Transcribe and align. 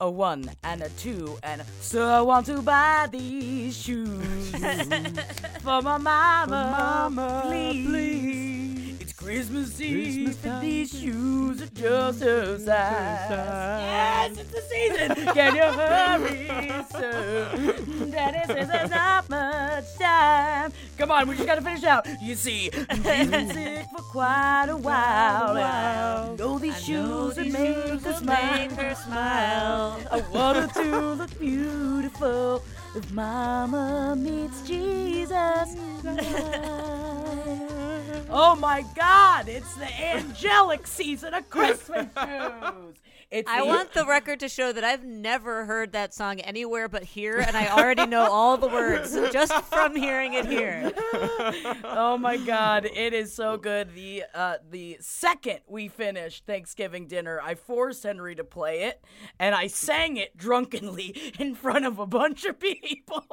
A 0.00 0.08
one 0.08 0.48
and 0.62 0.80
a 0.82 0.88
two 0.90 1.36
and 1.42 1.60
so 1.80 2.06
I 2.06 2.20
want 2.20 2.46
to 2.46 2.62
buy 2.62 3.08
these 3.10 3.76
shoes 3.76 4.50
for 5.60 5.82
my 5.82 5.98
mama, 5.98 7.10
mama, 7.10 7.42
please. 7.44 7.88
please. 7.88 8.87
Christmas 9.18 9.80
Eve 9.80 10.26
Christmas 10.26 10.44
and 10.44 10.62
these 10.62 10.90
shoes 11.00 11.60
are 11.60 11.66
just 11.74 12.22
her 12.22 12.56
size. 12.56 12.66
Yes, 13.28 14.38
it's 14.38 14.50
the 14.52 14.60
season. 14.60 15.34
Can 15.34 15.56
you 15.56 15.62
hurry, 15.62 16.84
sir? 16.88 17.48
Daddy 18.12 18.46
says 18.46 18.68
there's 18.68 18.90
not 18.90 19.28
much 19.28 19.84
time. 19.98 20.72
Come 20.96 21.10
on, 21.10 21.26
we 21.28 21.34
just 21.34 21.48
gotta 21.48 21.62
finish 21.62 21.82
out. 21.82 22.06
You 22.22 22.36
see, 22.36 22.70
he's 22.72 22.98
been 23.00 23.50
sick 23.52 23.86
for 23.90 24.02
quite 24.02 24.66
a 24.68 24.76
while. 24.76 25.56
I 25.58 26.36
know 26.38 26.60
these 26.60 26.80
shoes 26.80 27.36
would 27.36 27.52
make 27.52 28.00
her 28.00 28.12
smile. 28.12 28.94
smile. 28.94 30.00
I 30.12 30.20
want 30.32 30.58
her 30.58 30.82
to 30.84 31.14
look 31.14 31.38
beautiful 31.40 32.62
if 32.94 33.10
Mama 33.10 34.14
meets 34.16 34.62
Jesus. 34.62 35.74
oh 38.30 38.56
my 38.56 38.84
God! 38.96 39.48
It's 39.48 39.74
the 39.74 39.92
angelic 40.00 40.86
season 40.86 41.34
of 41.34 41.48
Christmas 41.50 42.06
shoes. 42.18 42.94
It's 43.30 43.50
I 43.50 43.60
the- 43.60 43.66
want 43.66 43.92
the 43.92 44.06
record 44.06 44.40
to 44.40 44.48
show 44.48 44.72
that 44.72 44.84
I've 44.84 45.04
never 45.04 45.66
heard 45.66 45.92
that 45.92 46.14
song 46.14 46.40
anywhere 46.40 46.88
but 46.88 47.04
here, 47.04 47.38
and 47.38 47.58
I 47.58 47.68
already 47.68 48.06
know 48.06 48.22
all 48.22 48.56
the 48.56 48.68
words 48.68 49.12
just 49.30 49.52
from 49.66 49.94
hearing 49.94 50.32
it 50.32 50.46
here. 50.46 50.90
oh 51.84 52.16
my 52.18 52.38
god, 52.38 52.86
it 52.86 53.12
is 53.12 53.34
so 53.34 53.58
good. 53.58 53.94
The 53.94 54.24
uh 54.34 54.54
the 54.70 54.96
second 55.00 55.58
we 55.66 55.88
finished 55.88 56.46
Thanksgiving 56.46 57.06
dinner, 57.06 57.38
I 57.42 57.54
forced 57.54 58.02
Henry 58.04 58.34
to 58.34 58.44
play 58.44 58.84
it 58.84 59.04
and 59.38 59.54
I 59.54 59.66
sang 59.66 60.16
it 60.16 60.34
drunkenly 60.34 61.32
in 61.38 61.54
front 61.54 61.84
of 61.84 61.98
a 61.98 62.06
bunch 62.06 62.46
of 62.46 62.58
people. 62.58 63.26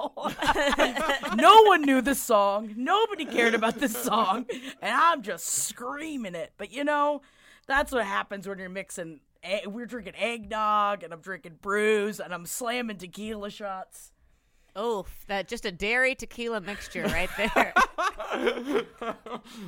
no 1.38 1.64
one 1.64 1.84
knew 1.84 2.02
the 2.02 2.16
song. 2.16 2.74
Nobody 2.76 3.24
cared 3.24 3.54
about 3.54 3.80
the 3.80 3.88
song, 3.88 4.46
and 4.52 4.62
I'm 4.82 5.22
just 5.22 5.46
screaming 5.46 6.36
it. 6.36 6.54
But 6.58 6.72
you 6.72 6.84
know, 6.84 7.22
that's 7.68 7.92
what 7.92 8.06
happens 8.06 8.48
when 8.48 8.60
you're 8.60 8.70
mixing 8.70 9.20
we're 9.68 9.86
drinking 9.86 10.16
eggnog 10.18 11.04
and 11.04 11.14
I'm 11.14 11.22
drinking 11.22 11.60
brews 11.62 12.20
and 12.20 12.34
I'm 12.34 12.48
slamming 12.48 12.98
tequila 12.98 13.52
shots. 13.52 14.12
Oh, 14.76 15.06
that 15.28 15.48
just 15.48 15.66
a 15.66 15.72
dairy 15.72 16.16
tequila 16.16 16.60
mixture 16.62 17.04
right 17.04 17.30
there. 17.38 17.74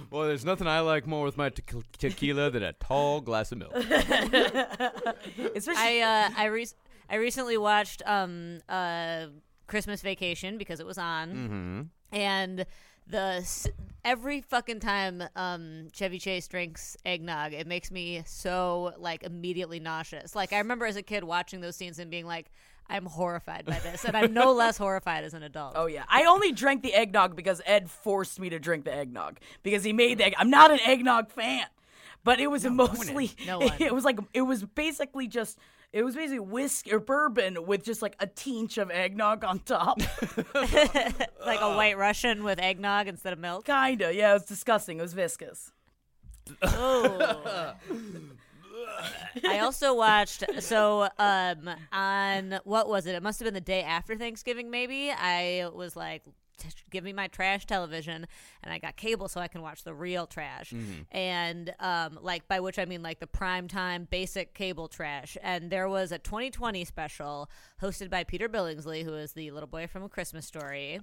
Well, 0.10 0.28
there's 0.28 0.44
nothing 0.44 0.68
I 0.68 0.80
like 0.82 1.08
more 1.08 1.24
with 1.24 1.38
my 1.38 1.50
te- 1.50 1.64
tequila 1.98 2.50
than 2.50 2.64
a 2.64 2.74
tall 2.74 3.22
glass 3.22 3.52
of 3.52 3.60
milk. 3.60 3.72
I 3.76 6.02
uh, 6.02 6.30
I 6.38 6.46
re- 6.46 6.68
I 7.10 7.16
recently 7.16 7.58
watched 7.58 8.02
um 8.06 8.60
uh 8.68 9.28
Christmas 9.68 10.02
Vacation 10.02 10.58
because 10.58 10.80
it 10.80 10.86
was 10.86 10.98
on, 10.98 11.30
Mm-hmm. 11.34 11.82
and 12.18 12.66
the 13.10 13.70
every 14.04 14.42
fucking 14.42 14.80
time 14.80 15.24
um 15.36 15.88
Chevy 15.92 16.20
Chase 16.20 16.48
drinks 16.48 16.98
eggnog, 17.06 17.54
it 17.54 17.68
makes 17.68 17.92
me 17.92 18.24
so 18.26 18.94
like 18.98 19.24
immediately 19.24 19.80
nauseous. 19.80 20.36
Like 20.36 20.54
I 20.54 20.60
remember 20.60 20.86
as 20.86 20.96
a 20.96 21.04
kid 21.04 21.24
watching 21.24 21.62
those 21.62 21.76
scenes 21.76 22.00
and 22.00 22.10
being 22.10 22.26
like, 22.26 22.52
I'm 22.90 23.06
horrified 23.06 23.66
by 23.66 23.80
this, 23.80 24.06
and 24.06 24.16
I'm 24.16 24.34
no 24.34 24.54
less 24.54 24.78
horrified 24.78 25.24
as 25.24 25.34
an 25.34 25.44
adult. 25.44 25.74
Oh 25.76 25.88
yeah, 25.88 26.04
I 26.08 26.24
only 26.26 26.52
drank 26.52 26.84
the 26.84 26.94
eggnog 26.94 27.36
because 27.36 27.62
Ed 27.66 27.90
forced 27.90 28.40
me 28.40 28.50
to 28.50 28.60
drink 28.60 28.86
the 28.86 28.94
eggnog 28.94 29.40
because 29.64 29.84
he 29.84 29.94
made 29.94 30.20
the. 30.20 30.26
Egg- 30.28 30.36
I'm 30.38 30.50
not 30.50 30.72
an 30.72 30.80
eggnog 30.86 31.30
fan, 31.30 31.66
but 32.24 32.40
it 32.40 32.48
was 32.48 32.66
mostly. 32.66 33.32
No. 33.46 33.62
It 33.80 33.94
was 33.94 34.06
like 34.06 34.20
it 34.34 34.44
was 34.44 34.64
basically 34.64 35.28
just. 35.28 35.58
It 35.94 36.04
was 36.04 36.16
basically 36.16 36.40
whiskey 36.40 36.92
or 36.92 37.00
bourbon 37.00 37.66
with 37.66 37.84
just 37.84 38.02
like 38.02 38.16
a 38.20 38.28
tinge 38.28 38.78
of 38.78 38.92
eggnog 38.92 39.44
on 39.44 39.60
top. 39.60 40.00
like 40.54 41.62
a 41.62 41.76
white 41.76 41.98
Russian 41.98 42.44
with 42.44 42.60
eggnog 42.60 43.08
instead 43.08 43.34
of 43.34 43.40
milk. 43.40 43.66
Kinda, 43.66 44.14
yeah. 44.14 44.32
It 44.32 44.34
was 44.34 44.46
disgusting. 44.46 45.00
It 45.00 45.02
was 45.02 45.14
viscous. 45.14 45.72
Oh. 46.62 47.74
I 49.46 49.60
also 49.60 49.94
watched 49.94 50.44
so 50.60 51.10
um 51.18 51.70
on 51.92 52.60
what 52.64 52.88
was 52.88 53.06
it? 53.06 53.16
It 53.16 53.24
must 53.24 53.40
have 53.40 53.46
been 53.46 53.54
the 53.54 53.62
day 53.62 53.82
after 53.84 54.16
Thanksgiving 54.16 54.70
maybe. 54.70 55.12
I 55.12 55.70
was 55.74 55.96
like 55.96 56.24
t- 56.58 56.70
give 56.90 57.04
me 57.04 57.14
my 57.14 57.28
trash 57.28 57.66
television 57.66 58.28
and 58.64 58.74
I 58.74 58.80
got 58.80 58.96
cable 58.96 59.28
so 59.28 59.40
I 59.40 59.48
can 59.48 59.62
watch 59.62 59.84
the 59.84 59.94
real 59.94 60.26
trash. 60.28 60.74
And 61.12 61.74
um 61.80 62.20
like 62.22 62.48
by 62.48 62.60
which 62.60 62.80
I 62.80 62.86
mean 62.86 63.02
like 63.02 63.20
the 63.20 63.28
prime 63.28 63.68
time 63.68 64.08
basic 64.10 64.54
cable 64.54 64.88
trash. 64.88 65.38
And 65.42 65.70
there 65.72 65.88
was 65.90 66.12
a 66.12 66.18
2020 66.20 66.84
special 66.86 67.50
hosted 67.82 68.10
by 68.10 68.24
Peter 68.24 68.50
Billingsley 68.50 69.04
who 69.04 69.14
is 69.14 69.34
the 69.34 69.52
little 69.52 69.68
boy 69.68 69.88
from 69.88 70.04
a 70.04 70.10
Christmas 70.10 70.46
story 70.46 71.00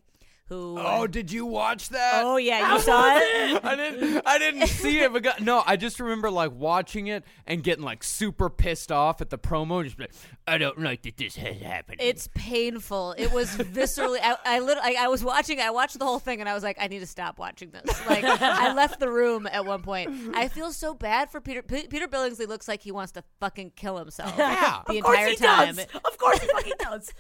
who 0.49 0.77
Oh, 0.79 1.07
did 1.07 1.33
you 1.33 1.47
watch 1.47 1.89
that? 1.89 2.23
Oh, 2.23 2.37
yeah, 2.37 2.75
you 2.75 2.81
saw 2.81 3.17
it? 3.17 3.65
I 3.65 3.75
didn't. 3.77 4.23
I 4.27 4.39
didn't 4.39 4.67
see 4.69 4.99
it. 5.01 5.13
But 5.13 5.23
got, 5.23 5.41
no, 5.41 5.63
I 5.67 5.77
just 5.77 5.99
remember 6.01 6.31
like 6.31 6.53
watching 6.53 7.07
it 7.07 7.25
and 7.47 7.63
getting 7.63 7.83
like 7.85 8.05
super 8.05 8.51
pissed 8.51 8.93
off 8.93 9.21
at 9.23 9.31
the 9.31 9.39
promo. 9.39 9.83
Just 9.85 9.99
like, 9.99 10.13
I 10.47 10.59
don't 10.59 10.79
like 10.81 11.03
that 11.03 11.17
this 11.17 11.37
has 11.37 11.57
happened. 11.57 11.99
It's 12.01 12.29
painful. 12.35 13.15
It 13.17 13.33
was 13.33 13.49
viscerally. 13.57 14.19
I, 14.23 14.37
I, 14.45 14.59
lit- 14.61 14.79
I, 14.83 14.97
I 15.01 15.09
was 15.09 15.25
watching. 15.25 15.61
I 15.61 15.71
watched 15.71 15.99
the 15.99 16.05
whole 16.05 16.19
thing, 16.19 16.41
and 16.41 16.49
I 16.49 16.53
was 16.55 16.63
like, 16.63 16.77
I 16.79 16.89
need 16.89 16.99
to 17.01 17.07
stop 17.07 17.39
watching 17.39 17.71
this. 17.71 17.83
Like, 18.07 18.25
I 18.25 18.75
left 18.75 19.01
the 19.01 19.09
room 19.11 19.47
at 19.51 19.65
one 19.65 19.81
point. 19.83 20.11
I 20.35 20.49
feel 20.49 20.73
so 20.73 20.93
bad 20.95 21.31
for 21.31 21.41
Peter. 21.41 21.63
P- 21.63 21.87
Peter 21.87 22.07
Billingsley 22.07 22.47
looks 22.47 22.69
like 22.69 22.83
he 22.83 22.93
wants 22.93 23.13
to 23.13 23.25
fucking 23.41 23.73
kill 23.77 23.97
himself. 23.97 24.35
Yeah. 24.37 24.83
the 24.87 24.99
of 24.99 25.05
course 25.05 25.19
entire 25.19 25.29
he 25.31 25.37
time. 25.37 25.77
does. 25.77 25.87
Of 26.05 26.19
course 26.19 26.39
he 26.41 26.47
fucking 26.49 26.73
does. 26.79 27.11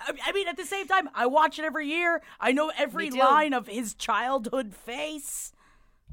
I 0.00 0.12
I 0.26 0.32
mean, 0.32 0.48
at 0.48 0.56
the 0.56 0.64
same 0.66 0.86
time, 0.86 1.08
I 1.14 1.26
watch 1.26 1.58
it 1.58 1.64
every 1.64 1.86
year. 1.88 2.20
I 2.40 2.52
know 2.52 2.70
every 2.76 3.10
line 3.10 3.52
of 3.52 3.66
his 3.66 3.94
childhood 3.94 4.74
face. 4.74 5.52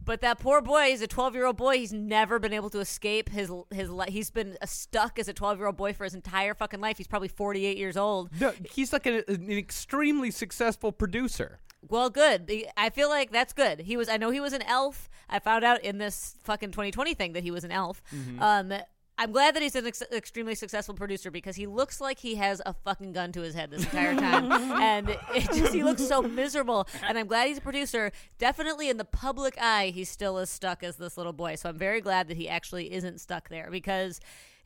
But 0.03 0.21
that 0.21 0.37
poor 0.37 0.61
boy, 0.61 0.89
he's 0.91 1.01
a 1.01 1.07
12 1.07 1.33
year 1.33 1.45
old 1.47 1.57
boy. 1.57 1.77
He's 1.77 1.91
never 1.93 2.37
been 2.37 2.53
able 2.53 2.69
to 2.69 2.79
escape 2.79 3.29
his 3.29 3.51
his. 3.71 3.89
li- 3.89 4.11
He's 4.11 4.29
been 4.29 4.55
stuck 4.65 5.17
as 5.17 5.27
a 5.27 5.33
12 5.33 5.57
year 5.57 5.65
old 5.67 5.77
boy 5.77 5.93
for 5.93 6.03
his 6.03 6.13
entire 6.13 6.53
fucking 6.53 6.79
life. 6.79 6.97
He's 6.97 7.07
probably 7.07 7.27
48 7.27 7.75
years 7.77 7.97
old. 7.97 8.29
no, 8.39 8.53
he's 8.71 8.93
like 8.93 9.07
an, 9.07 9.23
an 9.27 9.49
extremely 9.51 10.29
successful 10.29 10.91
producer. 10.91 11.59
Well, 11.87 12.09
good. 12.11 12.51
I 12.77 12.89
feel 12.91 13.09
like 13.09 13.31
that's 13.31 13.53
good. 13.53 13.79
He 13.81 13.97
was. 13.97 14.07
I 14.09 14.17
know 14.17 14.29
he 14.29 14.39
was 14.39 14.53
an 14.53 14.61
elf. 14.63 15.09
I 15.29 15.39
found 15.39 15.63
out 15.63 15.83
in 15.83 15.97
this 15.97 16.35
fucking 16.43 16.69
2020 16.71 17.13
thing 17.15 17.33
that 17.33 17.43
he 17.43 17.49
was 17.51 17.63
an 17.63 17.71
elf. 17.71 18.03
Um, 18.39 18.73
I'm 19.17 19.31
glad 19.31 19.55
that 19.55 19.63
he's 19.63 19.75
an 19.75 19.87
ex- 19.87 20.03
extremely 20.11 20.55
successful 20.55 20.93
producer 20.93 21.31
because 21.31 21.55
he 21.55 21.67
looks 21.67 22.01
like 22.01 22.19
he 22.19 22.35
has 22.35 22.61
a 22.65 22.73
fucking 22.73 23.13
gun 23.13 23.31
to 23.33 23.41
his 23.41 23.55
head 23.55 23.71
this 23.71 23.83
entire 23.83 24.15
time, 24.15 24.51
and 24.81 25.09
it 25.33 25.45
just 25.53 25.73
he 25.73 25.83
looks 25.83 26.05
so 26.05 26.21
miserable. 26.21 26.87
And 27.07 27.17
I'm 27.17 27.27
glad 27.27 27.47
he's 27.47 27.59
a 27.59 27.61
producer. 27.61 28.11
Definitely 28.39 28.89
in 28.89 28.97
the 28.97 29.05
public 29.05 29.57
eye, 29.59 29.91
he 29.95 30.03
still 30.03 30.37
is 30.37 30.49
stuck 30.49 30.83
as 30.83 30.97
this 30.97 31.17
little 31.17 31.33
boy. 31.33 31.55
So 31.55 31.69
I'm 31.69 31.77
very 31.77 32.01
glad 32.01 32.27
that 32.27 32.37
he 32.37 32.49
actually 32.49 32.91
isn't 32.93 33.21
stuck 33.21 33.47
there 33.47 33.69
because 33.71 34.19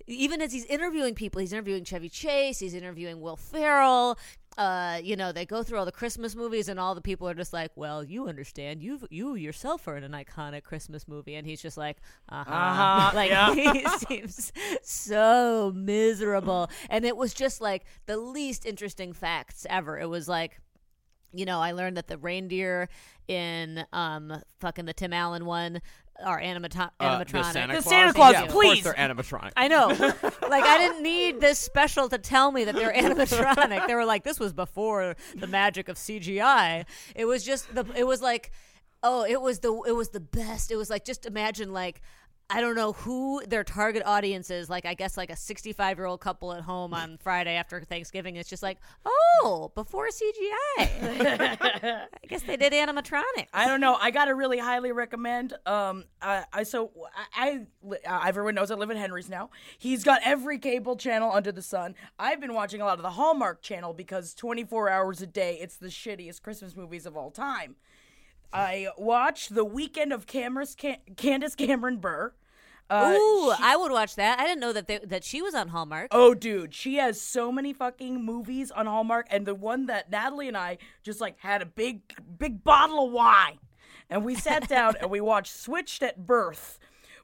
even 0.08 0.42
as 0.42 0.52
he's 0.52 0.66
interviewing 0.66 1.14
people, 1.14 1.40
he's 1.40 1.54
interviewing 1.54 1.84
Chevy 1.84 2.10
Chase, 2.10 2.60
he's 2.60 2.74
interviewing 2.74 3.22
Will 3.22 3.36
Ferrell. 3.36 4.18
Uh, 4.58 5.00
you 5.02 5.16
know, 5.16 5.32
they 5.32 5.46
go 5.46 5.64
through 5.64 5.80
all 5.80 5.86
the 5.86 5.92
Christmas 5.92 6.36
movies, 6.36 6.68
and 6.68 6.80
all 6.80 6.94
the 6.94 7.02
people 7.02 7.30
are 7.30 7.34
just 7.34 7.54
like, 7.54 7.72
"Well, 7.76 8.04
you 8.04 8.28
understand, 8.28 8.82
you 8.84 9.00
you 9.10 9.36
yourself 9.36 9.88
are 9.88 9.96
in 9.96 10.04
an 10.04 10.12
iconic 10.12 10.64
Christmas 10.64 11.08
movie," 11.08 11.36
and 11.36 11.48
he's 11.48 11.62
just 11.62 11.78
like, 11.78 11.98
"Uh 12.28 12.44
huh," 12.44 12.52
Uh-huh, 12.54 13.12
like 13.16 13.30
yeah. 13.30 13.54
he 13.54 13.88
seems 14.08 14.52
so 14.82 15.72
miserable, 15.74 16.70
and 16.90 17.06
it 17.06 17.16
was 17.16 17.34
just 17.34 17.62
like 17.62 17.86
the 18.06 18.18
least 18.18 18.66
interesting 18.66 19.14
facts 19.14 19.66
ever. 19.70 19.98
It 19.98 20.10
was 20.10 20.28
like 20.28 20.60
you 21.32 21.46
know, 21.46 21.60
I 21.62 21.74
learned 21.74 21.96
that 21.98 22.08
the 22.08 22.18
reindeer 22.18 22.90
in 23.28 23.86
um 23.94 24.42
fucking 24.60 24.86
the 24.86 24.94
Tim 24.94 25.14
Allen 25.14 25.46
one 25.46 25.82
are 26.24 26.40
animato- 26.42 26.92
Uh, 27.00 27.20
animatronic. 27.20 27.32
the 27.32 27.44
Santa 27.54 27.76
The 27.76 27.82
Claus. 27.82 27.86
Santa 27.90 28.14
Claus, 28.14 28.34
yeah, 28.34 28.44
Of 28.44 28.50
please. 28.50 28.84
course 28.84 28.96
they're 28.96 29.08
animatronic. 29.10 29.52
I 29.58 29.68
know. 29.68 29.88
like 30.50 30.64
I 30.64 30.78
didn't 30.78 31.04
need 31.04 31.40
this 31.40 31.60
special 31.60 32.10
to 32.10 32.18
tell 32.18 32.52
me 32.52 32.64
that 32.66 32.76
they're 32.76 32.94
animatronic. 32.96 33.88
they 33.88 33.96
were 33.96 34.06
like 34.06 34.24
this 34.24 34.40
was 34.40 34.54
before 34.54 35.16
the 35.36 35.48
magic 35.48 35.90
of 35.90 35.98
CGI. 35.98 36.86
It 37.16 37.26
was 37.26 37.44
just 37.44 37.74
the 37.74 37.86
it 37.96 38.06
was 38.06 38.22
like 38.22 38.52
oh, 39.02 39.24
it 39.24 39.42
was 39.42 39.60
the 39.60 39.74
it 39.88 39.94
was 39.94 40.10
the 40.10 40.20
best. 40.20 40.72
It 40.72 40.76
was 40.76 40.90
like 40.90 41.06
just 41.06 41.26
imagine 41.26 41.72
like 41.72 42.02
I 42.52 42.62
don't 42.62 42.76
know 42.76 42.94
who 42.94 43.44
their 43.48 43.64
target 43.64 44.02
audience 44.06 44.50
is. 44.50 44.72
Like, 44.72 44.86
I 44.86 44.96
guess 44.96 45.18
like 45.18 45.30
a 45.30 45.36
65 45.36 45.98
year 45.98 46.08
old 46.08 46.20
couple 46.20 46.52
at 46.52 46.62
home 46.62 46.96
on 46.96 47.18
Friday 47.18 47.56
after 47.56 47.80
Thanksgiving. 47.82 48.38
It's 48.38 48.50
just 48.50 48.64
like, 48.64 48.80
oh, 49.06 49.72
before 49.76 50.08
CGI. 50.08 50.48
I 50.80 52.08
guess 52.28 52.42
they 52.42 52.58
did 52.58 52.74
animatronic. 52.74 53.48
I 53.54 53.68
don't 53.68 53.80
know. 53.80 53.96
I 53.96 54.10
gotta 54.10 54.34
really 54.34 54.58
highly 54.58 54.92
recommend. 54.92 55.54
Um, 55.68 56.06
I, 56.24 56.46
I 56.52 56.64
so 56.64 56.92
I, 57.36 57.66
I 57.86 58.10
uh, 58.10 58.24
everyone 58.26 58.56
knows 58.56 58.72
I 58.72 58.76
live 58.76 58.90
in 58.90 58.98
Henry's 58.98 59.30
now. 59.30 59.52
He's 59.78 60.04
got 60.04 60.22
every 60.26 60.58
cable 60.58 60.96
channel 60.96 61.32
under 61.32 61.52
the 61.52 61.62
sun. 61.62 61.94
I've 62.18 62.42
been 62.42 62.56
watching 62.56 62.82
a 62.82 62.86
lot 62.86 62.98
of 62.98 63.04
the 63.04 63.12
Hallmark 63.12 63.62
Channel 63.62 63.94
because 63.94 64.34
24 64.34 64.90
hours 64.90 65.22
a 65.22 65.28
day, 65.28 65.60
it's 65.62 65.78
the 65.78 65.88
shittiest 65.88 66.42
Christmas 66.42 66.76
movies 66.76 67.06
of 67.06 67.16
all 67.16 67.30
time. 67.30 67.76
I 68.52 68.88
watched 68.98 69.54
the 69.54 69.64
weekend 69.64 70.12
of 70.12 70.26
Cameras, 70.26 70.76
Candace 71.16 71.56
Cameron 71.56 71.98
Bure. 71.98 72.34
Uh, 72.90 73.14
Ooh, 73.16 73.54
I 73.60 73.78
would 73.78 73.92
watch 73.92 74.16
that. 74.16 74.40
I 74.40 74.46
didn't 74.46 74.62
know 74.62 74.74
that 74.74 74.88
they, 74.88 74.98
that 75.00 75.24
she 75.24 75.42
was 75.42 75.54
on 75.54 75.68
Hallmark. 75.68 76.08
Oh, 76.12 76.34
dude, 76.34 76.74
she 76.74 76.96
has 76.96 77.22
so 77.22 77.52
many 77.52 77.72
fucking 77.72 78.26
movies 78.26 78.72
on 78.72 78.88
Hallmark, 78.88 79.28
and 79.30 79.46
the 79.46 79.54
one 79.54 79.86
that 79.86 80.10
Natalie 80.10 80.48
and 80.48 80.58
I 80.58 80.80
just 81.04 81.22
like 81.22 81.36
had 81.40 81.62
a 81.62 81.68
big, 81.68 82.02
big 82.38 82.64
bottle 82.64 83.06
of 83.06 83.12
wine, 83.12 83.60
and 84.10 84.26
we 84.26 84.34
sat 84.34 84.68
down 84.68 84.96
and 85.00 85.12
we 85.12 85.22
watched 85.22 85.56
Switched 85.56 86.02
at 86.02 86.26
Birth, 86.26 86.79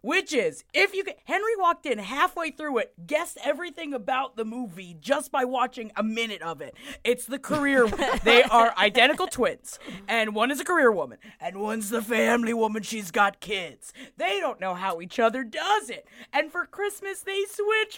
which 0.06 0.34
is 0.34 0.64
if 0.72 0.94
you 0.94 1.04
could, 1.04 1.16
Henry 1.24 1.56
walked 1.58 1.88
in 1.88 1.98
halfway 1.98 2.52
through 2.52 2.78
it, 2.78 2.94
guessed 3.08 3.40
everything 3.44 3.92
about 3.92 4.36
the 4.36 4.46
movie 4.46 4.96
just 5.00 5.32
by 5.32 5.44
watching 5.44 5.92
a 5.96 6.04
minute 6.04 6.44
of 6.44 6.62
it. 6.62 6.76
It's 7.04 7.26
the 7.26 7.40
career. 7.40 7.88
they 8.24 8.44
are 8.44 8.78
identical 8.78 9.26
twins, 9.26 9.80
and 10.08 10.36
one 10.36 10.52
is 10.52 10.60
a 10.60 10.64
career 10.64 10.92
woman, 10.92 11.18
and 11.40 11.58
one's 11.60 11.90
the 11.90 12.04
family 12.04 12.54
woman. 12.54 12.84
She's 12.84 13.10
got 13.10 13.40
kids. 13.40 13.94
They 14.18 14.40
don't 14.40 14.62
know 14.62 14.76
how 14.76 15.02
each 15.02 15.20
other 15.20 15.44
does 15.44 15.90
it, 15.90 16.06
and 16.32 16.52
for 16.52 16.68
Christmas 16.68 17.22
they 17.22 17.44
switch 17.50 17.98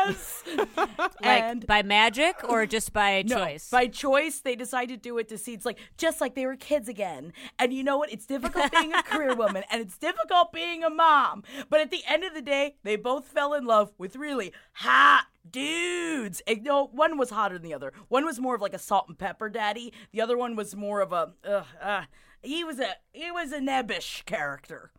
places. 0.00 0.44
like 1.22 1.42
and 1.42 1.66
by 1.66 1.82
magic 1.82 2.36
or 2.48 2.64
just 2.64 2.94
by 2.94 3.22
no, 3.26 3.36
choice? 3.36 3.68
By 3.68 3.88
choice, 3.88 4.40
they 4.40 4.56
decide 4.56 4.88
to 4.88 4.96
do 4.96 5.18
it 5.18 5.28
to 5.28 5.36
see 5.36 5.52
it's 5.52 5.66
like 5.66 5.78
just 5.98 6.22
like 6.22 6.34
they 6.34 6.46
were 6.46 6.56
kids 6.56 6.88
again. 6.88 7.34
And 7.58 7.74
you 7.74 7.84
know 7.84 7.98
what? 7.98 8.10
It's 8.10 8.24
difficult 8.24 8.72
being 8.72 8.94
a 8.94 9.02
career 9.02 9.34
woman 9.34 9.64
and 9.70 9.82
it's 9.82 9.98
difficult 9.98 10.29
being 10.52 10.84
a 10.84 10.90
mom. 10.90 11.42
But 11.68 11.80
at 11.80 11.90
the 11.90 12.02
end 12.08 12.24
of 12.24 12.34
the 12.34 12.42
day, 12.42 12.76
they 12.82 12.96
both 12.96 13.26
fell 13.26 13.54
in 13.54 13.64
love 13.64 13.92
with 13.98 14.16
really 14.16 14.52
hot 14.74 15.26
dudes. 15.48 16.42
And, 16.46 16.62
no, 16.62 16.86
one 16.86 17.18
was 17.18 17.30
hotter 17.30 17.58
than 17.58 17.68
the 17.68 17.74
other. 17.74 17.92
One 18.08 18.24
was 18.24 18.40
more 18.40 18.54
of 18.54 18.60
like 18.60 18.74
a 18.74 18.78
salt 18.78 19.06
and 19.08 19.18
pepper 19.18 19.48
daddy. 19.48 19.92
The 20.12 20.20
other 20.20 20.36
one 20.36 20.56
was 20.56 20.74
more 20.76 21.00
of 21.00 21.12
a 21.12 21.32
uh, 21.46 21.64
uh, 21.80 22.02
he 22.42 22.64
was 22.64 22.78
a 22.78 22.94
he 23.12 23.30
was 23.30 23.52
a 23.52 23.58
nebbish 23.58 24.24
character. 24.24 24.92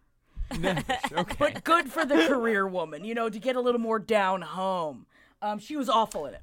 okay. 0.54 1.36
But 1.40 1.64
good 1.64 1.92
for 1.92 2.06
the 2.06 2.28
career 2.28 2.68
woman, 2.68 3.06
you 3.06 3.16
know, 3.16 3.30
to 3.30 3.40
get 3.40 3.56
a 3.56 3.62
little 3.62 3.80
more 3.80 4.00
down 4.00 4.42
home. 4.42 5.06
Um, 5.42 5.60
she 5.60 5.76
was 5.76 5.90
awful 5.90 6.26
in 6.26 6.34
it. 6.34 6.42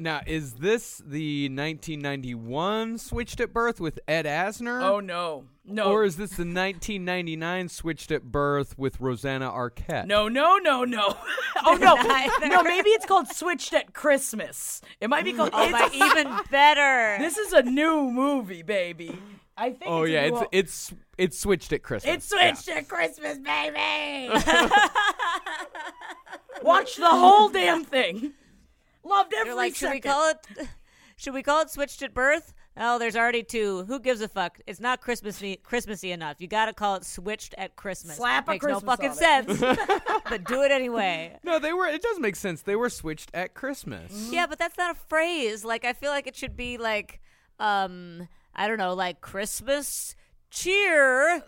Now, 0.00 0.22
is 0.26 0.54
this 0.54 1.02
the 1.04 1.50
1991 1.50 2.96
Switched 2.96 3.38
at 3.38 3.52
Birth 3.52 3.80
with 3.80 3.98
Ed 4.08 4.24
Asner? 4.24 4.82
Oh 4.82 4.98
no, 5.00 5.44
no, 5.66 5.92
Or 5.92 6.04
is 6.04 6.16
this 6.16 6.30
the 6.30 6.44
1999 6.44 7.68
Switched 7.68 8.10
at 8.10 8.22
Birth 8.32 8.78
with 8.78 8.98
Rosanna 8.98 9.50
Arquette? 9.50 10.06
No, 10.06 10.26
no, 10.28 10.56
no, 10.56 10.84
no. 10.84 11.16
oh 11.66 11.74
no, 11.74 11.96
no. 12.48 12.62
Maybe 12.62 12.88
it's 12.88 13.04
called 13.04 13.28
Switched 13.28 13.74
at 13.74 13.92
Christmas. 13.92 14.80
It 15.02 15.10
might 15.10 15.26
be 15.26 15.34
called. 15.34 15.50
oh, 15.52 15.68
it's- 15.68 15.92
my, 15.92 16.06
even 16.08 16.34
better. 16.50 17.22
this 17.22 17.36
is 17.36 17.52
a 17.52 17.62
new 17.62 18.10
movie, 18.10 18.62
baby. 18.62 19.18
I 19.54 19.72
think. 19.72 19.82
Oh 19.90 20.04
it's 20.04 20.12
yeah, 20.12 20.22
it's 20.22 20.42
it's 20.52 20.92
it's 21.18 21.38
switched 21.38 21.74
at 21.74 21.82
Christmas. 21.82 22.14
it's 22.16 22.26
switched 22.30 22.70
at 22.74 22.88
Christmas, 22.88 23.36
baby. 23.36 24.30
Watch 26.62 26.96
the 26.96 27.06
whole 27.06 27.50
damn 27.50 27.84
thing. 27.84 28.32
Loved 29.04 29.32
every 29.34 29.48
You're 29.48 29.56
like, 29.56 29.74
should 29.74 29.90
we 29.90 30.00
call 30.00 30.30
it? 30.30 30.68
Should 31.16 31.34
we 31.34 31.42
call 31.42 31.60
it 31.60 31.68
switched 31.68 32.00
at 32.00 32.14
birth? 32.14 32.54
Oh, 32.78 32.98
there's 32.98 33.14
already 33.14 33.42
two. 33.42 33.84
Who 33.84 34.00
gives 34.00 34.22
a 34.22 34.28
fuck? 34.28 34.58
It's 34.66 34.80
not 34.80 35.02
Christmassy, 35.02 35.56
Christmassy 35.62 36.12
enough. 36.12 36.40
You 36.40 36.48
got 36.48 36.64
to 36.64 36.72
call 36.72 36.94
it 36.94 37.04
switched 37.04 37.54
at 37.58 37.76
Christmas. 37.76 38.16
Slap 38.16 38.48
a 38.48 38.52
Makes 38.52 38.64
Christmas 38.64 38.82
no 38.82 38.88
fucking 38.88 39.10
on 39.10 39.16
sense, 39.16 39.60
but 40.30 40.44
do 40.44 40.62
it 40.62 40.70
anyway. 40.70 41.36
No, 41.44 41.58
they 41.58 41.74
were. 41.74 41.86
It 41.86 42.00
does 42.00 42.18
make 42.18 42.36
sense. 42.36 42.62
They 42.62 42.74
were 42.74 42.88
switched 42.88 43.30
at 43.34 43.52
Christmas. 43.52 44.30
Yeah, 44.32 44.46
but 44.46 44.58
that's 44.58 44.78
not 44.78 44.92
a 44.92 44.98
phrase. 45.08 45.62
Like 45.62 45.84
I 45.84 45.92
feel 45.92 46.10
like 46.10 46.26
it 46.26 46.36
should 46.36 46.56
be 46.56 46.78
like 46.78 47.20
um 47.58 48.26
I 48.54 48.66
don't 48.66 48.78
know, 48.78 48.94
like 48.94 49.20
Christmas 49.20 50.16
cheer 50.50 51.42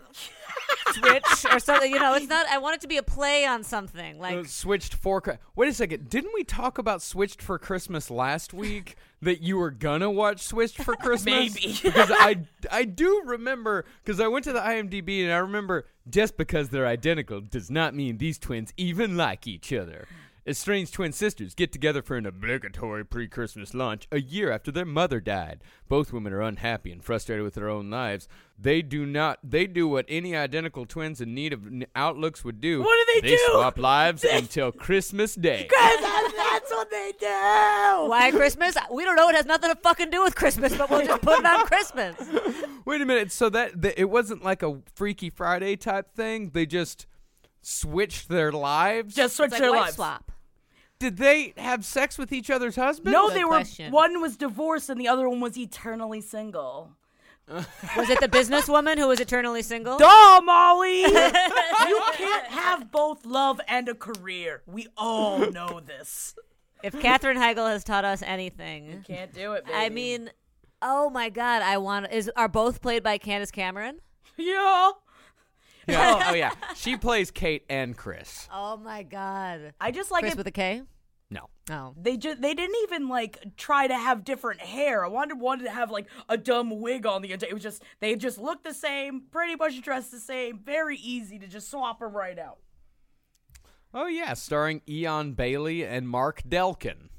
switch 0.91 1.45
or 1.51 1.59
something. 1.59 1.91
You 1.91 1.99
know, 1.99 2.13
it's 2.15 2.27
not 2.27 2.47
I 2.47 2.57
want 2.57 2.75
it 2.75 2.81
to 2.81 2.87
be 2.87 2.97
a 2.97 3.03
play 3.03 3.45
on 3.45 3.63
something. 3.63 4.19
Like 4.19 4.37
Uh, 4.37 4.43
switched 4.45 4.93
for. 4.95 5.21
Chri- 5.21 5.37
Wait 5.55 5.69
a 5.69 5.73
second. 5.73 6.09
Didn't 6.09 6.31
we 6.33 6.43
talk 6.43 6.77
about 6.77 7.01
switched 7.01 7.41
for 7.41 7.57
Christmas 7.59 8.09
last 8.09 8.53
week? 8.53 8.95
that 9.21 9.41
you 9.41 9.55
were 9.57 9.71
gonna 9.71 10.11
watch 10.11 10.41
switched 10.41 10.83
for 10.83 10.95
Christmas? 11.01 11.55
Maybe. 11.55 11.79
because 11.83 12.11
I 12.11 12.41
I 12.69 12.83
do 12.83 13.21
remember 13.25 13.85
because 14.03 14.19
I 14.19 14.27
went 14.27 14.43
to 14.43 14.51
the 14.51 14.59
IMDb 14.59 15.23
and 15.23 15.31
I 15.31 15.37
remember 15.37 15.85
just 16.09 16.35
because 16.35 16.67
they're 16.67 16.85
identical 16.87 17.39
does 17.39 17.71
not 17.71 17.95
mean 17.95 18.17
these 18.17 18.37
twins 18.37 18.73
even 18.75 19.15
like 19.15 19.47
each 19.47 19.71
other. 19.71 20.09
Estranged 20.45 20.93
twin 20.93 21.13
sisters 21.13 21.55
get 21.55 21.71
together 21.71 22.01
for 22.01 22.17
an 22.17 22.25
obligatory 22.25 23.05
pre-Christmas 23.05 23.73
lunch 23.73 24.09
a 24.11 24.19
year 24.19 24.51
after 24.51 24.71
their 24.73 24.83
mother 24.83 25.21
died. 25.21 25.63
Both 25.87 26.11
women 26.11 26.33
are 26.33 26.41
unhappy 26.41 26.91
and 26.91 27.01
frustrated 27.01 27.45
with 27.45 27.53
their 27.53 27.69
own 27.69 27.89
lives. 27.89 28.27
They 28.59 28.81
do 28.81 29.05
not. 29.05 29.39
They 29.41 29.67
do 29.67 29.87
what 29.87 30.05
any 30.09 30.35
identical 30.35 30.85
twins 30.85 31.21
in 31.21 31.33
need 31.33 31.53
of 31.53 31.65
n- 31.67 31.85
outlooks 31.95 32.43
would 32.43 32.59
do. 32.59 32.81
What 32.81 32.93
do 33.07 33.13
they 33.13 33.21
do? 33.21 33.31
They 33.31 33.37
do? 33.37 33.49
swap 33.53 33.77
lives 33.77 34.23
until 34.29 34.73
Christmas 34.73 35.33
Day. 35.33 35.65
That's, 35.71 36.33
that's 36.35 36.71
what 36.71 36.91
they 36.91 37.13
do. 37.17 37.25
why 38.09 38.29
Christmas? 38.35 38.75
We 38.91 39.05
don't 39.05 39.15
know. 39.15 39.29
It 39.29 39.35
has 39.35 39.45
nothing 39.45 39.69
to 39.69 39.77
fucking 39.77 40.09
do 40.09 40.23
with 40.23 40.35
Christmas, 40.35 40.75
but 40.75 40.89
we'll 40.89 41.05
just 41.05 41.21
put 41.21 41.39
it 41.39 41.45
on 41.45 41.65
Christmas. 41.67 42.17
Wait 42.85 42.99
a 42.99 43.05
minute. 43.05 43.31
So 43.31 43.47
that, 43.49 43.81
that 43.81 43.97
it 43.97 44.09
wasn't 44.09 44.43
like 44.43 44.61
a 44.61 44.81
Freaky 44.93 45.29
Friday 45.29 45.77
type 45.77 46.13
thing. 46.13 46.49
They 46.53 46.65
just 46.65 47.05
switched 47.61 48.27
their 48.27 48.51
lives. 48.51 49.15
Just 49.15 49.37
switch 49.37 49.51
like 49.51 49.61
their 49.61 49.71
wife 49.71 49.81
lives. 49.81 49.95
swap. 49.95 50.31
Did 51.03 51.17
they 51.17 51.53
have 51.57 51.83
sex 51.83 52.17
with 52.17 52.31
each 52.31 52.49
other's 52.49 52.77
husbands? 52.77 53.11
No, 53.11 53.27
Good 53.27 53.35
they 53.35 53.43
were. 53.43 53.49
question. 53.49 53.91
One 53.91 54.21
was 54.21 54.37
divorced 54.37 54.89
and 54.89 54.97
the 55.01 55.09
other 55.09 55.27
one 55.27 55.41
was 55.41 55.57
eternally 55.57 56.21
single. 56.21 56.91
Was 57.49 58.09
it 58.09 58.21
the 58.21 58.29
businesswoman 58.29 58.97
who 58.97 59.09
was 59.09 59.19
eternally 59.19 59.63
single? 59.63 59.97
Duh, 59.97 60.41
Molly! 60.45 61.01
you 61.01 62.01
can't 62.13 62.47
have 62.47 62.89
both 62.89 63.25
love 63.25 63.59
and 63.67 63.89
a 63.89 63.93
career. 63.93 64.61
We 64.65 64.87
all 64.95 65.51
know 65.51 65.81
this. 65.81 66.35
If 66.81 66.97
Katherine 67.01 67.35
Heigl 67.35 67.67
has 67.67 67.83
taught 67.83 68.05
us 68.05 68.21
anything, 68.21 68.85
you 68.85 69.01
Can't 69.05 69.33
do 69.33 69.51
it, 69.53 69.65
baby. 69.65 69.77
I 69.77 69.89
mean, 69.89 70.29
oh 70.81 71.09
my 71.09 71.27
god, 71.27 71.61
I 71.63 71.79
want 71.79 72.13
is 72.13 72.31
are 72.37 72.47
both 72.47 72.81
played 72.81 73.03
by 73.03 73.17
Candace 73.17 73.51
Cameron? 73.51 73.99
yeah. 74.37 74.91
Yeah. 75.85 76.15
Oh, 76.15 76.29
oh 76.29 76.33
yeah. 76.33 76.53
She 76.75 76.95
plays 76.95 77.29
Kate 77.29 77.65
and 77.69 77.97
Chris. 77.97 78.47
Oh 78.53 78.77
my 78.77 79.03
god, 79.03 79.73
I 79.81 79.91
just 79.91 80.11
like 80.11 80.21
Chris 80.21 80.35
it. 80.35 80.37
with 80.37 80.47
a 80.47 80.51
K. 80.51 80.83
No. 81.33 81.49
Oh, 81.71 81.95
They 81.99 82.15
just 82.17 82.41
they 82.41 82.53
didn't 82.53 82.75
even 82.83 83.07
like 83.09 83.39
try 83.57 83.87
to 83.87 83.95
have 83.95 84.23
different 84.23 84.59
hair. 84.61 85.03
I 85.03 85.07
wanted 85.07 85.39
wanted 85.39 85.63
to 85.63 85.71
have 85.71 85.89
like 85.89 86.07
a 86.29 86.37
dumb 86.37 86.79
wig 86.81 87.07
on 87.07 87.21
the 87.23 87.33
end. 87.33 87.41
It 87.41 87.53
was 87.53 87.63
just 87.63 87.81
they 88.01 88.15
just 88.15 88.37
looked 88.37 88.63
the 88.63 88.73
same, 88.73 89.23
pretty 89.31 89.55
much 89.55 89.81
dressed 89.81 90.11
the 90.11 90.19
same. 90.19 90.59
Very 90.63 90.97
easy 90.97 91.39
to 91.39 91.47
just 91.47 91.71
swap 91.71 91.99
them 91.99 92.15
right 92.15 92.37
out. 92.37 92.57
Oh 93.93 94.05
yeah, 94.07 94.33
starring 94.35 94.81
Eion 94.87 95.35
Bailey 95.35 95.83
and 95.85 96.07
Mark 96.07 96.43
Deklin. 96.47 97.09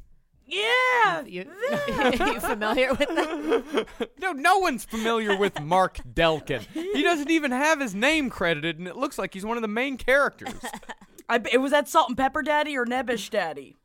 Yeah. 0.46 1.22
you, 1.24 1.50
you 1.88 2.40
familiar 2.40 2.90
with 2.94 3.08
that? 3.08 3.86
No, 4.20 4.32
no 4.32 4.58
one's 4.58 4.84
familiar 4.84 5.36
with 5.36 5.60
Mark 5.60 5.98
Deklin. 6.12 6.66
He 6.72 7.02
doesn't 7.02 7.30
even 7.30 7.50
have 7.50 7.80
his 7.80 7.94
name 7.94 8.30
credited, 8.30 8.78
and 8.78 8.86
it 8.86 8.96
looks 8.96 9.18
like 9.18 9.34
he's 9.34 9.44
one 9.44 9.56
of 9.56 9.62
the 9.62 9.68
main 9.68 9.96
characters. 9.96 10.54
I, 11.28 11.40
it 11.52 11.58
was 11.58 11.72
that 11.72 11.88
Salt 11.88 12.08
and 12.10 12.16
Pepper 12.18 12.42
Daddy 12.42 12.76
or 12.76 12.84
Nebbish 12.86 13.30
Daddy? 13.30 13.76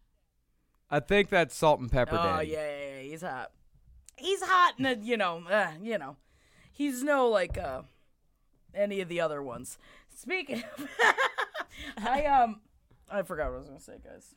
I 0.92 1.00
think 1.00 1.30
that's 1.30 1.56
Salt 1.56 1.80
and 1.80 1.92
Pepper 1.92 2.18
Oh 2.20 2.24
Daddy. 2.24 2.50
yeah, 2.50 2.66
yeah, 2.68 2.96
yeah, 2.96 3.02
he's 3.02 3.22
hot. 3.22 3.52
He's 4.18 4.42
hot, 4.42 4.74
and 4.78 4.88
uh, 4.88 4.96
you 5.02 5.18
know, 5.18 5.44
uh, 5.50 5.72
you 5.82 5.98
know, 5.98 6.18
he's 6.72 7.04
no 7.04 7.28
like 7.30 7.58
uh, 7.58 7.84
any 8.74 9.00
of 9.02 9.08
the 9.10 9.22
other 9.22 9.42
ones. 9.42 9.78
Speaking, 10.14 10.64
of, 10.78 10.88
I 12.06 12.26
um, 12.26 12.62
I 13.10 13.22
forgot 13.22 13.48
what 13.52 13.56
I 13.56 13.60
was 13.60 13.68
gonna 13.68 13.80
say, 13.80 13.98
guys. 14.04 14.36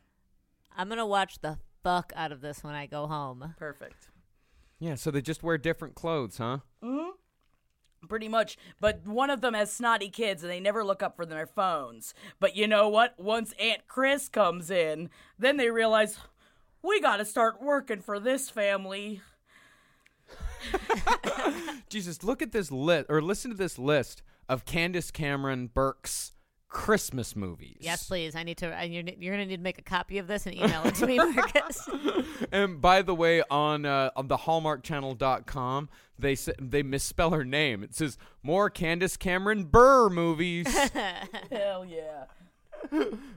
I'm 0.77 0.89
gonna 0.89 1.07
watch 1.07 1.41
the 1.41 1.59
fuck 1.83 2.13
out 2.15 2.33
of 2.33 2.41
this 2.41 2.63
when 2.63 2.75
I 2.75 2.87
go 2.87 3.07
home. 3.07 3.55
Perfect. 3.59 4.09
Yeah, 4.79 4.95
so 4.97 5.11
they 5.11 5.23
just 5.23 5.43
wear 5.43 5.59
different 5.59 5.95
clothes, 5.95 6.39
huh? 6.39 6.59
hmm 6.83 7.11
Pretty 8.09 8.27
much, 8.29 8.59
but 8.81 9.07
one 9.07 9.31
of 9.31 9.41
them 9.43 9.55
has 9.55 9.73
snotty 9.73 10.09
kids 10.09 10.43
and 10.43 10.51
they 10.51 10.59
never 10.59 10.83
look 10.83 11.05
up 11.05 11.15
for 11.15 11.25
their 11.25 11.47
phones. 11.47 12.15
But 12.41 12.57
you 12.57 12.67
know 12.67 12.89
what? 12.89 13.15
Once 13.17 13.53
Aunt 13.61 13.83
Chris 13.87 14.29
comes 14.29 14.73
in, 14.73 15.09
then 15.39 15.57
they 15.57 15.71
realize 15.71 16.19
we 16.83 17.01
got 17.01 17.19
to 17.19 17.25
start 17.25 17.63
working 17.63 18.01
for 18.01 18.19
this 18.19 18.51
family. 18.51 19.21
Jesus, 21.89 22.23
look 22.23 22.43
at 22.43 22.53
this 22.53 22.71
list 22.71 23.07
or 23.09 23.21
listen 23.21 23.51
to 23.51 23.57
this 23.57 23.79
list 23.79 24.23
of 24.49 24.65
Candace 24.65 25.11
Cameron 25.11 25.69
Burke's 25.73 26.33
Christmas 26.69 27.37
movies. 27.37 27.77
Yes, 27.81 28.07
please. 28.09 28.35
I 28.35 28.45
need 28.45 28.57
to. 28.59 28.73
And 28.73 28.95
you're, 28.95 29.05
you're 29.19 29.35
gonna 29.35 29.45
need 29.47 29.57
to 29.59 29.63
make 29.63 29.79
a 29.79 29.83
copy 29.83 30.17
of 30.19 30.27
this 30.27 30.47
and 30.47 30.55
email 30.57 30.83
it 30.85 30.95
to 30.97 31.07
me, 31.07 31.17
Marcus. 31.19 31.89
And 32.51 32.81
by 32.83 33.01
the 33.03 33.15
way, 33.15 33.43
on 33.51 33.87
uh, 33.87 34.11
on 34.17 34.29
the 34.29 34.37
HallmarkChannel.com, 34.37 35.89
they 36.19 36.33
s- 36.33 36.49
they 36.61 36.83
misspell 36.83 37.31
her 37.31 37.45
name. 37.47 37.83
It 37.83 37.95
says 37.95 38.19
more 38.43 38.69
Candace 38.69 39.17
Cameron 39.17 39.65
Burr 39.65 40.11
movies. 40.11 40.67
Hell 41.51 41.85
yeah. 41.87 42.25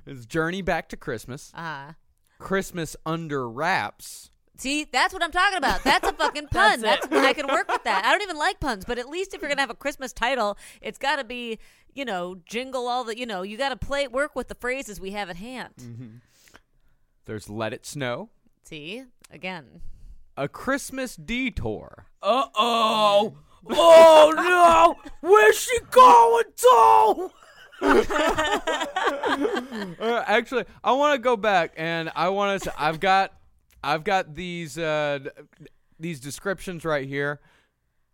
it's 0.06 0.26
Journey 0.26 0.62
Back 0.62 0.90
to 0.90 0.98
Christmas, 0.98 1.52
Ah. 1.56 1.96
Christmas 2.46 2.96
Under 3.08 3.50
Wraps. 3.50 4.30
See, 4.58 4.84
that's 4.84 5.16
what 5.16 5.24
I'm 5.24 5.32
talking 5.32 5.58
about. 5.58 5.84
That's 5.84 6.08
a 6.08 6.14
fucking 6.14 6.48
pun. 6.52 6.80
That's 6.80 7.08
That's, 7.08 7.26
I 7.26 7.34
can 7.34 7.48
work 7.48 7.68
with 7.68 7.84
that. 7.86 8.06
I 8.06 8.12
don't 8.12 8.22
even 8.22 8.38
like 8.38 8.60
puns, 8.60 8.86
but 8.86 9.00
at 9.00 9.10
least 9.10 9.34
if 9.34 9.42
you're 9.42 9.50
gonna 9.50 9.62
have 9.64 9.72
a 9.72 9.76
Christmas 9.76 10.14
title, 10.14 10.56
it's 10.80 11.00
got 11.00 11.16
to 11.16 11.24
be, 11.24 11.58
you 11.96 12.06
know, 12.06 12.36
jingle 12.46 12.88
all 12.88 13.04
the, 13.04 13.18
you 13.18 13.26
know, 13.26 13.42
you 13.42 13.58
got 13.58 13.70
to 13.70 13.76
play 13.76 14.08
work 14.08 14.36
with 14.36 14.48
the 14.48 14.54
phrases 14.54 15.02
we 15.02 15.10
have 15.10 15.28
at 15.32 15.38
hand. 15.38 15.74
Mm-hmm. 15.82 16.08
There's 17.26 17.50
Let 17.50 17.74
It 17.74 17.84
Snow, 17.84 18.30
See, 18.64 19.04
again, 19.32 19.82
A 20.38 20.48
Christmas 20.48 21.16
Detour. 21.16 22.06
Uh 22.22 22.46
oh. 22.54 23.38
Oh 23.72 24.34
no! 24.36 25.12
Where's 25.28 25.60
she 25.60 25.80
going 25.90 26.44
to? 26.58 27.32
Uh, 30.00 30.24
actually, 30.28 30.66
I 30.84 30.94
want 30.94 31.14
to 31.16 31.20
go 31.20 31.36
back 31.36 31.74
and 31.78 32.12
I 32.16 32.30
want 32.30 32.62
to. 32.64 32.74
I've 32.82 33.00
got, 33.00 33.34
I've 33.84 34.04
got 34.04 34.34
these 34.36 34.78
uh, 34.78 35.20
d- 35.24 35.30
these 36.00 36.20
descriptions 36.20 36.86
right 36.86 37.08
here. 37.08 37.40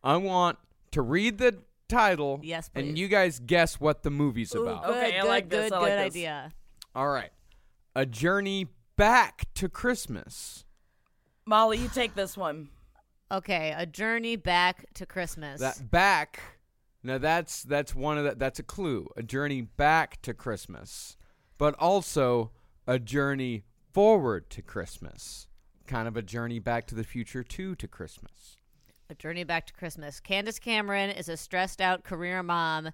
I 0.04 0.18
want 0.18 0.58
to 0.92 1.02
read 1.02 1.38
the 1.38 1.58
title. 1.88 2.40
Yes, 2.44 2.70
please. 2.70 2.88
And 2.90 2.98
you 2.98 3.08
guys 3.08 3.40
guess 3.40 3.80
what 3.80 4.02
the 4.04 4.10
movie's 4.10 4.56
Ooh, 4.56 4.64
about. 4.68 4.86
good, 4.86 4.98
Okay, 4.98 5.18
I 5.20 5.22
good, 5.22 5.28
like 5.28 5.50
this, 5.50 5.70
good, 5.70 5.74
I 5.76 5.80
like 5.80 5.90
good 5.92 6.00
this. 6.00 6.06
idea. 6.06 6.52
All 6.96 7.08
right, 7.10 7.32
a 7.96 8.06
journey 8.06 8.68
back 8.98 9.46
to 9.56 9.70
Christmas. 9.70 10.66
Molly, 11.46 11.78
you 11.78 11.88
take 11.90 12.16
this 12.16 12.36
one. 12.38 12.70
Okay, 13.32 13.74
a 13.78 13.86
journey 13.86 14.36
back 14.36 14.86
to 14.96 15.06
Christmas. 15.06 15.60
That 15.62 15.90
back. 15.92 16.42
Now 17.04 17.18
that's 17.18 17.64
that's 17.64 17.96
one 17.96 18.18
of 18.18 18.24
the, 18.24 18.36
that's 18.36 18.60
a 18.60 18.64
clue. 18.64 19.08
A 19.18 19.24
journey 19.24 19.62
back 19.62 20.22
to 20.22 20.34
Christmas, 20.34 21.18
but 21.58 21.76
also 21.80 22.52
a 22.88 23.00
journey 23.00 23.64
forward 23.92 24.50
to 24.52 24.62
Christmas. 24.62 25.48
Kind 25.88 26.08
of 26.08 26.16
a 26.16 26.22
journey 26.22 26.60
back 26.60 26.88
to 26.88 26.96
the 26.96 27.04
future 27.04 27.44
too 27.44 27.76
to 27.76 27.88
Christmas. 27.88 28.58
A 29.10 29.16
Journey 29.16 29.44
Back 29.44 29.68
to 29.68 29.74
Christmas. 29.74 30.22
Candace 30.22 30.58
Cameron 30.58 31.10
is 31.10 31.28
a 31.28 31.36
stressed 31.36 31.82
out 31.82 32.06
career 32.06 32.42
mom 32.42 32.92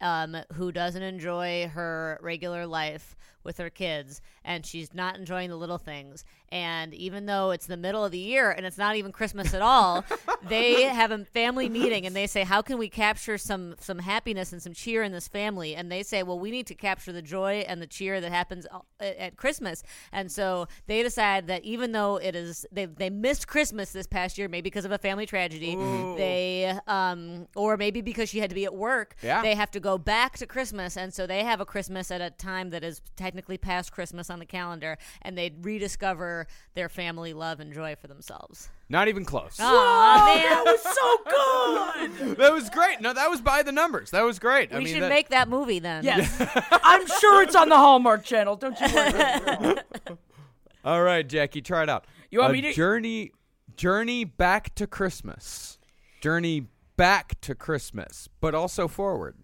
um, 0.00 0.36
who 0.54 0.72
doesn't 0.72 1.02
enjoy 1.02 1.70
her 1.72 2.18
regular 2.22 2.66
life 2.66 3.14
with 3.44 3.58
her 3.58 3.70
kids, 3.70 4.20
and 4.44 4.64
she's 4.66 4.92
not 4.94 5.16
enjoying 5.16 5.50
the 5.50 5.56
little 5.56 5.78
things. 5.78 6.24
And 6.52 6.92
even 6.94 7.26
though 7.26 7.52
it's 7.52 7.66
the 7.66 7.76
middle 7.76 8.04
of 8.04 8.10
the 8.12 8.18
year 8.18 8.50
and 8.50 8.66
it's 8.66 8.76
not 8.78 8.96
even 8.96 9.12
Christmas 9.12 9.54
at 9.54 9.62
all, 9.62 10.04
they 10.48 10.82
have 10.82 11.10
a 11.12 11.24
family 11.26 11.68
meeting 11.68 12.06
and 12.06 12.14
they 12.16 12.26
say, 12.26 12.42
"How 12.42 12.60
can 12.60 12.76
we 12.78 12.88
capture 12.88 13.38
some 13.38 13.76
some 13.80 14.00
happiness 14.00 14.52
and 14.52 14.60
some 14.60 14.72
cheer 14.72 15.02
in 15.02 15.12
this 15.12 15.28
family?" 15.28 15.74
And 15.76 15.90
they 15.92 16.02
say, 16.02 16.22
"Well, 16.22 16.38
we 16.38 16.50
need 16.50 16.66
to 16.66 16.74
capture 16.74 17.12
the 17.12 17.22
joy 17.22 17.64
and 17.68 17.80
the 17.80 17.86
cheer 17.86 18.20
that 18.20 18.30
happens 18.32 18.66
uh, 18.72 18.80
at 18.98 19.16
at 19.16 19.36
Christmas." 19.36 19.82
And 20.12 20.30
so 20.30 20.66
they 20.86 21.02
decide 21.02 21.46
that 21.46 21.64
even 21.64 21.92
though 21.92 22.16
it 22.16 22.34
is 22.34 22.66
they 22.72 22.86
they 22.86 23.10
missed 23.10 23.46
Christmas 23.46 23.92
this 23.92 24.06
past 24.08 24.36
year, 24.36 24.48
maybe 24.48 24.62
because 24.70 24.84
of 24.84 24.92
a 24.92 24.98
family 24.98 25.26
tragedy, 25.26 25.76
they 26.16 26.74
um 26.86 27.46
or 27.54 27.76
maybe 27.76 28.00
because 28.00 28.28
she 28.28 28.38
had 28.40 28.50
to 28.50 28.54
be 28.54 28.64
at 28.64 28.74
work, 28.74 29.14
Yeah. 29.22 29.42
they 29.42 29.54
have 29.54 29.70
to 29.72 29.80
go 29.80 29.98
back 29.98 30.36
to 30.38 30.46
Christmas, 30.46 30.96
and 30.96 31.14
so 31.14 31.26
they 31.26 31.44
have 31.44 31.60
a 31.60 31.64
Christmas 31.66 32.10
at 32.10 32.20
a 32.20 32.30
time 32.30 32.70
that 32.70 32.82
is 32.84 33.00
technically 33.30 33.56
past 33.56 33.92
Christmas 33.92 34.28
on 34.28 34.40
the 34.40 34.44
calendar, 34.44 34.98
and 35.22 35.38
they'd 35.38 35.64
rediscover 35.64 36.48
their 36.74 36.88
family 36.88 37.32
love 37.32 37.60
and 37.60 37.72
joy 37.72 37.94
for 37.94 38.08
themselves. 38.08 38.68
Not 38.88 39.06
even 39.06 39.24
close. 39.24 39.56
Aw, 39.60 39.62
Oh, 39.62 40.34
man. 40.34 40.42
that 40.42 40.64
was 40.64 40.82
so 40.82 42.26
good. 42.26 42.36
That 42.40 42.52
was 42.52 42.68
great. 42.70 43.00
No, 43.00 43.12
that 43.12 43.30
was 43.30 43.40
by 43.40 43.62
the 43.62 43.70
numbers. 43.70 44.10
That 44.10 44.22
was 44.22 44.38
great. 44.40 44.72
I 44.72 44.78
we 44.78 44.84
mean, 44.84 44.94
should 44.94 45.02
that- 45.04 45.10
make 45.10 45.28
that 45.28 45.48
movie 45.48 45.78
then. 45.78 46.02
Yes, 46.04 46.28
I'm 46.82 47.06
sure 47.06 47.42
it's 47.42 47.54
on 47.54 47.68
the 47.68 47.76
Hallmark 47.76 48.24
Channel. 48.24 48.56
Don't 48.56 48.78
you 48.80 48.86
worry. 48.92 49.76
All 50.84 51.02
right, 51.02 51.26
Jackie, 51.26 51.60
try 51.62 51.82
it 51.84 51.88
out. 51.88 52.06
You 52.32 52.40
want 52.40 52.50
a 52.50 52.54
me 52.54 52.60
to- 52.62 52.72
journey 52.72 53.30
journey 53.76 54.24
back 54.24 54.74
to 54.74 54.86
Christmas. 54.88 55.78
Journey 56.20 56.66
back 56.96 57.40
to 57.42 57.54
Christmas, 57.54 58.28
but 58.40 58.54
also 58.54 58.88
forward. 58.88 59.36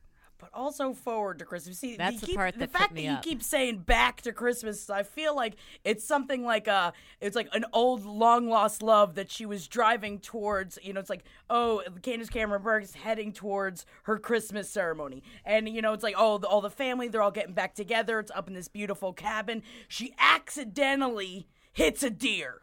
Also 0.57 0.93
forward 0.93 1.39
to 1.39 1.45
Christmas. 1.45 1.79
See, 1.79 1.97
That's 1.97 2.21
the 2.21 2.27
keep, 2.29 2.37
part 2.37 2.55
the 2.55 2.61
that 2.61 2.73
fact 2.73 2.85
tripped 2.85 2.95
that 2.97 3.03
you 3.03 3.11
up. 3.11 3.23
keep 3.23 3.43
saying 3.43 3.79
back 3.79 4.23
to 4.23 4.33
Christmas. 4.33 4.91
I 4.91 5.03
feel 5.03 5.37
like 5.37 5.57
it's 5.85 6.05
something 6.05 6.45
like 6.45 6.67
a, 6.67 6.93
it's 7.21 7.37
like 7.37 7.49
an 7.53 7.65
old 7.73 8.05
long 8.05 8.49
lost 8.49 8.83
love 8.83 9.15
that 9.17 9.31
she 9.31 9.47
was 9.47 9.69
driving 9.69 10.19
towards. 10.19 10.79
You 10.83 10.93
know, 10.93 11.01
it's 11.01 11.11
like 11.11 11.25
oh, 11.51 11.83
Candace 12.03 12.31
Cameron 12.31 12.63
Bure 12.63 12.81
is 12.81 12.95
heading 12.95 13.33
towards 13.33 13.87
her 14.05 14.19
Christmas 14.19 14.69
ceremony, 14.69 15.23
and 15.45 15.69
you 15.69 15.83
know, 15.83 15.93
it's 15.93 16.03
like 16.03 16.15
oh, 16.17 16.39
the, 16.39 16.47
all 16.47 16.61
the 16.61 16.71
family 16.71 17.09
they're 17.09 17.23
all 17.23 17.31
getting 17.31 17.55
back 17.55 17.75
together. 17.75 18.19
It's 18.19 18.33
up 18.35 18.49
in 18.49 18.55
this 18.55 18.69
beautiful 18.69 19.13
cabin. 19.13 19.63
She 19.89 20.15
accidentally 20.19 21.47
hits 21.73 22.03
a 22.03 22.11
deer. 22.11 22.63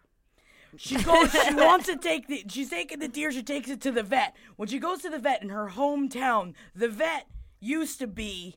She 0.78 0.96
goes. 0.96 1.32
She 1.32 1.54
wants 1.54 1.86
to 1.88 1.98
take 1.98 2.28
the. 2.28 2.44
She's 2.48 2.70
taking 2.70 3.00
the 3.00 3.08
deer. 3.08 3.32
She 3.32 3.44
takes 3.44 3.70
it 3.70 3.82
to 3.82 3.92
the 3.92 4.04
vet. 4.04 4.36
When 4.56 4.68
she 4.68 4.80
goes 4.80 5.02
to 5.04 5.10
the 5.10 5.20
vet 5.20 5.44
in 5.44 5.50
her 5.50 5.70
hometown, 5.70 6.54
the 6.76 6.88
vet 6.88 7.28
used 7.64 8.00
to 8.00 8.08
be 8.08 8.56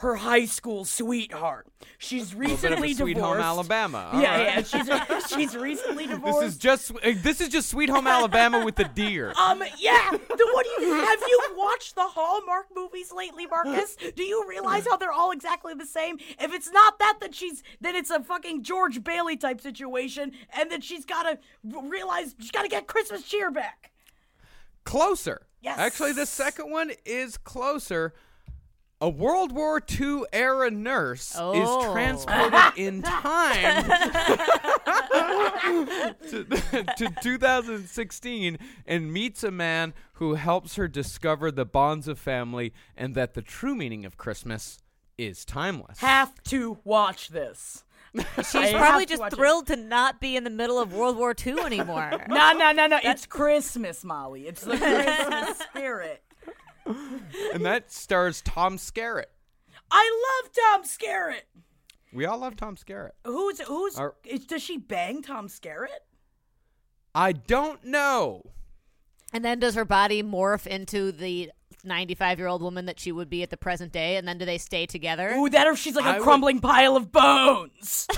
her 0.00 0.16
high 0.16 0.46
school 0.46 0.86
sweetheart. 0.86 1.66
She's 1.98 2.32
bit 2.32 2.50
of 2.50 2.78
a 2.78 2.80
recently 2.80 2.94
Sweet 2.94 3.14
divorced. 3.14 3.34
Home 3.34 3.42
Alabama. 3.42 4.10
All 4.12 4.20
yeah, 4.20 4.30
right. 4.30 4.66
yeah. 4.72 5.16
She's 5.18 5.26
she's 5.34 5.56
recently 5.56 6.06
divorced. 6.06 6.40
This 6.40 6.52
is 6.52 6.58
just 6.58 6.90
uh, 6.90 7.12
this 7.16 7.40
is 7.42 7.48
just 7.48 7.68
Sweet 7.68 7.90
Home 7.90 8.06
Alabama 8.06 8.64
with 8.64 8.76
the 8.76 8.84
deer. 8.84 9.34
Um, 9.40 9.62
yeah. 9.78 10.10
The, 10.10 10.50
what 10.52 10.66
do 10.66 10.84
you 10.84 10.92
have 10.92 11.18
you 11.26 11.40
watched 11.56 11.94
the 11.94 12.02
Hallmark 12.02 12.66
movies 12.74 13.10
lately, 13.12 13.46
Marcus? 13.46 13.96
Do 14.16 14.22
you 14.22 14.46
realize 14.46 14.86
how 14.86 14.96
they're 14.96 15.12
all 15.12 15.30
exactly 15.30 15.72
the 15.74 15.86
same? 15.86 16.18
If 16.38 16.52
it's 16.52 16.70
not 16.70 16.98
that, 16.98 17.18
then 17.20 17.32
she's 17.32 17.62
then 17.80 17.96
it's 17.96 18.10
a 18.10 18.22
fucking 18.22 18.62
George 18.62 19.02
Bailey 19.02 19.36
type 19.36 19.60
situation, 19.60 20.32
and 20.56 20.70
then 20.70 20.82
she's 20.82 21.04
gotta 21.04 21.38
realize 21.64 22.34
she's 22.38 22.50
gotta 22.50 22.68
get 22.68 22.86
Christmas 22.86 23.22
cheer 23.22 23.50
back. 23.50 23.92
Closer. 24.84 25.46
Yes. 25.62 25.78
Actually, 25.78 26.12
the 26.12 26.26
second 26.26 26.70
one 26.70 26.92
is 27.04 27.36
closer. 27.36 28.14
A 29.02 29.08
World 29.08 29.52
War 29.52 29.80
II 29.98 30.24
era 30.32 30.70
nurse 30.70 31.34
Oh. 31.38 31.52
is 31.54 31.92
transported 31.92 32.60
in 32.76 33.00
time 33.02 33.84
to, 36.28 36.44
to 36.96 37.14
2016 37.22 38.58
and 38.86 39.12
meets 39.12 39.42
a 39.42 39.50
man 39.50 39.94
who 40.14 40.34
helps 40.34 40.76
her 40.76 40.86
discover 40.88 41.50
the 41.50 41.64
bonds 41.64 42.08
of 42.08 42.18
family 42.18 42.72
and 42.96 43.14
that 43.14 43.34
the 43.34 43.42
true 43.42 43.74
meaning 43.74 44.04
of 44.04 44.16
Christmas 44.16 44.78
is 45.16 45.44
timeless. 45.44 45.98
Have 46.00 46.42
to 46.44 46.78
watch 46.84 47.28
this. 47.28 47.84
She's 48.38 48.54
I 48.54 48.72
probably 48.72 48.84
have 48.84 49.00
to 49.02 49.06
just 49.06 49.22
it. 49.22 49.36
thrilled 49.36 49.66
to 49.68 49.76
not 49.76 50.20
be 50.20 50.36
in 50.36 50.44
the 50.44 50.50
middle 50.50 50.78
of 50.80 50.92
World 50.92 51.16
War 51.16 51.34
II 51.46 51.60
anymore. 51.60 52.10
No, 52.28 52.52
no, 52.52 52.72
no, 52.72 52.86
no. 52.86 52.98
It's 53.02 53.24
Christmas, 53.26 54.04
Molly. 54.04 54.46
It's 54.48 54.62
the 54.62 54.76
Christmas 54.76 55.58
spirit. 55.58 56.22
and 57.54 57.64
that 57.64 57.92
stars 57.92 58.40
Tom 58.42 58.76
Skerritt. 58.76 59.26
I 59.90 60.42
love 60.44 60.52
Tom 60.52 60.84
Skerritt. 60.84 61.42
We 62.12 62.24
all 62.24 62.38
love 62.38 62.56
Tom 62.56 62.76
Skerritt. 62.76 63.12
Who's 63.24 63.60
who's? 63.60 63.96
Are- 63.96 64.14
is, 64.24 64.46
does 64.46 64.62
she 64.62 64.78
bang 64.78 65.22
Tom 65.22 65.48
Skerritt? 65.48 65.88
I 67.14 67.32
don't 67.32 67.84
know. 67.84 68.52
And 69.32 69.44
then 69.44 69.60
does 69.60 69.74
her 69.74 69.84
body 69.84 70.22
morph 70.22 70.66
into 70.66 71.12
the 71.12 71.50
95 71.84 72.38
year 72.38 72.48
old 72.48 72.62
woman 72.62 72.86
that 72.86 72.98
she 73.00 73.12
would 73.12 73.28
be 73.30 73.42
at 73.42 73.50
the 73.50 73.56
present 73.56 73.92
day, 73.92 74.16
and 74.16 74.26
then 74.26 74.38
do 74.38 74.44
they 74.44 74.58
stay 74.58 74.86
together? 74.86 75.30
Ooh, 75.36 75.48
that 75.50 75.66
or 75.66 75.76
she's 75.76 75.94
like 75.94 76.04
a 76.04 76.08
I 76.08 76.12
would- 76.14 76.22
crumbling 76.22 76.60
pile 76.60 76.96
of 76.96 77.10
bones. 77.12 78.06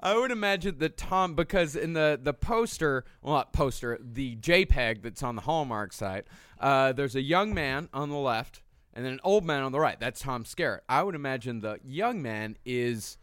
I 0.00 0.14
would 0.16 0.30
imagine 0.30 0.78
that 0.78 0.96
Tom, 0.96 1.34
because 1.34 1.76
in 1.76 1.92
the 1.92 2.18
the 2.22 2.34
poster, 2.34 3.04
well, 3.22 3.34
not 3.34 3.52
poster, 3.52 3.98
the 4.02 4.36
JPEG 4.36 5.02
that's 5.02 5.22
on 5.22 5.36
the 5.36 5.42
Hallmark 5.42 5.92
site, 5.92 6.26
uh, 6.60 6.92
there's 6.92 7.16
a 7.16 7.22
young 7.22 7.54
man 7.54 7.88
on 7.92 8.10
the 8.10 8.16
left 8.16 8.62
and 8.92 9.04
then 9.04 9.14
an 9.14 9.20
old 9.24 9.44
man 9.44 9.62
on 9.62 9.72
the 9.72 9.80
right. 9.80 9.98
That's 9.98 10.20
Tom 10.20 10.44
Skerritt. 10.44 10.80
I 10.88 11.02
would 11.02 11.14
imagine 11.14 11.60
the 11.60 11.78
young 11.84 12.22
man 12.22 12.56
is 12.64 13.16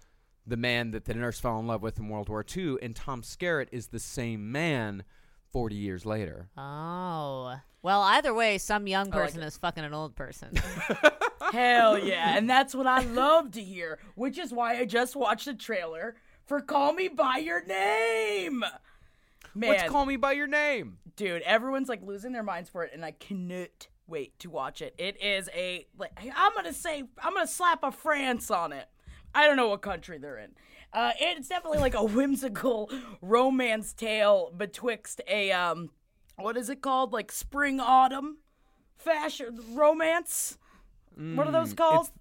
the 0.45 0.57
man 0.57 0.91
that 0.91 1.05
the 1.05 1.13
nurse 1.13 1.39
fell 1.39 1.59
in 1.59 1.67
love 1.67 1.81
with 1.81 1.97
in 1.99 2.09
World 2.09 2.27
War 2.29 2.43
II, 2.55 2.77
and 2.81 2.95
Tom 2.95 3.21
Skerritt 3.21 3.67
is 3.71 3.87
the 3.87 3.99
same 3.99 4.51
man 4.51 5.03
40 5.51 5.75
years 5.75 6.05
later. 6.05 6.49
Oh. 6.57 7.55
Well, 7.83 8.01
either 8.01 8.33
way, 8.33 8.57
some 8.57 8.87
young 8.87 9.07
oh, 9.07 9.17
like 9.17 9.27
person 9.27 9.41
it. 9.41 9.47
is 9.47 9.57
fucking 9.57 9.83
an 9.83 9.93
old 9.93 10.15
person. 10.15 10.49
Hell 11.51 11.97
yeah. 11.99 12.37
And 12.37 12.49
that's 12.49 12.75
what 12.75 12.87
I 12.87 13.03
love 13.03 13.51
to 13.51 13.61
hear, 13.61 13.99
which 14.15 14.37
is 14.37 14.53
why 14.53 14.77
I 14.77 14.85
just 14.85 15.15
watched 15.15 15.45
the 15.45 15.53
trailer 15.53 16.15
for 16.45 16.61
Call 16.61 16.93
Me 16.93 17.07
By 17.07 17.37
Your 17.37 17.63
Name. 17.65 18.63
Man, 19.53 19.69
What's 19.69 19.89
Call 19.89 20.05
Me 20.05 20.15
By 20.15 20.33
Your 20.33 20.47
Name? 20.47 20.97
dude, 21.15 21.41
everyone's 21.43 21.89
like 21.89 22.01
losing 22.03 22.31
their 22.31 22.43
minds 22.43 22.69
for 22.69 22.83
it, 22.83 22.91
and 22.93 23.05
I 23.05 23.11
cannot 23.11 23.87
wait 24.07 24.37
to 24.39 24.49
watch 24.49 24.81
it. 24.81 24.95
It 24.97 25.21
is 25.21 25.49
a, 25.55 25.85
like, 25.97 26.11
I'm 26.35 26.53
gonna 26.55 26.73
say, 26.73 27.03
I'm 27.21 27.33
gonna 27.33 27.47
slap 27.47 27.83
a 27.83 27.91
France 27.91 28.51
on 28.51 28.73
it. 28.73 28.87
I 29.33 29.45
don't 29.45 29.55
know 29.55 29.69
what 29.69 29.81
country 29.81 30.17
they're 30.17 30.39
in. 30.39 30.51
Uh, 30.93 31.11
it's 31.19 31.47
definitely 31.47 31.79
like 31.79 31.95
a 31.95 32.03
whimsical 32.17 32.91
romance 33.21 33.93
tale 33.93 34.51
betwixt 34.55 35.21
a, 35.27 35.51
um, 35.51 35.89
what 36.35 36.57
is 36.57 36.69
it 36.69 36.81
called? 36.81 37.13
Like 37.13 37.31
spring 37.31 37.79
autumn 37.79 38.37
fashion 38.97 39.59
romance? 39.73 40.57
what 41.15 41.47
are 41.47 41.51
those 41.51 41.73
called? 41.73 42.07
It's, 42.07 42.11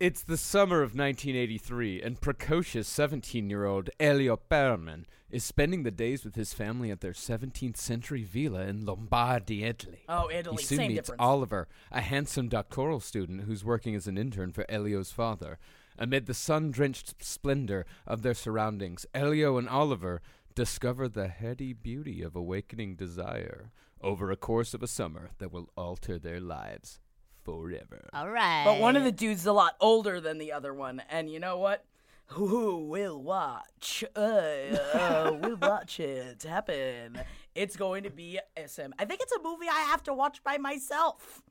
it's 0.00 0.22
the 0.22 0.36
summer 0.36 0.76
of 0.76 0.94
1983, 0.94 2.02
and 2.02 2.20
precocious 2.20 2.86
17 2.86 3.50
year 3.50 3.64
old 3.64 3.90
Elio 3.98 4.38
Perlman 4.50 5.04
is 5.30 5.44
spending 5.44 5.82
the 5.82 5.90
days 5.90 6.24
with 6.24 6.36
his 6.36 6.54
family 6.54 6.90
at 6.90 7.00
their 7.00 7.12
17th 7.12 7.76
century 7.76 8.22
villa 8.22 8.62
in 8.62 8.86
Lombardy, 8.86 9.64
Italy. 9.64 10.04
Oh, 10.08 10.30
Italy, 10.30 10.56
He 10.58 10.64
soon 10.64 10.78
same 10.78 10.88
meets 10.88 11.00
difference. 11.00 11.20
Oliver, 11.20 11.68
a 11.90 12.00
handsome 12.00 12.48
doctoral 12.48 13.00
student 13.00 13.42
who's 13.42 13.64
working 13.64 13.94
as 13.94 14.06
an 14.06 14.16
intern 14.16 14.52
for 14.52 14.64
Elio's 14.70 15.12
father. 15.12 15.58
Amid 15.98 16.26
the 16.26 16.34
sun 16.34 16.70
drenched 16.70 17.22
splendor 17.22 17.84
of 18.06 18.22
their 18.22 18.34
surroundings, 18.34 19.04
Elio 19.12 19.58
and 19.58 19.68
Oliver 19.68 20.22
discover 20.54 21.08
the 21.08 21.28
heady 21.28 21.72
beauty 21.72 22.22
of 22.22 22.36
awakening 22.36 22.94
desire 22.94 23.72
over 24.00 24.30
a 24.30 24.36
course 24.36 24.74
of 24.74 24.82
a 24.82 24.86
summer 24.86 25.30
that 25.38 25.52
will 25.52 25.70
alter 25.76 26.18
their 26.18 26.40
lives 26.40 27.00
forever. 27.44 28.08
All 28.12 28.30
right. 28.30 28.64
But 28.64 28.78
one 28.78 28.96
of 28.96 29.04
the 29.04 29.12
dudes 29.12 29.40
is 29.40 29.46
a 29.46 29.52
lot 29.52 29.74
older 29.80 30.20
than 30.20 30.38
the 30.38 30.52
other 30.52 30.72
one, 30.72 31.02
and 31.10 31.30
you 31.30 31.40
know 31.40 31.58
what? 31.58 31.84
Who 32.32 32.86
will 32.86 33.22
watch? 33.22 34.04
Uh, 34.14 34.20
uh, 34.20 35.36
we'll 35.42 35.56
watch 35.56 35.98
it 35.98 36.42
happen. 36.42 37.18
It's 37.54 37.76
going 37.76 38.04
to 38.04 38.10
be 38.10 38.38
SM. 38.56 38.92
I 38.98 39.04
think 39.04 39.20
it's 39.22 39.32
a 39.32 39.42
movie 39.42 39.66
I 39.68 39.80
have 39.80 40.02
to 40.04 40.14
watch 40.14 40.44
by 40.44 40.58
myself. 40.58 41.42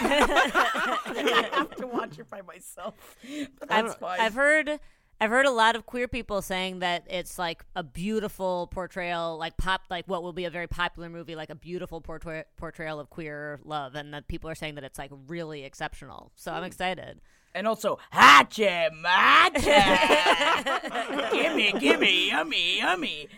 I 0.00 1.48
have 1.52 1.74
to 1.76 1.86
watch 1.86 2.18
it 2.18 2.28
by 2.28 2.42
myself. 2.42 3.16
But 3.58 3.68
that's 3.68 3.94
fine. 3.94 4.20
I've 4.20 4.34
heard 4.34 4.80
I've 5.22 5.30
heard 5.30 5.44
a 5.44 5.50
lot 5.50 5.76
of 5.76 5.84
queer 5.84 6.08
people 6.08 6.40
saying 6.40 6.78
that 6.78 7.04
it's 7.10 7.38
like 7.38 7.62
a 7.76 7.82
beautiful 7.82 8.68
portrayal, 8.68 9.36
like 9.36 9.58
pop, 9.58 9.82
like 9.90 10.06
what 10.06 10.22
will 10.22 10.32
be 10.32 10.46
a 10.46 10.50
very 10.50 10.66
popular 10.66 11.10
movie, 11.10 11.36
like 11.36 11.50
a 11.50 11.54
beautiful 11.54 12.00
portray- 12.00 12.44
portrayal 12.56 12.98
of 12.98 13.10
queer 13.10 13.60
love, 13.62 13.94
and 13.96 14.14
that 14.14 14.28
people 14.28 14.48
are 14.48 14.54
saying 14.54 14.76
that 14.76 14.84
it's 14.84 14.98
like 14.98 15.10
really 15.28 15.64
exceptional. 15.64 16.32
So 16.36 16.52
I'm 16.52 16.60
hmm. 16.62 16.68
excited. 16.68 17.20
and 17.54 17.68
also, 17.68 17.98
hacha 18.10 18.90
matcha. 19.04 19.82
gimme, 21.32 21.72
gimme, 21.78 22.28
yummy, 22.28 22.78
yummy. 22.78 23.28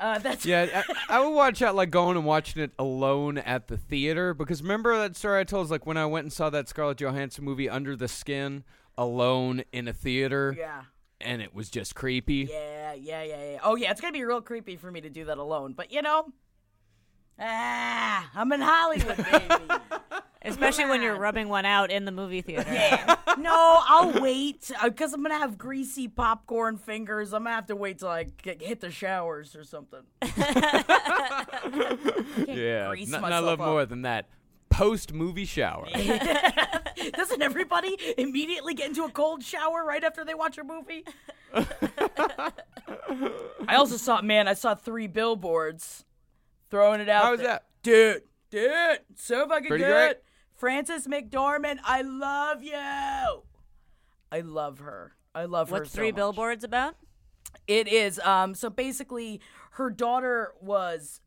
Uh, 0.00 0.18
that's 0.18 0.46
Yeah, 0.46 0.82
I, 1.08 1.18
I 1.18 1.20
would 1.20 1.34
watch 1.34 1.60
out 1.60 1.76
like 1.76 1.90
going 1.90 2.16
and 2.16 2.24
watching 2.24 2.62
it 2.62 2.72
alone 2.78 3.36
at 3.36 3.68
the 3.68 3.76
theater 3.76 4.32
because 4.32 4.62
remember 4.62 4.96
that 4.96 5.14
story 5.14 5.40
I 5.40 5.44
told 5.44 5.66
is 5.66 5.70
like 5.70 5.84
when 5.84 5.98
I 5.98 6.06
went 6.06 6.24
and 6.24 6.32
saw 6.32 6.48
that 6.48 6.70
Scarlett 6.70 6.96
Johansson 6.96 7.44
movie 7.44 7.68
Under 7.68 7.94
the 7.94 8.08
Skin 8.08 8.64
alone 8.96 9.62
in 9.72 9.86
a 9.88 9.92
theater 9.92 10.56
yeah. 10.58 10.84
and 11.20 11.42
it 11.42 11.54
was 11.54 11.68
just 11.68 11.94
creepy. 11.94 12.48
Yeah, 12.50 12.94
yeah, 12.94 13.22
yeah, 13.22 13.50
yeah. 13.52 13.58
Oh, 13.62 13.76
yeah, 13.76 13.90
it's 13.90 14.00
gonna 14.00 14.14
be 14.14 14.24
real 14.24 14.40
creepy 14.40 14.76
for 14.76 14.90
me 14.90 15.02
to 15.02 15.10
do 15.10 15.26
that 15.26 15.36
alone. 15.36 15.74
But 15.74 15.92
you 15.92 16.00
know, 16.00 16.32
ah, 17.38 18.30
I'm 18.34 18.50
in 18.52 18.62
Hollywood, 18.62 19.18
baby. 19.18 19.74
Especially 20.42 20.86
when 20.86 21.02
you're 21.02 21.16
rubbing 21.16 21.48
one 21.48 21.66
out 21.66 21.90
in 21.90 22.06
the 22.06 22.12
movie 22.12 22.40
theater. 22.40 22.64
yeah. 22.72 23.16
No, 23.38 23.80
I'll 23.86 24.22
wait 24.22 24.70
uh, 24.82 24.88
because 24.88 25.12
I'm 25.12 25.22
gonna 25.22 25.38
have 25.38 25.58
greasy 25.58 26.08
popcorn 26.08 26.78
fingers. 26.78 27.34
I'm 27.34 27.44
gonna 27.44 27.56
have 27.56 27.66
to 27.66 27.76
wait 27.76 27.98
till 27.98 28.08
I 28.08 28.24
get, 28.24 28.62
hit 28.62 28.80
the 28.80 28.90
showers 28.90 29.54
or 29.54 29.64
something. 29.64 30.00
Yeah, 32.46 32.88
grease 32.88 33.08
not, 33.10 33.20
not 33.22 33.32
a 33.32 33.40
little 33.40 33.52
up. 33.52 33.58
more 33.60 33.86
than 33.86 34.02
that. 34.02 34.28
Post 34.70 35.12
movie 35.12 35.44
shower. 35.44 35.86
Doesn't 37.14 37.42
everybody 37.42 37.96
immediately 38.16 38.74
get 38.74 38.88
into 38.88 39.04
a 39.04 39.10
cold 39.10 39.42
shower 39.42 39.84
right 39.84 40.02
after 40.02 40.24
they 40.24 40.34
watch 40.34 40.58
a 40.58 40.64
movie? 40.64 41.04
I 41.52 42.52
also 43.76 43.96
saw, 43.96 44.22
man, 44.22 44.48
I 44.48 44.54
saw 44.54 44.74
three 44.74 45.06
billboards 45.06 46.04
throwing 46.70 47.00
it 47.00 47.08
out. 47.08 47.24
How 47.24 47.30
was 47.32 47.40
there. 47.40 47.48
that? 47.48 47.64
Dude, 47.82 48.22
dude, 48.50 49.00
so 49.16 49.48
fucking 49.48 49.68
Pretty 49.68 49.84
good. 49.84 49.90
great. 49.90 50.16
Frances 50.60 51.06
McDormand, 51.06 51.78
I 51.84 52.02
love 52.02 52.62
you. 52.62 52.74
I 54.30 54.40
love 54.42 54.80
her. 54.80 55.16
I 55.34 55.46
love 55.46 55.70
her. 55.70 55.76
What's 55.78 55.90
so 55.90 55.96
three 55.96 56.10
much. 56.10 56.16
billboards 56.16 56.64
about? 56.64 56.96
It 57.66 57.88
is. 57.88 58.18
Um. 58.20 58.54
So 58.54 58.68
basically, 58.68 59.40
her 59.72 59.88
daughter 59.88 60.52
was, 60.60 61.22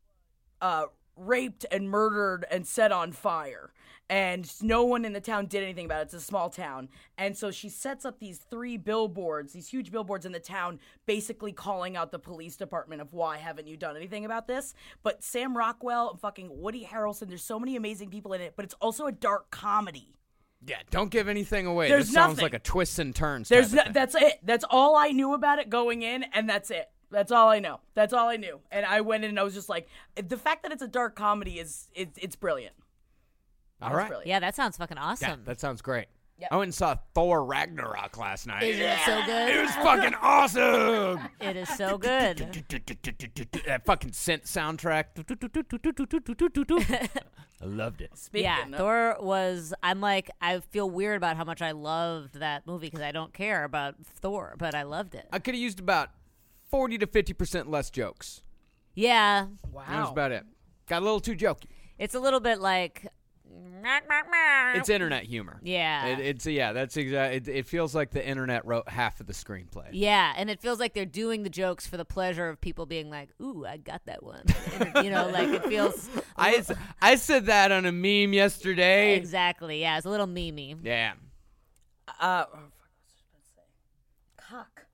uh, 0.62 0.84
raped 1.16 1.66
and 1.72 1.90
murdered 1.90 2.46
and 2.48 2.64
set 2.64 2.92
on 2.92 3.10
fire, 3.10 3.72
and 4.10 4.50
no 4.62 4.84
one 4.84 5.04
in 5.04 5.12
the 5.12 5.20
town 5.20 5.46
did 5.46 5.62
anything 5.62 5.86
about 5.86 6.00
it. 6.00 6.04
It's 6.04 6.14
a 6.14 6.20
small 6.20 6.50
town, 6.50 6.88
and 7.16 7.36
so 7.36 7.50
she 7.50 7.68
sets 7.68 8.04
up 8.04 8.18
these 8.18 8.38
three 8.38 8.76
billboards, 8.76 9.52
these 9.52 9.68
huge 9.68 9.90
billboards 9.90 10.26
in 10.26 10.32
the 10.32 10.40
town, 10.40 10.78
basically 11.06 11.52
calling 11.52 11.96
out 11.96 12.12
the 12.12 12.18
police 12.18 12.56
department 12.56 13.00
of 13.00 13.12
why 13.12 13.38
haven't 13.38 13.66
you 13.66 13.76
done 13.76 13.96
anything 13.96 14.24
about 14.24 14.46
this? 14.46 14.74
But 15.02 15.22
Sam 15.22 15.56
Rockwell 15.56 16.10
and 16.10 16.20
fucking 16.20 16.48
Woody 16.50 16.84
Harrelson, 16.84 17.28
there's 17.28 17.44
so 17.44 17.58
many 17.58 17.76
amazing 17.76 18.10
people 18.10 18.32
in 18.32 18.40
it, 18.40 18.54
but 18.56 18.64
it's 18.64 18.74
also 18.80 19.06
a 19.06 19.12
dark 19.12 19.50
comedy. 19.50 20.14
Yeah, 20.66 20.76
don't 20.90 21.10
give 21.10 21.28
anything 21.28 21.66
away. 21.66 21.88
There's 21.88 22.06
this 22.06 22.14
sounds 22.14 22.40
like 22.40 22.54
a 22.54 22.58
twists 22.58 22.98
and 22.98 23.14
turns. 23.14 23.48
There's 23.48 23.74
no, 23.74 23.82
that's 23.90 24.14
it. 24.14 24.40
That's 24.42 24.64
all 24.70 24.96
I 24.96 25.08
knew 25.08 25.34
about 25.34 25.58
it 25.58 25.68
going 25.68 26.02
in, 26.02 26.22
and 26.32 26.48
that's 26.48 26.70
it. 26.70 26.88
That's 27.10 27.30
all 27.30 27.48
I 27.48 27.60
know. 27.60 27.80
That's 27.94 28.12
all 28.12 28.28
I 28.28 28.36
knew. 28.36 28.60
And 28.72 28.84
I 28.84 29.02
went 29.02 29.24
in 29.24 29.30
and 29.30 29.38
I 29.38 29.42
was 29.42 29.54
just 29.54 29.68
like, 29.68 29.88
the 30.16 30.36
fact 30.36 30.62
that 30.62 30.72
it's 30.72 30.82
a 30.82 30.88
dark 30.88 31.14
comedy 31.14 31.58
is 31.60 31.88
it's 31.94 32.18
it's 32.18 32.34
brilliant. 32.34 32.74
All 33.82 33.88
It's 33.88 33.96
right. 33.96 34.08
brilliant. 34.08 34.28
Yeah, 34.28 34.40
that 34.40 34.54
sounds 34.54 34.76
fucking 34.76 34.96
Yeah, 34.96 35.04
awesome. 35.04 35.42
that 35.44 35.60
sounds 35.60 35.82
great. 35.82 36.06
Yep. 36.36 36.48
I 36.50 36.56
went 36.56 36.66
and 36.68 36.74
saw 36.74 36.96
Thor 37.14 37.44
Ragnarok 37.44 38.18
last 38.18 38.48
night. 38.48 38.64
Isn't 38.64 38.82
it 38.82 38.98
so 39.06 39.22
good? 39.24 39.54
It 39.54 39.60
was 39.62 39.70
fucking 39.76 40.14
awesome. 40.20 41.28
It 41.40 41.56
is 41.56 41.68
so 41.76 41.96
good. 41.96 42.38
that 43.66 43.82
fucking 43.84 44.10
synth 44.10 44.42
soundtrack. 44.50 45.04
I 47.62 47.64
loved 47.64 48.00
it. 48.00 48.10
Speaking 48.18 48.44
yeah, 48.44 48.66
of, 48.66 48.74
Thor 48.76 49.16
was. 49.20 49.72
I'm 49.82 50.00
like, 50.00 50.30
I 50.40 50.58
feel 50.60 50.90
weird 50.90 51.16
about 51.16 51.36
how 51.36 51.44
much 51.44 51.62
I 51.62 51.70
loved 51.70 52.40
that 52.40 52.66
movie 52.66 52.86
because 52.88 53.00
I 53.02 53.12
don't 53.12 53.32
care 53.32 53.64
about 53.64 53.94
Thor, 54.04 54.54
but 54.58 54.74
I 54.74 54.82
loved 54.82 55.14
it. 55.14 55.26
I 55.32 55.38
could 55.38 55.54
have 55.54 55.62
used 55.62 55.78
about 55.80 56.10
40 56.70 56.98
to 56.98 57.06
50% 57.06 57.68
less 57.68 57.90
jokes. 57.90 58.42
Yeah, 58.94 59.46
That 59.72 60.00
was 60.00 60.10
about 60.10 60.32
it. 60.32 60.44
Got 60.88 61.02
a 61.02 61.04
little 61.04 61.20
too 61.20 61.36
jokey. 61.36 61.66
it's 61.98 62.14
a 62.14 62.20
little 62.20 62.40
bit 62.40 62.60
like. 62.60 63.06
It's 64.76 64.88
internet 64.88 65.24
humor. 65.24 65.60
Yeah. 65.62 66.06
It, 66.06 66.20
it's 66.20 66.46
yeah. 66.46 66.72
That's 66.72 66.96
exact. 66.96 67.34
It, 67.34 67.48
it 67.48 67.66
feels 67.66 67.94
like 67.94 68.10
the 68.10 68.26
internet 68.26 68.64
wrote 68.66 68.88
half 68.88 69.20
of 69.20 69.26
the 69.26 69.32
screenplay. 69.32 69.88
Yeah, 69.92 70.32
and 70.36 70.50
it 70.50 70.60
feels 70.60 70.80
like 70.80 70.94
they're 70.94 71.04
doing 71.04 71.42
the 71.42 71.50
jokes 71.50 71.86
for 71.86 71.96
the 71.96 72.04
pleasure 72.04 72.48
of 72.48 72.60
people 72.60 72.86
being 72.86 73.10
like, 73.10 73.28
"Ooh, 73.40 73.64
I 73.66 73.76
got 73.76 74.06
that 74.06 74.22
one." 74.22 74.44
You 74.96 75.10
know, 75.10 75.28
like 75.28 75.48
it 75.48 75.64
feels 75.66 76.08
I 76.36 76.64
I 77.00 77.16
said 77.16 77.46
that 77.46 77.72
on 77.72 77.84
a 77.84 77.92
meme 77.92 78.32
yesterday. 78.32 79.16
exactly. 79.16 79.80
Yeah, 79.80 79.96
it's 79.96 80.06
a 80.06 80.10
little 80.10 80.26
memey. 80.26 80.76
Yeah. 80.82 81.12
Uh, 82.20 82.44
oh, 82.46 82.52
fuck, 82.52 82.52
what 82.52 82.60
was 83.00 83.10
I 83.10 83.20
supposed 83.26 83.46
to 83.46 83.54
say? 83.56 84.48
Cock. 84.48 84.86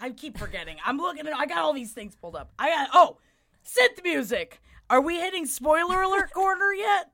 I 0.00 0.10
keep 0.10 0.38
forgetting. 0.38 0.76
I'm 0.84 0.98
looking 0.98 1.26
at. 1.26 1.34
I 1.36 1.46
got 1.46 1.58
all 1.58 1.72
these 1.72 1.92
things 1.92 2.16
pulled 2.16 2.36
up. 2.36 2.52
I 2.58 2.70
got. 2.70 2.88
Oh, 2.92 3.18
synth 3.64 4.02
music. 4.02 4.60
Are 4.88 5.00
we 5.00 5.16
hitting 5.20 5.46
spoiler 5.46 6.02
alert 6.02 6.32
corner 6.34 6.72
yet? 6.72 7.10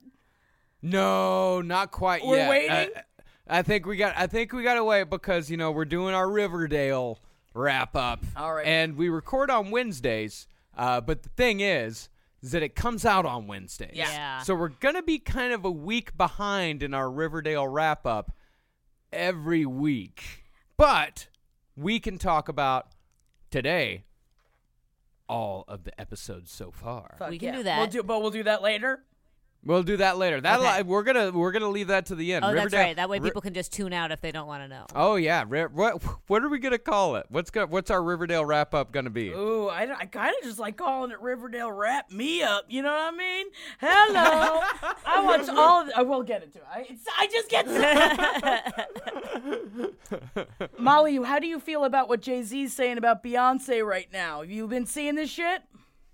No, 0.82 1.60
not 1.62 1.90
quite 1.90 2.22
yet. 2.22 2.28
We're 2.28 2.36
yet. 2.36 2.50
waiting? 2.50 2.70
I, 2.70 3.58
I 3.58 3.62
think 3.62 3.86
we 3.86 3.96
got. 3.96 4.14
I 4.16 4.26
think 4.26 4.52
we 4.52 4.62
got 4.62 4.74
to 4.74 4.84
wait 4.84 5.10
because 5.10 5.50
you 5.50 5.56
know 5.56 5.70
we're 5.70 5.84
doing 5.84 6.14
our 6.14 6.28
Riverdale 6.28 7.20
wrap 7.54 7.96
up. 7.96 8.24
All 8.36 8.54
right. 8.54 8.66
And 8.66 8.96
we 8.96 9.08
record 9.08 9.50
on 9.50 9.70
Wednesdays. 9.70 10.46
Uh, 10.76 11.00
but 11.00 11.22
the 11.22 11.30
thing 11.30 11.60
is, 11.60 12.08
is 12.42 12.52
that 12.52 12.62
it 12.62 12.74
comes 12.74 13.04
out 13.04 13.24
on 13.24 13.46
Wednesdays. 13.46 13.92
Yeah. 13.94 14.10
Yeah. 14.10 14.38
So 14.42 14.54
we're 14.54 14.68
gonna 14.68 15.02
be 15.02 15.18
kind 15.18 15.52
of 15.52 15.64
a 15.64 15.70
week 15.70 16.16
behind 16.16 16.82
in 16.82 16.94
our 16.94 17.10
Riverdale 17.10 17.66
wrap 17.66 18.06
up 18.06 18.32
every 19.12 19.64
week, 19.64 20.44
but 20.76 21.28
we 21.76 22.00
can 22.00 22.18
talk 22.18 22.48
about 22.48 22.88
today 23.50 24.04
all 25.28 25.64
of 25.68 25.84
the 25.84 25.98
episodes 26.00 26.52
so 26.52 26.70
far. 26.70 27.16
Fuck 27.18 27.30
We 27.30 27.38
can 27.38 27.48
yeah. 27.48 27.56
do 27.56 27.62
that. 27.64 27.78
We'll 27.78 27.86
do, 27.88 28.02
but 28.02 28.20
we'll 28.20 28.30
do 28.30 28.44
that 28.44 28.62
later. 28.62 29.02
We'll 29.66 29.82
do 29.82 29.96
that 29.96 30.16
later. 30.16 30.40
That 30.40 30.60
Okay. 30.60 30.82
we're 30.84 31.02
gonna 31.02 31.32
we're 31.32 31.50
gonna 31.50 31.68
leave 31.68 31.88
that 31.88 32.06
to 32.06 32.14
the 32.14 32.32
end. 32.34 32.44
Oh, 32.44 32.54
that's 32.54 32.72
right. 32.72 32.94
That 32.94 33.08
way 33.08 33.18
Ri- 33.18 33.28
people 33.30 33.42
can 33.42 33.52
just 33.52 33.72
tune 33.72 33.92
out 33.92 34.12
if 34.12 34.20
they 34.20 34.30
don't 34.30 34.46
want 34.46 34.62
to 34.62 34.68
know. 34.68 34.86
Oh 34.94 35.16
yeah, 35.16 35.42
what 35.44 36.02
what 36.28 36.44
are 36.44 36.48
we 36.48 36.60
gonna 36.60 36.78
call 36.78 37.16
it? 37.16 37.26
What's 37.30 37.50
go, 37.50 37.66
what's 37.66 37.90
our 37.90 38.00
Riverdale 38.00 38.44
wrap 38.44 38.74
up 38.74 38.92
gonna 38.92 39.10
be? 39.10 39.30
Ooh, 39.30 39.66
I, 39.66 39.82
I 39.98 40.06
kind 40.06 40.32
of 40.40 40.44
just 40.44 40.60
like 40.60 40.76
calling 40.76 41.10
it 41.10 41.20
Riverdale 41.20 41.72
Wrap 41.72 42.12
Me 42.12 42.42
Up. 42.44 42.66
You 42.68 42.82
know 42.82 42.92
what 42.92 43.12
I 43.14 43.16
mean? 43.16 43.46
Hello. 43.80 44.60
I 45.06 45.20
watch 45.24 45.48
all 45.48 45.82
of. 45.82 45.90
I 45.96 46.02
will 46.02 46.22
get 46.22 46.44
into 46.44 46.58
it. 46.58 46.64
I, 46.72 46.86
it's, 46.88 47.04
I 47.18 47.26
just 47.26 47.50
get. 47.50 47.66
Molly, 50.78 51.16
how 51.16 51.38
do 51.38 51.46
you 51.46 51.58
feel 51.60 51.84
about 51.84 52.08
what 52.08 52.20
Jay 52.22 52.42
Z's 52.42 52.72
saying 52.72 52.98
about 52.98 53.24
Beyonce 53.24 53.84
right 53.84 54.08
now? 54.12 54.42
Have 54.42 54.50
you 54.50 54.68
been 54.68 54.86
seeing 54.86 55.14
this 55.16 55.30
shit? 55.30 55.62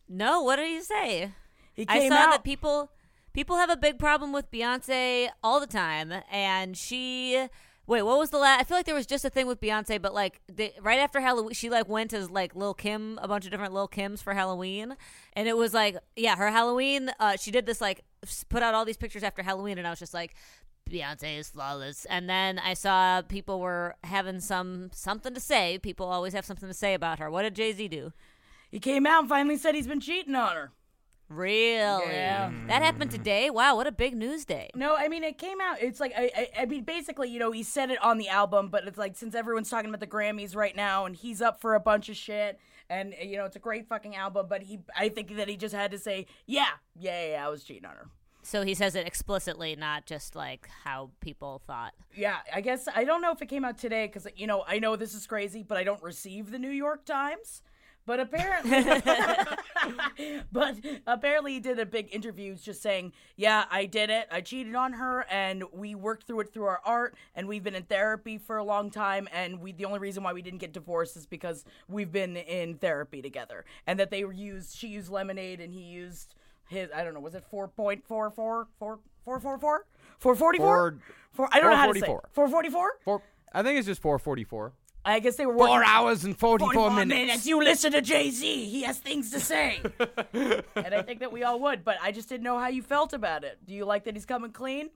No, 0.08 0.42
what 0.42 0.56
did 0.56 0.68
he 0.68 0.80
say? 0.80 1.32
He 1.74 1.86
I 1.88 1.98
came 2.00 2.10
saw 2.12 2.16
out. 2.18 2.30
that 2.32 2.44
people 2.44 2.90
people 3.32 3.56
have 3.56 3.70
a 3.70 3.76
big 3.76 3.98
problem 3.98 4.32
with 4.32 4.50
Beyonce 4.50 5.28
all 5.42 5.60
the 5.60 5.66
time, 5.66 6.12
and 6.30 6.76
she. 6.76 7.46
Wait, 7.84 8.02
what 8.02 8.16
was 8.16 8.30
the 8.30 8.38
last? 8.38 8.60
I 8.60 8.64
feel 8.64 8.76
like 8.76 8.86
there 8.86 8.94
was 8.94 9.06
just 9.06 9.24
a 9.24 9.30
thing 9.30 9.48
with 9.48 9.60
Beyonce, 9.60 10.00
but 10.00 10.14
like 10.14 10.40
right 10.80 11.00
after 11.00 11.20
Halloween, 11.20 11.52
she 11.52 11.68
like 11.68 11.88
went 11.88 12.12
as 12.12 12.30
like 12.30 12.54
Lil 12.54 12.74
Kim, 12.74 13.18
a 13.20 13.26
bunch 13.26 13.44
of 13.44 13.50
different 13.50 13.74
Lil 13.74 13.88
Kims 13.88 14.22
for 14.22 14.34
Halloween, 14.34 14.94
and 15.32 15.48
it 15.48 15.56
was 15.56 15.74
like, 15.74 15.96
yeah, 16.14 16.36
her 16.36 16.50
Halloween. 16.50 17.10
Uh, 17.18 17.36
she 17.36 17.50
did 17.50 17.66
this 17.66 17.80
like 17.80 18.04
put 18.48 18.62
out 18.62 18.74
all 18.74 18.84
these 18.84 18.96
pictures 18.96 19.24
after 19.24 19.42
Halloween, 19.42 19.78
and 19.78 19.86
I 19.86 19.90
was 19.90 19.98
just 19.98 20.14
like, 20.14 20.36
Beyonce 20.88 21.38
is 21.38 21.48
flawless. 21.48 22.04
And 22.04 22.30
then 22.30 22.60
I 22.60 22.74
saw 22.74 23.22
people 23.22 23.58
were 23.58 23.96
having 24.04 24.38
some 24.40 24.90
something 24.92 25.34
to 25.34 25.40
say. 25.40 25.78
People 25.78 26.06
always 26.06 26.34
have 26.34 26.44
something 26.44 26.68
to 26.68 26.74
say 26.74 26.94
about 26.94 27.18
her. 27.18 27.30
What 27.30 27.42
did 27.42 27.56
Jay 27.56 27.72
Z 27.72 27.88
do? 27.88 28.12
he 28.72 28.80
came 28.80 29.06
out 29.06 29.20
and 29.20 29.28
finally 29.28 29.58
said 29.58 29.74
he's 29.74 29.86
been 29.86 30.00
cheating 30.00 30.34
on 30.34 30.56
her. 30.56 30.72
Really? 31.32 32.12
Yeah. 32.12 32.52
That 32.68 32.82
happened 32.82 33.10
today. 33.10 33.50
Wow, 33.50 33.76
what 33.76 33.86
a 33.86 33.92
big 33.92 34.14
news 34.14 34.44
day. 34.44 34.70
No, 34.74 34.96
I 34.96 35.08
mean 35.08 35.24
it 35.24 35.38
came 35.38 35.60
out. 35.60 35.80
It's 35.80 36.00
like 36.00 36.12
I, 36.16 36.30
I, 36.36 36.48
I 36.62 36.66
mean 36.66 36.84
basically, 36.84 37.30
you 37.30 37.38
know, 37.38 37.52
he 37.52 37.62
said 37.62 37.90
it 37.90 38.02
on 38.02 38.18
the 38.18 38.28
album, 38.28 38.68
but 38.68 38.86
it's 38.86 38.98
like 38.98 39.16
since 39.16 39.34
everyone's 39.34 39.70
talking 39.70 39.88
about 39.88 40.00
the 40.00 40.06
Grammys 40.06 40.54
right 40.54 40.76
now, 40.76 41.06
and 41.06 41.16
he's 41.16 41.40
up 41.40 41.60
for 41.60 41.74
a 41.74 41.80
bunch 41.80 42.08
of 42.08 42.16
shit, 42.16 42.58
and 42.90 43.14
you 43.20 43.36
know, 43.36 43.46
it's 43.46 43.56
a 43.56 43.60
great 43.60 43.88
fucking 43.88 44.14
album. 44.14 44.46
But 44.48 44.62
he, 44.62 44.80
I 44.96 45.08
think 45.08 45.36
that 45.36 45.48
he 45.48 45.56
just 45.56 45.74
had 45.74 45.90
to 45.92 45.98
say, 45.98 46.26
yeah, 46.46 46.66
yeah, 46.98 47.30
yeah, 47.30 47.46
I 47.46 47.48
was 47.48 47.64
cheating 47.64 47.86
on 47.86 47.96
her. 47.96 48.08
So 48.42 48.62
he 48.64 48.74
says 48.74 48.96
it 48.96 49.06
explicitly, 49.06 49.76
not 49.76 50.04
just 50.04 50.34
like 50.34 50.68
how 50.84 51.10
people 51.20 51.62
thought. 51.66 51.94
Yeah, 52.14 52.38
I 52.52 52.60
guess 52.60 52.88
I 52.94 53.04
don't 53.04 53.22
know 53.22 53.30
if 53.30 53.40
it 53.40 53.46
came 53.46 53.64
out 53.64 53.78
today 53.78 54.06
because 54.06 54.26
you 54.36 54.46
know 54.46 54.64
I 54.66 54.78
know 54.80 54.96
this 54.96 55.14
is 55.14 55.26
crazy, 55.26 55.62
but 55.62 55.78
I 55.78 55.84
don't 55.84 56.02
receive 56.02 56.50
the 56.50 56.58
New 56.58 56.70
York 56.70 57.04
Times. 57.04 57.62
But 58.04 58.18
apparently, 58.20 58.82
but 60.52 60.76
apparently 61.06 61.52
he 61.54 61.60
did 61.60 61.78
a 61.78 61.86
big 61.86 62.12
interview 62.12 62.56
just 62.56 62.82
saying, 62.82 63.12
"Yeah, 63.36 63.64
I 63.70 63.86
did 63.86 64.10
it. 64.10 64.26
I 64.30 64.40
cheated 64.40 64.74
on 64.74 64.94
her, 64.94 65.24
and 65.30 65.64
we 65.72 65.94
worked 65.94 66.26
through 66.26 66.40
it 66.40 66.52
through 66.52 66.64
our 66.64 66.80
art, 66.84 67.14
and 67.34 67.46
we've 67.46 67.62
been 67.62 67.74
in 67.74 67.84
therapy 67.84 68.38
for 68.38 68.56
a 68.56 68.64
long 68.64 68.90
time, 68.90 69.28
and 69.32 69.60
we 69.60 69.72
the 69.72 69.84
only 69.84 70.00
reason 70.00 70.22
why 70.22 70.32
we 70.32 70.42
didn't 70.42 70.58
get 70.58 70.72
divorced 70.72 71.16
is 71.16 71.26
because 71.26 71.64
we've 71.88 72.10
been 72.10 72.36
in 72.36 72.74
therapy 72.76 73.22
together, 73.22 73.64
and 73.86 74.00
that 74.00 74.10
they 74.10 74.24
were 74.24 74.32
used. 74.32 74.76
She 74.76 74.88
used 74.88 75.10
lemonade, 75.10 75.60
and 75.60 75.72
he 75.72 75.82
used 75.82 76.34
his. 76.68 76.90
I 76.94 77.04
don't 77.04 77.14
know. 77.14 77.20
Was 77.20 77.34
it 77.34 77.44
four 77.50 77.68
point 77.68 78.04
four 78.04 78.30
four 78.30 78.66
four 78.78 78.98
four 79.24 79.38
four 79.40 79.58
four 79.58 79.86
four 80.18 80.34
forty 80.34 80.58
four? 80.58 80.90
Four- 80.92 80.98
Four. 81.32 81.48
I 81.50 81.60
don't 81.60 81.70
know 81.70 81.76
how 81.76 81.90
to 81.90 81.98
say. 81.98 82.04
444. 82.06 82.28
Four 82.32 82.48
forty 82.48 82.68
four. 82.68 82.92
Four, 83.04 83.22
I 83.54 83.62
think 83.62 83.78
it's 83.78 83.86
just 83.86 84.02
444. 84.02 84.72
I 85.04 85.18
guess 85.18 85.36
they 85.36 85.46
were 85.46 85.56
working 85.56 85.74
Four 85.74 85.84
hours 85.84 86.24
and 86.24 86.38
44, 86.38 86.74
44 86.74 87.06
minutes. 87.06 87.46
You 87.46 87.62
listen 87.62 87.92
to 87.92 88.00
Jay 88.00 88.30
Z. 88.30 88.66
He 88.66 88.82
has 88.82 88.98
things 88.98 89.30
to 89.32 89.40
say. 89.40 89.80
and 90.32 90.94
I 90.94 91.02
think 91.02 91.20
that 91.20 91.32
we 91.32 91.42
all 91.42 91.58
would, 91.60 91.84
but 91.84 91.96
I 92.00 92.12
just 92.12 92.28
didn't 92.28 92.44
know 92.44 92.58
how 92.58 92.68
you 92.68 92.82
felt 92.82 93.12
about 93.12 93.42
it. 93.44 93.58
Do 93.66 93.74
you 93.74 93.84
like 93.84 94.04
that 94.04 94.14
he's 94.14 94.26
coming 94.26 94.52
clean? 94.52 94.90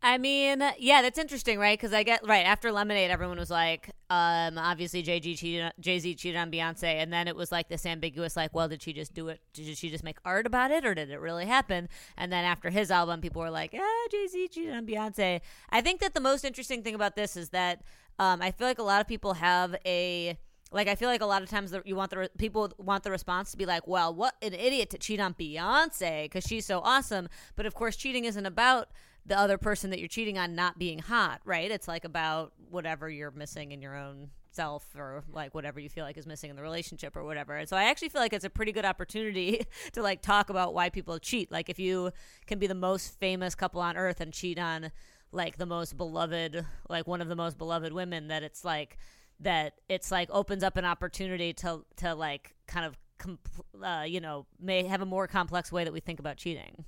I 0.00 0.16
mean, 0.16 0.62
yeah, 0.78 1.02
that's 1.02 1.18
interesting, 1.18 1.58
right? 1.58 1.76
Because 1.76 1.92
I 1.92 2.04
get 2.04 2.24
right 2.24 2.46
after 2.46 2.70
Lemonade, 2.70 3.10
everyone 3.10 3.36
was 3.36 3.50
like, 3.50 3.90
um, 4.10 4.56
obviously 4.56 5.02
Jay 5.02 5.20
Z 5.20 5.34
cheated, 5.34 5.72
Jay 5.80 5.98
Z 5.98 6.14
cheated 6.14 6.38
on 6.38 6.52
Beyonce, 6.52 6.84
and 6.84 7.12
then 7.12 7.26
it 7.26 7.34
was 7.34 7.50
like 7.50 7.68
this 7.68 7.84
ambiguous, 7.84 8.36
like, 8.36 8.54
well, 8.54 8.68
did 8.68 8.80
she 8.80 8.92
just 8.92 9.12
do 9.12 9.28
it? 9.28 9.40
Did 9.52 9.76
she 9.76 9.90
just 9.90 10.04
make 10.04 10.18
art 10.24 10.46
about 10.46 10.70
it, 10.70 10.84
or 10.84 10.94
did 10.94 11.10
it 11.10 11.18
really 11.18 11.46
happen? 11.46 11.88
And 12.16 12.30
then 12.30 12.44
after 12.44 12.70
his 12.70 12.92
album, 12.92 13.20
people 13.20 13.42
were 13.42 13.50
like, 13.50 13.74
ah, 13.76 14.08
Jay 14.10 14.28
Z 14.28 14.48
cheated 14.48 14.74
on 14.74 14.86
Beyonce. 14.86 15.40
I 15.70 15.80
think 15.80 16.00
that 16.00 16.14
the 16.14 16.20
most 16.20 16.44
interesting 16.44 16.84
thing 16.84 16.94
about 16.94 17.16
this 17.16 17.36
is 17.36 17.48
that 17.48 17.82
um, 18.18 18.42
I 18.42 18.50
feel 18.50 18.66
like 18.66 18.78
a 18.78 18.82
lot 18.84 19.00
of 19.00 19.06
people 19.06 19.34
have 19.34 19.76
a 19.84 20.38
like 20.70 20.88
I 20.88 20.96
feel 20.96 21.08
like 21.08 21.22
a 21.22 21.26
lot 21.26 21.42
of 21.42 21.48
times 21.48 21.74
you 21.84 21.96
want 21.96 22.10
the 22.10 22.18
re- 22.18 22.28
people 22.36 22.70
want 22.78 23.02
the 23.02 23.10
response 23.10 23.50
to 23.52 23.56
be 23.56 23.64
like, 23.64 23.86
"Well, 23.86 24.14
what 24.14 24.34
an 24.42 24.52
idiot 24.52 24.90
to 24.90 24.98
cheat 24.98 25.18
on 25.20 25.34
Beyonce 25.34 26.24
because 26.24 26.44
she's 26.44 26.66
so 26.66 26.80
awesome." 26.80 27.28
But 27.56 27.64
of 27.64 27.74
course, 27.74 27.96
cheating 27.96 28.26
isn't 28.26 28.44
about 28.44 28.88
the 29.24 29.38
other 29.38 29.58
person 29.58 29.90
that 29.90 29.98
you're 29.98 30.08
cheating 30.08 30.36
on 30.38 30.54
not 30.54 30.78
being 30.78 30.98
hot, 30.98 31.40
right? 31.44 31.70
It's 31.70 31.88
like 31.88 32.04
about 32.04 32.52
whatever 32.70 33.08
you're 33.08 33.30
missing 33.30 33.72
in 33.72 33.80
your 33.80 33.96
own 33.96 34.30
self 34.50 34.84
or 34.96 35.22
like 35.32 35.54
whatever 35.54 35.78
you 35.78 35.88
feel 35.88 36.04
like 36.04 36.16
is 36.16 36.26
missing 36.26 36.50
in 36.50 36.56
the 36.56 36.62
relationship 36.62 37.16
or 37.16 37.24
whatever. 37.24 37.54
And 37.54 37.68
so 37.68 37.76
I 37.76 37.84
actually 37.84 38.08
feel 38.08 38.20
like 38.20 38.32
it's 38.32 38.44
a 38.44 38.50
pretty 38.50 38.72
good 38.72 38.84
opportunity 38.84 39.62
to 39.92 40.02
like 40.02 40.22
talk 40.22 40.50
about 40.50 40.74
why 40.74 40.90
people 40.90 41.18
cheat. 41.18 41.52
Like 41.52 41.68
if 41.68 41.78
you 41.78 42.10
can 42.46 42.58
be 42.58 42.66
the 42.66 42.74
most 42.74 43.18
famous 43.20 43.54
couple 43.54 43.80
on 43.80 43.96
earth 43.96 44.20
and 44.20 44.32
cheat 44.32 44.58
on 44.58 44.90
like 45.32 45.56
the 45.58 45.66
most 45.66 45.96
beloved 45.96 46.64
like 46.88 47.06
one 47.06 47.20
of 47.20 47.28
the 47.28 47.36
most 47.36 47.58
beloved 47.58 47.92
women 47.92 48.28
that 48.28 48.42
it's 48.42 48.64
like 48.64 48.96
that 49.40 49.74
it's 49.88 50.10
like 50.10 50.28
opens 50.32 50.62
up 50.64 50.76
an 50.76 50.84
opportunity 50.84 51.52
to 51.52 51.84
to 51.96 52.14
like 52.14 52.54
kind 52.66 52.86
of 52.86 52.98
compl- 53.18 54.00
uh, 54.02 54.04
you 54.04 54.20
know 54.20 54.46
may 54.58 54.84
have 54.84 55.00
a 55.02 55.06
more 55.06 55.26
complex 55.26 55.70
way 55.70 55.84
that 55.84 55.92
we 55.92 56.00
think 56.00 56.18
about 56.18 56.36
cheating. 56.36 56.84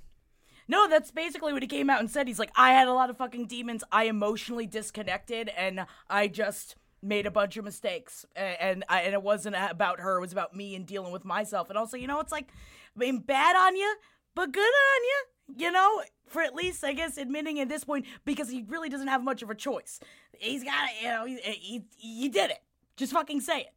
No, 0.68 0.86
that's 0.88 1.10
basically 1.10 1.52
what 1.52 1.62
he 1.62 1.68
came 1.68 1.90
out 1.90 1.98
and 1.98 2.08
said. 2.08 2.28
He's 2.28 2.38
like, 2.38 2.52
I 2.54 2.70
had 2.70 2.86
a 2.86 2.92
lot 2.92 3.10
of 3.10 3.16
fucking 3.16 3.46
demons. 3.46 3.82
I 3.90 4.04
emotionally 4.04 4.66
disconnected, 4.66 5.48
and 5.48 5.84
I 6.08 6.28
just 6.28 6.76
made 7.02 7.26
a 7.26 7.30
bunch 7.30 7.56
of 7.56 7.64
mistakes. 7.64 8.24
A- 8.36 8.62
And 8.62 8.84
I, 8.88 9.00
and 9.02 9.12
it 9.12 9.20
wasn't 9.22 9.56
about 9.58 9.98
her. 9.98 10.18
It 10.18 10.20
was 10.20 10.30
about 10.30 10.54
me 10.54 10.76
and 10.76 10.86
dealing 10.86 11.12
with 11.12 11.24
myself. 11.24 11.70
And 11.70 11.76
also, 11.76 11.96
you 11.96 12.06
know, 12.06 12.20
it's 12.20 12.30
like, 12.30 12.46
I 12.94 12.98
mean, 13.00 13.18
bad 13.18 13.56
on 13.56 13.74
you, 13.74 13.96
but 14.36 14.52
good 14.52 14.60
on 14.60 15.02
you. 15.02 15.24
You 15.56 15.70
know, 15.72 16.02
for 16.26 16.42
at 16.42 16.54
least 16.54 16.84
I 16.84 16.92
guess 16.92 17.16
admitting 17.18 17.58
at 17.60 17.68
this 17.68 17.84
point 17.84 18.06
because 18.24 18.48
he 18.50 18.64
really 18.68 18.88
doesn't 18.88 19.08
have 19.08 19.22
much 19.22 19.42
of 19.42 19.50
a 19.50 19.54
choice. 19.54 20.00
He's 20.38 20.64
got 20.64 20.88
to, 20.88 21.04
you 21.04 21.08
know, 21.10 21.24
he, 21.26 21.36
he, 21.52 21.82
he 21.96 22.28
did 22.28 22.50
it. 22.50 22.58
Just 22.96 23.12
fucking 23.12 23.40
say 23.40 23.60
it. 23.60 23.74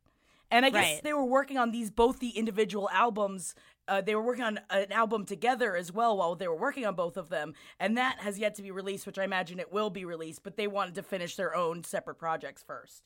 And 0.51 0.65
I 0.65 0.69
guess 0.69 0.83
Right. 0.83 1.03
they 1.03 1.13
were 1.13 1.25
working 1.25 1.57
on 1.57 1.71
these 1.71 1.89
both 1.89 2.19
the 2.19 2.29
individual 2.29 2.89
albums. 2.91 3.55
Uh, 3.87 4.01
they 4.01 4.15
were 4.15 4.21
working 4.21 4.43
on 4.43 4.59
an 4.69 4.91
album 4.91 5.25
together 5.25 5.75
as 5.75 5.91
well 5.91 6.15
while 6.15 6.35
they 6.35 6.47
were 6.47 6.55
working 6.55 6.85
on 6.85 6.95
both 6.95 7.17
of 7.17 7.29
them, 7.29 7.53
and 7.79 7.97
that 7.97 8.19
has 8.19 8.37
yet 8.39 8.55
to 8.55 8.61
be 8.61 8.71
released, 8.71 9.05
which 9.05 9.17
I 9.19 9.23
imagine 9.23 9.59
it 9.59 9.73
will 9.73 9.89
be 9.89 10.05
released. 10.05 10.43
But 10.43 10.55
they 10.55 10.67
wanted 10.67 10.95
to 10.95 11.03
finish 11.03 11.35
their 11.35 11.55
own 11.55 11.83
separate 11.83 12.15
projects 12.15 12.63
first. 12.63 13.03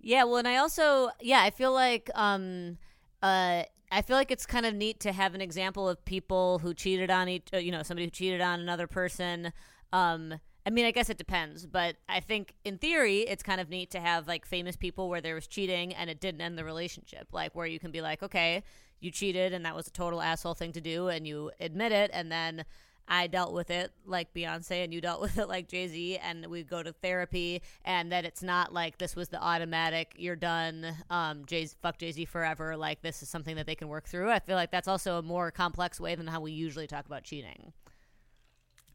Yeah, 0.00 0.24
well, 0.24 0.36
and 0.36 0.46
I 0.48 0.56
also 0.56 1.10
yeah, 1.20 1.40
I 1.42 1.50
feel 1.50 1.72
like 1.72 2.10
um 2.14 2.78
uh 3.22 3.62
I 3.90 4.02
feel 4.02 4.16
like 4.16 4.30
it's 4.30 4.46
kind 4.46 4.66
of 4.66 4.74
neat 4.74 5.00
to 5.00 5.12
have 5.12 5.34
an 5.34 5.40
example 5.40 5.88
of 5.88 6.04
people 6.04 6.60
who 6.60 6.74
cheated 6.74 7.10
on 7.10 7.28
each, 7.28 7.48
uh, 7.52 7.58
you 7.58 7.72
know, 7.72 7.82
somebody 7.82 8.06
who 8.06 8.10
cheated 8.10 8.40
on 8.40 8.60
another 8.60 8.86
person. 8.86 9.52
Um, 9.92 10.34
I 10.64 10.70
mean, 10.70 10.84
I 10.84 10.90
guess 10.90 11.10
it 11.10 11.18
depends, 11.18 11.66
but 11.66 11.96
I 12.08 12.20
think 12.20 12.54
in 12.64 12.78
theory, 12.78 13.20
it's 13.20 13.42
kind 13.42 13.60
of 13.60 13.68
neat 13.68 13.90
to 13.92 14.00
have 14.00 14.28
like 14.28 14.46
famous 14.46 14.76
people 14.76 15.08
where 15.08 15.20
there 15.20 15.34
was 15.34 15.46
cheating 15.46 15.94
and 15.94 16.08
it 16.08 16.20
didn't 16.20 16.40
end 16.40 16.56
the 16.56 16.64
relationship. 16.64 17.28
Like 17.32 17.54
where 17.54 17.66
you 17.66 17.80
can 17.80 17.90
be 17.90 18.00
like, 18.00 18.22
okay, 18.22 18.62
you 19.00 19.10
cheated 19.10 19.52
and 19.52 19.64
that 19.64 19.74
was 19.74 19.86
a 19.88 19.90
total 19.90 20.20
asshole 20.20 20.54
thing 20.54 20.72
to 20.72 20.80
do, 20.80 21.08
and 21.08 21.26
you 21.26 21.50
admit 21.58 21.90
it, 21.90 22.10
and 22.12 22.30
then 22.30 22.64
I 23.10 23.26
dealt 23.26 23.52
with 23.52 23.70
it 23.70 23.92
like 24.06 24.32
Beyonce 24.32 24.84
and 24.84 24.94
you 24.94 25.00
dealt 25.00 25.20
with 25.26 25.36
it 25.36 25.48
like 25.48 25.68
Jay 25.68 25.88
Z, 25.88 26.16
and 26.18 26.46
we 26.46 26.62
go 26.62 26.82
to 26.82 26.92
therapy, 26.92 27.60
and 27.84 28.12
that 28.12 28.24
it's 28.24 28.42
not 28.42 28.72
like 28.72 28.96
this 28.98 29.16
was 29.16 29.28
the 29.28 29.42
automatic, 29.42 30.14
you're 30.16 30.36
done, 30.36 30.86
um, 31.10 31.44
Jay's 31.44 31.74
fuck 31.82 31.98
Jay 31.98 32.12
Z 32.12 32.24
forever. 32.26 32.76
Like 32.76 33.02
this 33.02 33.22
is 33.22 33.28
something 33.28 33.56
that 33.56 33.66
they 33.66 33.74
can 33.74 33.88
work 33.88 34.06
through. 34.08 34.30
I 34.30 34.38
feel 34.38 34.56
like 34.56 34.70
that's 34.70 34.88
also 34.88 35.18
a 35.18 35.22
more 35.22 35.50
complex 35.50 36.00
way 36.00 36.14
than 36.14 36.28
how 36.28 36.40
we 36.40 36.52
usually 36.52 36.86
talk 36.86 37.04
about 37.06 37.24
cheating. 37.24 37.72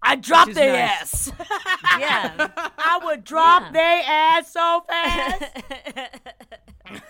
I 0.01 0.15
dropped 0.17 0.49
is 0.51 0.56
their 0.56 0.73
nice. 0.73 1.30
ass. 1.30 1.32
Yeah. 1.99 2.49
I 2.78 2.99
would 3.06 3.23
drop 3.23 3.63
Yeah. 3.63 3.71
their 3.71 4.04
ass 4.06 4.51
so 4.54 4.84
fast. 4.88 5.43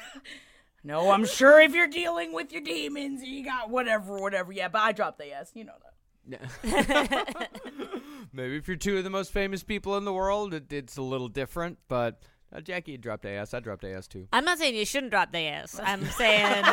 no, 0.84 1.10
I'm 1.12 1.26
sure 1.26 1.60
if 1.60 1.74
you're 1.74 1.88
dealing 1.88 2.34
with 2.34 2.52
your 2.52 2.62
demons, 2.62 3.24
you 3.24 3.44
got 3.44 3.70
whatever, 3.70 4.20
whatever. 4.20 4.52
Yeah, 4.52 4.68
but 4.70 4.82
I 4.82 4.92
dropped 4.92 5.18
their 5.18 5.36
ass. 5.36 5.52
You 5.56 5.64
know 5.66 5.74
that. 5.84 5.95
Maybe 8.34 8.58
if 8.58 8.68
you're 8.68 8.78
two 8.78 8.98
of 8.98 9.04
the 9.04 9.10
most 9.10 9.32
famous 9.32 9.64
people 9.64 9.96
in 9.98 10.06
the 10.06 10.14
world, 10.14 10.54
it, 10.54 10.72
it's 10.74 10.98
a 10.98 11.02
little 11.02 11.28
different, 11.30 11.78
but 11.88 12.22
Uh, 12.56 12.62
Jackie 12.62 12.96
dropped 12.98 13.26
ass. 13.26 13.54
I 13.54 13.60
dropped 13.60 13.84
ass 13.84 14.08
too. 14.08 14.28
I'm 14.32 14.46
not 14.46 14.58
saying 14.60 14.76
you 14.76 14.86
shouldn't 14.86 15.12
drop 15.12 15.32
the 15.32 15.40
ass. 15.48 15.80
I'm 15.84 16.06
saying, 16.06 16.64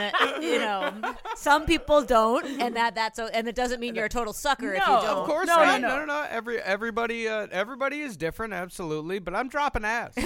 you 0.40 0.58
know, 0.58 0.92
some 1.36 1.64
people 1.66 2.02
don't, 2.02 2.44
and 2.60 2.76
that 2.76 2.94
that's 2.94 3.18
o- 3.18 3.26
and 3.32 3.48
it 3.48 3.54
doesn't 3.54 3.80
mean 3.80 3.94
you're 3.94 4.04
a 4.04 4.08
total 4.08 4.32
sucker 4.32 4.74
if 4.74 4.86
you 4.86 4.92
No, 4.92 5.00
don't. 5.00 5.18
Of 5.18 5.26
course 5.26 5.46
No, 5.48 5.56
not. 5.56 5.80
no, 5.80 5.88
No, 5.88 5.94
no. 6.00 6.04
no, 6.06 6.22
no. 6.22 6.26
Every 6.30 6.58
everybody 6.60 7.26
uh, 7.28 7.46
everybody 7.50 8.00
is 8.02 8.16
different, 8.16 8.52
absolutely. 8.54 9.18
But 9.18 9.34
I'm 9.34 9.48
dropping 9.48 9.84
ass. 9.84 10.12
I, 10.16 10.22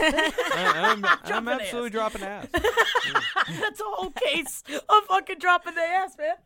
am 0.93 1.05
I'm 1.05 1.19
Dropping 1.25 1.49
absolutely 1.49 1.91
ass. 1.91 1.93
dropping 1.93 2.23
ass. 2.23 2.47
That's 2.53 3.81
a 3.81 3.85
whole 3.85 4.11
case 4.11 4.63
of 4.89 5.05
fucking 5.09 5.39
dropping 5.39 5.75
the 5.75 5.83
ass, 5.83 6.17
man. 6.19 6.37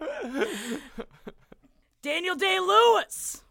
Daniel 2.02 2.36
Day 2.36 2.58
Lewis. 2.60 3.42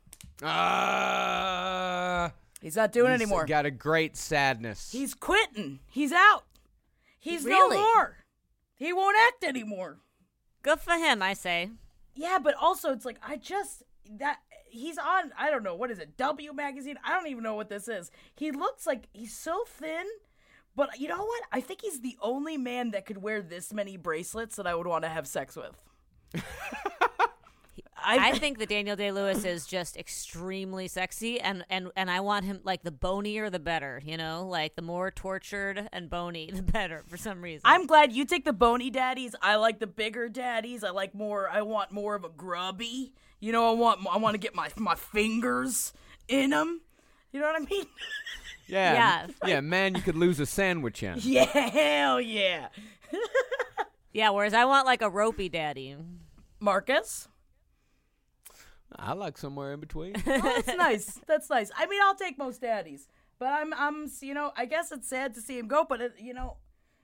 Uh, 0.41 2.29
He's 2.61 2.75
not 2.75 2.91
doing 2.91 3.11
he's 3.11 3.21
anymore. 3.21 3.41
He's 3.45 3.49
got 3.49 3.65
a 3.65 3.71
great 3.71 4.15
sadness. 4.17 4.91
He's 4.91 5.13
quitting. 5.13 5.79
He's 5.87 6.11
out. 6.11 6.45
He's 7.19 7.43
Really? 7.45 7.77
no 7.77 7.83
more. 7.83 8.17
He 8.75 8.93
won't 8.93 9.17
act 9.27 9.43
anymore. 9.43 9.97
Good 10.61 10.79
for 10.79 10.93
him, 10.93 11.21
I 11.21 11.33
say. 11.33 11.69
Yeah, 12.15 12.39
but 12.41 12.55
also 12.55 12.91
it's 12.91 13.05
like 13.05 13.17
I 13.25 13.37
just 13.37 13.83
that 14.17 14.39
he's 14.69 14.97
on 14.97 15.31
I 15.37 15.49
don't 15.49 15.63
know 15.63 15.75
what 15.75 15.91
is 15.91 15.99
it 15.99 16.17
W 16.17 16.53
magazine 16.53 16.97
I 17.03 17.13
don't 17.13 17.27
even 17.27 17.43
know 17.43 17.55
what 17.55 17.69
this 17.69 17.87
is. 17.87 18.11
He 18.35 18.51
looks 18.51 18.87
like 18.87 19.07
he's 19.13 19.35
so 19.35 19.63
thin, 19.67 20.05
but 20.75 20.99
you 20.99 21.07
know 21.07 21.23
what? 21.23 21.43
I 21.51 21.61
think 21.61 21.81
he's 21.81 22.01
the 22.01 22.17
only 22.21 22.57
man 22.57 22.91
that 22.91 23.05
could 23.05 23.21
wear 23.21 23.41
this 23.41 23.71
many 23.73 23.97
bracelets 23.97 24.55
that 24.55 24.67
I 24.67 24.75
would 24.75 24.87
want 24.87 25.03
to 25.03 25.09
have 25.09 25.27
sex 25.27 25.55
with. 25.55 25.75
I 28.09 28.37
think 28.37 28.59
that 28.59 28.69
Daniel 28.69 28.95
Day 28.95 29.11
Lewis 29.11 29.43
is 29.43 29.65
just 29.67 29.97
extremely 29.97 30.87
sexy, 30.87 31.41
and, 31.41 31.65
and, 31.69 31.91
and 31.97 32.09
I 32.09 32.21
want 32.21 32.45
him 32.45 32.61
like 32.63 32.83
the 32.83 32.91
bonier 32.91 33.49
the 33.49 33.59
better, 33.59 34.01
you 34.05 34.15
know, 34.15 34.47
like 34.47 34.75
the 34.77 34.81
more 34.81 35.11
tortured 35.11 35.89
and 35.91 36.09
bony 36.09 36.49
the 36.55 36.61
better 36.61 37.03
for 37.07 37.17
some 37.17 37.41
reason. 37.41 37.63
I'm 37.65 37.85
glad 37.85 38.13
you 38.13 38.23
take 38.23 38.45
the 38.45 38.53
bony 38.53 38.89
daddies. 38.89 39.35
I 39.41 39.55
like 39.55 39.79
the 39.79 39.87
bigger 39.87 40.29
daddies. 40.29 40.85
I 40.85 40.91
like 40.91 41.13
more. 41.13 41.49
I 41.49 41.63
want 41.63 41.91
more 41.91 42.15
of 42.15 42.23
a 42.23 42.29
grubby. 42.29 43.13
You 43.41 43.51
know, 43.51 43.69
I 43.69 43.73
want. 43.73 43.99
I 44.09 44.17
want 44.17 44.35
to 44.35 44.39
get 44.39 44.55
my 44.55 44.69
my 44.77 44.95
fingers 44.95 45.91
in 46.29 46.51
them. 46.51 46.81
You 47.33 47.41
know 47.41 47.47
what 47.47 47.61
I 47.61 47.65
mean? 47.65 47.85
yeah, 48.67 48.93
Yeah. 48.93 49.27
yeah, 49.45 49.59
man. 49.59 49.95
You 49.95 50.01
could 50.01 50.15
lose 50.15 50.39
a 50.39 50.45
sandwich 50.45 51.03
in. 51.03 51.17
yeah, 51.21 51.43
hell 51.43 52.21
yeah. 52.21 52.69
yeah, 54.13 54.29
whereas 54.29 54.53
I 54.53 54.65
want 54.65 54.85
like 54.85 55.01
a 55.01 55.09
ropey 55.09 55.49
daddy. 55.49 55.95
Marcus. 56.59 57.27
I 58.95 59.13
like 59.13 59.37
somewhere 59.37 59.73
in 59.73 59.79
between. 59.79 60.15
Oh, 60.27 60.41
that's 60.41 60.77
nice. 60.77 61.19
That's 61.27 61.49
nice. 61.49 61.71
I 61.77 61.85
mean, 61.87 62.01
I'll 62.01 62.15
take 62.15 62.37
most 62.37 62.61
daddies, 62.61 63.07
but 63.37 63.49
I'm, 63.49 63.73
I'm, 63.73 64.09
you 64.21 64.33
know, 64.33 64.51
I 64.55 64.65
guess 64.65 64.91
it's 64.91 65.09
sad 65.09 65.33
to 65.35 65.41
see 65.41 65.57
him 65.57 65.67
go, 65.67 65.85
but 65.87 66.01
it, 66.01 66.13
you 66.19 66.33
know, 66.33 66.57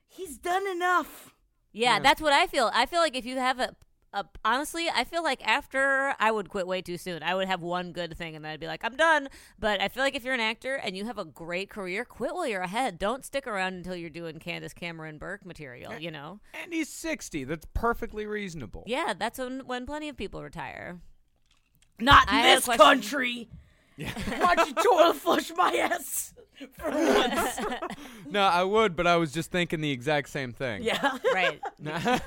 he's 0.08 0.38
done 0.38 0.68
enough. 0.68 1.34
Yeah, 1.72 2.00
that's 2.00 2.22
what 2.22 2.34
I 2.34 2.48
feel. 2.48 2.70
I 2.74 2.86
feel 2.86 3.00
like 3.02 3.16
if 3.16 3.26
you 3.26 3.38
have 3.38 3.60
a, 3.60 3.76
a 4.14 4.26
honestly, 4.46 4.88
I 4.94 5.04
feel 5.04 5.24
like 5.24 5.46
after 5.46 6.16
I 6.20 6.32
would 6.32 6.50
quit 6.50 6.68
way 6.68 6.82
too 6.82 6.98
soon. 6.98 7.24
I 7.24 7.36
would 7.36 7.48
have 7.48 7.62
one 7.62 7.92
good 7.92 8.16
thing 8.18 8.36
and 8.36 8.46
then 8.46 8.52
I'd 8.52 8.60
be 8.60 8.68
like, 8.68 8.84
I'm 8.84 8.96
done. 8.96 9.30
But 9.60 9.82
I 9.82 9.88
feel 9.88 10.04
like 10.04 10.16
if 10.16 10.24
you're 10.24 10.34
an 10.34 10.40
actor 10.40 10.76
and 10.76 10.96
you 10.96 11.06
have 11.06 11.18
a 11.18 11.26
great 11.26 11.70
career, 11.70 12.06
quit 12.06 12.34
while 12.34 12.48
you're 12.48 12.62
ahead. 12.62 13.00
Don't 13.00 13.26
stick 13.26 13.48
around 13.48 13.74
until 13.74 13.96
you're 13.96 14.10
doing 14.10 14.40
Candace 14.40 14.74
Cameron 14.74 15.18
Burke 15.18 15.46
material, 15.46 15.94
you 15.98 16.12
know? 16.12 16.40
and 16.54 16.74
he's 16.74 16.90
sixty. 16.90 17.44
That's 17.44 17.66
perfectly 17.74 18.26
reasonable. 18.26 18.84
Yeah, 18.86 19.14
that's 19.18 19.40
when 19.40 19.62
when 19.66 19.86
plenty 19.86 20.10
of 20.10 20.18
people 20.18 20.44
retire. 20.44 21.00
Not 22.00 22.28
in 22.30 22.36
I 22.36 22.40
have 22.42 22.58
this 22.58 22.66
question. 22.66 22.86
country. 24.00 24.40
Why 24.40 24.56
don't 24.56 24.68
you 24.70 24.74
toilet 24.84 25.16
flush 25.16 25.52
my 25.56 25.76
ass 25.76 26.34
for 26.74 26.90
once? 26.90 27.60
No, 28.30 28.42
I 28.42 28.64
would, 28.64 28.96
but 28.96 29.06
I 29.06 29.16
was 29.18 29.32
just 29.32 29.52
thinking 29.52 29.80
the 29.82 29.92
exact 29.92 30.30
same 30.30 30.54
thing. 30.54 30.82
yeah, 30.82 31.18
Right. 31.34 31.62
sad. 31.84 32.22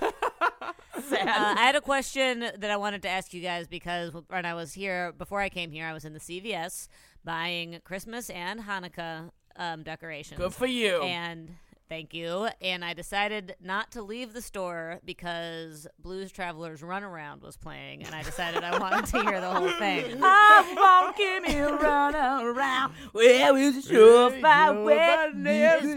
Uh, 1.29 1.55
I 1.57 1.63
had 1.63 1.75
a 1.75 1.81
question 1.81 2.41
that 2.41 2.71
I 2.71 2.77
wanted 2.77 3.03
to 3.03 3.09
ask 3.09 3.35
you 3.35 3.41
guys 3.41 3.67
because 3.67 4.13
when 4.29 4.45
I 4.47 4.55
was 4.55 4.73
here, 4.73 5.13
before 5.13 5.41
I 5.41 5.49
came 5.49 5.71
here, 5.73 5.87
I 5.87 5.93
was 5.93 6.05
in 6.05 6.13
the 6.13 6.21
CVS 6.21 6.89
buying 7.25 7.81
Christmas 7.85 8.31
and 8.31 8.61
Hanukkah 8.61 9.31
um, 9.57 9.83
decorations. 9.83 10.39
Good 10.39 10.55
for 10.55 10.67
you. 10.67 11.03
And 11.03 11.57
thank 11.89 12.15
you. 12.15 12.49
And 12.61 12.85
I 12.85 12.95
decided 12.95 13.57
not 13.61 13.93
to 13.93 14.03
leave 14.03 14.33
the 14.33 14.43
store 14.43 15.01
because 15.05 15.87
Blues 15.99 16.33
Travelers 16.33 16.81
Runaround 16.81 17.43
was 17.43 17.57
playing, 17.57 18.05
and 18.05 18.15
I 18.15 18.23
decided 18.23 18.65
I 18.65 18.79
wanted 18.79 19.07
to 19.07 19.23
hear 19.23 19.41
the 19.41 19.51
whole 19.51 19.71
thing. 19.71 20.19
I'm 20.23 20.77
walking 20.77 21.43
me 21.43 21.61
run 21.61 22.15
around. 22.15 22.93
Well, 23.13 23.55
we 23.55 23.81
sure 23.81 24.31
find 24.31 24.85
way. 24.85 25.31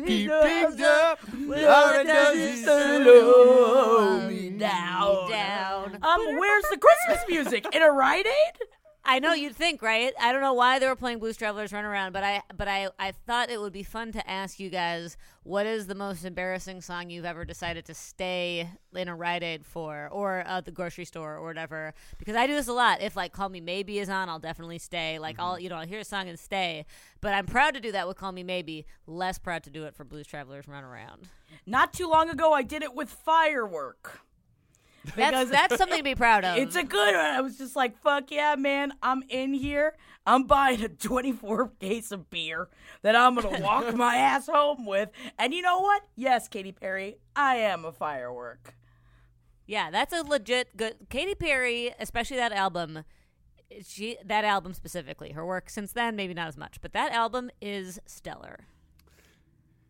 keep 0.06 0.30
things 0.30 0.82
up. 0.82 1.19
All 1.34 1.99
it 1.99 2.06
does 2.06 2.38
is 2.38 2.63
slow 2.63 4.28
me 4.28 4.49
down. 4.52 5.30
Down. 5.30 5.99
Um, 6.02 6.19
where's 6.38 6.65
the 6.71 6.78
Christmas 6.78 7.25
music? 7.28 7.65
In 7.73 7.82
a 7.82 7.91
Rite 7.91 8.28
Aid? 8.28 8.67
I 9.09 9.17
know 9.17 9.33
you'd 9.33 9.55
think, 9.55 9.81
right? 9.81 10.13
I 10.21 10.31
don't 10.31 10.41
know 10.41 10.53
why 10.53 10.77
they 10.77 10.87
were 10.87 10.95
playing 10.95 11.17
Blues 11.17 11.35
Travelers 11.35 11.73
Run 11.73 11.83
Around, 11.83 12.11
but 12.13 12.23
I 12.23 12.43
but 12.55 12.67
I, 12.67 12.89
I 12.99 13.11
thought 13.11 13.49
it 13.49 13.59
would 13.59 13.73
be 13.73 13.81
fun 13.81 14.11
to 14.11 14.29
ask 14.29 14.59
you 14.59 14.69
guys 14.69 15.17
what 15.41 15.65
is 15.65 15.87
the 15.87 15.95
most 15.95 16.25
embarrassing 16.25 16.81
song 16.81 17.09
you've 17.09 17.25
ever 17.25 17.43
decided 17.43 17.85
to 17.85 17.95
stay 17.95 18.69
in 18.93 19.07
a 19.07 19.15
Rite 19.15 19.41
Aid 19.41 19.65
for, 19.65 20.09
or 20.11 20.41
at 20.41 20.65
the 20.65 20.71
grocery 20.71 21.05
store, 21.05 21.37
or 21.37 21.47
whatever. 21.47 21.95
Because 22.19 22.35
I 22.35 22.45
do 22.45 22.53
this 22.53 22.67
a 22.67 22.73
lot. 22.73 23.01
If 23.01 23.15
like 23.15 23.33
Call 23.33 23.49
Me 23.49 23.59
Maybe 23.59 23.97
is 23.97 24.09
on, 24.09 24.29
I'll 24.29 24.37
definitely 24.37 24.77
stay. 24.77 25.17
Like 25.17 25.39
I'll 25.39 25.53
mm-hmm. 25.55 25.63
you 25.63 25.69
know 25.69 25.77
I'll 25.77 25.87
hear 25.87 26.01
a 26.01 26.05
song 26.05 26.29
and 26.29 26.37
stay. 26.37 26.85
But 27.19 27.33
I'm 27.33 27.47
proud 27.47 27.73
to 27.73 27.79
do 27.79 27.91
that 27.91 28.07
with 28.07 28.15
Call 28.15 28.31
Me 28.31 28.43
Maybe. 28.43 28.85
Less 29.07 29.39
proud 29.39 29.63
to 29.63 29.71
do 29.71 29.85
it 29.85 29.95
for 29.95 30.03
Blues 30.03 30.27
Travelers 30.27 30.67
Run 30.67 30.83
Around. 30.83 31.29
Not 31.65 31.93
too 31.93 32.07
long 32.07 32.29
ago, 32.29 32.53
I 32.53 32.61
did 32.61 32.83
it 32.83 32.93
with 32.93 33.09
Firework. 33.09 34.21
That's 35.15 35.49
that's 35.49 35.77
something 35.77 35.97
to 35.97 36.03
be 36.03 36.15
proud 36.15 36.45
of. 36.45 36.57
It's 36.57 36.75
a 36.75 36.83
good 36.83 37.15
one. 37.15 37.25
I 37.25 37.41
was 37.41 37.57
just 37.57 37.75
like, 37.75 37.97
fuck 38.01 38.31
yeah, 38.31 38.55
man. 38.57 38.93
I'm 39.01 39.23
in 39.29 39.53
here. 39.53 39.95
I'm 40.25 40.43
buying 40.43 40.83
a 40.83 40.89
24 40.89 41.71
case 41.79 42.12
of 42.12 42.29
beer 42.29 42.69
that 43.01 43.15
I'm 43.15 43.35
going 43.35 43.55
to 43.55 43.62
walk 43.62 43.93
my 43.95 44.17
ass 44.17 44.47
home 44.47 44.85
with. 44.85 45.09
And 45.38 45.53
you 45.53 45.62
know 45.62 45.79
what? 45.79 46.03
Yes, 46.15 46.47
Katy 46.47 46.71
Perry, 46.71 47.17
I 47.35 47.55
am 47.55 47.85
a 47.85 47.91
firework. 47.91 48.75
Yeah, 49.65 49.91
that's 49.91 50.13
a 50.13 50.21
legit 50.23 50.75
good. 50.75 50.95
Katy 51.09 51.35
Perry, 51.35 51.93
especially 51.99 52.38
that 52.38 52.51
album, 52.51 53.03
she 53.88 54.17
that 54.25 54.43
album 54.43 54.73
specifically. 54.73 55.31
Her 55.31 55.45
work 55.45 55.69
since 55.69 55.93
then, 55.93 56.15
maybe 56.15 56.33
not 56.33 56.47
as 56.47 56.57
much, 56.57 56.81
but 56.81 56.93
that 56.93 57.12
album 57.12 57.49
is 57.62 57.99
stellar. 58.05 58.65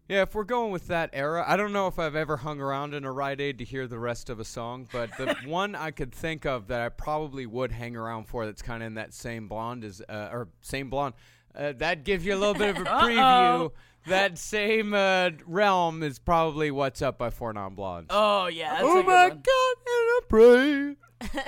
Yeah, 0.09 0.23
if 0.23 0.33
we're 0.33 0.43
going 0.43 0.71
with 0.71 0.87
that 0.87 1.11
era, 1.13 1.45
I 1.47 1.55
don't 1.55 1.71
know 1.71 1.85
if 1.85 1.99
I've 1.99 2.15
ever 2.15 2.37
hung 2.37 2.59
around 2.59 2.95
in 2.95 3.05
a 3.05 3.11
Rite 3.11 3.39
Aid 3.39 3.59
to 3.59 3.63
hear 3.63 3.85
the 3.85 3.99
rest 3.99 4.31
of 4.31 4.39
a 4.39 4.43
song, 4.43 4.87
but 4.91 5.15
the 5.17 5.35
one 5.45 5.75
I 5.75 5.91
could 5.91 6.11
think 6.11 6.47
of 6.47 6.65
that 6.69 6.81
I 6.81 6.89
probably 6.89 7.45
would 7.45 7.71
hang 7.71 7.95
around 7.95 8.23
for 8.23 8.47
that's 8.47 8.63
kind 8.63 8.81
of 8.81 8.87
in 8.87 8.93
that 8.95 9.13
same 9.13 9.47
blonde 9.47 9.83
is, 9.83 10.01
uh, 10.09 10.29
or 10.31 10.47
same 10.61 10.89
blonde, 10.89 11.13
uh, 11.55 11.73
that 11.77 12.05
gives 12.05 12.25
you 12.25 12.33
a 12.33 12.39
little 12.39 12.55
bit 12.55 12.75
of 12.75 12.77
a 12.81 12.85
preview. 12.89 13.71
That 14.07 14.39
same 14.39 14.95
uh, 14.95 15.29
realm 15.45 16.01
is 16.01 16.17
probably 16.17 16.71
What's 16.71 17.03
Up 17.03 17.19
by 17.19 17.29
Four 17.29 17.53
Non 17.53 17.75
Blondes. 17.75 18.07
Oh, 18.09 18.47
yeah. 18.47 18.71
That's 18.71 18.85
oh 18.85 19.01
a 19.01 19.03
good 19.03 19.07
my. 19.07 19.29
God, 19.29 19.75
and 19.85 20.09
I 20.09 20.19
pray. 20.27 20.95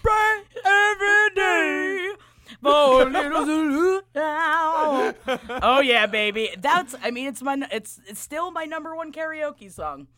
pray 0.00 0.42
every 0.64 1.34
day. 1.34 2.12
For 2.62 3.04
little 3.04 3.44
Zulu 3.44 4.00
now. 4.14 5.14
Oh 5.62 5.80
yeah, 5.80 6.06
baby. 6.06 6.50
That's. 6.58 6.94
I 7.02 7.10
mean, 7.10 7.28
it's 7.28 7.42
my. 7.42 7.66
It's 7.70 8.00
it's 8.06 8.20
still 8.20 8.50
my 8.50 8.64
number 8.64 8.94
one 8.94 9.12
karaoke 9.12 9.70
song. 9.72 10.08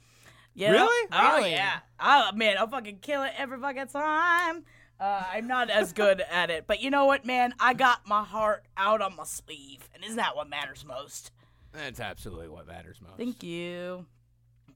You 0.55 0.69
know? 0.69 0.73
Really? 0.87 1.09
Oh 1.13 1.37
Really? 1.37 1.51
yeah. 1.53 1.79
Oh 2.01 2.31
man, 2.35 2.59
I'll 2.59 2.69
fucking 2.69 2.99
kill 2.99 3.23
it 3.23 3.33
every 3.39 3.59
fucking 3.59 3.87
time. 3.89 4.65
Uh, 5.01 5.25
I'm 5.33 5.47
not 5.47 5.69
as 5.71 5.93
good 5.93 6.21
at 6.31 6.51
it, 6.51 6.67
but 6.67 6.81
you 6.81 6.91
know 6.91 7.07
what, 7.07 7.25
man? 7.25 7.55
I 7.59 7.75
got 7.75 8.07
my 8.07 8.23
heart 8.23 8.65
out 8.77 9.01
on 9.01 9.17
my 9.17 9.25
sleeve, 9.25 9.89
and 9.95 10.05
isn't 10.05 10.17
that 10.17 10.37
what 10.37 10.49
matters 10.49 10.85
most? 10.85 11.33
That's 11.73 12.01
absolutely 12.01 12.49
what 12.49 12.67
matters 12.67 12.99
most. 13.03 13.17
Thank 13.17 13.43
you. 13.43 14.07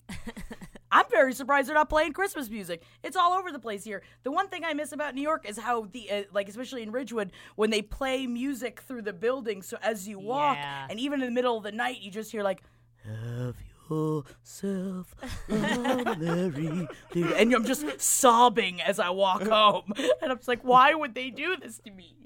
I'm 0.90 1.06
very 1.10 1.32
surprised 1.34 1.68
they're 1.68 1.74
not 1.74 1.88
playing 1.88 2.12
Christmas 2.12 2.48
music. 2.48 2.82
It's 3.02 3.16
all 3.16 3.32
over 3.32 3.50
the 3.52 3.58
place 3.58 3.84
here. 3.84 4.02
The 4.22 4.30
one 4.30 4.48
thing 4.48 4.64
I 4.64 4.72
miss 4.72 4.92
about 4.92 5.14
New 5.14 5.22
York 5.22 5.48
is 5.48 5.58
how 5.58 5.88
the 5.90 6.10
uh, 6.10 6.22
like 6.32 6.48
especially 6.48 6.82
in 6.82 6.92
Ridgewood 6.92 7.32
when 7.56 7.70
they 7.70 7.82
play 7.82 8.26
music 8.26 8.80
through 8.80 9.02
the 9.02 9.12
building 9.12 9.62
so 9.62 9.76
as 9.82 10.06
you 10.08 10.18
walk 10.18 10.56
Yeah. 10.56 10.86
and 10.88 10.98
even 11.00 11.20
in 11.20 11.26
the 11.26 11.32
middle 11.32 11.56
of 11.56 11.62
the 11.64 11.72
night 11.72 12.00
you 12.00 12.10
just 12.10 12.30
hear 12.32 12.42
like 12.42 12.62
have 13.04 13.56
yourself 13.90 15.14
a 15.48 15.52
merry 16.18 16.86
little-" 17.14 17.34
and 17.36 17.52
I'm 17.54 17.64
just 17.64 18.00
sobbing 18.00 18.80
as 18.80 18.98
I 18.98 19.10
walk 19.10 19.42
home. 19.48 19.92
And 20.22 20.30
I'm 20.32 20.36
just 20.38 20.48
like 20.48 20.62
why 20.62 20.94
would 20.94 21.14
they 21.14 21.30
do 21.30 21.56
this 21.56 21.78
to 21.78 21.90
me? 21.90 22.25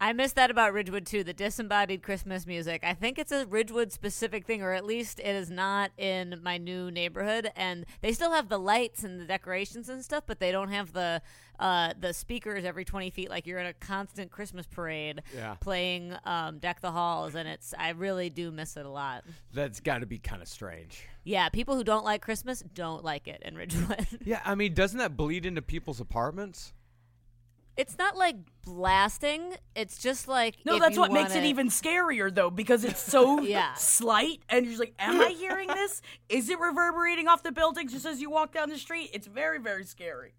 I 0.00 0.12
miss 0.12 0.32
that 0.34 0.50
about 0.50 0.72
Ridgewood 0.72 1.06
too, 1.06 1.24
the 1.24 1.32
disembodied 1.32 2.02
Christmas 2.04 2.46
music. 2.46 2.84
I 2.84 2.94
think 2.94 3.18
it's 3.18 3.32
a 3.32 3.46
Ridgewood 3.46 3.90
specific 3.92 4.46
thing, 4.46 4.62
or 4.62 4.72
at 4.72 4.84
least 4.84 5.18
it 5.18 5.26
is 5.34 5.50
not 5.50 5.90
in 5.98 6.38
my 6.42 6.56
new 6.56 6.90
neighborhood. 6.90 7.50
And 7.56 7.84
they 8.00 8.12
still 8.12 8.32
have 8.32 8.48
the 8.48 8.58
lights 8.58 9.02
and 9.02 9.20
the 9.20 9.24
decorations 9.24 9.88
and 9.88 10.04
stuff, 10.04 10.22
but 10.26 10.38
they 10.38 10.52
don't 10.52 10.70
have 10.70 10.92
the 10.92 11.20
uh, 11.58 11.92
the 11.98 12.14
speakers 12.14 12.64
every 12.64 12.84
twenty 12.84 13.10
feet 13.10 13.28
like 13.28 13.44
you're 13.44 13.58
in 13.58 13.66
a 13.66 13.72
constant 13.72 14.30
Christmas 14.30 14.64
parade 14.66 15.22
Yeah. 15.34 15.54
playing 15.54 16.14
um, 16.24 16.58
Deck 16.60 16.80
the 16.80 16.92
Halls, 16.92 17.34
and 17.34 17.48
it's 17.48 17.74
I 17.76 17.90
really 17.90 18.30
do 18.30 18.52
miss 18.52 18.76
it 18.76 18.86
a 18.86 18.90
lot. 18.90 19.24
That's 19.52 19.80
got 19.80 19.98
to 19.98 20.06
be 20.06 20.18
kind 20.18 20.40
of 20.40 20.46
strange. 20.46 21.02
Yeah, 21.24 21.48
people 21.48 21.74
who 21.74 21.82
don't 21.82 22.04
like 22.04 22.22
Christmas 22.22 22.62
don't 22.74 23.02
like 23.02 23.26
it 23.26 23.42
in 23.44 23.56
Ridgewood. 23.56 24.06
Yeah, 24.24 24.40
I 24.44 24.54
mean, 24.54 24.74
doesn't 24.74 24.98
that 24.98 25.16
bleed 25.16 25.44
into 25.44 25.60
people's 25.60 26.00
apartments? 26.00 26.72
It's 27.78 27.96
not 27.96 28.16
like 28.16 28.36
blasting. 28.62 29.54
It's 29.74 29.98
just 29.98 30.28
like 30.28 30.56
No, 30.66 30.74
if 30.74 30.80
that's 30.82 30.96
you 30.96 31.00
what 31.00 31.12
makes 31.12 31.30
wanna- 31.30 31.42
it 31.46 31.48
even 31.48 31.68
scarier 31.68 32.34
though, 32.34 32.50
because 32.50 32.84
it's 32.84 33.00
so 33.00 33.40
Yeah. 33.42 33.72
slight, 33.74 34.40
and 34.50 34.64
you're 34.66 34.72
just 34.72 34.80
like, 34.80 34.94
"Am 34.98 35.20
I 35.20 35.28
hearing 35.30 35.68
this? 35.68 36.02
Is 36.28 36.50
it 36.50 36.58
reverberating 36.60 37.28
off 37.28 37.42
the 37.42 37.52
buildings 37.52 37.92
just 37.92 38.04
as 38.04 38.20
you 38.20 38.28
walk 38.30 38.52
down 38.52 38.68
the 38.68 38.76
street?" 38.78 39.10
It's 39.14 39.26
very, 39.26 39.58
very 39.58 39.84
scary. 39.84 40.34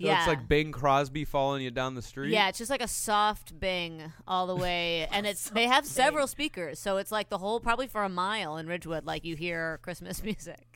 So 0.00 0.06
yeah. 0.06 0.18
it's 0.20 0.28
like 0.28 0.46
Bing 0.48 0.70
Crosby 0.70 1.24
following 1.24 1.62
you 1.62 1.72
down 1.72 1.94
the 1.96 2.02
street. 2.02 2.30
Yeah, 2.30 2.48
it's 2.48 2.58
just 2.58 2.70
like 2.70 2.80
a 2.82 2.86
soft 2.88 3.58
bing 3.58 4.12
all 4.28 4.46
the 4.46 4.54
way, 4.56 5.08
and 5.12 5.26
it's 5.26 5.50
they 5.50 5.66
have 5.66 5.84
several 5.86 6.26
speakers, 6.26 6.78
so 6.78 6.96
it's 6.98 7.10
like 7.12 7.28
the 7.30 7.38
whole 7.38 7.58
probably 7.60 7.88
for 7.88 8.04
a 8.04 8.08
mile 8.08 8.56
in 8.58 8.66
Ridgewood, 8.68 9.04
like 9.04 9.24
you 9.24 9.34
hear 9.36 9.78
Christmas 9.82 10.22
music. 10.28 10.66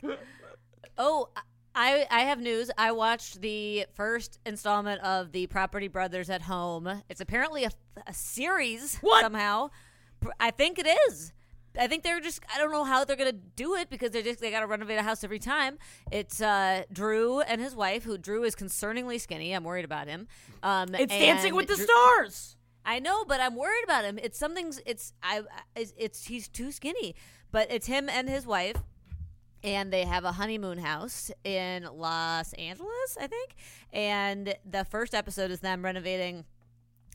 oh, 0.97 1.29
I 1.75 2.05
I 2.11 2.21
have 2.21 2.39
news. 2.39 2.69
I 2.77 2.91
watched 2.91 3.41
the 3.41 3.85
first 3.93 4.39
installment 4.45 5.01
of 5.01 5.31
the 5.31 5.47
Property 5.47 5.87
Brothers 5.87 6.29
at 6.29 6.43
Home. 6.43 7.01
It's 7.09 7.21
apparently 7.21 7.63
a, 7.63 7.71
a 8.07 8.13
series 8.13 8.97
What? 9.01 9.21
somehow. 9.21 9.69
I 10.39 10.51
think 10.51 10.79
it 10.79 10.87
is. 11.09 11.33
I 11.77 11.87
think 11.87 12.03
they're 12.03 12.19
just 12.19 12.41
I 12.53 12.59
don't 12.59 12.71
know 12.71 12.83
how 12.83 13.03
they're 13.03 13.15
gonna 13.15 13.31
do 13.31 13.75
it 13.75 13.89
because 13.89 14.11
they 14.11 14.21
just 14.21 14.39
they 14.39 14.51
gotta 14.51 14.67
renovate 14.67 14.99
a 14.99 15.03
house 15.03 15.23
every 15.23 15.39
time. 15.39 15.79
It's 16.11 16.39
uh, 16.41 16.83
Drew 16.91 17.41
and 17.41 17.59
his 17.59 17.75
wife, 17.75 18.03
who 18.03 18.17
Drew 18.17 18.43
is 18.43 18.55
concerningly 18.55 19.19
skinny. 19.19 19.53
I'm 19.53 19.63
worried 19.63 19.85
about 19.85 20.07
him. 20.07 20.27
Um, 20.61 20.93
It's 20.93 21.11
Dancing 21.11 21.55
with 21.55 21.67
the 21.67 21.75
Drew- 21.75 21.85
Stars. 21.85 22.55
I 22.85 22.99
know, 22.99 23.23
but 23.25 23.39
I'm 23.39 23.55
worried 23.55 23.83
about 23.85 24.03
him. 24.03 24.19
It's 24.21 24.37
something's. 24.37 24.79
It's 24.85 25.13
I. 25.23 25.41
It's, 25.75 25.93
it's 25.97 26.25
he's 26.27 26.47
too 26.47 26.71
skinny. 26.71 27.15
But 27.51 27.71
it's 27.71 27.87
him 27.87 28.09
and 28.09 28.27
his 28.29 28.45
wife, 28.45 28.77
and 29.63 29.91
they 29.91 30.03
have 30.05 30.25
a 30.25 30.33
honeymoon 30.33 30.77
house 30.77 31.31
in 31.43 31.87
Los 31.93 32.53
Angeles, 32.53 33.17
I 33.19 33.27
think. 33.27 33.55
And 33.91 34.55
the 34.69 34.85
first 34.85 35.13
episode 35.15 35.51
is 35.51 35.61
them 35.61 35.83
renovating 35.83 36.45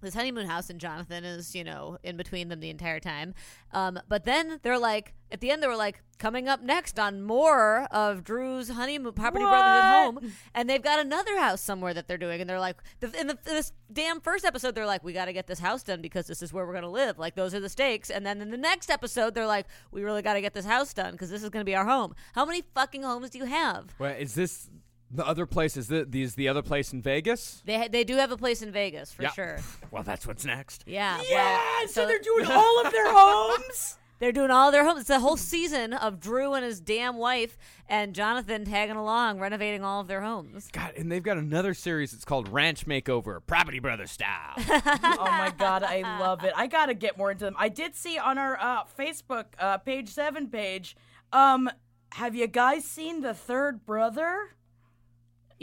this 0.06 0.14
honeymoon 0.14 0.46
house, 0.46 0.70
and 0.70 0.80
Jonathan 0.80 1.24
is, 1.24 1.54
you 1.54 1.64
know, 1.64 1.98
in 2.02 2.16
between 2.16 2.48
them 2.48 2.60
the 2.60 2.70
entire 2.70 3.00
time. 3.00 3.34
Um, 3.72 3.98
but 4.08 4.24
then 4.24 4.60
they're 4.62 4.78
like, 4.78 5.14
at 5.30 5.40
the 5.40 5.50
end, 5.50 5.62
they 5.62 5.66
were 5.66 5.76
like, 5.76 6.02
coming 6.18 6.48
up 6.48 6.62
next 6.62 6.98
on 6.98 7.22
more 7.22 7.86
of 7.92 8.24
Drew's 8.24 8.70
honeymoon 8.70 9.12
property 9.12 9.44
brothers 9.44 9.84
at 9.84 10.04
home, 10.04 10.32
and 10.54 10.68
they've 10.68 10.82
got 10.82 10.98
another 10.98 11.38
house 11.38 11.60
somewhere 11.60 11.94
that 11.94 12.08
they're 12.08 12.18
doing, 12.18 12.40
and 12.40 12.48
they're 12.48 12.60
like, 12.60 12.76
the, 13.00 13.12
in 13.18 13.26
the 13.26 13.38
this 13.44 13.72
damn 13.92 14.20
first 14.20 14.44
episode, 14.44 14.74
they're 14.74 14.86
like, 14.86 15.04
we 15.04 15.12
got 15.12 15.26
to 15.26 15.32
get 15.32 15.46
this 15.46 15.58
house 15.58 15.82
done 15.82 16.02
because 16.02 16.26
this 16.26 16.42
is 16.42 16.52
where 16.52 16.66
we're 16.66 16.74
gonna 16.74 16.90
live. 16.90 17.18
Like 17.18 17.34
those 17.34 17.54
are 17.54 17.60
the 17.60 17.68
stakes. 17.68 18.10
And 18.10 18.24
then 18.26 18.40
in 18.40 18.50
the 18.50 18.56
next 18.56 18.90
episode, 18.90 19.34
they're 19.34 19.46
like, 19.46 19.66
we 19.90 20.02
really 20.02 20.22
got 20.22 20.34
to 20.34 20.40
get 20.40 20.54
this 20.54 20.66
house 20.66 20.92
done 20.92 21.12
because 21.12 21.30
this 21.30 21.42
is 21.42 21.50
gonna 21.50 21.64
be 21.64 21.74
our 21.74 21.86
home. 21.86 22.14
How 22.34 22.44
many 22.44 22.62
fucking 22.74 23.02
homes 23.02 23.30
do 23.30 23.38
you 23.38 23.46
have? 23.46 23.94
Well, 23.98 24.14
is 24.18 24.34
this 24.34 24.68
the 25.10 25.26
other 25.26 25.46
place? 25.46 25.76
Is 25.76 25.88
the 25.88 26.04
these 26.08 26.34
the 26.34 26.48
other 26.48 26.62
place 26.62 26.92
in 26.92 27.02
Vegas? 27.02 27.62
They 27.64 27.76
ha- 27.78 27.88
they 27.90 28.04
do 28.04 28.16
have 28.16 28.30
a 28.30 28.36
place 28.36 28.62
in 28.62 28.70
Vegas 28.72 29.12
for 29.12 29.22
Yeah. 29.22 29.32
sure. 29.32 29.58
Well, 29.90 30.02
that's 30.02 30.26
what's 30.26 30.44
next. 30.44 30.84
Yeah. 30.86 31.18
Yeah, 31.30 31.58
well, 31.78 31.88
so, 31.88 32.06
they're 32.06 32.18
doing 32.18 32.46
all 32.50 32.84
of 32.84 32.92
their 32.92 33.10
homes. 33.12 33.96
They're 34.20 34.32
doing 34.32 34.50
all 34.50 34.72
their 34.72 34.84
homes. 34.84 35.02
It's 35.02 35.10
a 35.10 35.20
whole 35.20 35.36
season 35.36 35.92
of 35.92 36.18
Drew 36.18 36.54
and 36.54 36.64
his 36.64 36.80
damn 36.80 37.18
wife 37.18 37.56
and 37.88 38.16
Jonathan 38.16 38.64
tagging 38.64 38.96
along, 38.96 39.38
renovating 39.38 39.84
all 39.84 40.00
of 40.00 40.08
their 40.08 40.22
homes. 40.22 40.68
God, 40.72 40.94
and 40.96 41.10
they've 41.10 41.22
got 41.22 41.36
another 41.38 41.72
series. 41.72 42.12
It's 42.12 42.24
called 42.24 42.48
Ranch 42.48 42.84
Makeover, 42.84 43.38
Property 43.46 43.78
Brothers 43.78 44.10
style. 44.10 44.54
oh 44.56 45.24
my 45.38 45.52
god, 45.56 45.84
I 45.84 46.00
love 46.18 46.42
it. 46.42 46.52
I 46.56 46.66
gotta 46.66 46.94
get 46.94 47.16
more 47.16 47.30
into 47.30 47.44
them. 47.44 47.54
I 47.56 47.68
did 47.68 47.94
see 47.94 48.18
on 48.18 48.38
our 48.38 48.58
uh, 48.60 48.82
Facebook 48.98 49.44
uh, 49.60 49.78
page 49.78 50.08
seven 50.08 50.48
page. 50.48 50.96
Um, 51.32 51.70
have 52.14 52.34
you 52.34 52.48
guys 52.48 52.84
seen 52.84 53.20
the 53.20 53.34
third 53.34 53.86
brother? 53.86 54.56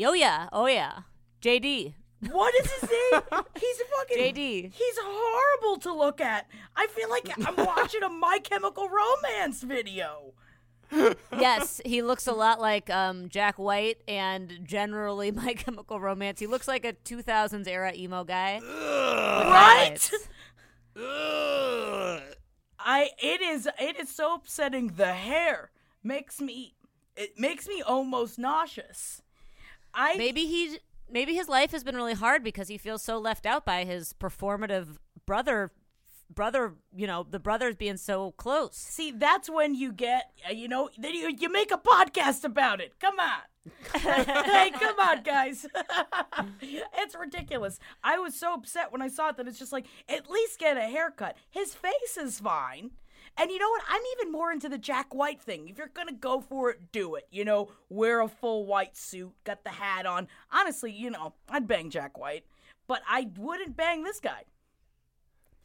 Oh 0.04 0.14
yeah, 0.14 0.50
oh 0.52 0.68
yeah. 0.68 1.00
JD. 1.42 1.94
What 2.32 2.54
is 2.56 2.72
his 2.72 2.90
name? 2.90 3.22
He's 3.60 3.78
fucking 3.98 4.18
JD. 4.18 4.74
He's 4.74 4.98
horrible 5.00 5.80
to 5.82 5.94
look 5.94 6.20
at. 6.22 6.48
I 6.76 6.88
feel 6.88 7.10
like 7.10 7.30
I'm 7.46 7.66
watching 7.66 8.04
a 8.04 8.10
My 8.10 8.40
Chemical 8.44 8.90
Romance 8.90 9.62
video. 9.62 10.34
yes, 10.92 11.82
he 11.86 12.02
looks 12.02 12.28
a 12.28 12.34
lot 12.34 12.60
like 12.60 12.90
um, 12.90 13.30
Jack 13.30 13.58
White 13.58 13.98
and 14.08 14.60
generally 14.64 15.32
My 15.44 15.54
Chemical 15.54 16.00
Romance. 16.00 16.40
He 16.40 16.48
looks 16.48 16.68
like 16.68 16.86
a 16.86 16.94
2000s 16.94 17.68
era 17.68 17.94
emo 17.96 18.24
guy. 18.24 18.60
Right? 18.60 20.12
I 22.80 23.10
it 23.18 23.42
is 23.42 23.68
it 23.80 24.00
is 24.00 24.10
so 24.10 24.36
upsetting. 24.36 24.88
The 24.96 25.14
hair 25.14 25.72
makes 26.04 26.40
me 26.40 26.76
it 27.16 27.40
makes 27.40 27.68
me 27.68 27.82
almost 27.82 28.40
nauseous. 28.40 29.22
I 29.96 30.16
Maybe 30.18 30.46
he 30.46 30.80
maybe 31.10 31.36
his 31.36 31.48
life 31.48 31.72
has 31.72 31.84
been 31.84 31.96
really 31.96 32.14
hard 32.14 32.44
because 32.44 32.68
he 32.68 32.78
feels 32.78 33.02
so 33.02 33.18
left 33.18 33.46
out 33.46 33.66
by 33.66 33.86
his 33.86 34.14
performative 34.14 34.98
brother 35.26 35.72
brother, 36.34 36.74
you 36.96 37.06
know, 37.06 37.26
the 37.30 37.40
brothers 37.40 37.76
being 37.76 37.98
so 37.98 38.32
close. 38.32 38.76
see 38.76 39.12
that's 39.12 39.50
when 39.50 39.76
you 39.76 39.92
get 39.92 40.32
uh, 40.48 40.52
you 40.52 40.68
know 40.68 40.90
then 40.98 41.14
you 41.14 41.34
you 41.40 41.52
make 41.52 41.72
a 41.72 41.78
podcast 41.78 42.44
about 42.44 42.82
it. 42.82 43.00
Come 43.00 43.20
on. 43.20 43.42
hey, 43.96 44.72
come 44.72 45.00
on, 45.00 45.24
guys. 45.24 45.66
it's 46.62 47.16
ridiculous. 47.16 47.80
I 48.04 48.20
was 48.20 48.36
so 48.36 48.54
upset 48.54 48.92
when 48.92 49.02
I 49.02 49.08
saw 49.08 49.30
it 49.30 49.38
that 49.38 49.48
it's 49.48 49.58
just 49.58 49.72
like, 49.72 49.88
at 50.08 50.30
least 50.30 50.60
get 50.60 50.78
a 50.78 50.82
haircut. 50.82 51.36
His 51.50 51.74
face 51.74 52.18
is 52.22 52.40
fine. 52.40 52.92
And 53.38 53.52
you 53.52 53.60
know 53.60 53.70
what? 53.70 53.82
I'm 53.90 54.02
even 54.18 54.32
more 54.32 54.52
into 54.52 54.70
the 54.70 54.78
Jack 54.78 55.14
White 55.14 55.42
thing. 55.42 55.68
If 55.68 55.78
you're 55.78 55.88
going 55.88 56.08
to 56.08 56.14
go 56.14 56.40
for 56.40 56.70
it, 56.70 56.92
do 56.92 57.16
it. 57.16 57.28
You 57.32 57.44
know, 57.44 57.70
wear 57.90 58.22
a 58.22 58.28
full 58.30 58.66
white 58.66 58.96
suit, 58.96 59.34
got 59.44 59.64
the 59.64 59.72
hat 59.72 60.06
on. 60.06 60.28
Honestly, 60.52 60.92
you 60.92 61.10
know, 61.10 61.34
I'd 61.50 61.68
bang 61.68 61.90
Jack 61.90 62.18
White, 62.18 62.46
but 62.88 63.02
I 63.10 63.28
wouldn't 63.38 63.76
bang 63.76 64.04
this 64.04 64.20
guy. 64.20 64.44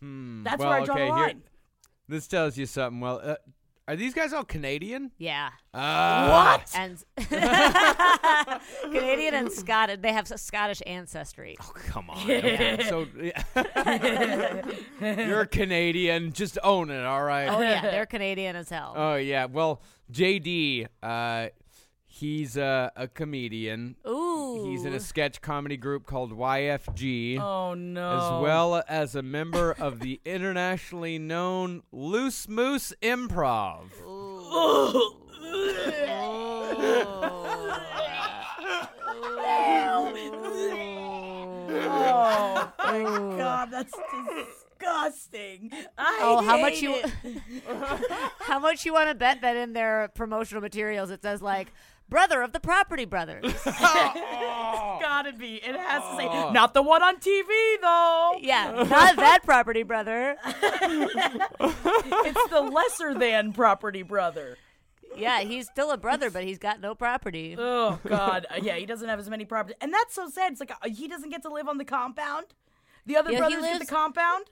That's 0.03 0.59
well, 0.59 0.71
where 0.71 0.81
I 0.81 0.85
draw 0.85 0.95
okay, 0.95 1.09
the 1.09 1.15
here- 1.15 1.27
line. 1.27 1.43
This 2.09 2.27
tells 2.27 2.57
you 2.57 2.67
something. 2.67 3.01
Well, 3.01 3.21
uh, 3.23 3.37
are 3.89 3.97
these 3.97 4.15
guys 4.15 4.33
all 4.33 4.45
Canadian? 4.45 5.11
Yeah. 5.19 5.51
Uh, 5.75 6.29
What? 6.29 6.73
And 6.77 7.03
Canadian 8.93 9.35
and 9.35 9.51
Scottish, 9.53 9.99
they 10.01 10.13
have 10.13 10.29
Scottish 10.29 10.81
ancestry. 10.87 11.57
Oh, 11.61 11.73
come 11.87 12.11
on. 12.11 12.19
okay, 12.31 12.79
so 12.89 13.07
you're 15.01 15.47
Canadian. 15.47 16.33
Just 16.33 16.59
own 16.63 16.91
it, 16.91 17.05
all 17.05 17.23
right? 17.23 17.49
Oh 17.49 17.61
yeah, 17.61 17.83
they're 17.83 18.07
Canadian 18.07 18.57
as 18.57 18.69
hell. 18.71 18.95
Oh 18.97 19.17
yeah. 19.17 19.47
Well, 19.47 19.81
JD, 20.13 20.87
uh, 21.03 21.49
he's 22.21 22.57
a, 22.57 22.93
a 22.97 23.09
comedian. 23.09 23.97
Ooh. 24.07 24.67
He's 24.71 24.85
in 24.85 24.93
a 24.95 25.01
sketch 25.01 25.41
comedy 25.41 25.77
group 25.77 26.07
called 26.07 26.33
YFG, 26.33 27.39
Oh, 27.41 27.75
no. 27.75 28.17
as 28.37 28.43
well 28.43 28.83
as 28.89 29.15
a 29.15 29.23
member 29.23 29.73
of 29.73 30.01
the 30.01 30.21
internationally 30.25 31.19
known 31.19 31.83
Loose 31.91 32.47
Moose 32.49 32.93
Improv. 33.03 33.85
Oh, 34.05 35.17
my 42.79 43.03
God. 43.39 43.71
That's 43.71 43.93
disgusting. 44.79 45.71
I 45.99 46.19
Oh, 46.23 46.43
how 46.43 46.59
much 46.61 46.75
hate 46.81 46.83
you 46.83 46.95
it. 46.95 47.43
How 48.41 48.59
much 48.59 48.85
you 48.85 48.93
want 48.93 49.09
to 49.11 49.15
bet 49.15 49.41
that 49.43 49.57
in 49.57 49.73
their 49.75 50.11
promotional 50.15 50.61
materials 50.61 51.11
it 51.11 51.23
says 51.23 51.41
like 51.43 51.69
brother 52.11 52.43
of 52.43 52.53
the 52.53 52.61
property 52.61 53.05
brothers? 53.07 53.45
It's 54.93 55.03
gotta 55.03 55.33
be. 55.33 55.57
It 55.57 55.75
has 55.77 56.03
to 56.03 56.17
say, 56.17 56.27
not 56.53 56.75
the 56.75 56.83
one 56.83 57.03
on 57.03 57.17
TV 57.17 57.47
though. 57.81 58.37
yeah, 58.41 58.85
not 58.89 59.17
that 59.17 59.41
property 59.45 59.83
brother. 59.83 60.37
It's 61.61 62.49
the 62.51 62.61
lesser 62.61 63.15
than 63.19 63.53
property 63.53 64.03
brother. 64.03 64.57
Yeah, 65.17 65.41
he's 65.41 65.67
still 65.67 65.91
a 65.91 65.97
brother, 65.97 66.31
but 66.31 66.45
he's 66.45 66.59
got 66.59 66.81
no 66.81 66.95
property. 66.95 67.57
Oh 67.59 67.99
God, 68.07 68.47
Uh, 68.51 68.61
yeah, 68.63 68.77
he 68.77 68.87
doesn't 68.87 69.09
have 69.09 69.19
as 69.19 69.29
many 69.29 69.45
property, 69.45 69.75
and 69.81 69.93
that's 69.93 70.15
so 70.15 70.29
sad. 70.29 70.53
It's 70.53 70.61
like 70.61 70.71
uh, 70.71 70.89
he 70.89 71.09
doesn't 71.09 71.31
get 71.31 71.43
to 71.43 71.49
live 71.53 71.69
on 71.69 71.79
the 71.79 71.85
compound. 71.85 72.47
The 73.07 73.17
other 73.17 73.33
Yeah, 73.33 73.49
he 73.49 73.55
brothers 73.57 73.63
get 73.79 73.81
the 73.81 73.87
compound. 73.87 74.47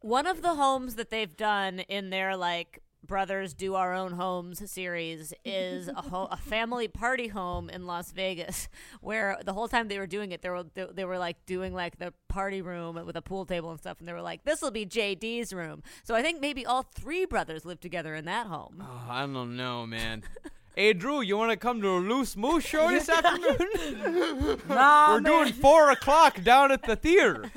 One 0.00 0.26
of 0.26 0.42
the 0.42 0.54
homes 0.54 0.96
that 0.96 1.08
they've 1.10 1.34
done 1.34 1.80
in 1.80 2.10
their 2.10 2.36
like 2.36 2.80
Brothers 3.06 3.54
Do 3.54 3.74
Our 3.74 3.94
Own 3.94 4.12
Homes 4.12 4.70
series 4.70 5.32
is 5.44 5.88
a, 5.88 6.02
ho- 6.02 6.28
a 6.30 6.36
family 6.36 6.88
party 6.88 7.28
home 7.28 7.68
in 7.68 7.86
Las 7.86 8.12
Vegas, 8.12 8.68
where 9.00 9.38
the 9.44 9.52
whole 9.52 9.68
time 9.68 9.88
they 9.88 9.98
were 9.98 10.06
doing 10.06 10.32
it, 10.32 10.42
they 10.42 10.48
were 10.48 10.64
they, 10.74 11.04
were 11.04 11.18
like 11.18 11.44
doing 11.46 11.74
like 11.74 11.98
the 11.98 12.12
party 12.28 12.62
room 12.62 13.04
with 13.04 13.16
a 13.16 13.22
pool 13.22 13.44
table 13.44 13.70
and 13.70 13.78
stuff, 13.78 13.98
and 13.98 14.08
they 14.08 14.12
were 14.12 14.22
like, 14.22 14.44
"This 14.44 14.62
will 14.62 14.70
be 14.70 14.86
JD's 14.86 15.52
room." 15.52 15.82
So 16.02 16.14
I 16.14 16.22
think 16.22 16.40
maybe 16.40 16.64
all 16.64 16.82
three 16.82 17.26
brothers 17.26 17.64
live 17.64 17.80
together 17.80 18.14
in 18.14 18.24
that 18.24 18.46
home. 18.46 18.82
Oh, 18.82 19.06
I 19.08 19.20
don't 19.26 19.56
know, 19.56 19.86
man. 19.86 20.22
hey, 20.76 20.92
Drew, 20.92 21.20
you 21.20 21.36
want 21.36 21.50
to 21.50 21.56
come 21.56 21.80
to 21.82 21.88
a 21.88 21.98
Loose 21.98 22.36
Moose 22.36 22.64
show 22.64 22.90
this 22.90 23.08
afternoon? 23.10 24.60
Nah, 24.68 25.14
We're 25.14 25.20
man. 25.20 25.22
doing 25.22 25.52
four 25.52 25.90
o'clock 25.90 26.42
down 26.42 26.72
at 26.72 26.82
the 26.82 26.96
theater. 26.96 27.50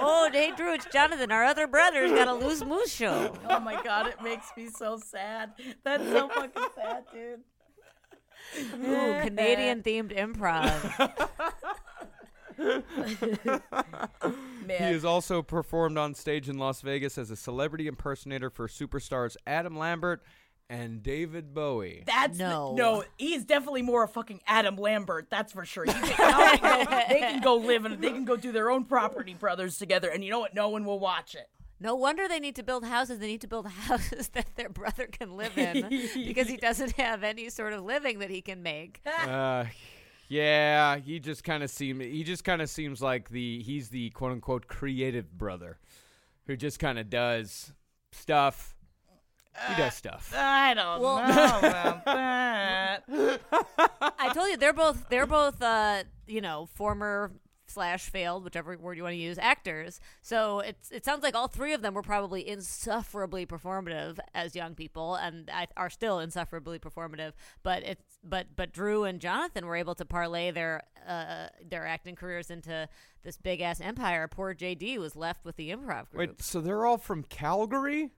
oh, 0.00 0.28
hey 0.32 0.52
Drew, 0.56 0.74
it's 0.74 0.86
Jonathan. 0.86 1.30
Our 1.30 1.44
other 1.44 1.66
brother's 1.66 2.10
got 2.10 2.28
a 2.28 2.34
loose 2.34 2.64
moose 2.64 2.92
show. 2.92 3.36
Oh 3.48 3.60
my 3.60 3.82
god, 3.82 4.06
it 4.06 4.22
makes 4.22 4.46
me 4.56 4.68
so 4.68 4.98
sad. 4.98 5.52
That's 5.84 6.04
so 6.04 6.28
fucking 6.28 6.62
sad, 6.74 7.04
dude. 7.12 7.40
Ooh, 8.84 9.20
Canadian 9.22 9.82
themed 9.82 10.16
improv. 10.16 11.28
He 14.66 14.74
has 14.84 15.04
also 15.04 15.42
performed 15.42 15.96
on 15.98 16.14
stage 16.14 16.48
in 16.48 16.58
Las 16.58 16.82
Vegas 16.82 17.16
as 17.18 17.30
a 17.30 17.36
celebrity 17.36 17.86
impersonator 17.86 18.50
for 18.50 18.68
superstars 18.68 19.36
Adam 19.46 19.76
Lambert 19.76 20.22
and 20.70 21.02
David 21.02 21.52
Bowie. 21.52 22.04
That's 22.06 22.38
No. 22.38 22.74
no. 22.74 23.04
He's 23.18 23.44
definitely 23.44 23.82
more 23.82 24.04
a 24.04 24.08
fucking 24.08 24.40
Adam 24.46 24.76
Lambert. 24.76 25.26
That's 25.28 25.52
for 25.52 25.66
sure. 25.66 25.84
Can, 25.84 26.00
they, 26.00 26.08
go, 26.16 26.84
they 27.08 27.20
can 27.20 27.40
go 27.40 27.56
live 27.56 27.84
and 27.84 28.00
they 28.00 28.10
can 28.10 28.24
go 28.24 28.36
do 28.36 28.52
their 28.52 28.70
own 28.70 28.84
property 28.84 29.34
brothers 29.34 29.76
together, 29.76 30.08
and 30.08 30.24
you 30.24 30.30
know 30.30 30.38
what? 30.40 30.54
No 30.54 30.68
one 30.68 30.84
will 30.84 31.00
watch 31.00 31.34
it. 31.34 31.48
No 31.82 31.94
wonder 31.94 32.28
they 32.28 32.40
need 32.40 32.56
to 32.56 32.62
build 32.62 32.84
houses. 32.84 33.18
They 33.18 33.26
need 33.26 33.40
to 33.40 33.48
build 33.48 33.66
houses 33.88 34.28
that 34.28 34.54
their 34.54 34.68
brother 34.68 35.06
can 35.06 35.36
live 35.36 35.58
in 35.58 35.88
because 36.14 36.46
he 36.46 36.56
doesn't 36.56 36.92
have 36.92 37.24
any 37.24 37.50
sort 37.50 37.72
of 37.72 37.82
living 37.82 38.20
that 38.20 38.30
he 38.30 38.40
can 38.40 38.62
make. 38.62 39.00
Uh, 39.06 39.64
yeah, 40.28 40.98
he 40.98 41.18
just 41.18 41.42
kind 41.42 41.64
of 41.64 41.70
seem 41.70 41.98
he 41.98 42.22
just 42.22 42.44
kind 42.44 42.62
of 42.62 42.70
seems 42.70 43.02
like 43.02 43.30
the 43.30 43.60
he's 43.62 43.88
the 43.88 44.10
quote 44.10 44.30
unquote 44.32 44.68
creative 44.68 45.36
brother 45.36 45.78
who 46.46 46.56
just 46.56 46.78
kind 46.78 46.98
of 46.98 47.10
does 47.10 47.72
stuff. 48.12 48.76
He 49.68 49.74
does 49.76 49.94
stuff. 49.94 50.32
I 50.36 50.74
don't 50.74 51.00
Well- 51.00 51.28
know 51.28 51.58
about 51.68 52.04
that. 52.06 53.04
I 54.18 54.32
told 54.32 54.48
you 54.48 54.56
they're 54.56 54.72
both 54.72 55.08
they're 55.08 55.26
both 55.26 55.60
uh, 55.62 56.04
you 56.26 56.40
know 56.40 56.68
former 56.74 57.32
slash 57.66 58.10
failed 58.10 58.42
whichever 58.42 58.76
word 58.78 58.96
you 58.96 59.02
want 59.04 59.12
to 59.12 59.16
use 59.18 59.38
actors. 59.38 60.00
So 60.22 60.58
it's 60.60 60.90
it 60.90 61.04
sounds 61.04 61.22
like 61.22 61.34
all 61.34 61.46
three 61.48 61.72
of 61.72 61.82
them 61.82 61.94
were 61.94 62.02
probably 62.02 62.48
insufferably 62.48 63.46
performative 63.46 64.18
as 64.34 64.56
young 64.56 64.74
people 64.74 65.14
and 65.14 65.48
I, 65.52 65.68
are 65.76 65.90
still 65.90 66.18
insufferably 66.18 66.78
performative. 66.80 67.32
But 67.62 67.84
it's 67.84 68.18
but 68.24 68.48
but 68.56 68.72
Drew 68.72 69.04
and 69.04 69.20
Jonathan 69.20 69.66
were 69.66 69.76
able 69.76 69.94
to 69.96 70.04
parlay 70.04 70.50
their 70.50 70.82
uh, 71.06 71.46
their 71.68 71.86
acting 71.86 72.16
careers 72.16 72.50
into 72.50 72.88
this 73.22 73.36
big 73.36 73.60
ass 73.60 73.80
empire. 73.80 74.26
Poor 74.28 74.54
JD 74.54 74.98
was 74.98 75.14
left 75.14 75.44
with 75.44 75.56
the 75.56 75.70
improv 75.70 76.10
group. 76.10 76.14
Wait, 76.30 76.42
so 76.42 76.60
they're 76.60 76.84
all 76.86 76.98
from 76.98 77.22
Calgary? 77.22 78.10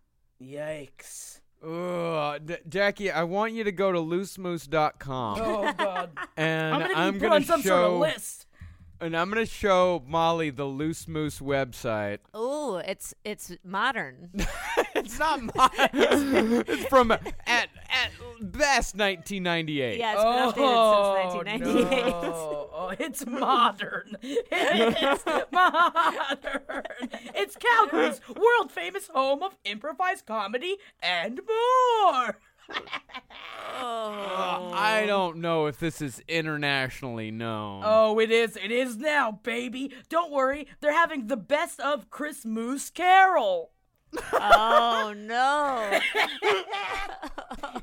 Yikes. 0.43 1.41
Ugh, 1.65 2.41
D- 2.45 2.57
Jackie, 2.69 3.11
I 3.13 3.23
want 3.23 3.53
you 3.53 3.63
to 3.65 3.71
go 3.73 3.93
to 3.93 3.99
loosemoose.com 4.01 5.39
Oh 5.41 5.73
god. 5.73 6.11
and 6.37 6.75
I'm 6.75 6.81
gonna 6.81 6.95
I'm 6.97 7.13
put 7.15 7.23
gonna 7.23 7.35
on 7.37 7.45
some 7.45 7.63
show 7.63 7.69
sort 7.69 7.85
of 7.93 7.99
list. 8.01 8.47
And 9.03 9.17
I'm 9.17 9.29
gonna 9.29 9.45
show 9.47 10.03
Molly 10.07 10.51
the 10.51 10.65
Loose 10.65 11.09
Moose 11.09 11.41
website. 11.41 12.19
Oh, 12.33 12.77
it's 12.77 13.15
it's 13.25 13.53
modern. 13.65 14.31
it's 14.95 15.19
not 15.19 15.43
modern. 15.43 15.91
it's 16.69 16.85
from 16.87 17.11
at 17.11 17.23
at 17.47 18.11
best 18.41 18.97
1998. 18.97 19.99
yeah, 19.99 20.13
it's 20.15 20.55
been 20.55 20.65
updated 20.65 21.23
since 21.23 21.35
1998. 21.35 22.07
No. 22.07 22.69
Oh, 22.73 22.95
it's 22.99 23.27
modern. 23.27 24.17
It's 24.53 25.27
modern. 25.53 26.85
It's 27.35 27.57
Calgary's 27.57 28.21
world 28.29 28.71
famous 28.71 29.09
home 29.09 29.43
of 29.43 29.57
improvised 29.65 30.27
comedy 30.27 30.77
and 31.03 31.41
more. 31.47 32.39
Uh, 33.81 34.22
I 34.93 35.07
don't 35.07 35.39
know 35.39 35.67
if 35.67 35.79
this 35.79 36.01
is 36.01 36.23
internationally 36.29 37.31
known. 37.31 37.83
Oh, 37.85 38.19
it 38.19 38.31
is. 38.31 38.57
It 38.57 38.71
is 38.71 38.97
now, 38.97 39.41
baby. 39.43 39.93
Don't 40.09 40.31
worry. 40.33 40.67
They're 40.81 40.93
having 40.93 41.27
the 41.27 41.37
best 41.37 41.81
of 41.81 42.11
Chris 42.11 42.45
Moose 42.45 42.91
Carol. 42.91 43.71
Oh 44.33 45.15
no. 45.17 45.99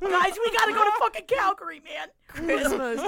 Guys, 0.01 0.33
we 0.45 0.51
gotta 0.57 0.71
go 0.73 0.83
to 0.83 0.91
fucking 0.99 1.25
Calgary, 1.27 1.81
man. 1.83 2.07
Christmas. 2.27 2.99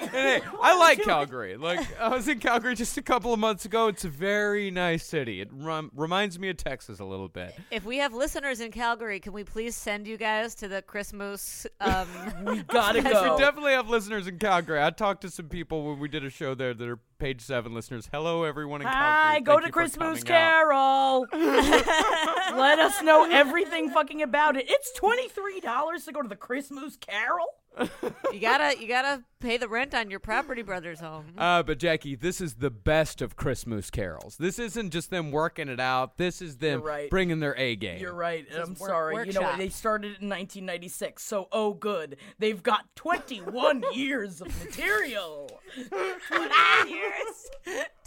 And 0.00 0.10
hey, 0.10 0.40
I 0.62 0.76
like 0.78 1.02
Calgary. 1.02 1.56
Like 1.56 1.86
I 2.00 2.08
was 2.08 2.26
in 2.28 2.40
Calgary 2.40 2.74
just 2.74 2.96
a 2.98 3.02
couple 3.02 3.32
of 3.32 3.38
months 3.38 3.64
ago. 3.64 3.88
It's 3.88 4.04
a 4.04 4.08
very 4.08 4.70
nice 4.70 5.04
city. 5.04 5.40
It 5.40 5.48
rem- 5.52 5.90
reminds 5.94 6.38
me 6.38 6.48
of 6.50 6.56
Texas 6.56 6.98
a 6.98 7.04
little 7.04 7.28
bit. 7.28 7.54
If 7.70 7.84
we 7.84 7.98
have 7.98 8.12
listeners 8.12 8.60
in 8.60 8.72
Calgary, 8.72 9.20
can 9.20 9.32
we 9.32 9.44
please 9.44 9.76
send 9.76 10.06
you 10.06 10.16
guys 10.16 10.54
to 10.56 10.68
the 10.68 10.82
Christmas? 10.82 11.66
Um, 11.80 12.06
We 12.44 12.62
gotta 12.64 12.98
We 13.00 13.10
go. 13.10 13.38
definitely 13.38 13.72
have 13.72 13.88
listeners 13.88 14.26
in 14.26 14.38
Calgary. 14.38 14.82
I 14.82 14.90
talked 14.90 15.22
to 15.22 15.30
some 15.30 15.48
people 15.48 15.84
when 15.88 15.98
we 16.00 16.08
did 16.08 16.24
a 16.24 16.30
show 16.30 16.54
there 16.54 16.74
that 16.74 16.88
are 16.88 16.98
page 17.18 17.40
seven 17.40 17.74
listeners. 17.74 18.08
Hello, 18.12 18.44
everyone 18.44 18.82
in 18.82 18.86
Calgary. 18.86 19.02
Hi, 19.02 19.40
go 19.40 19.54
Thank 19.54 19.66
to 19.66 19.72
Christmas. 19.72 20.22
Carol. 20.22 21.26
Let 21.32 22.78
us 22.78 23.02
know 23.02 23.28
everything 23.30 23.90
fucking 23.90 24.22
about 24.22 24.56
it. 24.56 24.66
It's 24.68 24.92
twenty 24.92 25.28
three 25.28 25.60
dollars 25.60 26.04
to 26.04 26.12
go 26.12 26.22
to 26.22 26.28
the 26.28 26.36
Christmas 26.36 26.96
Carol. 26.96 27.46
You 28.32 28.40
gotta 28.40 28.80
you 28.80 28.88
gotta 28.88 29.22
pay 29.40 29.56
the 29.56 29.68
rent 29.68 29.94
on 29.94 30.10
your 30.10 30.20
Property 30.20 30.62
Brothers 30.62 31.00
home. 31.00 31.26
Uh, 31.38 31.62
but 31.62 31.78
Jackie, 31.78 32.14
this 32.16 32.40
is 32.40 32.54
the 32.54 32.70
best 32.70 33.20
of 33.20 33.36
Christmas 33.36 33.90
carols. 33.90 34.36
This 34.38 34.58
isn't 34.58 34.90
just 34.90 35.10
them 35.10 35.30
working 35.30 35.68
it 35.68 35.78
out. 35.78 36.16
This 36.16 36.40
is 36.40 36.56
them 36.56 36.80
right. 36.82 37.10
bringing 37.10 37.40
their 37.40 37.56
A 37.58 37.76
game. 37.76 38.00
You're 38.00 38.14
right. 38.14 38.46
and 38.50 38.62
I'm 38.62 38.68
work- 38.70 38.88
sorry. 38.88 39.26
You 39.26 39.32
know? 39.34 39.56
They 39.56 39.68
started 39.68 40.06
in 40.20 40.28
1996, 40.28 41.22
so 41.22 41.48
oh 41.52 41.74
good. 41.74 42.16
They've 42.38 42.62
got 42.62 42.84
21 42.96 43.84
years 43.92 44.40
of 44.40 44.48
material. 44.64 45.50
21 45.88 46.88
years. 46.88 47.50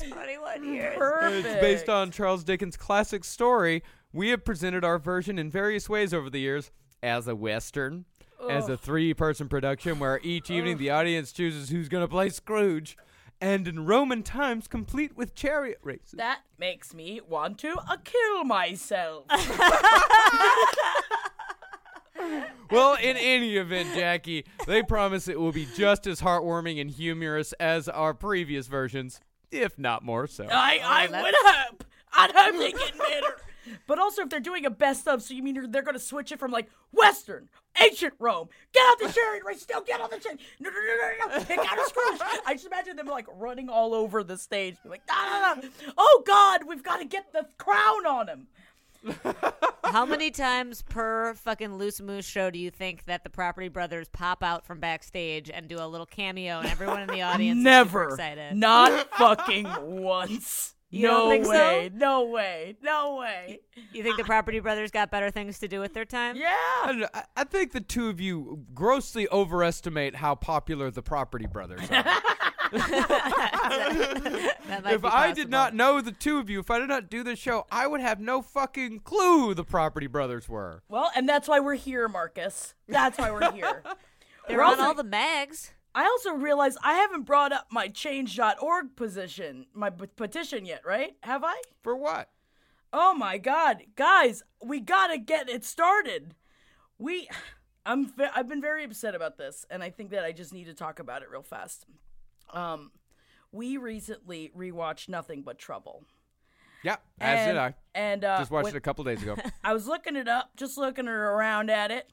21 0.09 0.73
years. 0.73 0.97
Perfect. 0.97 1.45
It's 1.45 1.61
based 1.61 1.89
on 1.89 2.11
Charles 2.11 2.43
Dickens' 2.43 2.77
classic 2.77 3.23
story. 3.23 3.83
We 4.11 4.29
have 4.29 4.43
presented 4.43 4.83
our 4.83 4.97
version 4.97 5.37
in 5.37 5.51
various 5.51 5.87
ways 5.87 6.13
over 6.13 6.29
the 6.29 6.39
years 6.39 6.71
as 7.03 7.27
a 7.27 7.35
western, 7.35 8.05
as 8.49 8.69
a 8.69 8.77
three-person 8.77 9.49
production 9.49 9.99
where 9.99 10.19
each 10.23 10.49
evening 10.49 10.77
the 10.77 10.89
audience 10.91 11.31
chooses 11.31 11.69
who's 11.69 11.89
going 11.89 12.03
to 12.03 12.07
play 12.07 12.29
Scrooge, 12.29 12.95
and 13.41 13.67
in 13.67 13.85
Roman 13.85 14.21
times 14.23 14.67
complete 14.67 15.15
with 15.17 15.33
chariot 15.35 15.79
races. 15.81 16.11
That 16.13 16.39
makes 16.57 16.93
me 16.93 17.21
want 17.27 17.57
to 17.59 17.75
uh, 17.87 17.97
kill 18.03 18.43
myself. 18.43 19.25
Well, 22.71 22.95
in 23.01 23.17
any 23.17 23.55
event, 23.55 23.89
Jackie, 23.95 24.45
they 24.67 24.83
promise 24.83 25.27
it 25.27 25.39
will 25.39 25.51
be 25.51 25.67
just 25.75 26.05
as 26.05 26.21
heartwarming 26.21 26.79
and 26.79 26.91
humorous 26.91 27.51
as 27.53 27.89
our 27.89 28.13
previous 28.13 28.67
versions, 28.67 29.19
if 29.51 29.79
not 29.79 30.03
more 30.03 30.27
so. 30.27 30.45
I, 30.51 30.79
I 30.83 31.07
that's- 31.07 31.23
would 31.23 31.33
hope. 31.35 31.83
I'd 32.13 32.31
hope 32.31 32.57
they 32.57 32.71
get 32.71 32.97
better. 32.97 33.37
But 33.87 33.99
also, 33.99 34.21
if 34.23 34.29
they're 34.29 34.39
doing 34.39 34.65
a 34.65 34.69
best 34.69 35.07
of, 35.07 35.21
so 35.21 35.33
you 35.33 35.43
mean 35.43 35.71
they're 35.71 35.81
going 35.81 35.93
to 35.93 35.99
switch 35.99 36.31
it 36.31 36.39
from 36.39 36.51
like 36.51 36.69
Western, 36.91 37.49
ancient 37.81 38.13
Rome, 38.19 38.49
get 38.73 38.83
out 38.89 38.99
the 38.99 39.13
chariot 39.13 39.43
race, 39.45 39.61
still 39.61 39.81
get 39.81 40.01
on 40.01 40.09
the 40.09 40.17
chariot, 40.19 40.41
no, 40.59 40.69
no, 40.69 40.75
no, 40.75 41.27
no, 41.27 41.37
no, 41.37 41.43
pick 41.45 41.59
out 41.59 41.77
a 41.77 41.85
Scrooge. 41.89 42.21
I 42.45 42.53
just 42.53 42.65
imagine 42.65 42.95
them 42.95 43.07
like 43.07 43.27
running 43.35 43.69
all 43.69 43.93
over 43.93 44.23
the 44.23 44.37
stage, 44.37 44.77
be 44.83 44.89
like, 44.89 45.03
no, 45.07 45.15
no, 45.15 45.61
no. 45.61 45.69
Oh 45.97 46.23
God, 46.25 46.61
we've 46.67 46.83
got 46.83 46.97
to 46.97 47.05
get 47.05 47.31
the 47.33 47.45
crown 47.57 48.05
on 48.05 48.27
him. 48.27 48.47
How 49.83 50.05
many 50.05 50.29
times 50.29 50.81
per 50.81 51.33
fucking 51.33 51.75
Loose 51.77 52.01
Moose 52.01 52.25
show 52.25 52.49
do 52.51 52.59
you 52.59 52.69
think 52.69 53.05
that 53.05 53.23
the 53.23 53.29
Property 53.29 53.69
Brothers 53.69 54.09
pop 54.09 54.43
out 54.43 54.65
from 54.65 54.79
backstage 54.79 55.49
and 55.49 55.67
do 55.67 55.77
a 55.79 55.87
little 55.87 56.05
cameo 56.05 56.59
and 56.59 56.67
everyone 56.67 57.01
in 57.01 57.07
the 57.07 57.21
audience 57.23 57.57
Never, 57.63 58.09
excited? 58.09 58.55
not 58.55 59.09
fucking 59.15 59.67
once. 59.81 60.75
You 60.91 61.03
no 61.07 61.09
don't 61.17 61.29
think 61.29 61.45
so? 61.45 61.51
way, 61.51 61.91
no 61.93 62.25
way, 62.25 62.75
no 62.81 63.15
way. 63.17 63.59
You 63.93 64.01
think 64.01 64.17
the 64.17 64.23
Property 64.23 64.59
Brothers 64.59 64.89
got 64.89 65.11
better 65.11 65.29
things 65.29 65.59
to 65.59 65.67
do 65.67 65.79
with 65.79 65.93
their 65.93 66.05
time? 66.05 66.35
Yeah. 66.35 66.47
I, 66.51 67.07
I- 67.13 67.23
I 67.37 67.43
think 67.43 67.73
the 67.73 67.79
two 67.81 68.09
of 68.09 68.19
you 68.19 68.65
grossly 68.73 69.27
overestimate 69.29 70.15
how 70.15 70.33
popular 70.35 70.89
the 70.91 71.03
Property 71.03 71.45
Brothers 71.47 71.81
are. 71.91 72.05
If 74.71 75.03
I 75.05 75.31
did 75.33 75.49
not 75.49 75.73
know 75.73 76.01
the 76.01 76.11
two 76.11 76.37
of 76.37 76.49
you, 76.49 76.59
if 76.59 76.69
I 76.69 76.79
did 76.79 76.89
not 76.89 77.09
do 77.09 77.23
this 77.23 77.39
show, 77.39 77.65
I 77.71 77.87
would 77.87 78.01
have 78.01 78.19
no 78.19 78.41
fucking 78.41 78.99
clue 78.99 79.39
who 79.47 79.53
the 79.53 79.63
Property 79.63 80.07
Brothers 80.07 80.47
were. 80.47 80.83
Well, 80.87 81.09
and 81.15 81.27
that's 81.27 81.47
why 81.47 81.59
we're 81.59 81.75
here, 81.75 82.07
Marcus. 82.07 82.73
That's 82.87 83.17
why 83.17 83.31
we're 83.31 83.51
here. 83.51 83.83
they're 84.47 84.57
We're 84.57 84.63
on 84.63 84.71
also- 84.73 84.83
all 84.83 84.93
the 84.93 85.03
mags. 85.03 85.71
I 85.95 86.03
also 86.05 86.31
realized 86.33 86.77
I 86.83 86.93
haven't 86.93 87.23
brought 87.23 87.51
up 87.51 87.67
my 87.71 87.87
change.org 87.87 88.95
position, 88.95 89.65
my 89.73 89.89
p- 89.89 90.05
petition 90.15 90.65
yet, 90.65 90.81
right? 90.85 91.15
Have 91.23 91.43
I? 91.43 91.59
For 91.81 91.95
what? 91.95 92.29
Oh 92.93 93.13
my 93.13 93.37
god. 93.37 93.83
Guys, 93.95 94.43
we 94.63 94.79
gotta 94.79 95.17
get 95.17 95.49
it 95.49 95.63
started. 95.65 96.35
we, 96.97 97.27
I'm 97.85 98.13
I've 98.35 98.47
been 98.47 98.61
very 98.61 98.83
upset 98.83 99.15
about 99.15 99.37
this, 99.37 99.65
and 99.69 99.81
I 99.83 99.89
think 99.89 100.11
that 100.11 100.23
I 100.23 100.31
just 100.31 100.53
need 100.53 100.65
to 100.65 100.73
talk 100.73 100.99
about 100.99 101.21
it 101.23 101.29
real 101.31 101.41
fast. 101.43 101.85
Um, 102.53 102.91
we 103.51 103.77
recently 103.77 104.51
rewatched 104.55 105.09
Nothing 105.09 105.41
But 105.41 105.57
Trouble. 105.57 106.03
Yeah, 106.83 106.97
as 107.19 107.39
and, 107.39 107.49
did 107.49 107.57
I. 107.57 107.73
And 107.93 108.23
uh, 108.25 108.37
Just 108.37 108.51
watched 108.51 108.65
when- 108.65 108.75
it 108.75 108.77
a 108.77 108.81
couple 108.81 109.03
days 109.03 109.21
ago. 109.21 109.35
I 109.63 109.73
was 109.73 109.87
looking 109.87 110.15
it 110.15 110.27
up, 110.27 110.51
just 110.55 110.77
looking 110.77 111.07
around 111.07 111.69
at 111.69 111.91
it. 111.91 112.11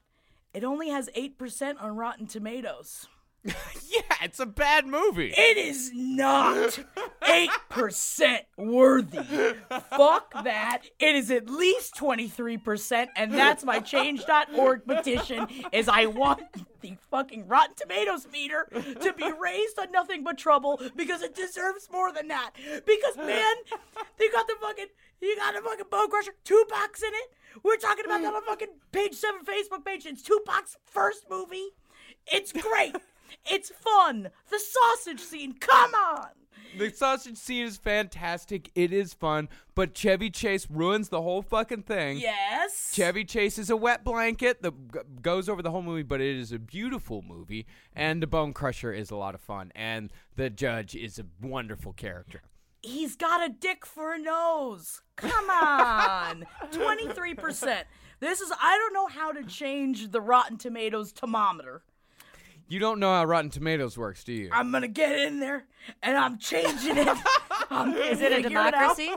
It 0.53 0.63
only 0.63 0.89
has 0.89 1.09
eight 1.15 1.37
percent 1.37 1.79
on 1.79 1.95
Rotten 1.95 2.27
Tomatoes. 2.27 3.07
yeah, 3.89 4.01
it's 4.23 4.39
a 4.39 4.45
bad 4.45 4.85
movie. 4.85 5.33
It 5.35 5.57
is 5.57 5.91
not 5.93 6.79
8% 7.21 8.39
worthy. 8.57 9.55
Fuck 9.89 10.33
that. 10.43 10.83
It 10.99 11.15
is 11.15 11.31
at 11.31 11.49
least 11.49 11.95
23%, 11.95 13.07
and 13.15 13.33
that's 13.33 13.63
my 13.63 13.79
change.org 13.79 14.85
petition 14.85 15.47
is 15.71 15.87
I 15.87 16.07
want 16.07 16.41
the 16.81 16.95
fucking 17.09 17.47
Rotten 17.47 17.75
Tomatoes 17.75 18.27
meter 18.31 18.67
to 19.01 19.13
be 19.13 19.31
raised 19.39 19.79
on 19.79 19.91
nothing 19.91 20.23
but 20.23 20.37
trouble 20.37 20.81
because 20.95 21.21
it 21.21 21.35
deserves 21.35 21.89
more 21.91 22.11
than 22.11 22.27
that. 22.27 22.51
Because 22.85 23.17
man, 23.17 23.55
they 24.17 24.29
got 24.29 24.47
the 24.47 24.55
fucking 24.61 24.87
you 25.21 25.35
got 25.37 25.55
the 25.55 25.61
fucking 25.61 25.85
bone 25.89 26.09
crusher, 26.09 26.33
Tupac's 26.43 27.01
in 27.01 27.09
it. 27.09 27.33
We're 27.63 27.77
talking 27.77 28.05
about 28.05 28.21
that 28.21 28.33
on 28.33 28.43
fucking 28.43 28.67
page 28.91 29.15
seven 29.15 29.41
Facebook 29.43 29.83
page. 29.83 30.05
It's 30.05 30.21
Tupac's 30.21 30.77
first 30.85 31.25
movie. 31.29 31.69
It's 32.27 32.51
great. 32.51 32.95
It's 33.45 33.69
fun. 33.69 34.29
The 34.49 34.59
sausage 34.59 35.19
scene. 35.21 35.53
Come 35.53 35.93
on. 35.93 36.27
The 36.77 36.89
sausage 36.91 37.37
scene 37.37 37.65
is 37.65 37.77
fantastic. 37.77 38.69
It 38.75 38.91
is 38.91 39.13
fun, 39.13 39.47
but 39.73 39.95
Chevy 39.95 40.29
Chase 40.29 40.67
ruins 40.69 41.09
the 41.09 41.21
whole 41.21 41.41
fucking 41.41 41.83
thing. 41.83 42.17
Yes. 42.19 42.91
Chevy 42.93 43.23
Chase 43.23 43.57
is 43.57 43.69
a 43.69 43.77
wet 43.77 44.03
blanket 44.03 44.61
that 44.61 44.73
g- 44.93 44.99
goes 45.21 45.47
over 45.49 45.61
the 45.61 45.71
whole 45.71 45.81
movie, 45.81 46.03
but 46.03 46.19
it 46.21 46.35
is 46.37 46.51
a 46.51 46.59
beautiful 46.59 47.21
movie, 47.21 47.65
and 47.95 48.21
the 48.21 48.27
Bone 48.27 48.53
Crusher 48.53 48.91
is 48.91 49.09
a 49.09 49.15
lot 49.15 49.33
of 49.33 49.41
fun, 49.41 49.71
and 49.75 50.11
the 50.35 50.49
judge 50.49 50.93
is 50.93 51.17
a 51.17 51.25
wonderful 51.41 51.93
character. 51.93 52.41
He's 52.83 53.15
got 53.15 53.43
a 53.49 53.51
dick 53.51 53.85
for 53.85 54.13
a 54.13 54.19
nose. 54.19 55.01
Come 55.15 55.49
on. 55.49 56.45
23%. 56.71 57.83
This 58.19 58.41
is, 58.41 58.51
I 58.61 58.77
don't 58.77 58.93
know 58.93 59.07
how 59.07 59.31
to 59.31 59.43
change 59.43 60.11
the 60.11 60.21
Rotten 60.21 60.57
Tomatoes 60.57 61.11
thermometer. 61.11 61.83
You 62.69 62.79
don't 62.79 62.99
know 62.99 63.11
how 63.13 63.23
Rotten 63.25 63.49
Tomatoes 63.49 63.97
works, 63.97 64.23
do 64.23 64.33
you? 64.33 64.49
I'm 64.51 64.71
going 64.71 64.81
to 64.81 64.87
get 64.89 65.17
in 65.17 65.39
there 65.39 65.63
and 66.03 66.17
I'm 66.17 66.37
changing 66.37 66.97
it. 66.97 67.17
I'm 67.69 67.93
Is 67.95 68.19
it 68.21 68.31
a 68.31 68.35
figuring 68.35 68.55
out. 68.57 68.71
democracy? 68.73 69.11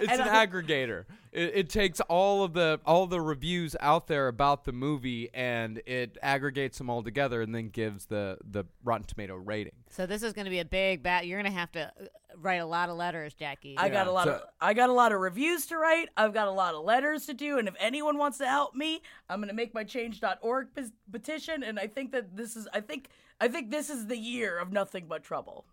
it's 0.00 0.10
and 0.12 0.20
an 0.20 0.28
I- 0.28 0.46
aggregator. 0.46 1.04
It, 1.32 1.52
it 1.54 1.68
takes 1.68 2.00
all 2.00 2.42
of 2.42 2.54
the 2.54 2.80
all 2.84 3.06
the 3.06 3.20
reviews 3.20 3.76
out 3.80 4.08
there 4.08 4.26
about 4.26 4.64
the 4.64 4.72
movie 4.72 5.28
and 5.32 5.80
it 5.86 6.18
aggregates 6.22 6.78
them 6.78 6.90
all 6.90 7.02
together 7.04 7.40
and 7.42 7.54
then 7.54 7.68
gives 7.68 8.06
the 8.06 8.38
the 8.44 8.64
Rotten 8.82 9.04
Tomato 9.06 9.36
rating. 9.36 9.74
So 9.90 10.06
this 10.06 10.22
is 10.24 10.32
going 10.32 10.46
to 10.46 10.50
be 10.50 10.58
a 10.58 10.64
big 10.64 11.02
bat. 11.02 11.26
You're 11.26 11.40
going 11.40 11.52
to 11.52 11.56
have 11.58 11.70
to 11.72 11.82
uh, 11.86 12.06
write 12.36 12.56
a 12.56 12.66
lot 12.66 12.88
of 12.88 12.96
letters, 12.96 13.32
Jackie. 13.34 13.76
I 13.78 13.88
got 13.90 14.08
a 14.08 14.12
lot 14.12 14.24
so- 14.24 14.32
of 14.34 14.42
I 14.60 14.74
got 14.74 14.90
a 14.90 14.92
lot 14.92 15.12
of 15.12 15.20
reviews 15.20 15.66
to 15.66 15.76
write. 15.78 16.08
I've 16.16 16.34
got 16.34 16.48
a 16.48 16.52
lot 16.52 16.74
of 16.74 16.84
letters 16.84 17.26
to 17.26 17.34
do, 17.34 17.58
and 17.58 17.68
if 17.68 17.74
anyone 17.78 18.18
wants 18.18 18.38
to 18.38 18.46
help 18.46 18.74
me, 18.74 19.00
I'm 19.28 19.40
gonna 19.40 19.52
make 19.52 19.72
my 19.72 19.84
change.org 19.84 20.74
pes- 20.74 20.90
petition. 21.12 21.62
And 21.62 21.78
I 21.78 21.86
think 21.86 22.10
that 22.12 22.36
this 22.36 22.56
is 22.56 22.66
I 22.74 22.80
think 22.80 23.08
I 23.40 23.46
think 23.46 23.70
this 23.70 23.88
is 23.88 24.08
the 24.08 24.18
year 24.18 24.58
of 24.58 24.72
nothing 24.72 25.06
but 25.08 25.22
trouble. 25.22 25.64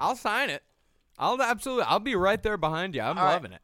I'll 0.00 0.16
sign 0.16 0.48
it. 0.48 0.62
I'll 1.18 1.40
absolutely. 1.42 1.84
I'll 1.84 2.00
be 2.00 2.16
right 2.16 2.42
there 2.42 2.56
behind 2.56 2.94
you. 2.94 3.02
I'm 3.02 3.18
All 3.18 3.24
right. 3.26 3.34
loving 3.34 3.52
it. 3.52 3.60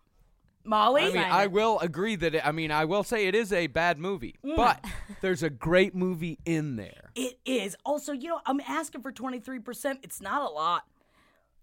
Molly, 0.65 1.03
I 1.03 1.07
mean, 1.07 1.15
Sign 1.15 1.33
I 1.33 1.47
will 1.47 1.79
agree 1.81 2.17
that 2.17 2.35
it, 2.35 2.47
I 2.47 2.53
mean, 2.53 2.71
I 2.71 2.85
will 2.85 3.03
say 3.03 3.27
it 3.27 3.35
is 3.35 3.53
a 3.53 3.67
bad 3.67 3.99
movie, 3.99 4.37
mm. 4.45 4.57
but 4.57 4.85
there's 5.21 5.43
a 5.43 5.51
great 5.51 5.95
movie 5.95 6.39
in 6.45 6.77
there. 6.77 7.11
It 7.15 7.39
is. 7.45 7.77
Also, 7.85 8.13
you 8.13 8.29
know, 8.29 8.41
I'm 8.47 8.61
asking 8.61 9.03
for 9.03 9.13
23%. 9.13 9.99
It's 10.03 10.21
not 10.21 10.43
a 10.43 10.53
lot. 10.53 10.85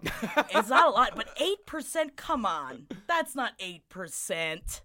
it's 0.04 0.70
not 0.70 0.88
a 0.88 0.92
lot, 0.92 1.14
but 1.16 1.28
8%, 1.38 2.16
come 2.16 2.46
on. 2.46 2.88
That's 3.08 3.36
not 3.36 3.54
8%. 3.60 4.82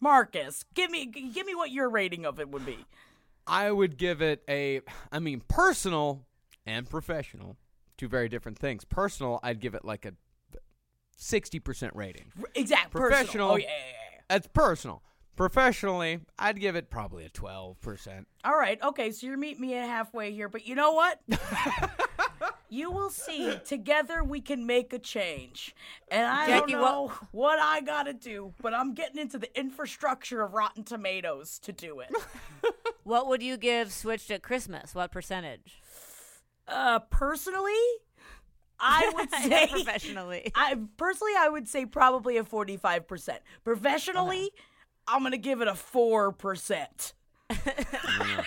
Marcus, 0.00 0.64
give 0.74 0.90
me 0.90 1.06
give 1.06 1.46
me 1.46 1.54
what 1.54 1.70
your 1.70 1.88
rating 1.88 2.26
of 2.26 2.38
it 2.38 2.50
would 2.50 2.66
be. 2.66 2.76
I 3.46 3.70
would 3.70 3.96
give 3.96 4.20
it 4.20 4.42
a. 4.48 4.82
I 5.10 5.18
mean, 5.18 5.42
personal 5.48 6.26
and 6.66 6.88
professional, 6.88 7.56
two 7.96 8.08
very 8.08 8.28
different 8.28 8.58
things. 8.58 8.84
Personal, 8.84 9.40
I'd 9.42 9.60
give 9.60 9.74
it 9.74 9.82
like 9.82 10.04
a 10.04 10.12
sixty 11.16 11.58
percent 11.60 11.94
rating. 11.94 12.32
Exact 12.54 12.90
Professional. 12.90 13.24
personal. 13.26 13.50
Oh 13.52 13.56
yeah, 13.56 13.64
yeah, 13.66 13.70
yeah. 14.14 14.20
That's 14.28 14.46
personal. 14.48 15.02
Professionally, 15.36 16.20
I'd 16.38 16.60
give 16.60 16.76
it 16.76 16.90
probably 16.90 17.24
a 17.24 17.28
twelve 17.28 17.80
percent. 17.80 18.28
All 18.44 18.56
right. 18.56 18.80
Okay, 18.82 19.10
so 19.10 19.26
you're 19.26 19.36
meeting 19.36 19.60
me 19.62 19.74
at 19.74 19.88
halfway 19.88 20.30
here, 20.32 20.48
but 20.48 20.64
you 20.66 20.76
know 20.76 20.92
what? 20.92 21.20
you 22.68 22.90
will 22.90 23.10
see. 23.10 23.58
Together 23.64 24.22
we 24.22 24.40
can 24.40 24.64
make 24.66 24.92
a 24.92 24.98
change. 24.98 25.74
And 26.08 26.24
I 26.26 26.46
Jackie, 26.46 26.72
don't 26.72 26.82
what- 26.82 26.90
know 26.92 27.12
what 27.32 27.58
I 27.58 27.80
got 27.80 28.04
to 28.04 28.12
do, 28.12 28.52
but 28.62 28.74
I'm 28.74 28.94
getting 28.94 29.18
into 29.20 29.38
the 29.38 29.50
infrastructure 29.58 30.40
of 30.42 30.52
Rotten 30.54 30.84
Tomatoes 30.84 31.58
to 31.60 31.72
do 31.72 32.00
it. 32.00 32.10
What 33.02 33.26
would 33.28 33.42
you 33.42 33.58
give 33.58 33.92
Switched 33.92 34.30
at 34.30 34.42
Christmas? 34.42 34.94
What 34.94 35.10
percentage? 35.12 35.82
Uh, 36.66 37.00
personally, 37.10 37.74
I 38.80 39.12
would 39.16 39.30
say 39.30 39.66
professionally. 39.68 40.50
I 40.54 40.76
personally 40.96 41.32
I 41.38 41.48
would 41.48 41.68
say 41.68 41.86
probably 41.86 42.36
a 42.36 42.44
forty-five 42.44 43.06
percent. 43.08 43.40
Professionally, 43.64 44.50
I'm 45.06 45.22
gonna 45.22 45.36
give 45.36 45.60
it 45.60 45.68
a 45.68 45.74
four 45.74 46.32
percent. 46.32 47.12
Mm. 47.50 48.44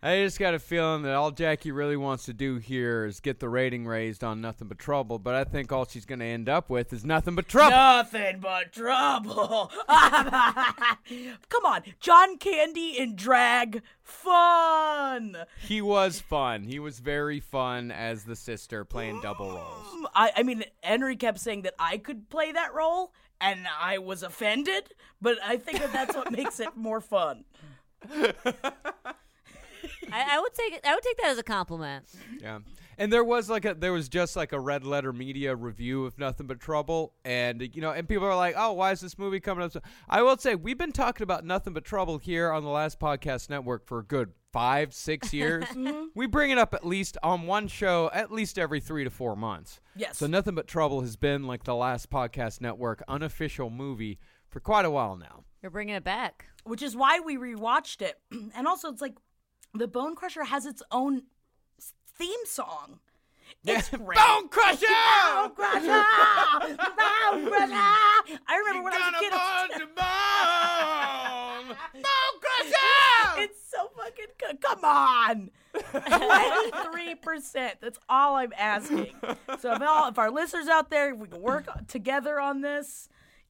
I 0.00 0.22
just 0.22 0.38
got 0.38 0.54
a 0.54 0.60
feeling 0.60 1.02
that 1.02 1.14
all 1.14 1.32
Jackie 1.32 1.72
really 1.72 1.96
wants 1.96 2.26
to 2.26 2.32
do 2.32 2.58
here 2.58 3.04
is 3.04 3.18
get 3.18 3.40
the 3.40 3.48
rating 3.48 3.84
raised 3.84 4.22
on 4.22 4.40
Nothing 4.40 4.68
But 4.68 4.78
Trouble, 4.78 5.18
but 5.18 5.34
I 5.34 5.42
think 5.42 5.72
all 5.72 5.86
she's 5.86 6.06
going 6.06 6.20
to 6.20 6.24
end 6.24 6.48
up 6.48 6.70
with 6.70 6.92
is 6.92 7.04
Nothing 7.04 7.34
But 7.34 7.48
Trouble. 7.48 7.70
Nothing 7.70 8.38
but 8.38 8.72
trouble. 8.72 9.72
Come 9.88 11.64
on, 11.64 11.82
John 11.98 12.38
Candy 12.38 12.96
in 12.96 13.16
drag, 13.16 13.82
fun. 14.04 15.36
He 15.66 15.82
was 15.82 16.20
fun. 16.20 16.62
He 16.62 16.78
was 16.78 17.00
very 17.00 17.40
fun 17.40 17.90
as 17.90 18.22
the 18.22 18.36
sister 18.36 18.84
playing 18.84 19.20
double 19.20 19.50
roles. 19.50 19.86
Mm, 19.96 20.04
I, 20.14 20.30
I 20.36 20.42
mean, 20.44 20.62
Henry 20.80 21.16
kept 21.16 21.40
saying 21.40 21.62
that 21.62 21.74
I 21.76 21.98
could 21.98 22.30
play 22.30 22.52
that 22.52 22.72
role, 22.72 23.12
and 23.40 23.66
I 23.80 23.98
was 23.98 24.22
offended. 24.22 24.94
But 25.20 25.38
I 25.44 25.56
think 25.56 25.80
that 25.80 25.92
that's 25.92 26.14
what 26.14 26.30
makes 26.30 26.60
it 26.60 26.76
more 26.76 27.00
fun. 27.00 27.46
I, 30.12 30.36
I 30.36 30.40
would 30.40 30.54
take 30.54 30.72
it. 30.74 30.80
I 30.84 30.94
would 30.94 31.02
take 31.02 31.16
that 31.18 31.28
as 31.28 31.38
a 31.38 31.42
compliment. 31.42 32.06
Yeah. 32.40 32.58
And 33.00 33.12
there 33.12 33.22
was 33.22 33.48
like 33.48 33.64
a 33.64 33.74
there 33.74 33.92
was 33.92 34.08
just 34.08 34.34
like 34.34 34.52
a 34.52 34.58
red 34.58 34.84
letter 34.84 35.12
media 35.12 35.54
review 35.54 36.04
of 36.04 36.18
Nothing 36.18 36.48
But 36.48 36.58
Trouble 36.58 37.12
and 37.24 37.62
you 37.74 37.80
know 37.80 37.92
and 37.92 38.08
people 38.08 38.26
are 38.26 38.34
like, 38.34 38.56
"Oh, 38.58 38.72
why 38.72 38.90
is 38.90 39.00
this 39.00 39.16
movie 39.16 39.38
coming 39.38 39.62
up?" 39.64 39.70
So 39.72 39.80
I 40.08 40.22
will 40.22 40.36
say 40.36 40.56
we've 40.56 40.76
been 40.78 40.90
talking 40.90 41.22
about 41.22 41.44
Nothing 41.44 41.74
But 41.74 41.84
Trouble 41.84 42.18
here 42.18 42.50
on 42.50 42.64
the 42.64 42.70
last 42.70 42.98
podcast 42.98 43.50
network 43.50 43.86
for 43.86 44.00
a 44.00 44.04
good 44.04 44.32
5 44.52 44.92
6 44.92 45.32
years. 45.32 45.64
Mm-hmm. 45.66 46.06
We 46.16 46.26
bring 46.26 46.50
it 46.50 46.58
up 46.58 46.74
at 46.74 46.84
least 46.84 47.16
on 47.22 47.46
one 47.46 47.68
show 47.68 48.10
at 48.12 48.32
least 48.32 48.58
every 48.58 48.80
3 48.80 49.04
to 49.04 49.10
4 49.10 49.36
months. 49.36 49.80
Yes. 49.94 50.18
So 50.18 50.26
Nothing 50.26 50.56
But 50.56 50.66
Trouble 50.66 51.00
has 51.02 51.14
been 51.14 51.44
like 51.44 51.62
the 51.62 51.76
last 51.76 52.10
podcast 52.10 52.60
network 52.60 53.04
unofficial 53.06 53.70
movie 53.70 54.18
for 54.48 54.58
quite 54.58 54.84
a 54.84 54.90
while 54.90 55.16
now. 55.16 55.44
You're 55.62 55.70
bringing 55.70 55.94
it 55.94 56.04
back. 56.04 56.46
which 56.64 56.82
is 56.82 56.96
why 56.96 57.20
we 57.20 57.36
rewatched 57.36 58.02
it. 58.02 58.16
And 58.56 58.66
also, 58.66 58.88
it's 58.90 59.00
like 59.00 59.14
the 59.74 59.86
Bone 59.88 60.14
Crusher 60.14 60.44
has 60.44 60.66
its 60.66 60.82
own 60.90 61.22
theme 62.18 62.44
song. 62.44 63.00
It's 63.64 63.88
great. 63.96 64.18
Bone 64.18 64.48
Crusher! 64.48 64.86
Bone 65.34 65.50
Crusher! 65.54 65.86
Bone 65.86 67.46
Crusher! 67.46 67.72
I 68.46 68.56
remember 68.58 68.82
when 68.84 68.92
I 68.92 68.98
was 68.98 69.14
a 69.14 69.20
kid. 69.20 69.88
bone! 69.96 71.76
Bone 72.02 72.40
Crusher! 72.40 73.42
It's 73.42 73.58
so 73.70 73.90
fucking 73.96 74.26
good. 74.38 74.60
Come 74.60 74.84
on. 74.84 75.50
23%. 75.74 77.72
That's 77.80 77.98
all 78.08 78.36
I'm 78.36 78.52
asking. 78.56 79.14
So 79.60 79.72
if, 79.72 79.82
all, 79.82 80.08
if 80.08 80.18
our 80.18 80.30
listeners 80.30 80.66
out 80.66 80.90
there, 80.90 81.12
if 81.14 81.18
we 81.18 81.28
can 81.28 81.40
work 81.40 81.68
together 81.86 82.40
on 82.40 82.60
this, 82.60 83.08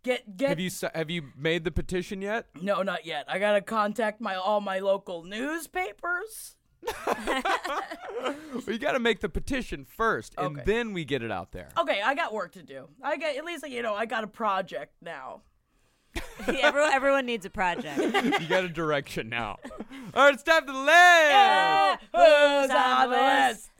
get 0.09 0.36
get 0.36 0.48
Have 0.50 0.61
you 0.61 0.70
have 0.94 1.11
you 1.11 1.22
made 1.36 1.64
the 1.64 1.70
petition 1.70 2.22
yet? 2.22 2.46
No, 2.61 2.82
not 2.82 3.04
yet. 3.04 3.26
I 3.28 3.38
got 3.38 3.52
to 3.52 3.61
contact 3.61 4.20
my 4.20 4.34
all 4.34 4.61
my 4.61 4.78
local 4.78 5.22
newspapers. 5.24 6.56
Well, 8.20 8.62
you 8.66 8.78
got 8.78 8.92
to 8.92 8.98
make 8.98 9.20
the 9.20 9.28
petition 9.28 9.84
first, 9.84 10.34
and 10.36 10.56
Okay. 10.56 10.62
then 10.64 10.92
we 10.92 11.04
get 11.04 11.22
it 11.22 11.30
out 11.30 11.52
there. 11.52 11.68
Okay, 11.78 12.00
I 12.04 12.14
got 12.14 12.32
work 12.32 12.52
to 12.52 12.62
do. 12.62 12.88
I 13.02 13.16
got 13.16 13.36
at 13.36 13.44
least 13.44 13.68
you 13.68 13.82
know, 13.82 13.94
I 13.94 14.06
got 14.06 14.24
a 14.24 14.26
project 14.26 14.94
now. 15.00 15.42
everyone, 16.48 16.92
everyone 16.92 17.26
needs 17.26 17.44
a 17.46 17.50
project. 17.50 17.98
you 17.98 18.48
got 18.48 18.64
a 18.64 18.68
direction 18.68 19.28
now. 19.28 19.59
All 20.14 20.24
right, 20.24 20.34
it's 20.34 20.42
time 20.42 20.62
for 20.66 20.72
the 20.72 20.78
list. 20.78 22.00
Who's 22.12 22.70
on 22.76 23.11
the 23.11 23.16
list? 23.16 23.70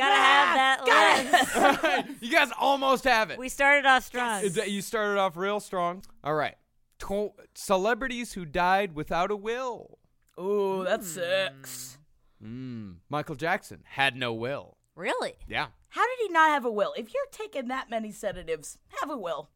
Gotta 0.00 0.14
have 0.14 0.56
that 0.84 2.02
list. 2.04 2.08
you 2.22 2.30
guys 2.30 2.50
almost 2.58 3.04
have 3.04 3.30
it. 3.30 3.38
We 3.38 3.48
started 3.48 3.86
off 3.86 4.04
strong. 4.04 4.42
Is 4.42 4.54
that- 4.54 4.70
you 4.70 4.82
started 4.82 5.18
off 5.18 5.36
real 5.36 5.60
strong. 5.60 6.02
All 6.24 6.34
right. 6.34 6.56
To- 7.00 7.32
celebrities 7.54 8.32
who 8.34 8.44
died 8.44 8.94
without 8.94 9.30
a 9.30 9.36
will. 9.36 9.98
Ooh, 10.38 10.84
that's 10.84 11.06
six. 11.08 11.98
Mm. 12.44 12.96
Michael 13.08 13.34
Jackson 13.34 13.80
had 13.84 14.16
no 14.16 14.32
will. 14.32 14.76
Really? 14.96 15.34
Yeah. 15.48 15.68
How 15.88 16.02
did 16.02 16.18
he 16.26 16.32
not 16.32 16.50
have 16.50 16.64
a 16.64 16.70
will? 16.70 16.92
If 16.96 17.12
you're 17.12 17.26
taking 17.32 17.68
that 17.68 17.90
many 17.90 18.12
sedatives, 18.12 18.78
have 19.00 19.10
a 19.10 19.16
will. 19.16 19.50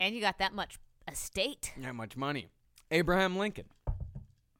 And 0.00 0.14
you 0.14 0.20
got 0.20 0.38
that 0.38 0.54
much 0.54 0.78
estate. 1.10 1.72
Not 1.76 1.94
much 1.94 2.16
money. 2.16 2.48
Abraham 2.90 3.36
Lincoln 3.36 3.66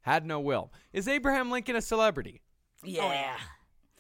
had 0.03 0.27
no 0.27 0.41
will. 0.41 0.73
Is 0.93 1.09
Abraham 1.09 1.51
Lincoln 1.51 1.75
a 1.77 1.83
celebrity? 1.83 2.43
Yeah. 2.85 3.37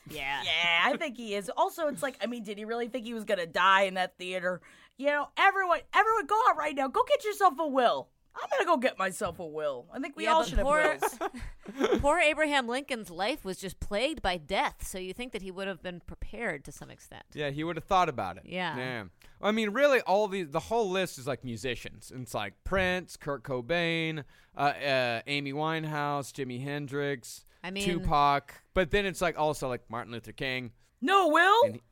Yeah. 0.09 0.43
Yeah, 0.45 0.81
I 0.85 0.97
think 0.97 1.17
he 1.17 1.35
is. 1.35 1.51
Also, 1.57 1.89
it's 1.89 2.03
like, 2.03 2.17
I 2.21 2.27
mean, 2.27 2.43
did 2.43 2.59
he 2.59 2.65
really 2.65 2.89
think 2.89 3.05
he 3.05 3.15
was 3.15 3.25
gonna 3.25 3.47
die 3.47 3.83
in 3.83 3.95
that 3.95 4.17
theater? 4.19 4.61
You 4.99 5.07
know, 5.07 5.29
everyone, 5.37 5.81
everyone, 5.95 6.27
go 6.27 6.39
out 6.49 6.57
right 6.57 6.75
now. 6.75 6.89
Go 6.89 7.03
get 7.09 7.25
yourself 7.25 7.55
a 7.59 7.67
will. 7.67 8.09
I'm 8.35 8.49
gonna 8.51 8.65
go 8.65 8.77
get 8.79 8.99
myself 8.99 9.39
a 9.41 9.47
will. 9.47 9.87
I 9.93 9.99
think 9.99 10.17
we 10.17 10.25
Yeah, 10.25 10.33
all 10.33 10.41
but 10.41 10.49
should 10.49 10.59
have 10.59 10.67
wills. 10.67 11.99
Poor 12.01 12.19
Abraham 12.19 12.67
Lincoln's 12.67 13.11
life 13.11 13.45
was 13.45 13.59
just 13.59 13.79
plagued 13.79 14.23
by 14.23 14.39
death, 14.39 14.87
so 14.87 14.99
you 14.99 15.13
think 15.13 15.33
that 15.33 15.43
he 15.43 15.51
would 15.51 15.69
have 15.69 15.83
been 15.83 16.01
prepared 16.01 16.65
to 16.65 16.73
some 16.73 16.91
extent. 16.91 17.25
Yeah, 17.35 17.51
he 17.51 17.63
would 17.63 17.77
have 17.77 17.85
thought 17.85 18.09
about 18.09 18.39
it. 18.39 18.45
Yeah. 18.47 18.77
Yeah. 18.77 19.05
I 19.41 19.53
mean, 19.53 19.71
really, 19.71 20.01
all 20.03 20.29
these, 20.29 20.51
the 20.51 20.61
whole 20.61 20.89
list 20.89 21.19
is 21.19 21.27
like 21.27 21.45
musicians. 21.45 22.13
It's 22.15 22.33
like 22.33 22.55
Prince, 22.65 23.17
Kurt 23.17 23.43
Cobain, 23.43 24.25
uh, 24.57 24.61
uh, 24.61 25.21
Amy 25.27 25.53
Winehouse, 25.53 26.33
Jimi 26.33 26.63
Hendrix, 26.63 27.45
I 27.65 27.71
mean- 27.71 27.85
Tupac. 27.85 28.63
But 28.75 28.91
then 28.91 29.07
it's 29.07 29.21
like 29.21 29.39
also 29.39 29.69
like 29.69 29.83
Martin 29.89 30.13
Luther 30.13 30.33
King. 30.33 30.73
No 31.01 31.29
will. 31.29 31.73
He- 31.73 31.83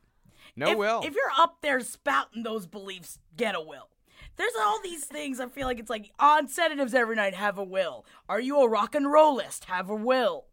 No 0.56 0.70
if, 0.72 0.78
will. 0.78 1.02
If 1.04 1.14
you're 1.14 1.32
up 1.38 1.58
there 1.62 1.80
spouting 1.80 2.42
those 2.42 2.66
beliefs, 2.66 3.18
get 3.36 3.54
a 3.54 3.60
will. 3.60 3.88
There's 4.36 4.52
all 4.58 4.80
these 4.82 5.04
things. 5.04 5.38
I 5.40 5.48
feel 5.48 5.66
like 5.66 5.78
it's 5.78 5.90
like 5.90 6.10
on 6.18 6.48
sedatives 6.48 6.94
every 6.94 7.16
night. 7.16 7.34
Have 7.34 7.58
a 7.58 7.64
will. 7.64 8.06
Are 8.28 8.40
you 8.40 8.60
a 8.62 8.68
rock 8.68 8.94
and 8.94 9.06
rollist? 9.06 9.64
Have 9.66 9.90
a 9.90 9.94
will. 9.94 10.46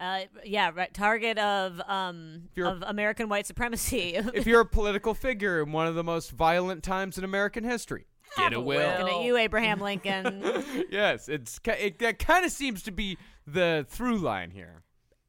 Uh, 0.00 0.20
yeah, 0.44 0.70
right. 0.74 0.92
Target 0.92 1.38
of 1.38 1.80
um 1.88 2.48
of 2.58 2.82
American 2.86 3.28
white 3.28 3.46
supremacy. 3.46 4.14
if 4.34 4.46
you're 4.48 4.60
a 4.62 4.66
political 4.66 5.14
figure 5.14 5.62
in 5.62 5.72
one 5.72 5.86
of 5.86 5.94
the 5.94 6.04
most 6.04 6.30
violent 6.32 6.82
times 6.82 7.18
in 7.18 7.24
American 7.24 7.64
history, 7.64 8.06
get 8.36 8.52
a 8.52 8.56
a 8.56 8.60
will. 8.60 8.78
will. 8.78 8.98
Looking 9.04 9.18
at 9.20 9.24
you, 9.24 9.36
Abraham 9.36 9.80
Lincoln, 9.80 10.42
yes, 10.90 11.28
it's 11.28 11.58
ki- 11.58 11.70
it, 11.72 11.98
that 12.00 12.18
kind 12.18 12.44
of 12.44 12.50
seems 12.52 12.82
to 12.84 12.92
be 12.92 13.16
the 13.52 13.86
through 13.88 14.18
line 14.18 14.50
here. 14.50 14.82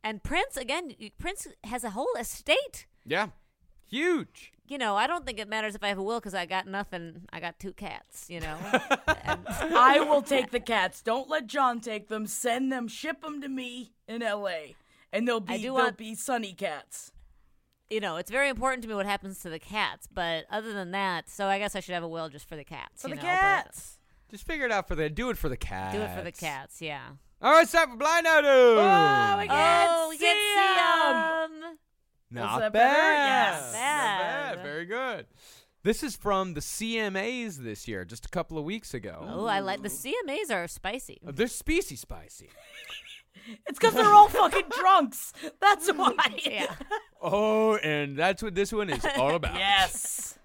and 0.03 0.23
Prince 0.23 0.57
again. 0.57 0.93
Prince 1.17 1.47
has 1.63 1.83
a 1.83 1.91
whole 1.91 2.13
estate. 2.19 2.85
Yeah, 3.05 3.27
huge. 3.87 4.51
You 4.67 4.77
know, 4.77 4.95
I 4.95 5.07
don't 5.07 5.25
think 5.25 5.39
it 5.39 5.47
matters 5.49 5.73
if 5.73 5.83
I 5.83 5.87
have 5.87 5.97
a 5.97 6.03
will 6.03 6.19
because 6.19 6.35
I 6.35 6.45
got 6.45 6.67
nothing. 6.67 7.21
I 7.33 7.39
got 7.39 7.59
two 7.59 7.73
cats. 7.73 8.29
You 8.29 8.39
know, 8.41 8.57
and, 9.23 9.39
I 9.47 9.99
will 9.99 10.21
take 10.21 10.51
the 10.51 10.59
cats. 10.59 11.01
Don't 11.01 11.27
let 11.29 11.47
John 11.47 11.79
take 11.79 12.07
them. 12.07 12.27
Send 12.27 12.71
them. 12.71 12.87
Ship 12.87 13.19
them 13.21 13.41
to 13.41 13.49
me 13.49 13.93
in 14.07 14.21
L.A. 14.21 14.75
And 15.11 15.27
they'll 15.27 15.39
be 15.39 15.57
they'll 15.57 15.73
want- 15.73 15.97
be 15.97 16.13
sunny 16.13 16.53
cats. 16.53 17.11
you 17.89 17.99
know, 17.99 18.17
it's 18.17 18.29
very 18.29 18.49
important 18.49 18.83
to 18.83 18.87
me 18.89 18.93
what 18.93 19.07
happens 19.07 19.39
to 19.39 19.49
the 19.49 19.57
cats. 19.57 20.07
But 20.13 20.45
other 20.51 20.71
than 20.71 20.91
that, 20.91 21.29
so 21.29 21.47
I 21.47 21.57
guess 21.57 21.75
I 21.75 21.79
should 21.79 21.95
have 21.95 22.03
a 22.03 22.07
will 22.07 22.29
just 22.29 22.47
for 22.47 22.55
the 22.55 22.63
cats. 22.63 23.01
For 23.01 23.09
you 23.09 23.15
the 23.15 23.21
know, 23.23 23.27
but 23.27 23.39
cats. 23.39 23.97
Just 24.29 24.45
figure 24.45 24.65
it 24.67 24.71
out 24.71 24.87
for 24.87 24.93
the 24.93 25.09
do 25.09 25.31
it 25.31 25.37
for 25.37 25.49
the 25.49 25.57
cats. 25.57 25.95
Do 25.95 26.01
it 26.03 26.15
for 26.15 26.21
the 26.23 26.31
cats. 26.31 26.79
Yeah. 26.79 27.01
All 27.41 27.53
right, 27.53 27.63
it's 27.63 27.71
time 27.71 27.89
for 27.91 27.95
blind 27.97 28.27
item. 28.27 28.45
Oh, 28.49 29.35
we 29.39 29.47
can't 29.47 29.89
oh, 29.91 30.07
we 30.09 30.17
see 30.17 30.25
can't 30.25 31.51
'em. 31.55 31.61
see 31.61 31.65
'em. 31.67 31.77
Not 32.31 32.59
that 32.59 32.73
bad. 32.73 33.53
Yes. 33.53 33.63
Not 33.65 33.73
Bad. 33.73 34.55
bad. 34.57 34.63
Very 34.63 34.85
good. 34.85 35.25
This 35.83 36.03
is 36.03 36.15
from 36.17 36.53
the 36.53 36.59
CMAs 36.59 37.57
this 37.63 37.87
year, 37.87 38.03
just 38.03 38.25
a 38.25 38.29
couple 38.29 38.57
of 38.57 38.65
weeks 38.65 38.93
ago. 38.93 39.25
Oh, 39.27 39.45
I 39.45 39.61
like 39.61 39.81
the 39.81 39.89
CMAs 39.89 40.51
are 40.51 40.67
spicy. 40.67 41.19
Uh, 41.25 41.31
They're 41.33 41.47
species 41.47 42.01
spicy. 42.01 42.49
It's 43.67 43.79
because 43.79 43.93
they're 43.95 44.05
all 44.13 44.27
fucking 44.27 44.65
drunks. 44.79 45.33
That's 45.59 45.87
why. 45.95 46.13
Yeah. 46.45 46.71
Oh, 47.21 47.77
and 47.77 48.15
that's 48.17 48.43
what 48.43 48.53
this 48.53 48.71
one 48.71 48.89
is 48.91 49.03
all 49.17 49.33
about. 49.35 49.55
Yes. 49.55 50.37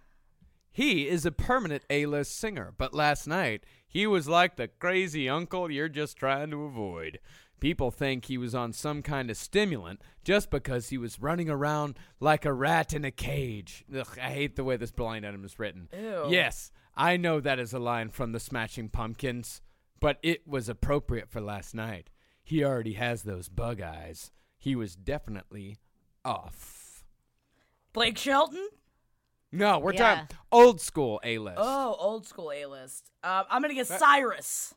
He 0.71 1.07
is 1.09 1.27
a 1.27 1.33
permanent 1.33 1.83
A-list 1.91 2.39
singer, 2.39 2.73
but 2.79 2.95
last 2.95 3.27
night 3.27 3.65
he 3.95 4.09
was 4.09 4.29
like 4.29 4.57
the 4.57 4.67
crazy 4.67 5.29
uncle 5.29 5.71
you're 5.71 5.89
just 5.89 6.17
trying 6.17 6.51
to 6.51 6.65
avoid. 6.65 7.21
People 7.61 7.93
think 7.93 8.25
he 8.25 8.37
was 8.37 8.53
on 8.53 8.73
some 8.73 9.01
kind 9.03 9.31
of 9.31 9.37
stimulant 9.37 10.03
just 10.25 10.51
because 10.51 10.89
he 10.89 10.99
was 10.99 11.21
running 11.21 11.49
around 11.49 11.97
like 12.19 12.45
a 12.45 12.53
rat 12.53 12.93
in 12.93 13.05
a 13.05 13.13
cage. 13.13 13.85
Ugh, 13.97 14.19
I 14.21 14.31
hate 14.31 14.57
the 14.57 14.65
way 14.65 14.77
this 14.77 14.91
blind 14.91 15.25
item 15.25 15.45
is 15.45 15.61
written. 15.61 15.89
Ew. 15.97 16.27
Yes, 16.29 16.73
I 16.97 17.17
know 17.17 17.39
that 17.41 17.61
is 17.61 17.73
a 17.73 17.79
line 17.79 18.11
from 18.11 18.33
the 18.33 18.41
Smashing 18.41 18.89
Pumpkins, 18.89 19.63
but 20.01 20.19
it 20.23 20.47
was 20.47 20.69
appropriate 20.69 21.31
for 21.31 21.41
last 21.41 21.73
night. 21.73 22.11
He 22.43 22.65
already 22.65 22.95
has 22.95 23.23
those 23.23 23.49
bug 23.49 23.81
eyes. 23.81 24.33
He 24.59 24.75
was 24.75 24.97
definitely 24.97 25.79
off. 26.25 27.05
Blake 27.93 28.19
Shelton. 28.19 28.69
No, 29.55 29.79
we're 29.79 29.93
Yeah. 29.95 30.15
talking 30.17 30.37
old 30.53 30.81
school 30.81 31.21
A-list. 31.25 31.59
Oh, 31.61 31.97
old 31.99 32.27
school 32.27 32.53
A 32.53 32.67
list. 32.67 33.11
Uh, 33.23 33.45
I'm 33.49 33.63
gonna 33.63 33.75
get 33.75 33.87
Cyrus. 33.87 34.75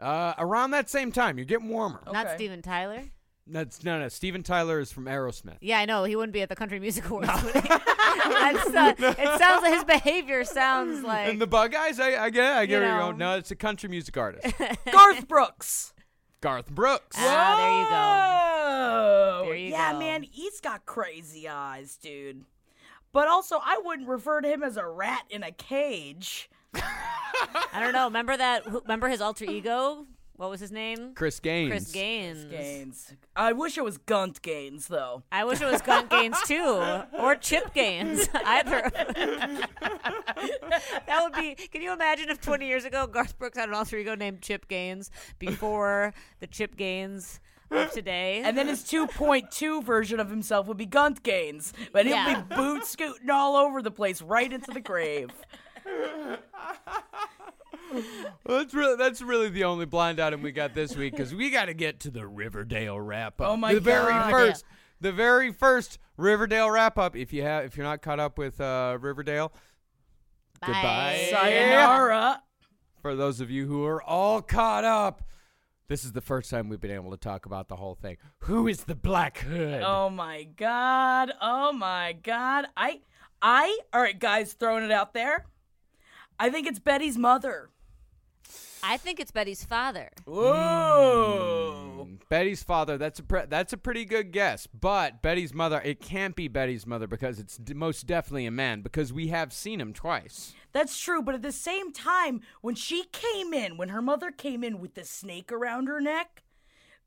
Uh, 0.00 0.34
around 0.38 0.70
that 0.70 0.88
same 0.88 1.10
time, 1.10 1.36
you're 1.38 1.44
getting 1.44 1.68
warmer. 1.68 2.00
Not 2.12 2.26
Okay. 2.26 2.36
Steven 2.36 2.62
Tyler. 2.62 3.02
That's 3.50 3.82
no, 3.82 3.98
no. 3.98 4.08
Steven 4.08 4.42
Tyler 4.42 4.78
is 4.78 4.92
from 4.92 5.06
Aerosmith. 5.06 5.56
Yeah, 5.62 5.78
I 5.78 5.86
know 5.86 6.04
he 6.04 6.14
wouldn't 6.16 6.34
be 6.34 6.42
at 6.42 6.48
the 6.50 6.54
Country 6.54 6.78
Music 6.78 7.08
Awards. 7.08 7.28
would 7.42 7.54
he? 7.54 7.60
That's, 7.68 8.66
uh, 8.68 8.94
It 8.98 9.38
sounds 9.40 9.62
like 9.62 9.72
his 9.72 9.84
behavior 9.84 10.44
sounds 10.44 11.02
like 11.02 11.28
and 11.28 11.40
the 11.40 11.46
Bug 11.46 11.74
Eyes, 11.74 11.98
I, 11.98 12.24
I 12.24 12.30
get, 12.30 12.44
it, 12.44 12.56
I 12.56 12.66
get 12.66 12.82
You 12.82 12.88
know. 12.88 12.98
going. 13.06 13.18
No, 13.18 13.36
it's 13.38 13.50
a 13.50 13.56
country 13.56 13.88
music 13.88 14.16
artist, 14.18 14.54
Garth 14.92 15.26
Brooks. 15.26 15.94
Garth 16.42 16.70
Brooks. 16.70 17.16
Ah, 17.18 17.56
there 17.56 17.80
you 17.80 17.88
go. 17.88 19.40
Oh, 19.40 19.42
There 19.46 19.56
you 19.56 19.70
yeah, 19.70 19.92
go. 19.94 19.98
man, 19.98 20.22
he's 20.22 20.60
got 20.60 20.84
crazy 20.86 21.48
eyes, 21.48 21.96
dude. 21.96 22.44
But 23.12 23.28
also, 23.28 23.58
I 23.64 23.80
wouldn't 23.82 24.08
refer 24.08 24.40
to 24.40 24.48
him 24.48 24.62
as 24.62 24.76
a 24.76 24.86
rat 24.86 25.24
in 25.30 25.42
a 25.42 25.50
cage. 25.50 26.50
I 26.74 27.80
don't 27.80 27.92
know. 27.92 28.04
Remember 28.04 28.36
that? 28.36 28.66
Remember 28.66 29.08
his 29.08 29.20
alter 29.20 29.44
ego? 29.44 30.06
What 30.38 30.50
was 30.50 30.60
his 30.60 30.70
name? 30.70 31.14
Chris 31.16 31.40
Gaines. 31.40 31.68
Chris 31.68 31.90
Gaines. 31.90 32.44
Gaines. 32.44 33.12
I 33.34 33.52
wish 33.52 33.76
it 33.76 33.82
was 33.82 33.98
Gunt 33.98 34.40
Gaines, 34.40 34.86
though. 34.86 35.24
I 35.32 35.42
wish 35.44 35.60
it 35.60 35.68
was 35.68 35.82
Gunt 35.82 36.10
Gaines 36.10 36.40
too, 36.46 36.80
or 37.18 37.34
Chip 37.34 37.74
Gaines. 37.74 38.28
Either. 38.34 38.82
that 38.94 39.68
would 41.22 41.32
be. 41.32 41.56
Can 41.56 41.82
you 41.82 41.92
imagine 41.92 42.28
if 42.28 42.40
20 42.40 42.68
years 42.68 42.84
ago 42.84 43.08
Garth 43.08 43.36
Brooks 43.36 43.58
had 43.58 43.68
an 43.68 43.74
alter 43.74 43.96
ego 43.96 44.14
named 44.14 44.40
Chip 44.40 44.68
Gaines 44.68 45.10
before 45.40 46.14
the 46.38 46.46
Chip 46.46 46.76
Gaines 46.76 47.40
of 47.70 47.90
today? 47.92 48.42
And 48.44 48.56
then 48.56 48.68
his 48.68 48.82
2.2 48.84 49.82
version 49.84 50.20
of 50.20 50.30
himself 50.30 50.66
would 50.66 50.76
be 50.76 50.86
Gunt 50.86 51.22
Gaines. 51.22 51.72
But 51.92 52.06
he'll 52.06 52.16
Yeah. 52.16 52.42
be 52.42 52.54
boot 52.56 52.84
scooting 52.84 53.30
all 53.30 53.56
over 53.56 53.82
the 53.82 53.90
place, 53.90 54.22
right 54.22 54.52
into 54.52 54.70
the 54.72 54.80
grave. 54.80 55.30
Well, 58.44 58.58
that's 58.58 58.74
really 58.74 58.96
that's 58.96 59.22
really 59.22 59.48
the 59.48 59.64
only 59.64 59.86
blind 59.86 60.20
item 60.20 60.42
we 60.42 60.52
got 60.52 60.74
this 60.74 60.94
week 60.94 61.12
because 61.12 61.34
we 61.34 61.48
got 61.50 61.66
to 61.66 61.74
get 61.74 62.00
to 62.00 62.10
the 62.10 62.26
Riverdale 62.26 63.00
wrap 63.00 63.40
up. 63.40 63.48
Oh 63.48 63.56
my 63.56 63.72
the 63.74 63.80
very 63.80 64.12
God. 64.12 64.30
first, 64.30 64.64
the 65.00 65.10
very 65.12 65.52
first 65.52 65.98
Riverdale 66.18 66.70
wrap 66.70 66.98
up. 66.98 67.16
If 67.16 67.32
you 67.32 67.42
have, 67.42 67.64
if 67.64 67.76
you're 67.78 67.86
not 67.86 68.02
caught 68.02 68.20
up 68.20 68.36
with 68.36 68.60
uh, 68.60 68.98
Riverdale, 69.00 69.52
goodbye. 70.64 71.28
Sayonara. 71.30 72.42
For 73.00 73.14
those 73.16 73.40
of 73.40 73.50
you 73.50 73.66
who 73.66 73.84
are 73.86 74.02
all 74.02 74.42
caught 74.42 74.84
up, 74.84 75.22
this 75.88 76.04
is 76.04 76.12
the 76.12 76.20
first 76.20 76.50
time 76.50 76.68
we've 76.68 76.80
been 76.80 76.90
able 76.90 77.10
to 77.10 77.16
talk 77.16 77.46
about 77.46 77.68
the 77.68 77.76
whole 77.76 77.94
thing. 77.94 78.18
Who 78.40 78.68
is 78.68 78.84
the 78.84 78.94
Black 78.94 79.38
Hood? 79.38 79.82
Oh 79.82 80.10
my 80.10 80.44
god. 80.44 81.32
Oh 81.40 81.72
my 81.72 82.12
god. 82.22 82.66
I 82.76 83.00
I 83.40 83.78
all 83.92 84.02
right 84.02 84.18
guys 84.18 84.52
throwing 84.52 84.84
it 84.84 84.90
out 84.90 85.14
there. 85.14 85.46
I 86.38 86.50
think 86.50 86.66
it's 86.66 86.78
Betty's 86.78 87.18
mother. 87.18 87.70
I 88.82 88.96
think 88.96 89.20
it's 89.20 89.30
Betty's 89.30 89.64
father. 89.64 90.10
Whoa. 90.24 92.06
Mm, 92.08 92.18
Betty's 92.28 92.62
father. 92.62 92.98
That's 92.98 93.18
a 93.18 93.22
pre- 93.22 93.46
that's 93.48 93.72
a 93.72 93.76
pretty 93.76 94.04
good 94.04 94.32
guess. 94.32 94.66
But 94.66 95.22
Betty's 95.22 95.54
mother. 95.54 95.80
It 95.84 96.00
can't 96.00 96.36
be 96.36 96.48
Betty's 96.48 96.86
mother 96.86 97.06
because 97.06 97.38
it's 97.38 97.56
d- 97.56 97.74
most 97.74 98.06
definitely 98.06 98.46
a 98.46 98.50
man 98.50 98.82
because 98.82 99.12
we 99.12 99.28
have 99.28 99.52
seen 99.52 99.80
him 99.80 99.92
twice. 99.92 100.54
That's 100.72 100.98
true, 100.98 101.22
but 101.22 101.34
at 101.34 101.42
the 101.42 101.52
same 101.52 101.92
time, 101.92 102.40
when 102.60 102.74
she 102.74 103.04
came 103.12 103.52
in, 103.52 103.76
when 103.76 103.88
her 103.88 104.02
mother 104.02 104.30
came 104.30 104.62
in 104.62 104.80
with 104.80 104.94
the 104.94 105.04
snake 105.04 105.50
around 105.50 105.88
her 105.88 106.00
neck, 106.00 106.42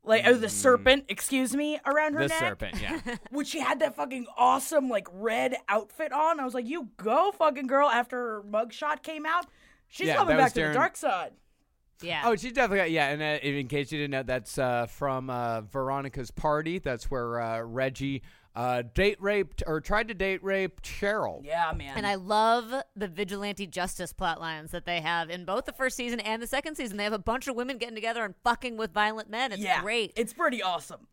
like 0.04 0.24
oh, 0.26 0.34
the 0.34 0.48
serpent, 0.48 1.04
excuse 1.08 1.54
me, 1.54 1.78
around 1.86 2.14
her 2.14 2.22
The 2.22 2.28
neck, 2.28 2.38
serpent. 2.40 2.82
Yeah. 2.82 3.00
when 3.30 3.44
she 3.44 3.60
had 3.60 3.78
that 3.80 3.94
fucking 3.94 4.26
awesome 4.36 4.88
like 4.88 5.06
red 5.12 5.56
outfit 5.68 6.12
on, 6.12 6.40
I 6.40 6.44
was 6.44 6.54
like, 6.54 6.66
"You 6.66 6.88
go, 6.96 7.32
fucking 7.32 7.68
girl!" 7.68 7.88
After 7.88 8.16
her 8.16 8.42
mugshot 8.42 9.02
came 9.02 9.24
out, 9.24 9.46
she's 9.88 10.08
Yeah, 10.08 10.16
coming 10.16 10.36
that 10.36 10.42
was 10.42 10.52
back 10.52 10.62
to 10.62 10.68
the 10.68 10.74
dark 10.74 10.96
side. 10.96 11.32
Yeah. 12.02 12.22
Oh, 12.24 12.36
she's 12.36 12.52
definitely 12.52 12.78
got, 12.78 12.90
yeah. 12.90 13.08
And 13.08 13.22
uh, 13.22 13.46
in 13.46 13.68
case 13.68 13.92
you 13.92 13.98
didn't 13.98 14.10
know, 14.10 14.22
that's 14.22 14.58
uh, 14.58 14.86
from 14.86 15.30
uh, 15.30 15.62
Veronica's 15.62 16.30
party. 16.30 16.78
That's 16.78 17.10
where 17.10 17.40
uh, 17.40 17.62
Reggie 17.62 18.22
uh, 18.54 18.82
date 18.94 19.16
raped 19.20 19.62
or 19.66 19.80
tried 19.80 20.08
to 20.08 20.14
date 20.14 20.42
rape 20.44 20.82
Cheryl. 20.82 21.44
Yeah, 21.44 21.72
man. 21.76 21.96
And 21.96 22.06
I 22.06 22.16
love 22.16 22.72
the 22.94 23.08
vigilante 23.08 23.66
justice 23.66 24.12
plot 24.12 24.40
lines 24.40 24.70
that 24.72 24.84
they 24.84 25.00
have 25.00 25.30
in 25.30 25.44
both 25.44 25.64
the 25.64 25.72
first 25.72 25.96
season 25.96 26.20
and 26.20 26.42
the 26.42 26.46
second 26.46 26.76
season. 26.76 26.96
They 26.96 27.04
have 27.04 27.12
a 27.12 27.18
bunch 27.18 27.48
of 27.48 27.56
women 27.56 27.78
getting 27.78 27.94
together 27.94 28.24
and 28.24 28.34
fucking 28.44 28.76
with 28.76 28.92
violent 28.92 29.30
men. 29.30 29.52
It's 29.52 29.62
yeah, 29.62 29.80
great. 29.80 30.12
It's 30.16 30.32
pretty 30.32 30.62
awesome. 30.62 31.06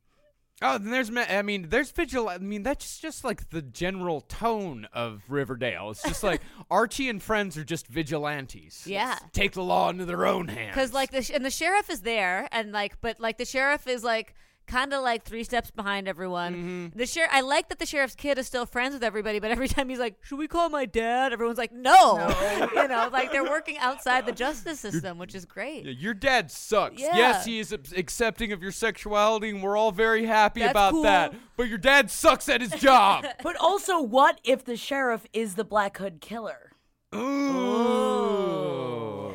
Oh, 0.61 0.77
then 0.77 0.91
there's, 0.91 1.09
I 1.15 1.41
mean, 1.41 1.67
there's 1.69 1.91
vigil. 1.91 2.27
I 2.27 2.37
mean, 2.37 2.63
that's 2.63 2.99
just 2.99 3.23
like 3.23 3.49
the 3.49 3.61
general 3.61 4.21
tone 4.21 4.87
of 4.93 5.21
Riverdale. 5.29 5.91
It's 5.91 6.03
just 6.03 6.23
like 6.23 6.41
Archie 6.71 7.07
and 7.09 7.21
friends 7.23 7.57
are 7.57 7.63
just 7.63 7.87
vigilantes. 7.87 8.85
Yeah. 8.85 9.17
take 9.31 9.53
the 9.53 9.63
law 9.63 9.89
into 9.89 10.05
their 10.05 10.25
own 10.25 10.47
hands. 10.49 10.75
Because 10.75 10.93
like 10.93 11.11
the 11.11 11.21
sh- 11.21 11.31
and 11.33 11.45
the 11.45 11.49
sheriff 11.49 11.89
is 11.89 12.01
there, 12.01 12.47
and 12.51 12.71
like, 12.71 12.99
but 13.01 13.19
like 13.19 13.37
the 13.37 13.45
sheriff 13.45 13.87
is 13.87 14.03
like 14.03 14.33
kind 14.69 14.93
of 14.93 15.03
like 15.03 15.23
three 15.23 15.43
steps 15.43 15.71
behind 15.71 16.07
everyone. 16.07 16.53
Mm-hmm. 16.53 16.97
The 16.97 17.05
sheriff, 17.05 17.31
I 17.33 17.41
like 17.41 17.69
that 17.69 17.79
the 17.79 17.85
sheriff's 17.85 18.15
kid 18.15 18.37
is 18.37 18.47
still 18.47 18.65
friends 18.65 18.93
with 18.93 19.03
everybody, 19.03 19.39
but 19.39 19.51
every 19.51 19.67
time 19.75 19.89
he's 19.89 19.99
like, 19.99 20.15
"Should 20.23 20.37
we 20.37 20.47
call 20.47 20.69
my 20.69 20.85
dad?" 20.85 21.33
Everyone's 21.33 21.57
like, 21.57 21.73
"No,", 21.73 22.33
you 22.75 22.87
know, 22.87 23.09
like 23.11 23.31
they're 23.31 23.43
working 23.43 23.77
outside 23.79 24.25
the 24.25 24.31
justice 24.31 24.79
system, 24.79 25.17
which 25.17 25.35
is 25.35 25.45
great. 25.45 25.85
Yeah, 25.85 25.91
your 25.91 26.13
dad 26.13 26.51
sucks. 26.51 27.01
Yeah. 27.01 27.17
Yes, 27.17 27.45
he 27.45 27.59
is 27.59 27.71
accepting 27.73 28.51
of 28.51 28.61
your 28.61 28.71
sexuality, 28.71 29.49
and 29.49 29.61
we're 29.63 29.75
all 29.75 29.91
very 29.91 30.25
happy 30.25 30.61
That's 30.61 30.71
about 30.71 30.91
cool. 30.91 31.03
that. 31.03 31.33
But 31.57 31.67
your 31.67 31.77
dad 31.77 32.09
sucks 32.11 32.47
at 32.47 32.61
his 32.61 32.71
job. 32.71 33.25
But 33.41 33.55
also, 33.57 34.01
what 34.01 34.39
if 34.43 34.65
the 34.65 34.75
sheriff 34.75 35.25
is 35.33 35.55
the 35.55 35.63
Black 35.63 35.97
Hood 35.97 36.19
killer? 36.21 36.71
Ooh. 37.15 38.19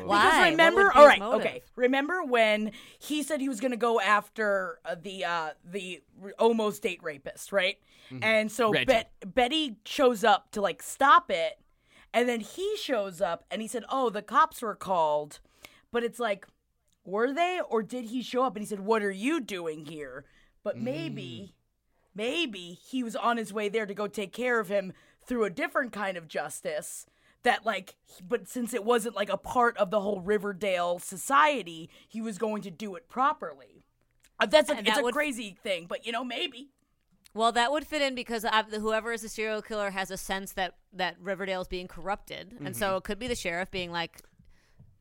Why? 0.05 0.25
Because 0.25 0.51
remember, 0.51 0.83
would 0.83 0.93
be 0.93 0.99
all 0.99 1.03
his 1.03 1.09
right, 1.09 1.19
motive? 1.19 1.41
okay. 1.47 1.63
Remember 1.75 2.23
when 2.23 2.71
he 2.99 3.23
said 3.23 3.41
he 3.41 3.49
was 3.49 3.59
going 3.59 3.71
to 3.71 3.77
go 3.77 3.99
after 3.99 4.79
uh, 4.85 4.95
the 5.01 5.25
uh, 5.25 5.49
the 5.63 6.01
r- 6.23 6.33
almost 6.39 6.81
date 6.81 7.01
rapist, 7.03 7.51
right? 7.51 7.77
And 8.21 8.51
so 8.51 8.71
Reggie. 8.71 8.85
Bet- 8.85 9.11
Betty 9.25 9.77
shows 9.85 10.23
up 10.23 10.51
to 10.51 10.61
like 10.61 10.83
stop 10.83 11.31
it, 11.31 11.59
and 12.13 12.29
then 12.29 12.39
he 12.39 12.77
shows 12.77 13.19
up 13.21 13.43
and 13.49 13.61
he 13.61 13.67
said, 13.67 13.83
"Oh, 13.89 14.09
the 14.09 14.21
cops 14.21 14.61
were 14.61 14.75
called," 14.75 15.39
but 15.91 16.03
it's 16.03 16.19
like, 16.19 16.45
were 17.03 17.33
they 17.33 17.59
or 17.67 17.81
did 17.81 18.05
he 18.05 18.21
show 18.21 18.43
up 18.43 18.55
and 18.55 18.63
he 18.63 18.67
said, 18.67 18.81
"What 18.81 19.01
are 19.01 19.11
you 19.11 19.39
doing 19.41 19.85
here?" 19.85 20.25
But 20.63 20.77
maybe, 20.77 21.55
maybe 22.15 22.77
he 22.83 23.03
was 23.03 23.15
on 23.15 23.37
his 23.37 23.53
way 23.53 23.69
there 23.69 23.85
to 23.85 23.93
go 23.93 24.07
take 24.07 24.33
care 24.33 24.59
of 24.59 24.67
him 24.67 24.93
through 25.25 25.43
a 25.43 25.49
different 25.49 25.91
kind 25.91 26.17
of 26.17 26.27
justice 26.27 27.05
that 27.45 27.65
like 27.65 27.95
but 28.27 28.47
since 28.49 28.73
it 28.73 28.83
wasn't 28.83 29.15
like 29.15 29.29
a 29.29 29.37
part 29.37 29.77
of 29.77 29.89
the 29.89 30.01
whole 30.01 30.19
Riverdale 30.19 30.99
society, 30.99 31.89
he 32.07 32.21
was 32.21 32.37
going 32.37 32.61
to 32.63 32.69
do 32.71 32.95
it 32.95 33.07
properly. 33.09 33.83
Uh, 34.39 34.45
that's 34.45 34.69
a, 34.69 34.75
And 34.75 34.85
it's 34.85 34.95
that 34.97 35.01
a 35.01 35.03
would- 35.05 35.13
crazy 35.13 35.57
thing, 35.63 35.85
but 35.87 36.05
you 36.05 36.11
know 36.11 36.23
maybe. 36.23 36.71
Well, 37.33 37.51
that 37.51 37.71
would 37.71 37.85
fit 37.85 38.01
in 38.01 38.15
because 38.15 38.45
uh, 38.45 38.63
whoever 38.71 39.11
is 39.11 39.21
a 39.23 39.27
serial 39.29 39.61
killer 39.61 39.89
has 39.91 40.09
a 40.11 40.15
sense 40.17 40.53
that 40.53 40.75
that 40.93 41.15
Riverdale 41.21 41.61
is 41.61 41.67
being 41.67 41.87
corrupted, 41.87 42.55
and 42.63 42.75
so 42.75 42.95
it 42.97 43.03
could 43.03 43.19
be 43.19 43.27
the 43.27 43.35
sheriff 43.35 43.69
being 43.71 43.91
like, 43.91 44.21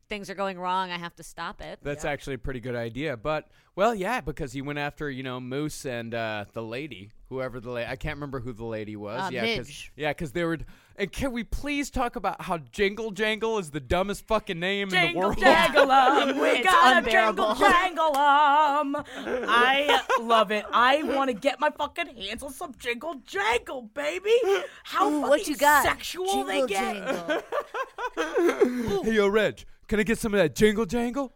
"Things 0.08 0.28
are 0.28 0.34
going 0.34 0.58
wrong. 0.58 0.90
I 0.90 0.98
have 0.98 1.14
to 1.16 1.22
stop 1.22 1.60
it." 1.60 1.78
That's 1.82 2.04
actually 2.04 2.34
a 2.34 2.38
pretty 2.38 2.58
good 2.58 2.74
idea. 2.74 3.16
But 3.16 3.46
well, 3.76 3.94
yeah, 3.94 4.20
because 4.20 4.52
he 4.52 4.62
went 4.62 4.80
after 4.80 5.08
you 5.08 5.22
know 5.22 5.38
Moose 5.38 5.84
and 5.86 6.12
uh, 6.12 6.46
the 6.52 6.62
lady, 6.62 7.12
whoever 7.34 7.60
the 7.60 7.70
lady. 7.70 7.88
I 7.90 7.96
can't 7.96 8.16
remember 8.16 8.40
who 8.40 8.52
the 8.52 8.64
lady 8.64 8.96
was. 8.96 9.20
Uh, 9.20 9.28
yeah, 9.32 9.42
Midge. 9.42 9.92
yeah, 9.96 10.10
because 10.10 10.32
they 10.32 10.44
were. 10.44 10.58
And 10.96 11.10
can 11.10 11.32
we 11.32 11.42
please 11.42 11.90
talk 11.90 12.14
about 12.14 12.40
how 12.42 12.58
Jingle 12.58 13.10
Jangle 13.10 13.58
is 13.58 13.70
the 13.72 13.80
dumbest 13.80 14.26
fucking 14.28 14.60
name 14.60 14.88
in 14.88 14.88
the 14.90 14.96
Jingle 14.96 15.20
world? 15.22 15.38
jangle 15.38 15.90
'em, 15.90 16.38
we 16.40 16.48
It's 16.50 16.64
gotta 16.70 16.98
unbearable. 16.98 17.54
jingle 17.54 17.68
jangle 17.68 18.16
'em. 18.16 19.04
I 19.48 20.00
love 20.20 20.52
it. 20.52 20.64
I 20.72 21.02
want 21.02 21.30
to 21.30 21.34
get 21.34 21.58
my 21.58 21.70
fucking 21.70 22.14
hands 22.16 22.42
on 22.44 22.52
some 22.52 22.72
jingle 22.78 23.16
jangle, 23.26 23.82
baby. 23.94 24.30
How 24.84 25.08
Ooh, 25.08 25.20
fucking 25.22 25.28
what 25.30 25.48
you 25.48 25.56
got? 25.56 25.82
sexual 25.84 26.26
Jingle 26.26 26.44
they 26.46 26.66
get. 26.66 26.94
jangle. 26.94 27.42
Hey, 29.04 29.12
yo, 29.14 29.28
Reg, 29.28 29.64
can 29.88 29.98
I 30.00 30.02
get 30.04 30.18
some 30.18 30.32
of 30.34 30.38
that 30.38 30.54
Jingle 30.54 30.86
Jangle? 30.86 31.32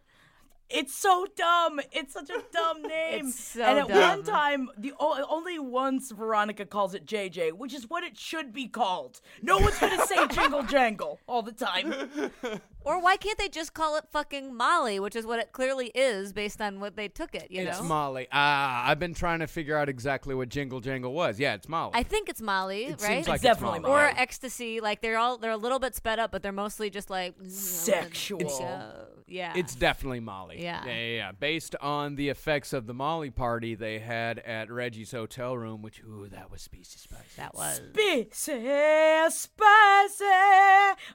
It's 0.71 0.95
so 0.95 1.27
dumb. 1.37 1.81
It's 1.93 2.13
such 2.13 2.29
a 2.31 2.43
dumb 2.53 2.83
name. 2.89 3.31
So 3.31 3.63
and 3.63 3.79
at 3.79 3.89
dumb. 3.89 4.01
one 4.19 4.23
time, 4.25 4.69
the 4.77 4.93
o- 5.01 5.25
only 5.31 5.59
once 5.59 6.11
Veronica 6.11 6.67
calls 6.67 6.95
it 6.95 7.07
JJ, 7.07 7.53
which 7.55 7.73
is 7.75 7.89
what 7.89 8.05
it 8.05 8.19
should 8.19 8.53
be 8.53 8.67
called. 8.69 9.21
No 9.43 9.59
one's 9.59 9.79
gonna 9.79 10.07
say 10.07 10.27
jingle 10.31 10.63
jangle 10.65 11.21
all 11.27 11.43
the 11.43 11.53
time. 11.53 11.95
or 12.85 13.01
why 13.03 13.17
can't 13.17 13.37
they 13.39 13.49
just 13.49 13.75
call 13.75 13.97
it 13.97 14.05
fucking 14.11 14.55
Molly, 14.55 14.99
which 15.01 15.15
is 15.17 15.27
what 15.27 15.39
it 15.41 15.53
clearly 15.53 15.89
is 15.95 16.33
based 16.33 16.61
on 16.61 16.81
what 16.81 16.97
they 16.97 17.09
took 17.09 17.35
it? 17.35 17.51
You 17.51 17.63
It's 17.63 17.79
know. 17.81 17.85
Molly. 17.87 18.29
Ah, 18.33 18.87
I've 18.89 18.99
been 18.99 19.15
trying 19.15 19.41
to 19.41 19.47
figure 19.47 19.77
out 19.77 19.89
exactly 19.89 20.35
what 20.35 20.49
Jingle 20.49 20.81
Jangle 20.81 21.13
was. 21.13 21.39
Yeah, 21.39 21.55
it's 21.55 21.69
Molly. 21.69 21.93
I 21.95 22.03
think 22.03 22.29
it's 22.29 22.41
Molly, 22.41 22.85
it 22.87 23.03
right? 23.03 23.17
seems 23.17 23.29
like 23.29 23.37
It's 23.37 23.43
definitely 23.43 23.81
Molly. 23.81 23.93
or 23.93 24.05
ecstasy. 24.17 24.81
Like 24.81 25.01
they're 25.03 25.19
all 25.19 25.39
they're 25.39 25.51
a 25.51 25.57
little 25.57 25.79
bit 25.79 25.95
sped 25.95 26.19
up, 26.19 26.31
but 26.33 26.43
they're 26.43 26.53
mostly 26.53 26.89
just 26.91 27.11
like 27.11 27.35
Sexual. 27.47 28.39
Go. 28.41 29.05
Yeah. 29.31 29.53
It's 29.55 29.75
definitely 29.75 30.21
Molly. 30.21 30.63
Yeah. 30.63 30.83
yeah, 30.87 30.93
yeah, 30.95 31.17
yeah. 31.17 31.33
Based 31.33 31.77
on 31.83 32.15
the 32.17 32.31
effects 32.31 32.73
of 32.73 32.87
the 32.87 32.95
Molly 32.95 33.29
party 33.29 33.75
they 33.75 33.99
had 33.99 34.39
at 34.39 34.71
Reggie's 34.71 35.11
hotel 35.13 35.55
room, 35.55 35.83
which 35.83 36.01
ooh, 36.03 36.29
that 36.33 36.51
was 36.51 36.63
species 36.63 37.03
spicy. 37.03 37.25
that 37.37 37.55
was. 37.55 37.77
Spicy, 37.93 39.29
spicy. 39.29 40.25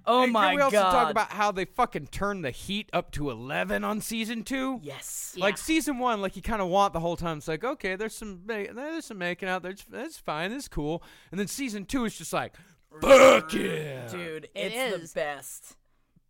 Oh 0.05 0.23
And 0.23 0.31
my 0.31 0.47
can 0.49 0.55
we 0.57 0.61
also 0.61 0.77
god. 0.77 0.91
talk 0.91 1.09
about 1.11 1.31
how 1.31 1.51
they 1.51 1.62
fucking 1.65 2.07
turned 2.07 2.43
the 2.45 2.51
heat 2.51 2.89
up 2.93 3.11
to 3.11 3.29
eleven 3.29 3.83
on 3.83 4.01
season 4.01 4.43
two? 4.43 4.79
yes. 4.83 5.35
Like 5.37 5.57
Yeah. 5.57 5.63
season 5.63 5.97
one, 5.99 6.21
like 6.21 6.35
you 6.35 6.41
kind 6.41 6.61
of 6.61 6.67
want 6.69 6.93
the 6.93 6.99
whole 6.99 7.15
time. 7.17 7.37
It's 7.39 7.47
like, 7.47 7.63
okay, 7.63 7.95
there's 7.95 8.15
some, 8.15 8.41
ma- 8.45 8.71
there's 8.73 9.05
some 9.05 9.17
making 9.17 9.49
out. 9.49 9.63
There's, 9.63 9.83
that's 9.89 10.17
fine. 10.17 10.51
It's 10.51 10.67
cool. 10.67 11.03
And 11.31 11.39
then 11.39 11.47
season 11.47 11.85
two 11.85 12.05
is 12.05 12.17
just 12.17 12.33
like, 12.33 12.53
fuck 13.01 13.53
yeah, 13.53 14.07
Dude, 14.07 14.45
It 14.53 14.71
it's 14.73 14.75
is. 15.03 15.13
the 15.13 15.19
best. 15.19 15.75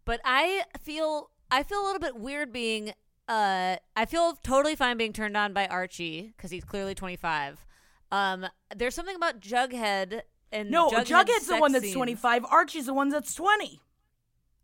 But 0.05 0.21
I 0.25 0.63
feel 0.81 1.29
I 1.51 1.63
feel 1.63 1.81
a 1.81 1.85
little 1.85 1.99
bit 1.99 2.15
weird 2.17 2.51
being 2.53 2.93
uh 3.29 3.77
I 3.95 4.05
feel 4.05 4.33
totally 4.43 4.75
fine 4.75 4.97
being 4.97 5.13
turned 5.13 5.37
on 5.37 5.53
by 5.53 5.65
Archie 5.67 6.33
because 6.35 6.51
he's 6.51 6.63
clearly 6.65 6.93
25. 6.95 7.65
Um 8.11 8.45
there's 8.75 8.95
something 8.95 9.15
about 9.15 9.39
Jughead 9.39 10.21
and 10.51 10.69
No, 10.69 10.89
Jughead's 10.89 11.09
Jughead's 11.09 11.47
the 11.47 11.57
one 11.57 11.71
that's 11.71 11.83
scenes. 11.85 11.95
25. 11.95 12.45
Archie's 12.45 12.85
the 12.85 12.93
one 12.93 13.09
that's 13.09 13.33
20. 13.33 13.79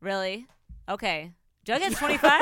Really? 0.01 0.45
Okay. 0.89 1.33
Jughead's 1.65 1.97
25? 1.97 2.41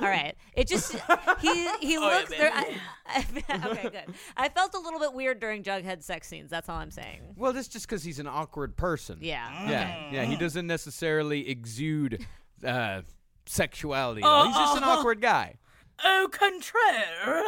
All 0.00 0.08
right. 0.08 0.36
It 0.54 0.68
just 0.68 0.92
he 1.40 1.68
he 1.80 1.96
Oh, 1.98 2.08
yeah, 2.08 2.16
looks 2.16 2.30
there. 2.30 2.50
I, 2.54 2.78
I, 3.48 3.66
Okay, 3.70 3.88
good. 3.88 4.14
I 4.36 4.48
felt 4.48 4.74
a 4.74 4.78
little 4.78 5.00
bit 5.00 5.12
weird 5.12 5.40
during 5.40 5.62
Jughead's 5.62 6.04
sex 6.06 6.28
scenes. 6.28 6.50
That's 6.50 6.68
all 6.68 6.76
I'm 6.76 6.90
saying. 6.90 7.34
Well, 7.36 7.52
that's 7.52 7.68
just 7.68 7.88
because 7.88 8.04
he's 8.04 8.18
an 8.18 8.26
awkward 8.28 8.76
person. 8.76 9.18
Yeah. 9.20 9.68
Yeah, 9.68 10.10
yeah. 10.12 10.24
He 10.24 10.36
doesn't 10.36 10.66
necessarily 10.66 11.48
exude 11.48 12.24
uh, 12.64 13.02
sexuality. 13.46 14.22
Oh, 14.24 14.46
He's 14.46 14.54
just 14.54 14.76
an 14.76 14.84
uh-huh. 14.84 14.98
awkward 14.98 15.20
guy. 15.20 15.56
Au 16.02 16.28
contraire. 16.30 17.42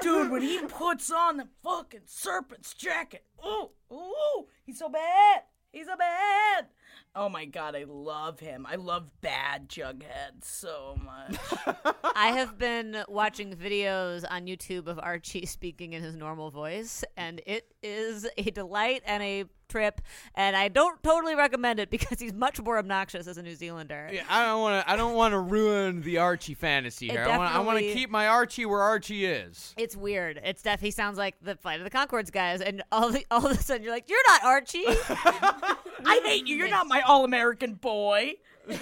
Dude, 0.00 0.30
when 0.30 0.42
he 0.42 0.60
puts 0.60 1.10
on 1.10 1.38
the 1.38 1.48
fucking 1.64 2.02
serpent's 2.04 2.72
jacket, 2.74 3.24
ooh, 3.44 3.70
ooh, 3.92 4.46
he's 4.64 4.78
so 4.78 4.88
bad. 4.88 5.42
He's 5.72 5.86
so 5.86 5.96
bad. 5.96 6.66
Oh 7.16 7.28
my 7.28 7.44
god, 7.44 7.76
I 7.76 7.84
love 7.86 8.40
him. 8.40 8.66
I 8.68 8.74
love 8.74 9.08
bad 9.20 9.68
Jughead 9.68 10.42
so 10.42 10.98
much. 11.00 11.36
I 12.16 12.28
have 12.28 12.58
been 12.58 13.04
watching 13.06 13.54
videos 13.54 14.24
on 14.28 14.46
YouTube 14.46 14.88
of 14.88 14.98
Archie 14.98 15.46
speaking 15.46 15.92
in 15.92 16.02
his 16.02 16.16
normal 16.16 16.50
voice, 16.50 17.04
and 17.16 17.40
it 17.46 17.72
is 17.84 18.26
a 18.38 18.50
delight 18.50 19.02
and 19.06 19.22
a 19.22 19.44
trip. 19.68 20.00
And 20.34 20.56
I 20.56 20.68
don't 20.68 21.02
totally 21.02 21.34
recommend 21.34 21.78
it 21.80 21.90
because 21.90 22.18
he's 22.18 22.32
much 22.32 22.60
more 22.60 22.78
obnoxious 22.78 23.26
as 23.26 23.38
a 23.38 23.42
New 23.42 23.54
Zealander. 23.54 24.08
Yeah, 24.12 24.22
I 24.28 24.44
don't 24.46 24.60
want 24.60 24.84
to. 24.86 24.90
I 24.92 24.96
don't 24.96 25.14
want 25.14 25.32
to 25.32 25.38
ruin 25.38 26.00
the 26.02 26.18
Archie 26.18 26.54
fantasy 26.54 27.08
here. 27.08 27.24
I 27.24 27.36
want. 27.36 27.54
I 27.54 27.58
want 27.60 27.78
to 27.78 27.92
keep 27.92 28.10
my 28.10 28.26
Archie 28.28 28.66
where 28.66 28.80
Archie 28.82 29.26
is. 29.26 29.74
It's 29.76 29.94
weird. 29.96 30.40
It's 30.42 30.62
def. 30.62 30.80
He 30.80 30.90
sounds 30.90 31.18
like 31.18 31.36
the 31.42 31.56
Flight 31.56 31.80
of 31.80 31.84
the 31.84 31.90
Conchords 31.90 32.32
guys, 32.32 32.60
and 32.60 32.82
all 32.90 33.10
the, 33.10 33.24
all 33.30 33.46
of 33.46 33.52
a 33.58 33.62
sudden 33.62 33.82
you're 33.82 33.92
like, 33.92 34.08
"You're 34.08 34.18
not 34.28 34.44
Archie." 34.44 34.84
I 36.06 36.20
hate 36.24 36.46
you. 36.46 36.56
You're 36.56 36.68
not 36.70 36.86
my 36.86 37.02
all-American 37.02 37.74
boy. 37.74 38.34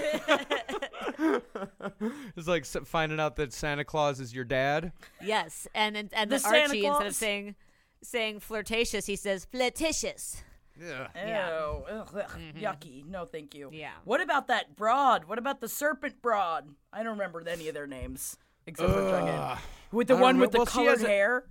It's 2.37 2.49
like 2.49 2.65
finding 2.65 3.21
out 3.21 3.37
that 3.37 3.53
Santa 3.53 3.85
Claus 3.85 4.21
is 4.21 4.35
your 4.35 4.45
dad. 4.45 4.93
yes, 5.23 5.67
and 5.75 5.97
and, 5.97 6.13
and 6.15 6.31
The 6.31 6.35
then 6.37 6.41
Santa 6.41 6.61
Archie 6.63 6.87
instead 6.87 7.07
of 7.07 7.15
saying 7.15 7.55
saying 8.03 8.41
flirtatious, 8.41 9.07
he 9.07 9.17
says 9.17 9.45
flirtatious. 9.45 10.43
Yeah. 10.81 11.09
Yeah. 11.15 11.49
Ew, 11.49 11.85
ugh, 11.91 12.09
ugh, 12.15 12.31
mm-hmm. 12.31 12.59
yucky. 12.59 13.07
No, 13.07 13.25
thank 13.27 13.55
you. 13.55 13.71
Yeah. 13.73 13.93
What 14.05 14.21
about 14.21 14.49
that 14.49 14.77
broad? 14.77 15.27
What 15.27 15.39
about 15.39 15.61
the 15.61 15.69
serpent 15.69 16.23
broad? 16.23 16.69
I 16.93 17.03
don't 17.03 17.13
remember 17.13 17.43
any 17.47 17.69
of 17.69 17.75
their 17.75 17.87
names 17.87 18.39
except 18.67 18.91
for 18.91 19.01
Jughead. 19.01 19.59
With 19.91 20.09
the 20.09 20.15
I 20.15 20.17
don't 20.17 20.23
one 20.23 20.39
with 20.39 20.53
the 20.53 20.59
well, 20.59 20.67
she 20.67 20.85
has 20.87 20.99
colored 20.99 21.03
a- 21.03 21.09
hair. 21.09 21.45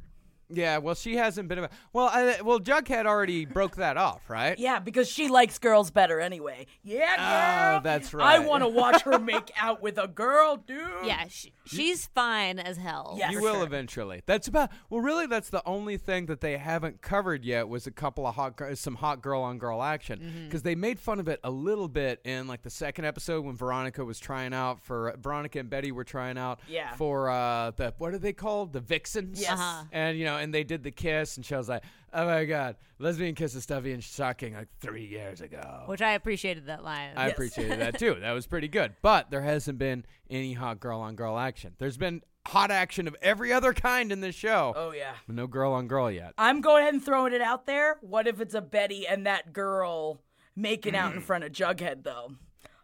Yeah, 0.53 0.77
well, 0.79 0.95
she 0.95 1.15
hasn't 1.15 1.47
been. 1.47 1.59
About, 1.59 1.71
well, 1.93 2.09
I, 2.11 2.41
well, 2.41 2.59
Jughead 2.59 3.05
already 3.05 3.45
broke 3.45 3.75
that 3.77 3.97
off, 3.97 4.29
right? 4.29 4.57
Yeah, 4.59 4.79
because 4.79 5.09
she 5.09 5.27
likes 5.27 5.57
girls 5.59 5.91
better 5.91 6.19
anyway. 6.19 6.65
Yeah, 6.83 7.15
girl. 7.17 7.77
Oh, 7.79 7.81
that's 7.83 8.13
right. 8.13 8.39
I 8.41 8.45
want 8.45 8.63
to 8.63 8.67
watch 8.69 9.01
her 9.03 9.19
make 9.33 9.51
out 9.57 9.81
with 9.81 9.97
a 9.97 10.07
girl, 10.07 10.57
dude. 10.57 10.79
Yeah, 11.05 11.25
she, 11.29 11.53
she's 11.65 12.07
fine 12.07 12.59
as 12.59 12.77
hell. 12.77 13.15
Yeah. 13.17 13.31
You 13.31 13.41
will 13.41 13.55
sure. 13.55 13.63
eventually. 13.65 14.21
That's 14.25 14.47
about. 14.47 14.69
Well, 14.89 15.01
really, 15.01 15.27
that's 15.27 15.49
the 15.49 15.61
only 15.65 15.97
thing 15.97 16.25
that 16.27 16.41
they 16.41 16.57
haven't 16.57 17.01
covered 17.01 17.43
yet 17.45 17.67
was 17.67 17.87
a 17.87 17.91
couple 17.91 18.25
of 18.27 18.35
hot, 18.35 18.59
some 18.75 18.95
hot 18.95 19.21
girl 19.21 19.41
on 19.41 19.57
girl 19.57 19.81
action 19.81 20.19
Mm-hmm. 20.19 20.45
because 20.45 20.61
they 20.63 20.75
made 20.75 20.99
fun 20.99 21.19
of 21.19 21.27
it 21.27 21.39
a 21.43 21.49
little 21.51 21.87
bit 21.87 22.19
in 22.25 22.47
like 22.47 22.61
the 22.63 22.69
second 22.69 23.05
episode 23.05 23.45
when 23.45 23.55
Veronica 23.55 24.03
was 24.03 24.19
trying 24.19 24.53
out 24.53 24.79
for 24.81 25.15
Veronica 25.19 25.59
and 25.59 25.69
Betty 25.69 25.91
were 25.91 26.03
trying 26.03 26.37
out 26.37 26.59
Yeah. 26.67 26.93
for 26.95 27.29
uh 27.29 27.71
the 27.71 27.93
what 27.97 28.13
are 28.13 28.17
they 28.17 28.33
called 28.33 28.73
the 28.73 28.79
vixens 28.81 29.39
Yes. 29.41 29.51
Uh-huh. 29.51 29.83
and 29.91 30.17
you 30.17 30.25
know 30.25 30.37
and 30.41 30.53
they 30.53 30.63
did 30.63 30.83
the 30.83 30.91
kiss 30.91 31.37
and 31.37 31.45
she 31.45 31.55
was 31.55 31.69
like 31.69 31.83
oh 32.13 32.25
my 32.25 32.45
god 32.45 32.75
lesbian 32.99 33.35
kiss 33.35 33.55
is 33.55 33.63
stuffy 33.63 33.93
and 33.93 34.03
shocking 34.03 34.53
like 34.53 34.67
three 34.79 35.05
years 35.05 35.39
ago 35.41 35.83
Which 35.85 36.01
I 36.01 36.13
appreciated 36.13 36.65
that 36.67 36.83
line. 36.83 37.11
I 37.15 37.27
appreciated 37.29 37.79
that 37.79 37.97
too. 38.03 38.17
That 38.19 38.31
was 38.31 38.45
pretty 38.47 38.67
good. 38.67 38.95
But 39.01 39.31
there 39.31 39.41
hasn't 39.41 39.77
been 39.77 40.05
any 40.29 40.53
hot 40.53 40.79
girl 40.79 40.99
on 40.99 41.15
girl 41.15 41.37
action. 41.37 41.73
There's 41.77 41.97
been 41.97 42.21
hot 42.47 42.71
action 42.71 43.07
of 43.07 43.15
every 43.21 43.53
other 43.53 43.73
kind 43.73 44.11
in 44.11 44.19
this 44.21 44.35
show. 44.35 44.73
Oh 44.75 44.91
yeah. 44.91 45.13
but 45.27 45.35
no 45.35 45.47
girl 45.47 45.73
on 45.73 45.87
girl 45.87 46.09
yet. 46.11 46.33
I'm 46.37 46.61
going 46.61 46.81
ahead 46.83 46.93
and 46.93 47.03
throwing 47.03 47.33
it 47.33 47.41
out 47.41 47.65
there. 47.67 47.97
What 48.01 48.27
if 48.27 48.41
it's 48.41 48.53
a 48.55 48.61
Betty 48.61 49.07
and 49.07 49.25
that 49.25 49.53
girl 49.53 50.21
making 50.55 50.95
out 50.95 51.13
in 51.13 51.21
front 51.29 51.43
of 51.43 51.51
Jughead 51.51 52.03
though? 52.03 52.33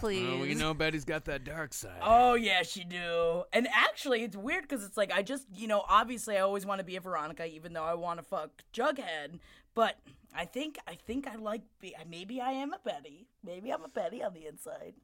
please. 0.00 0.26
Well, 0.26 0.40
we 0.40 0.54
know 0.54 0.74
Betty's 0.74 1.04
got 1.04 1.24
that 1.26 1.44
dark 1.44 1.72
side. 1.72 2.00
Oh 2.02 2.34
yeah, 2.34 2.62
she 2.62 2.84
do. 2.84 3.44
And 3.52 3.68
actually, 3.72 4.22
it's 4.22 4.36
weird 4.36 4.62
because 4.62 4.84
it's 4.84 4.96
like 4.96 5.12
I 5.12 5.22
just, 5.22 5.46
you 5.54 5.68
know, 5.68 5.84
obviously 5.88 6.36
I 6.36 6.40
always 6.40 6.66
want 6.66 6.80
to 6.80 6.84
be 6.84 6.96
a 6.96 7.00
Veronica, 7.00 7.46
even 7.46 7.72
though 7.72 7.84
I 7.84 7.94
want 7.94 8.18
to 8.18 8.24
fuck 8.24 8.50
Jughead. 8.72 9.38
But 9.74 9.98
I 10.34 10.46
think, 10.46 10.78
I 10.88 10.94
think 10.94 11.28
I 11.28 11.36
like. 11.36 11.62
Be- 11.80 11.94
maybe 12.08 12.40
I 12.40 12.52
am 12.52 12.72
a 12.72 12.78
Betty. 12.84 13.28
Maybe 13.44 13.70
I'm 13.70 13.84
a 13.84 13.88
Betty 13.88 14.22
on 14.22 14.34
the 14.34 14.46
inside. 14.46 14.94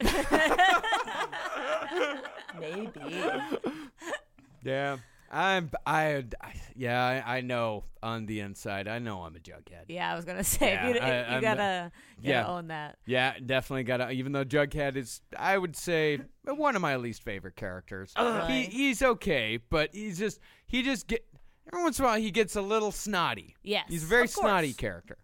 maybe. 2.58 3.30
Yeah. 4.62 4.96
I'm 5.30 5.70
I, 5.84 6.24
I 6.40 6.52
yeah, 6.74 7.04
I, 7.26 7.38
I 7.38 7.40
know 7.40 7.84
on 8.02 8.26
the 8.26 8.40
inside. 8.40 8.86
I 8.88 8.98
know 8.98 9.22
I'm 9.22 9.34
a 9.36 9.38
jughead. 9.38 9.84
Yeah, 9.88 10.12
I 10.12 10.14
was 10.16 10.24
gonna 10.24 10.44
say 10.44 10.72
Yeah, 10.72 10.88
you, 10.88 10.94
you 10.94 11.00
I- 11.00 11.10
I'm- 11.22 11.40
gotta, 11.42 11.92
you 12.22 12.30
yeah. 12.30 12.42
gotta 12.42 12.52
own 12.54 12.68
that. 12.68 12.98
Yeah, 13.06 13.34
definitely 13.44 13.84
got 13.84 13.98
to 13.98 14.10
even 14.10 14.32
though 14.32 14.44
Jughead 14.44 14.96
is 14.96 15.20
I 15.36 15.58
would 15.58 15.76
say 15.76 16.20
one 16.44 16.76
of 16.76 16.82
my 16.82 16.96
least 16.96 17.22
favorite 17.22 17.56
characters. 17.56 18.12
He 18.48 18.64
he's 18.64 19.02
okay, 19.02 19.58
but 19.70 19.90
he's 19.94 20.18
just 20.18 20.38
he 20.66 20.82
just 20.82 21.06
get 21.06 21.24
every 21.72 21.82
once 21.82 21.98
in 21.98 22.04
a 22.04 22.08
while 22.08 22.18
he 22.20 22.30
gets 22.30 22.54
a 22.56 22.62
little 22.62 22.92
snotty. 22.92 23.56
Yes, 23.62 23.84
He's 23.88 24.04
a 24.04 24.06
very 24.06 24.24
of 24.24 24.30
snotty 24.30 24.72
character. 24.72 25.18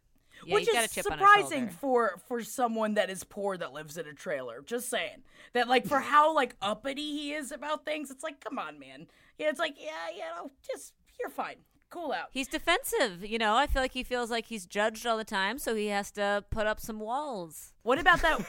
Yeah, 0.44 0.54
Which 0.54 0.68
is 0.68 0.92
chip 0.92 1.04
surprising 1.04 1.68
for 1.68 2.20
for 2.26 2.42
someone 2.42 2.94
that 2.94 3.10
is 3.10 3.22
poor 3.22 3.56
that 3.56 3.72
lives 3.72 3.96
in 3.96 4.08
a 4.08 4.12
trailer. 4.12 4.60
Just 4.66 4.88
saying 4.88 5.22
that, 5.52 5.68
like, 5.68 5.86
for 5.86 6.00
how 6.00 6.34
like 6.34 6.56
uppity 6.60 7.12
he 7.12 7.32
is 7.32 7.52
about 7.52 7.84
things, 7.84 8.10
it's 8.10 8.24
like, 8.24 8.40
come 8.40 8.58
on, 8.58 8.80
man. 8.80 9.06
Yeah, 9.42 9.48
it's 9.48 9.58
like, 9.58 9.74
yeah, 9.76 10.14
you 10.14 10.20
know, 10.20 10.52
just 10.64 10.92
you're 11.18 11.28
fine, 11.28 11.56
cool 11.90 12.12
out. 12.12 12.28
He's 12.30 12.46
defensive, 12.46 13.24
you 13.24 13.38
know. 13.38 13.56
I 13.56 13.66
feel 13.66 13.82
like 13.82 13.92
he 13.92 14.04
feels 14.04 14.30
like 14.30 14.46
he's 14.46 14.66
judged 14.66 15.04
all 15.04 15.16
the 15.16 15.24
time, 15.24 15.58
so 15.58 15.74
he 15.74 15.88
has 15.88 16.12
to 16.12 16.44
put 16.50 16.68
up 16.68 16.78
some 16.78 17.00
walls. 17.00 17.72
What 17.82 17.98
about 17.98 18.22
that? 18.22 18.40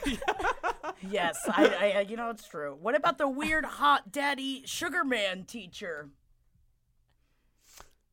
yes, 1.09 1.39
I, 1.49 1.95
I, 1.97 1.99
you 2.01 2.15
know, 2.15 2.29
it's 2.29 2.47
true. 2.47 2.77
What 2.79 2.95
about 2.95 3.17
the 3.17 3.27
weird 3.27 3.65
hot 3.65 4.11
daddy 4.11 4.61
sugar 4.65 5.03
man 5.03 5.45
teacher? 5.45 6.09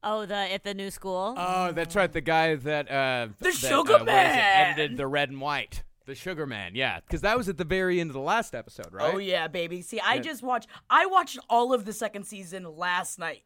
Oh, 0.03 0.25
the 0.25 0.35
at 0.35 0.65
the 0.65 0.73
new 0.73 0.91
school. 0.91 1.35
Oh, 1.37 1.73
that's 1.73 1.95
right. 1.95 2.11
The 2.11 2.23
guy 2.23 2.55
that 2.55 2.91
uh, 2.91 3.29
The 3.41 3.45
that, 3.45 3.55
Sugar 3.55 3.95
uh, 3.97 3.99
what 3.99 4.03
is 4.03 4.03
it, 4.03 4.07
Man! 4.07 4.71
edited 4.71 4.97
the 4.97 5.07
red 5.07 5.29
and 5.29 5.41
white. 5.41 5.83
The 6.11 6.17
Sugar 6.17 6.45
Man, 6.45 6.73
yeah, 6.75 6.99
because 6.99 7.21
that 7.21 7.37
was 7.39 7.49
at 7.49 7.57
the 7.57 7.63
very 7.65 8.01
end 8.01 8.11
of 8.11 8.15
the 8.15 8.21
last 8.21 8.53
episode, 8.53 8.93
right? 8.93 9.15
Oh 9.15 9.19
yeah, 9.19 9.47
baby. 9.47 9.81
See, 9.81 10.01
I 10.01 10.15
Yeah. 10.15 10.23
just 10.23 10.43
watched. 10.43 10.69
I 10.91 11.07
watched 11.07 11.39
all 11.49 11.73
of 11.73 11.85
the 11.85 11.93
second 11.93 12.25
season 12.25 12.65
last 12.65 13.17
night. 13.21 13.45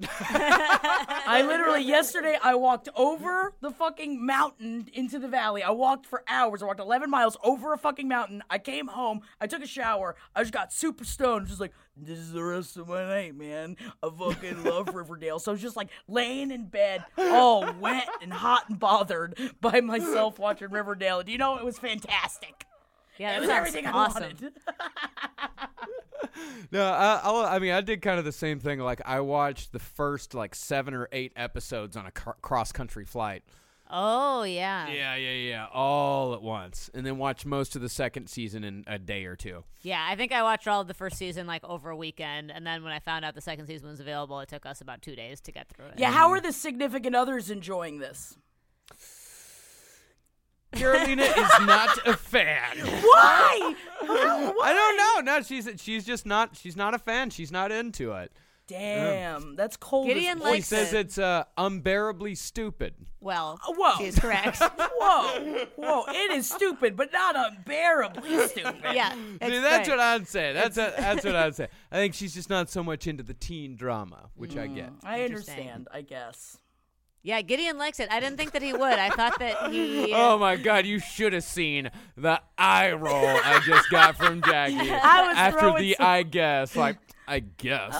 I 0.00 1.44
literally 1.46 1.84
yesterday 1.84 2.38
I 2.42 2.54
walked 2.54 2.88
over 2.96 3.54
the 3.60 3.70
fucking 3.70 4.24
mountain 4.24 4.88
into 4.92 5.18
the 5.18 5.28
valley. 5.28 5.62
I 5.62 5.70
walked 5.70 6.06
for 6.06 6.22
hours. 6.28 6.62
I 6.62 6.66
walked 6.66 6.80
11 6.80 7.10
miles 7.10 7.36
over 7.42 7.72
a 7.72 7.78
fucking 7.78 8.08
mountain. 8.08 8.42
I 8.50 8.58
came 8.58 8.88
home. 8.88 9.20
I 9.40 9.46
took 9.46 9.62
a 9.62 9.66
shower. 9.66 10.16
I 10.34 10.42
just 10.42 10.52
got 10.52 10.72
super 10.72 11.04
stoned. 11.04 11.46
Just 11.46 11.60
like 11.60 11.72
this 11.96 12.18
is 12.18 12.32
the 12.32 12.42
rest 12.42 12.76
of 12.76 12.88
my 12.88 13.04
night, 13.06 13.36
man. 13.36 13.76
I 14.02 14.10
fucking 14.10 14.64
love 14.64 14.88
Riverdale. 14.94 15.38
So 15.38 15.52
I 15.52 15.54
was 15.54 15.62
just 15.62 15.76
like 15.76 15.88
laying 16.08 16.50
in 16.50 16.66
bed, 16.66 17.04
all 17.18 17.72
wet 17.80 18.08
and 18.20 18.32
hot 18.32 18.68
and 18.68 18.78
bothered 18.78 19.38
by 19.60 19.80
myself 19.80 20.38
watching 20.38 20.70
Riverdale. 20.70 21.22
Do 21.22 21.32
you 21.32 21.38
know 21.38 21.56
it 21.58 21.64
was 21.64 21.78
fantastic. 21.78 22.66
Yeah, 23.18 23.30
It 23.30 23.32
that 23.34 23.40
was 23.40 23.48
sounds 23.48 23.68
everything 23.68 23.86
awesome. 23.86 24.22
I 24.22 24.26
wanted. 24.26 24.52
No, 26.70 26.84
I, 26.84 27.20
I'll, 27.22 27.36
I 27.44 27.58
mean, 27.58 27.72
I 27.72 27.80
did 27.82 28.00
kind 28.00 28.18
of 28.18 28.24
the 28.24 28.32
same 28.32 28.58
thing. 28.58 28.78
Like, 28.78 29.02
I 29.04 29.20
watched 29.20 29.72
the 29.72 29.78
first 29.78 30.34
like 30.34 30.54
seven 30.54 30.94
or 30.94 31.08
eight 31.12 31.32
episodes 31.36 31.96
on 31.96 32.06
a 32.06 32.10
cr- 32.10 32.30
cross 32.40 32.72
country 32.72 33.04
flight. 33.04 33.42
Oh 33.90 34.42
yeah. 34.42 34.88
Yeah, 34.88 35.14
yeah, 35.16 35.32
yeah, 35.32 35.66
all 35.72 36.32
at 36.32 36.40
once, 36.40 36.88
and 36.94 37.04
then 37.04 37.18
watched 37.18 37.44
most 37.44 37.76
of 37.76 37.82
the 37.82 37.90
second 37.90 38.28
season 38.28 38.64
in 38.64 38.84
a 38.86 38.98
day 38.98 39.26
or 39.26 39.36
two. 39.36 39.64
Yeah, 39.82 40.04
I 40.08 40.16
think 40.16 40.32
I 40.32 40.42
watched 40.42 40.66
all 40.66 40.80
of 40.80 40.88
the 40.88 40.94
first 40.94 41.16
season 41.18 41.46
like 41.46 41.62
over 41.64 41.90
a 41.90 41.96
weekend, 41.96 42.50
and 42.50 42.66
then 42.66 42.82
when 42.82 42.92
I 42.92 43.00
found 43.00 43.24
out 43.26 43.34
the 43.34 43.42
second 43.42 43.66
season 43.66 43.88
was 43.88 44.00
available, 44.00 44.40
it 44.40 44.48
took 44.48 44.64
us 44.64 44.80
about 44.80 45.02
two 45.02 45.14
days 45.14 45.40
to 45.42 45.52
get 45.52 45.68
through 45.68 45.86
it. 45.86 45.94
Yeah, 45.98 46.10
how 46.10 46.30
are 46.30 46.40
the 46.40 46.52
significant 46.52 47.14
others 47.14 47.50
enjoying 47.50 47.98
this? 47.98 48.38
Carolina 50.72 51.22
is 51.22 51.50
not 51.66 52.06
a 52.06 52.16
fan. 52.16 52.78
Why? 52.78 53.74
I 54.02 54.72
don't 54.72 55.26
know. 55.26 55.32
No, 55.32 55.42
she's 55.42 55.68
she's 55.80 56.04
just 56.04 56.26
not. 56.26 56.56
She's 56.56 56.76
not 56.76 56.94
a 56.94 56.98
fan. 56.98 57.30
She's 57.30 57.52
not 57.52 57.70
into 57.72 58.12
it. 58.12 58.32
Damn, 58.68 59.54
that's 59.56 59.76
cold. 59.76 60.06
Gideon 60.06 60.38
as 60.38 60.44
She 60.44 60.50
likes 60.50 60.66
says 60.68 60.92
it. 60.94 61.00
it's 61.00 61.18
uh, 61.18 61.44
unbearably 61.58 62.34
stupid. 62.36 62.94
Well, 63.20 63.58
Whoa. 63.66 63.96
she 63.98 64.04
is 64.04 64.18
correct. 64.18 64.58
Whoa, 64.98 65.66
whoa! 65.76 66.04
It 66.08 66.30
is 66.32 66.48
stupid, 66.48 66.96
but 66.96 67.12
not 67.12 67.36
unbearably 67.36 68.38
stupid. 68.48 68.76
yeah, 68.94 69.12
See, 69.12 69.38
that's 69.40 69.88
great. 69.88 69.90
what 69.90 70.00
I'd 70.00 70.26
say. 70.28 70.52
That's 70.54 70.78
a, 70.78 70.94
that's 70.96 71.24
what 71.24 71.36
I'd 71.36 71.54
say. 71.54 71.68
I 71.90 71.96
think 71.96 72.14
she's 72.14 72.32
just 72.34 72.48
not 72.48 72.70
so 72.70 72.82
much 72.82 73.06
into 73.06 73.22
the 73.22 73.34
teen 73.34 73.76
drama, 73.76 74.30
which 74.36 74.56
I 74.56 74.68
get. 74.68 74.90
I 75.04 75.22
understand. 75.24 75.88
I 75.92 76.00
guess. 76.02 76.56
Yeah, 77.24 77.40
Gideon 77.40 77.78
likes 77.78 78.00
it. 78.00 78.08
I 78.10 78.18
didn't 78.18 78.36
think 78.36 78.50
that 78.52 78.62
he 78.62 78.72
would. 78.72 78.82
I 78.82 79.10
thought 79.10 79.38
that 79.38 79.70
he. 79.70 80.12
Uh, 80.12 80.34
oh 80.34 80.38
my 80.38 80.56
god, 80.56 80.84
you 80.86 80.98
should 80.98 81.32
have 81.32 81.44
seen 81.44 81.90
the 82.16 82.40
eye 82.58 82.92
roll 82.92 83.24
I 83.26 83.60
just 83.64 83.88
got 83.90 84.16
from 84.16 84.42
Jackie 84.42 84.74
I 84.90 85.28
was 85.28 85.36
after 85.36 85.72
the 85.80 85.94
some- 85.98 86.06
I 86.06 86.22
guess. 86.24 86.74
Like, 86.76 86.98
I 87.28 87.38
guess. 87.40 87.94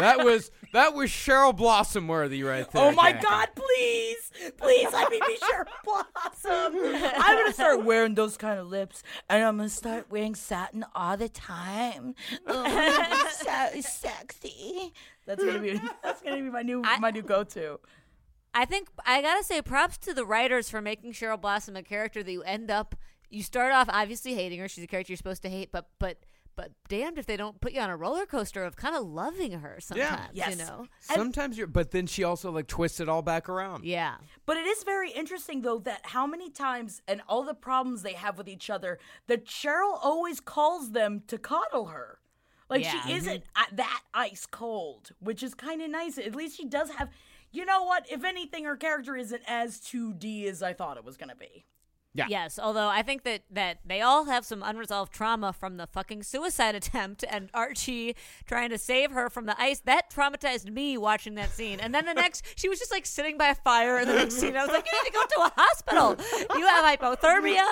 that 0.00 0.24
was 0.24 0.50
that 0.74 0.92
was 0.94 1.10
Cheryl 1.10 1.56
Blossom 1.56 2.06
worthy 2.08 2.42
right 2.42 2.70
there. 2.70 2.82
Oh 2.84 2.92
my 2.92 3.12
Jackie. 3.12 3.26
God! 3.26 3.48
Please, 3.56 4.30
please 4.58 4.88
let 4.92 5.10
me 5.10 5.20
be 5.26 5.36
Cheryl 5.38 5.64
Blossom. 5.84 6.74
I'm 7.16 7.36
gonna 7.38 7.52
start 7.54 7.84
wearing 7.84 8.14
those 8.14 8.36
kind 8.36 8.60
of 8.60 8.66
lips, 8.68 9.02
and 9.30 9.42
I'm 9.42 9.56
gonna 9.56 9.68
start 9.70 10.10
wearing 10.10 10.34
satin 10.34 10.84
all 10.94 11.16
the 11.16 11.28
time. 11.30 12.14
Oh, 12.46 13.28
so 13.32 13.80
sexy. 13.80 14.92
That's 15.26 15.42
gonna 15.42 15.58
be 15.58 15.80
that's 16.02 16.20
gonna 16.22 16.36
be 16.36 16.42
my 16.50 16.62
new 16.62 16.82
I- 16.84 16.98
my 16.98 17.10
new 17.10 17.22
go-to. 17.22 17.80
I 18.54 18.64
think 18.64 18.88
I 19.06 19.22
gotta 19.22 19.44
say 19.44 19.62
props 19.62 19.98
to 19.98 20.14
the 20.14 20.24
writers 20.24 20.68
for 20.68 20.80
making 20.82 21.12
Cheryl 21.12 21.40
Blossom 21.40 21.76
a 21.76 21.82
character 21.82 22.22
that 22.22 22.32
you 22.32 22.42
end 22.42 22.70
up. 22.70 22.94
You 23.30 23.42
start 23.42 23.72
off 23.72 23.88
obviously 23.92 24.34
hating 24.34 24.58
her. 24.58 24.68
She's 24.68 24.84
a 24.84 24.86
character 24.86 25.12
you're 25.12 25.18
supposed 25.18 25.42
to 25.42 25.48
hate, 25.50 25.70
but 25.70 25.88
but 25.98 26.24
but 26.56 26.72
damned 26.88 27.18
if 27.18 27.26
they 27.26 27.36
don't 27.36 27.60
put 27.60 27.72
you 27.72 27.80
on 27.80 27.88
a 27.88 27.96
roller 27.96 28.26
coaster 28.26 28.64
of 28.64 28.74
kind 28.74 28.96
of 28.96 29.06
loving 29.06 29.52
her 29.52 29.76
sometimes. 29.80 30.30
Yes. 30.32 30.50
You 30.50 30.56
know. 30.56 30.86
Sometimes 30.98 31.56
you're, 31.56 31.68
but 31.68 31.92
then 31.92 32.08
she 32.08 32.24
also 32.24 32.50
like 32.50 32.66
twists 32.66 32.98
it 32.98 33.08
all 33.08 33.22
back 33.22 33.48
around. 33.48 33.84
Yeah. 33.84 34.14
But 34.44 34.56
it 34.56 34.66
is 34.66 34.82
very 34.82 35.12
interesting 35.12 35.60
though 35.62 35.78
that 35.80 36.00
how 36.02 36.26
many 36.26 36.50
times 36.50 37.00
and 37.06 37.20
all 37.28 37.44
the 37.44 37.54
problems 37.54 38.02
they 38.02 38.14
have 38.14 38.36
with 38.38 38.48
each 38.48 38.70
other 38.70 38.98
that 39.28 39.44
Cheryl 39.46 39.96
always 40.02 40.40
calls 40.40 40.90
them 40.90 41.22
to 41.28 41.38
coddle 41.38 41.86
her. 41.86 42.18
Like 42.68 42.82
Yeah. 42.82 43.02
she 43.04 43.12
isn't 43.12 43.44
uh, 43.54 43.62
that 43.74 44.00
ice 44.12 44.44
cold, 44.44 45.10
which 45.20 45.44
is 45.44 45.54
kind 45.54 45.80
of 45.80 45.90
nice. 45.90 46.18
At 46.18 46.34
least 46.34 46.56
she 46.56 46.64
does 46.64 46.90
have. 46.90 47.08
You 47.50 47.64
know 47.64 47.84
what? 47.84 48.06
If 48.10 48.24
anything, 48.24 48.64
her 48.64 48.76
character 48.76 49.16
isn't 49.16 49.42
as 49.46 49.80
2D 49.80 50.46
as 50.46 50.62
I 50.62 50.72
thought 50.72 50.96
it 50.96 51.04
was 51.04 51.16
gonna 51.16 51.34
be. 51.34 51.64
Yeah. 52.14 52.26
Yes, 52.28 52.58
although 52.58 52.88
I 52.88 53.02
think 53.02 53.22
that 53.24 53.42
that 53.50 53.78
they 53.84 54.00
all 54.00 54.24
have 54.24 54.44
some 54.44 54.62
unresolved 54.62 55.12
trauma 55.12 55.52
from 55.52 55.76
the 55.76 55.86
fucking 55.86 56.22
suicide 56.24 56.74
attempt 56.80 57.24
and 57.28 57.50
Archie 57.54 58.16
trying 58.46 58.70
to 58.70 58.78
save 58.78 59.10
her 59.12 59.28
from 59.30 59.46
the 59.46 59.60
ice. 59.60 59.80
That 59.80 60.10
traumatized 60.10 60.70
me 60.70 60.96
watching 60.98 61.34
that 61.34 61.50
scene. 61.50 61.78
And 61.80 61.94
then 61.94 62.06
the 62.06 62.14
next, 62.14 62.44
she 62.56 62.68
was 62.68 62.78
just 62.78 62.90
like 62.90 63.06
sitting 63.06 63.36
by 63.38 63.48
a 63.48 63.54
fire. 63.54 63.98
And 63.98 64.08
the 64.08 64.14
next 64.14 64.34
scene, 64.36 64.56
I 64.56 64.62
was 64.64 64.72
like, 64.72 64.86
you 64.90 64.98
need 64.98 65.06
to 65.10 65.12
go 65.12 65.22
to 65.26 65.40
a 65.42 65.60
hospital. 65.60 66.16
You 66.58 66.66
have 66.66 66.84
hypothermia. 66.98 67.66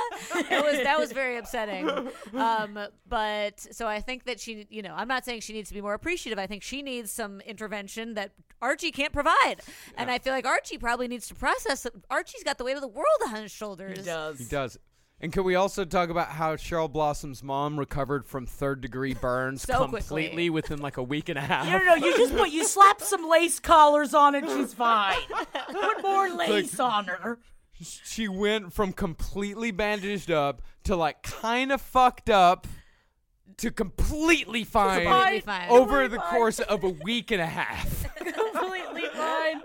It 0.50 0.64
was 0.64 0.82
that 0.84 0.98
was 0.98 1.12
very 1.12 1.38
upsetting. 1.38 1.88
Um, 2.34 2.78
but 3.08 3.58
so 3.74 3.86
I 3.86 4.00
think 4.00 4.24
that 4.24 4.38
she, 4.38 4.66
you 4.70 4.82
know, 4.82 4.94
I'm 4.96 5.08
not 5.08 5.24
saying 5.24 5.40
she 5.40 5.54
needs 5.54 5.68
to 5.68 5.74
be 5.74 5.80
more 5.80 5.94
appreciative. 5.94 6.38
I 6.38 6.46
think 6.46 6.62
she 6.62 6.82
needs 6.82 7.10
some 7.10 7.40
intervention 7.40 8.14
that 8.14 8.32
Archie 8.60 8.90
can't 8.90 9.12
provide. 9.12 9.56
And 9.96 10.10
I 10.10 10.18
feel 10.18 10.32
like 10.32 10.46
Archie 10.46 10.78
probably 10.78 11.08
needs 11.08 11.26
to 11.28 11.34
process. 11.34 11.86
it. 11.86 11.94
Archie's 12.10 12.42
got 12.44 12.58
the 12.58 12.64
weight 12.64 12.76
of 12.76 12.82
the 12.82 12.88
world 12.88 13.06
on 13.28 13.42
his 13.42 13.50
shoulders. 13.52 13.98
He 13.98 14.04
does. 14.04 14.25
He 14.34 14.44
does. 14.44 14.78
And 15.18 15.32
can 15.32 15.44
we 15.44 15.54
also 15.54 15.86
talk 15.86 16.10
about 16.10 16.28
how 16.28 16.56
Cheryl 16.56 16.92
Blossom's 16.92 17.42
mom 17.42 17.78
recovered 17.78 18.26
from 18.26 18.44
third 18.44 18.82
degree 18.82 19.14
burns 19.14 19.62
So 19.62 19.78
completely 19.88 20.50
within 20.50 20.78
like 20.80 20.98
a 20.98 21.02
week 21.02 21.30
and 21.30 21.38
a 21.38 21.42
half? 21.42 21.64
No, 21.66 21.78
no, 21.78 21.84
no. 21.84 21.94
You 21.94 22.16
just 22.18 22.36
put 22.36 22.50
you 22.50 22.64
slap 22.66 23.00
some 23.00 23.26
lace 23.28 23.58
collars 23.58 24.12
on 24.12 24.34
and 24.34 24.46
she's 24.46 24.74
fine. 24.74 25.16
Put 25.72 26.02
more 26.02 26.28
lace 26.36 26.78
on 26.78 27.06
her. 27.06 27.38
She 27.80 28.28
went 28.28 28.72
from 28.74 28.92
completely 28.92 29.70
bandaged 29.70 30.30
up 30.30 30.60
to 30.84 30.96
like 30.96 31.22
kind 31.22 31.72
of 31.72 31.80
fucked 31.80 32.28
up 32.28 32.66
to 33.58 33.70
completely 33.70 34.64
fine 34.64 35.42
fine. 35.42 35.70
over 35.70 36.08
the 36.08 36.18
Fine. 36.18 36.30
course 36.30 36.58
of 36.60 36.84
a 36.84 36.90
week 36.90 37.30
and 37.30 37.40
a 37.40 37.46
half. 37.46 38.04
Completely 38.16 39.08
fine. 39.14 39.62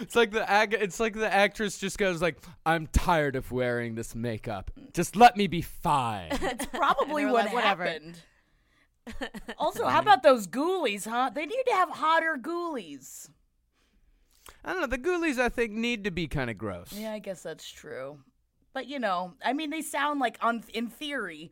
It's 0.00 0.16
like 0.16 0.30
the 0.32 0.48
ag- 0.50 0.74
it's 0.78 0.98
like 1.00 1.14
the 1.14 1.32
actress 1.32 1.78
just 1.78 1.96
goes 1.98 2.20
like, 2.20 2.38
"I'm 2.66 2.86
tired 2.88 3.36
of 3.36 3.52
wearing 3.52 3.94
this 3.94 4.14
makeup. 4.14 4.70
Just 4.92 5.14
let 5.16 5.36
me 5.36 5.46
be 5.46 5.62
fine." 5.62 6.30
Probably 6.72 7.22
And 7.22 7.30
they 7.30 7.32
were 7.32 7.32
what 7.32 7.44
like, 7.46 7.54
"Whatever." 7.54 7.84
happened. 7.84 8.20
also, 9.58 9.86
how 9.86 10.00
about 10.00 10.22
those 10.22 10.46
ghoulies, 10.46 11.08
huh? 11.08 11.30
They 11.34 11.46
need 11.46 11.62
to 11.66 11.72
have 11.74 11.90
hotter 11.90 12.38
ghoulies. 12.40 13.30
I 14.64 14.72
don't 14.72 14.80
know. 14.82 14.86
The 14.86 14.98
ghoulies, 14.98 15.38
I 15.38 15.48
think, 15.48 15.72
need 15.72 16.04
to 16.04 16.10
be 16.10 16.28
kind 16.28 16.50
of 16.50 16.58
gross. 16.58 16.92
Yeah, 16.92 17.12
I 17.12 17.18
guess 17.18 17.42
that's 17.42 17.68
true. 17.68 18.18
But 18.72 18.86
you 18.86 18.98
know, 18.98 19.34
I 19.44 19.52
mean, 19.52 19.70
they 19.70 19.82
sound 19.82 20.20
like 20.20 20.38
on 20.40 20.62
in 20.72 20.86
theory, 20.88 21.50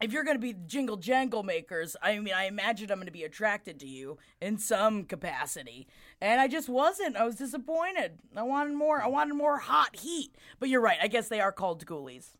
if 0.00 0.12
you're 0.12 0.24
going 0.24 0.36
to 0.36 0.40
be 0.40 0.54
jingle 0.66 0.96
jangle 0.96 1.42
makers, 1.42 1.94
I 2.02 2.18
mean, 2.18 2.34
I 2.34 2.44
imagine 2.44 2.90
I'm 2.90 2.98
going 2.98 3.06
to 3.06 3.12
be 3.12 3.24
attracted 3.24 3.78
to 3.80 3.86
you 3.86 4.18
in 4.40 4.58
some 4.58 5.04
capacity, 5.04 5.86
and 6.20 6.40
I 6.40 6.48
just 6.48 6.68
wasn't. 6.68 7.16
I 7.16 7.24
was 7.24 7.36
disappointed. 7.36 8.18
I 8.36 8.42
wanted 8.42 8.74
more. 8.74 9.02
I 9.02 9.06
wanted 9.08 9.34
more 9.34 9.58
hot 9.58 9.96
heat. 9.96 10.34
But 10.58 10.68
you're 10.68 10.80
right. 10.80 10.98
I 11.02 11.08
guess 11.08 11.28
they 11.28 11.40
are 11.40 11.52
called 11.52 11.84
ghoulies. 11.86 12.30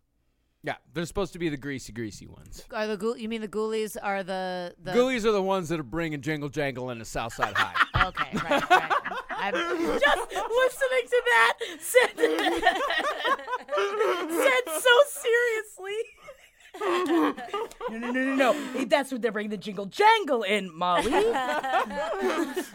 Yeah, 0.65 0.75
they're 0.93 1.07
supposed 1.07 1.33
to 1.35 1.39
be 1.39 1.49
the 1.49 1.57
greasy, 1.57 1.93
greasy 1.93 2.27
ones. 2.27 2.65
Are 2.73 2.89
the 2.89 2.97
ghoul- 2.97 3.17
you 3.17 3.29
mean 3.29 3.41
the 3.41 3.49
ghoulies 3.49 3.97
are 4.03 4.25
the 4.25 4.75
the 4.83 4.91
Ghoulies 4.91 5.25
are 5.25 5.31
the 5.33 5.43
ones 5.43 5.69
that 5.69 5.79
are 5.79 5.85
bringing 5.85 6.21
Jingle 6.21 6.49
Jangle 6.49 6.91
into 6.91 7.05
Southside 7.05 7.55
High. 7.55 8.07
okay 8.09 8.37
right 8.45 8.71
right. 8.71 8.93
I'm, 9.31 9.55
Just 10.01 10.33
listening 10.35 11.07
to 11.07 11.23
that 11.27 11.55
said, 11.79 12.11
said 13.79 14.81
so 14.81 14.91
seriously. 15.07 15.99
no, 17.09 17.35
no, 17.91 17.99
no, 17.99 18.11
no, 18.11 18.35
no. 18.53 18.85
That's 18.87 19.11
what 19.13 19.23
they're 19.23 19.33
bringing 19.33 19.51
the 19.51 19.57
jingle 19.57 19.87
jangle 19.87 20.43
in, 20.43 20.75
Molly. 20.77 21.13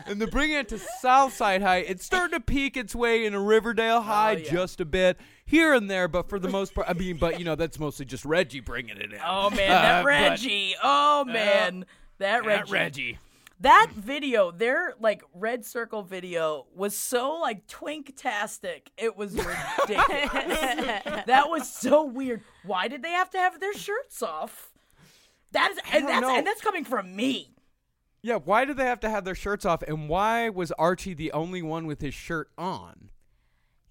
and 0.06 0.20
they're 0.20 0.28
bringing 0.28 0.58
it 0.58 0.70
to 0.70 0.80
Southside 1.01 1.62
High. 1.62 1.78
It's 1.78 2.06
starting 2.06 2.38
to 2.39 2.43
peek 2.43 2.78
its 2.78 2.95
way 2.95 3.26
into 3.26 3.39
Riverdale 3.39 4.01
High 4.01 4.36
Oh, 4.36 4.38
yeah. 4.38 4.51
just 4.51 4.80
a 4.82 4.86
bit 4.86 5.18
here 5.45 5.74
and 5.74 5.89
there, 5.89 6.08
but 6.08 6.30
for 6.30 6.39
the 6.39 6.49
most 6.49 6.74
part, 6.74 6.88
I 6.89 6.93
mean, 6.93 7.18
but 7.18 7.39
you 7.39 7.45
know, 7.45 7.56
that's 7.56 7.80
mostly 7.80 8.06
just 8.06 8.26
Reggie 8.26 8.60
bringing 8.62 8.97
it 8.97 9.12
in. 9.14 9.20
Oh 9.26 9.49
man, 9.49 9.72
Uh, 9.72 9.82
that 9.82 10.01
but- 10.04 10.08
Reggie. 10.08 10.76
Oh 10.82 11.26
man, 11.26 11.86
that 12.20 12.43
That 12.43 12.45
Reggie. 12.45 12.72
Reggie. 12.72 13.20
That 13.60 13.91
video, 13.95 14.51
their 14.51 14.93
like 14.99 15.24
red 15.34 15.64
circle 15.66 16.04
video, 16.04 16.66
was 16.76 16.97
so 16.97 17.36
like 17.36 17.66
twink-tastic. 17.68 18.91
It 18.97 19.16
was 19.16 19.34
ridiculous. 19.88 20.06
that 21.26 21.45
was 21.49 21.72
so 21.72 22.04
weird. 22.04 22.41
Why 22.66 22.88
did 22.88 23.01
they 23.04 23.12
have 23.12 23.30
to 23.32 23.38
have 23.38 23.60
their 23.60 23.74
shirts 23.74 24.22
off? 24.22 24.72
That 25.51 25.72
is, 25.72 25.78
and 25.93 26.08
that's 26.08 26.22
know. 26.22 26.36
and 26.36 26.45
that's 26.45 26.62
coming 26.62 26.84
from 26.84 27.16
me. 27.16 27.54
Yeah, 28.22 28.38
why 28.38 28.66
did 28.66 28.78
they 28.78 28.86
have 28.86 29.01
to 29.01 29.10
have 29.10 29.26
their 29.26 29.36
shirts 29.36 29.66
off? 29.66 29.84
And 29.84 30.10
why 30.10 30.49
was 30.49 30.72
Archie 30.74 31.14
the 31.14 31.32
only 31.32 31.62
one 31.62 31.86
with 31.86 32.01
his 32.01 32.14
shirt 32.14 32.49
on? 32.58 33.10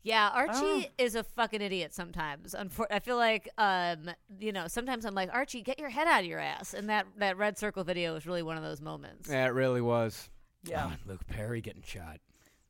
Yeah, 0.03 0.31
Oh. 0.33 0.37
Archie 0.39 0.89
is 0.99 1.15
a 1.15 1.23
fucking 1.25 1.61
idiot 1.63 1.95
sometimes. 1.95 2.55
Unfor- 2.59 2.87
I 2.91 2.99
feel 2.99 3.17
like 3.17 3.49
um 3.59 4.11
you 4.39 4.53
know 4.53 4.67
sometimes 4.69 5.05
I'm 5.05 5.15
like 5.15 5.31
Archie, 5.33 5.63
get 5.63 5.79
your 5.79 5.91
head 5.91 6.07
out 6.07 6.21
of 6.21 6.27
your 6.27 6.39
ass. 6.41 6.75
And 6.75 6.89
that 6.91 7.07
that 7.19 7.37
red 7.37 7.59
circle 7.59 7.85
video 7.85 8.15
was 8.15 8.27
really 8.27 8.43
one 8.43 8.57
of 8.57 8.63
those 8.63 8.81
moments. 8.81 9.29
Yeah, 9.31 9.47
it 9.47 9.51
really 9.55 9.81
was. 9.81 10.29
Yeah. 10.65 10.91
Oh, 10.93 10.97
Luke 11.07 11.27
Perry 11.27 11.61
getting 11.61 11.83
shot. 11.83 12.19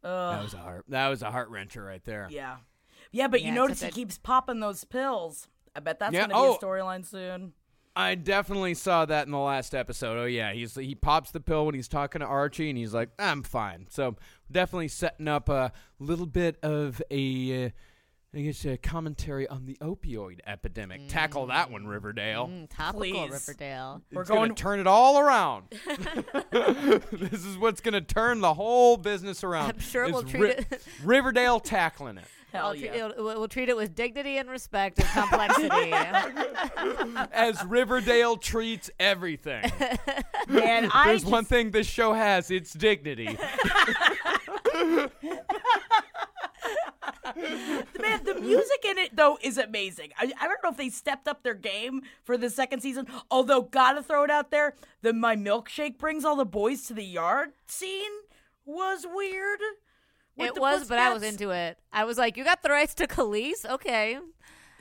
Ugh. 0.05 0.35
That 0.37 0.43
was 0.43 0.55
a 0.55 0.59
heart. 0.59 0.85
That 0.89 1.09
was 1.09 1.23
a 1.23 1.31
heart 1.31 1.51
wrencher 1.51 1.87
right 1.87 2.05
there. 2.05 2.27
Yeah. 2.31 2.57
Yeah, 3.13 3.29
but 3.29 3.41
Yeah, 3.43 3.47
you 3.49 3.53
except 3.53 3.63
notice 3.63 3.81
he 3.81 3.87
that- 3.87 3.95
keeps 3.95 4.19
popping 4.19 4.61
those 4.61 4.85
pills. 4.85 5.49
I 5.77 5.81
bet 5.81 5.99
that's 5.99 6.13
Yeah, 6.15 6.23
gonna 6.29 6.35
oh. 6.37 6.53
be 6.53 6.57
a 6.57 6.67
storyline 6.69 7.05
soon. 7.07 7.53
I 7.95 8.15
definitely 8.15 8.73
saw 8.73 9.05
that 9.05 9.27
in 9.27 9.33
the 9.33 9.39
last 9.39 9.75
episode. 9.75 10.17
Oh 10.19 10.25
yeah, 10.25 10.53
he's 10.55 10.75
he 10.77 10.95
pops 10.95 11.31
the 11.31 11.41
pill 11.41 11.67
when 11.67 11.75
he's 11.75 11.89
talking 11.89 12.21
to 12.21 12.27
Archie, 12.27 12.71
and 12.71 12.79
he's 12.79 12.95
like, 12.95 13.11
"I'm 13.19 13.43
fine." 13.43 13.87
So 13.91 14.17
definitely 14.53 14.89
setting 14.89 15.29
up 15.29 15.49
a 15.49 15.73
little 15.99 16.27
bit 16.27 16.59
of 16.63 17.03
a, 17.11 17.67
uh, 17.67 17.71
I 18.35 18.41
guess, 18.41 18.65
a 18.65 18.77
commentary 18.79 19.47
on 19.49 19.67
the 19.67 19.77
opioid 19.83 20.41
epidemic. 20.47 21.09
Tackle 21.09 21.47
that 21.47 21.71
one, 21.71 21.87
Riverdale. 21.87 22.49
Mm, 22.49 22.69
topical 22.75 23.01
Please. 23.01 23.31
Riverdale. 23.31 24.03
We're 24.13 24.25
gonna 24.25 24.55
turn 24.55 24.81
it 24.81 24.87
all 24.87 25.19
around. 25.19 25.65
this 26.51 27.45
is 27.45 27.59
what's 27.59 27.81
gonna 27.81 28.01
turn 28.01 28.41
the 28.41 28.55
whole 28.55 28.97
business 28.97 29.45
around. 29.45 29.71
I'm 29.73 29.79
sure 29.81 30.07
we'll 30.11 30.23
treat 30.23 30.59
it- 30.71 30.87
Riverdale 31.05 31.61
tackling 31.61 32.19
it. 32.19 32.25
Hell 32.53 32.67
I'll 32.67 32.73
treat- 32.73 32.85
yeah. 32.85 33.07
it'll- 33.07 33.25
we'll, 33.25 33.39
we'll 33.39 33.49
treat 33.49 33.69
it 33.71 33.77
with 33.77 33.95
dignity 33.95 34.37
and 34.39 34.49
respect 34.51 34.99
and 34.99 35.09
complexity. 35.09 35.93
As 37.33 37.63
Riverdale 37.65 38.37
treats 38.37 38.91
everything. 39.01 39.71
Man, 40.49 40.91
I 40.93 41.09
There's 41.09 41.23
just, 41.23 41.33
one 41.33 41.45
thing 41.47 41.71
this 41.71 41.87
show 41.87 42.13
has, 42.13 42.51
it's 42.51 42.73
dignity. 42.75 43.39
Man, 47.35 48.25
the 48.25 48.35
music 48.41 48.85
in 48.85 48.99
it 48.99 49.17
though 49.17 49.39
is 49.43 49.59
amazing. 49.59 50.11
I, 50.19 50.33
I 50.41 50.47
don't 50.47 50.59
know 50.63 50.71
if 50.71 50.77
they 50.77 50.89
stepped 50.89 51.27
up 51.29 51.43
their 51.43 51.55
game 51.55 52.03
for 52.25 52.37
the 52.37 52.51
second 52.51 52.81
season. 52.81 53.07
Although, 53.31 53.63
gotta 53.63 54.03
throw 54.03 54.25
it 54.25 54.31
out 54.31 54.51
there, 54.51 54.75
the 55.03 55.13
my 55.13 55.37
milkshake 55.37 55.99
brings 55.99 56.25
all 56.25 56.37
the 56.37 56.45
boys 56.45 56.83
to 56.87 56.95
the 56.95 57.05
yard 57.05 57.51
scene 57.67 58.11
was 58.65 59.07
weird. 59.13 59.61
it 60.39 60.59
was, 60.59 60.89
but 60.89 60.99
I 60.99 61.13
was 61.13 61.23
into 61.23 61.51
it. 61.51 61.79
I 61.93 62.05
was 62.05 62.19
like, 62.19 62.37
you 62.37 62.45
got 62.45 62.63
the 62.63 62.71
rights 62.71 62.95
to 62.95 63.07
Kelis? 63.07 63.65
Okay. 63.69 64.19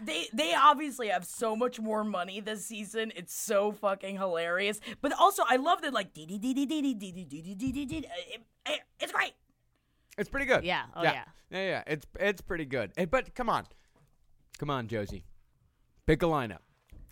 they 0.03 0.27
they 0.33 0.53
obviously 0.53 1.07
have 1.09 1.25
so 1.25 1.55
much 1.55 1.79
more 1.79 2.03
money 2.03 2.39
this 2.39 2.65
season. 2.65 3.11
It's 3.15 3.33
so 3.33 3.71
fucking 3.71 4.17
hilarious. 4.17 4.79
But 5.01 5.13
also, 5.13 5.43
I 5.47 5.55
love 5.57 5.81
that 5.83 5.93
like 5.93 6.13
dee 6.13 6.25
dee 6.25 6.37
dee 6.37 6.53
dee 6.53 6.65
dee 6.65 6.81
dee 6.81 6.93
dee 6.93 7.11
dee 7.11 7.23
dee 7.23 7.55
dee 7.55 7.71
dee 7.71 7.85
dee. 7.85 7.97
It- 8.33 8.41
it- 8.67 8.81
It's 8.99 9.11
great. 9.11 9.33
It's 10.17 10.29
pretty 10.29 10.45
good. 10.45 10.63
Yeah. 10.63 10.83
Oh, 10.95 11.03
yeah. 11.03 11.13
yeah. 11.13 11.23
Yeah, 11.51 11.65
yeah. 11.67 11.83
It's 11.87 12.05
it's 12.19 12.41
pretty 12.41 12.65
good. 12.65 12.91
Eh, 12.97 13.05
but 13.05 13.35
come 13.35 13.49
on. 13.49 13.65
Come 14.57 14.69
on, 14.69 14.87
Josie. 14.87 15.25
Pick 16.05 16.23
a 16.23 16.25
lineup. 16.25 16.59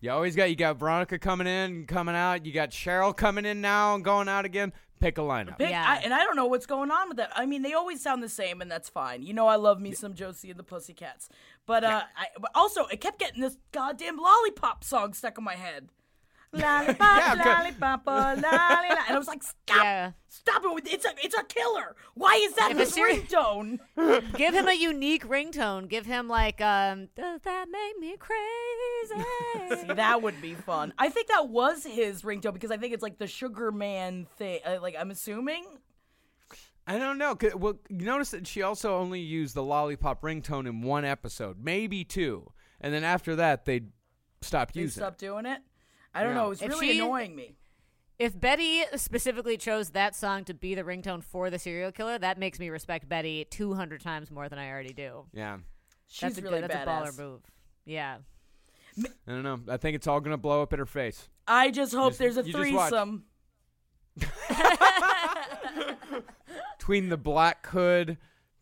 You 0.02 0.12
always 0.12 0.36
got 0.36 0.50
you 0.50 0.56
got 0.56 0.78
Veronica 0.80 1.20
coming 1.20 1.48
in 1.48 1.72
and 1.72 1.88
coming 1.88 2.16
out. 2.16 2.46
You 2.46 2.54
got 2.54 2.70
Cheryl 2.70 3.16
coming 3.16 3.46
in 3.46 3.60
now 3.60 3.96
and 3.96 4.04
going 4.04 4.30
out 4.30 4.46
again. 4.46 4.72
Pick 5.00 5.18
a 5.18 5.22
lineup. 5.22 5.58
Pick, 5.58 5.70
Yeah. 5.70 5.86
I, 5.88 5.98
and 6.04 6.14
I 6.14 6.26
don't 6.26 6.36
know 6.36 6.46
what's 6.46 6.66
going 6.66 6.92
on 6.92 7.08
with 7.08 7.18
that. 7.18 7.32
I 7.34 7.46
mean, 7.46 7.62
they 7.62 7.72
always 7.74 8.02
sound 8.02 8.22
the 8.22 8.30
same, 8.30 8.60
and 8.62 8.70
that's 8.70 8.90
fine. 8.90 9.24
You 9.24 9.34
know, 9.34 9.48
I 9.48 9.56
love 9.56 9.80
me 9.80 9.94
some 9.94 10.14
Josie 10.14 10.50
and 10.50 10.60
the 10.60 10.64
Pussycats. 10.64 11.30
But 11.66 11.86
uh, 11.86 12.04
I, 12.18 12.28
but 12.40 12.52
also, 12.54 12.86
it 12.88 13.00
kept 13.00 13.18
getting 13.20 13.42
this 13.42 13.58
goddamn 13.72 14.18
lollipop 14.18 14.84
song 14.84 15.14
stuck 15.14 15.38
in 15.38 15.44
my 15.44 15.56
head. 15.56 15.90
Lollipop, 16.52 16.98
Yeah, 17.00 17.36
'cause- 17.36 17.46
lollipop, 17.64 18.02
oh, 18.08 18.12
lolly, 18.12 18.42
lolly. 18.42 18.88
and 19.08 19.16
I 19.16 19.18
was 19.20 19.28
like, 19.28 19.44
stop, 19.44 19.84
Yeah. 19.84 20.12
stop 20.30 20.64
it! 20.66 20.88
It's 20.92 21.06
a, 21.06 21.10
it's 21.24 21.36
a 21.38 21.44
killer. 21.44 21.96
Why 22.16 22.34
is 22.44 22.54
that 22.56 22.72
If 22.72 22.78
his 22.80 22.88
it's 22.90 22.96
seri- 22.96 23.18
ringtone? 23.20 23.80
Give 24.36 24.54
him 24.56 24.68
a 24.68 24.74
unique 24.74 25.28
ringtone. 25.28 25.88
Give 25.88 26.06
him 26.08 26.28
like, 26.28 26.60
um, 26.60 27.10
does 27.16 27.42
that 27.42 27.66
make 27.72 28.00
me 28.00 28.18
crazy? 28.18 29.82
See, 29.88 29.94
that 29.94 30.22
would 30.24 30.42
be 30.42 30.56
fun. 30.56 30.92
I 30.98 31.10
think 31.10 31.28
that 31.28 31.50
was 31.50 31.84
his 31.86 32.24
ringtone 32.24 32.54
because 32.54 32.72
I 32.72 32.78
think 32.78 32.94
it's 32.94 33.04
like 33.04 33.20
the 33.20 33.28
Sugar 33.28 33.72
Man 33.72 34.26
thing. 34.38 34.60
Uh, 34.66 34.80
like, 34.82 34.96
I'm 35.00 35.12
assuming. 35.12 35.66
I 36.88 36.98
don't 36.98 37.20
know. 37.20 37.36
'cause- 37.36 37.54
Well, 37.54 37.76
you 37.90 38.06
notice 38.06 38.32
that 38.32 38.48
she 38.48 38.64
also 38.64 38.98
only 38.98 39.20
used 39.20 39.54
the 39.54 39.62
lollipop 39.64 40.24
ringtone 40.24 40.68
in 40.68 40.82
one 40.82 41.06
episode, 41.06 41.58
maybe 41.64 42.04
two, 42.04 42.52
and 42.82 42.92
then 42.92 43.04
after 43.04 43.36
that 43.36 43.66
they 43.66 43.82
stopped 44.42 44.74
They 44.74 44.82
using. 44.82 45.00
it. 45.00 45.04
stopped 45.04 45.20
doing 45.20 45.46
it. 45.46 45.60
I 46.14 46.24
don't 46.24 46.32
Yeah. 46.34 46.38
know. 46.38 46.46
It 46.46 46.50
was 46.50 46.62
If 46.62 46.70
really 46.70 46.92
she- 46.94 47.00
annoying 47.00 47.36
me. 47.36 47.56
if 48.18 48.40
Betty 48.40 48.84
specifically 48.96 49.58
chose 49.58 49.92
that 49.92 50.16
song 50.16 50.44
to 50.46 50.54
be 50.54 50.76
the 50.76 50.84
ringtone 50.84 51.24
for 51.24 51.50
the 51.50 51.60
serial 51.60 51.92
killer, 51.92 52.18
that 52.20 52.38
makes 52.38 52.60
me 52.60 52.70
respect 52.70 53.08
Betty 53.08 53.46
200 53.46 54.02
times 54.02 54.32
more 54.32 54.50
than 54.50 54.60
I 54.60 54.70
already 54.70 54.94
do. 54.94 55.26
Yeah. 55.34 55.60
She's 56.08 56.22
that's 56.22 56.38
a 56.40 56.42
really 56.42 56.62
good, 56.62 56.72
that's 56.72 56.88
badass. 56.90 57.10
a 57.10 57.12
baller 57.12 57.18
move. 57.20 57.42
Yeah. 57.86 58.18
I 58.98 59.04
don't 59.28 59.44
know. 59.44 59.60
I 59.72 59.78
think 59.78 59.96
it's 59.96 60.08
all 60.08 60.20
gonna 60.20 60.38
blow 60.38 60.62
up 60.62 60.74
in 60.74 60.80
her 60.80 60.86
face. 60.86 61.30
I 61.48 61.72
just 61.72 61.94
hope 61.94 62.10
Just- 62.12 62.20
there's 62.20 62.38
a 62.38 62.44
you 62.46 62.54
just 62.54 62.74
watch. 62.74 62.90
threesome. 62.90 63.26
Between 66.78 67.10
the 67.10 67.18
Black 67.18 67.66
Hood, 67.68 68.18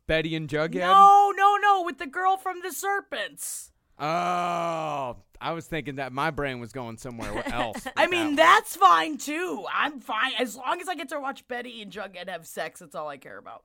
Betty 0.06 0.36
and 0.36 0.48
Jughead. 0.50 0.76
No, 0.76 1.32
no, 1.36 1.56
no, 1.58 1.84
with 1.84 1.98
the 1.98 2.06
girl 2.08 2.38
from 2.38 2.62
the 2.62 2.72
Serpents. 2.72 3.72
Oh, 4.00 5.18
I 5.42 5.52
was 5.54 5.66
thinking 5.68 5.96
that 5.96 6.12
my 6.12 6.32
brain 6.32 6.60
was 6.60 6.72
going 6.72 6.98
somewhere 6.98 7.44
else. 7.52 7.86
I 7.96 8.08
mean, 8.08 8.26
one. 8.28 8.36
that's 8.36 8.76
fine 8.76 9.18
too. 9.18 9.66
I'm 9.74 10.00
fine 10.00 10.32
as 10.40 10.56
long 10.56 10.82
as 10.82 10.88
I 10.88 10.96
get 10.96 11.10
to 11.10 11.20
watch 11.20 11.48
Betty 11.48 11.82
and 11.82 11.92
Jughead 11.92 12.30
have 12.30 12.46
sex. 12.46 12.80
That's 12.80 12.96
all 12.96 13.08
I 13.08 13.18
care 13.18 13.38
about. 13.38 13.64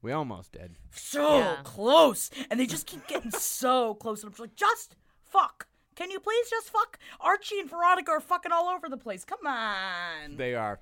we 0.00 0.12
almost 0.12 0.52
did. 0.52 0.76
So 0.92 1.38
Yeah. 1.38 1.56
close, 1.64 2.30
and 2.50 2.58
they 2.58 2.66
just 2.66 2.86
keep 2.86 3.06
getting 3.06 3.30
so 3.60 3.94
close. 3.94 4.22
And 4.22 4.28
I'm 4.28 4.32
just 4.32 4.40
like, 4.40 4.54
just 4.56 4.96
fuck. 5.24 5.66
Can 5.94 6.10
you 6.10 6.20
please 6.20 6.48
just 6.48 6.70
fuck? 6.70 6.98
Archie 7.20 7.60
and 7.60 7.68
Veronica 7.68 8.12
are 8.12 8.20
fucking 8.20 8.50
all 8.50 8.68
over 8.70 8.88
the 8.88 8.96
place. 8.96 9.24
Come 9.24 9.46
on. 9.46 10.36
They 10.36 10.54
are. 10.54 10.80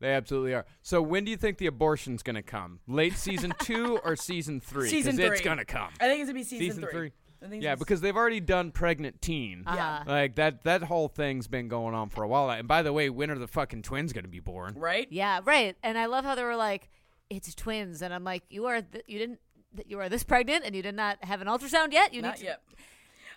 They 0.00 0.12
absolutely 0.12 0.54
are. 0.54 0.64
So 0.82 1.02
when 1.02 1.24
do 1.24 1.30
you 1.30 1.36
think 1.36 1.58
the 1.58 1.66
abortion's 1.66 2.22
gonna 2.22 2.42
come? 2.42 2.80
Late 2.86 3.14
season 3.14 3.52
two 3.60 3.98
or 4.04 4.16
season 4.16 4.60
three? 4.60 4.88
Season 4.88 5.14
three. 5.16 5.26
it's 5.26 5.40
three. 5.40 5.44
gonna 5.44 5.64
come. 5.64 5.90
I 6.00 6.06
think 6.08 6.20
it's 6.20 6.28
gonna 6.30 6.38
be 6.38 6.44
season, 6.44 6.66
Season 6.76 6.88
three. 6.90 7.12
I 7.42 7.48
think 7.48 7.62
Yeah, 7.62 7.72
it's- 7.72 7.78
because 7.78 8.00
they've 8.00 8.16
already 8.16 8.40
done 8.40 8.70
pregnant 8.70 9.22
teen. 9.22 9.62
Uh-huh. 9.66 10.04
Like 10.06 10.34
that 10.36 10.62
that 10.64 10.82
whole 10.82 11.08
thing's 11.08 11.46
been 11.48 11.68
going 11.68 11.94
on 11.94 12.08
for 12.10 12.22
a 12.22 12.28
while. 12.28 12.50
And 12.50 12.68
by 12.68 12.82
the 12.82 12.92
way, 12.92 13.08
when 13.10 13.30
are 13.30 13.38
the 13.38 13.48
fucking 13.48 13.82
twins 13.82 14.12
gonna 14.12 14.28
be 14.28 14.40
born? 14.40 14.74
right. 14.76 15.06
Yeah, 15.10 15.40
right. 15.44 15.76
And 15.82 15.96
I 15.96 16.06
love 16.06 16.24
how 16.24 16.34
they 16.34 16.42
were 16.44 16.56
like, 16.56 16.90
"It's 17.30 17.54
twins," 17.54 18.02
and 18.02 18.12
I'm 18.12 18.24
like, 18.24 18.42
"You 18.50 18.66
are, 18.66 18.82
th- 18.82 19.04
you 19.06 19.18
didn't, 19.18 19.40
th- 19.76 19.88
you 19.88 19.98
are 20.00 20.08
this 20.08 20.22
pregnant, 20.24 20.64
and 20.64 20.74
you 20.76 20.82
did 20.82 20.94
not 20.94 21.22
have 21.24 21.40
an 21.40 21.46
ultrasound 21.48 21.92
yet. 21.92 22.12
You 22.12 22.22
Not 22.22 22.34
need 22.34 22.40
to- 22.40 22.44
yet. 22.46 22.62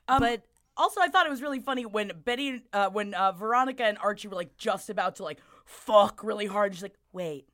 Um, 0.09 0.19
But 0.19 0.41
also, 0.75 0.99
I 0.99 1.07
thought 1.07 1.25
it 1.25 1.29
was 1.29 1.41
really 1.41 1.59
funny 1.61 1.85
when 1.85 2.11
Betty, 2.25 2.61
uh, 2.73 2.89
when 2.89 3.13
uh, 3.13 3.31
Veronica 3.31 3.85
and 3.85 3.97
Archie 3.99 4.27
were 4.27 4.35
like 4.35 4.57
just 4.57 4.89
about 4.89 5.15
to 5.17 5.23
like 5.23 5.39
fuck 5.65 6.23
really 6.23 6.47
hard. 6.47 6.73
She's 6.73 6.83
like, 6.83 6.97
"Wait, 7.13 7.47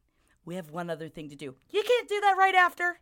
we 0.45 0.55
have 0.55 0.71
one 0.71 0.89
other 0.89 1.09
thing 1.09 1.29
to 1.29 1.35
do. 1.35 1.53
You 1.69 1.83
can't 1.83 2.07
do 2.09 2.19
that 2.21 2.35
right 2.37 2.55
after. 2.55 2.99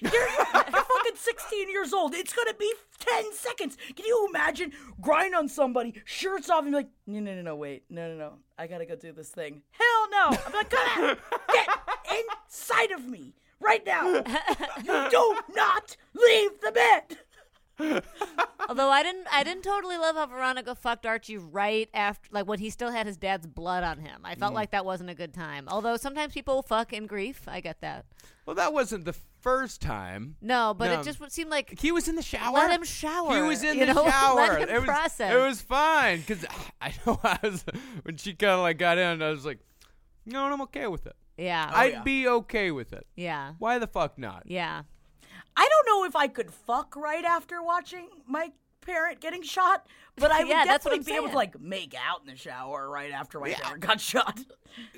You're, 0.00 0.12
you're 0.12 0.28
fucking 0.54 1.16
16 1.16 1.70
years 1.70 1.92
old. 1.92 2.14
It's 2.14 2.32
gonna 2.32 2.54
be 2.54 2.72
10 2.98 3.32
seconds. 3.32 3.76
Can 3.94 4.04
you 4.06 4.26
imagine 4.28 4.72
grind 5.00 5.34
on 5.34 5.48
somebody, 5.48 5.94
shirts 6.04 6.50
off, 6.50 6.62
and 6.62 6.72
be 6.72 6.76
like, 6.76 6.88
no, 7.06 7.20
no, 7.20 7.34
no, 7.34 7.42
no, 7.42 7.56
wait, 7.56 7.84
no, 7.90 8.08
no, 8.08 8.16
no, 8.16 8.32
I 8.58 8.66
gotta 8.66 8.86
go 8.86 8.96
do 8.96 9.12
this 9.12 9.30
thing. 9.30 9.62
Hell 9.70 10.08
no. 10.10 10.38
I'm 10.46 10.52
like, 10.52 10.70
come 10.70 11.04
on, 11.04 11.16
get 11.52 11.68
inside 12.10 12.90
of 12.92 13.06
me 13.06 13.34
right 13.60 13.84
now. 13.86 14.22
You 14.84 15.10
do 15.10 15.36
not 15.54 15.96
leave 16.14 16.60
the 16.60 16.72
bed. 16.72 17.18
Although 17.78 18.90
I 18.90 19.02
didn't, 19.02 19.26
I 19.30 19.42
didn't 19.42 19.64
totally 19.64 19.96
love 19.96 20.16
how 20.16 20.26
Veronica 20.26 20.74
fucked 20.74 21.04
Archie 21.04 21.36
right 21.36 21.88
after, 21.92 22.28
like 22.32 22.46
when 22.46 22.58
he 22.58 22.70
still 22.70 22.90
had 22.90 23.06
his 23.06 23.16
dad's 23.16 23.46
blood 23.46 23.82
on 23.82 23.98
him. 23.98 24.20
I 24.24 24.34
felt 24.34 24.52
mm. 24.52 24.56
like 24.56 24.70
that 24.70 24.84
wasn't 24.84 25.10
a 25.10 25.14
good 25.14 25.34
time. 25.34 25.66
Although 25.68 25.96
sometimes 25.96 26.32
people 26.32 26.62
fuck 26.62 26.92
in 26.92 27.06
grief, 27.06 27.42
I 27.48 27.60
get 27.60 27.80
that. 27.80 28.06
Well, 28.46 28.56
that 28.56 28.72
wasn't 28.72 29.04
the 29.04 29.14
first 29.40 29.80
time. 29.80 30.36
No, 30.40 30.74
but 30.76 30.86
No. 30.86 31.00
it 31.00 31.04
just 31.04 31.32
seemed 31.32 31.50
like 31.50 31.78
He 31.80 31.92
was 31.92 32.08
in 32.08 32.14
the 32.14 32.22
shower. 32.22 32.54
Let 32.54 32.70
him 32.70 32.84
shower, 32.84 33.34
He 33.34 33.42
was 33.42 33.62
in 33.62 33.78
you 33.78 33.86
the 33.86 33.94
know? 33.94 34.04
shower. 34.08 34.36
Let 34.36 34.68
him 34.68 34.68
it 34.68 34.80
was, 34.80 34.84
process. 34.84 35.32
It 35.32 35.36
was 35.36 35.60
fine 35.60 36.20
because 36.20 36.44
I 36.80 36.94
know 37.06 37.20
I 37.22 37.38
was 37.42 37.64
when 38.02 38.16
she 38.16 38.34
kind 38.34 38.52
of 38.52 38.60
like 38.60 38.78
got 38.78 38.98
in. 38.98 39.22
I 39.22 39.30
was 39.30 39.44
like, 39.44 39.58
no, 40.24 40.44
I'm 40.44 40.62
okay 40.62 40.86
with 40.86 41.06
it. 41.06 41.16
yeah, 41.36 41.68
I'd 41.72 41.92
oh, 41.92 41.96
yeah. 41.96 42.02
be 42.02 42.28
okay 42.28 42.70
with 42.70 42.92
it. 42.92 43.06
yeah, 43.16 43.54
Why 43.58 43.78
the 43.78 43.88
fuck 43.88 44.18
not? 44.18 44.44
yeah. 44.46 44.82
I 45.56 45.68
don't 45.68 45.86
know 45.86 46.04
if 46.04 46.16
I 46.16 46.28
could 46.28 46.50
fuck 46.50 46.96
right 46.96 47.24
after 47.24 47.62
watching 47.62 48.08
my 48.26 48.52
parent 48.80 49.20
getting 49.20 49.42
shot, 49.42 49.86
but 50.16 50.30
I 50.30 50.38
would 50.44 50.48
Yeah, 50.48 50.64
definitely 50.64 50.98
I'm 51.00 51.04
be 51.04 51.12
able 51.14 51.28
to 51.28 51.34
like 51.36 51.60
make 51.60 51.94
out 51.94 52.20
in 52.22 52.26
the 52.26 52.36
shower 52.36 52.88
right 52.88 53.12
after 53.12 53.40
my 53.40 53.52
parent 53.52 53.80
got 53.80 54.00
shot. 54.00 54.40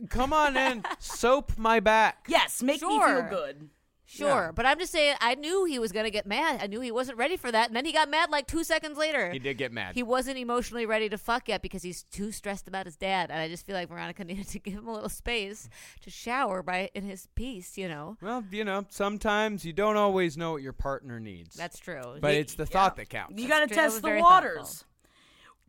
Come 0.08 0.32
on 0.32 0.56
in, 0.56 0.84
soap 0.98 1.56
my 1.58 1.80
back. 1.80 2.26
Yes, 2.28 2.62
make 2.62 2.82
me 2.82 2.98
feel 2.98 3.26
good. 3.28 3.68
Sure, 4.06 4.28
Yeah. 4.28 4.50
but 4.54 4.66
I'm 4.66 4.78
just 4.78 4.92
saying, 4.92 5.16
I 5.20 5.34
knew 5.34 5.64
he 5.64 5.78
was 5.78 5.90
gonna 5.90 6.10
get 6.10 6.26
mad. 6.26 6.60
I 6.62 6.66
knew 6.66 6.80
he 6.80 6.90
wasn't 6.90 7.16
ready 7.16 7.38
for 7.38 7.50
that, 7.50 7.68
and 7.68 7.76
then 7.76 7.86
he 7.86 7.92
got 7.92 8.10
mad 8.10 8.30
like 8.30 8.46
two 8.46 8.62
seconds 8.62 8.98
later. 8.98 9.30
He 9.30 9.38
did 9.38 9.56
get 9.56 9.72
mad. 9.72 9.94
He 9.94 10.02
wasn't 10.02 10.36
emotionally 10.36 10.84
ready 10.84 11.08
to 11.08 11.16
fuck 11.16 11.48
yet 11.48 11.62
because 11.62 11.82
he's 11.82 12.02
too 12.04 12.30
stressed 12.30 12.68
about 12.68 12.84
his 12.84 12.96
dad, 12.96 13.30
and 13.30 13.40
I 13.40 13.48
just 13.48 13.64
feel 13.64 13.74
like 13.74 13.88
Veronica 13.88 14.22
needed 14.24 14.46
to 14.48 14.58
give 14.58 14.74
him 14.74 14.86
a 14.86 14.92
little 14.92 15.08
space 15.08 15.70
to 16.02 16.10
shower 16.10 16.62
by 16.62 16.90
in 16.94 17.04
his 17.04 17.28
peace. 17.34 17.78
You 17.78 17.88
know, 17.88 18.18
well, 18.20 18.44
you 18.50 18.64
know, 18.64 18.84
sometimes 18.90 19.64
you 19.64 19.72
don't 19.72 19.96
always 19.96 20.36
know 20.36 20.52
what 20.52 20.62
your 20.62 20.74
partner 20.74 21.18
needs. 21.18 21.56
that's 21.56 21.78
true. 21.78 22.18
but 22.20 22.32
He- 22.34 22.38
it's 22.40 22.54
the 22.56 22.66
thought 22.66 22.96
that 22.96 23.08
counts. 23.08 23.40
You 23.40 23.48
got 23.48 23.60
to 23.60 23.66
true. 23.68 23.76
That 23.76 23.84
was 23.84 23.92
test 23.94 24.02
the 24.02 24.20
waters. 24.20 24.56
thoughtful. 24.56 24.86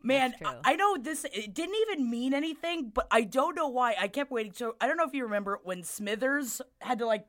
Man, 0.03 0.35
That's 0.39 0.41
true. 0.51 0.59
I 0.63 0.73
I 0.73 0.75
know 0.75 0.97
this 0.97 1.25
it 1.33 1.53
didn't 1.53 1.75
even 1.89 2.11
mean 2.11 2.33
anything, 2.35 2.91
but 2.93 3.07
I 3.09 3.21
don't 3.21 3.55
know 3.55 3.69
why. 3.69 3.95
I 3.99 4.07
kept 4.07 4.29
waiting. 4.29 4.53
So 4.53 4.75
I 4.79 4.85
don't 4.87 4.97
know 4.97 5.05
if 5.07 5.15
you 5.15 5.23
remember 5.23 5.59
when 5.63 5.83
Smithers 5.83 6.61
had 6.79 6.99
to 6.99 7.07
like 7.07 7.25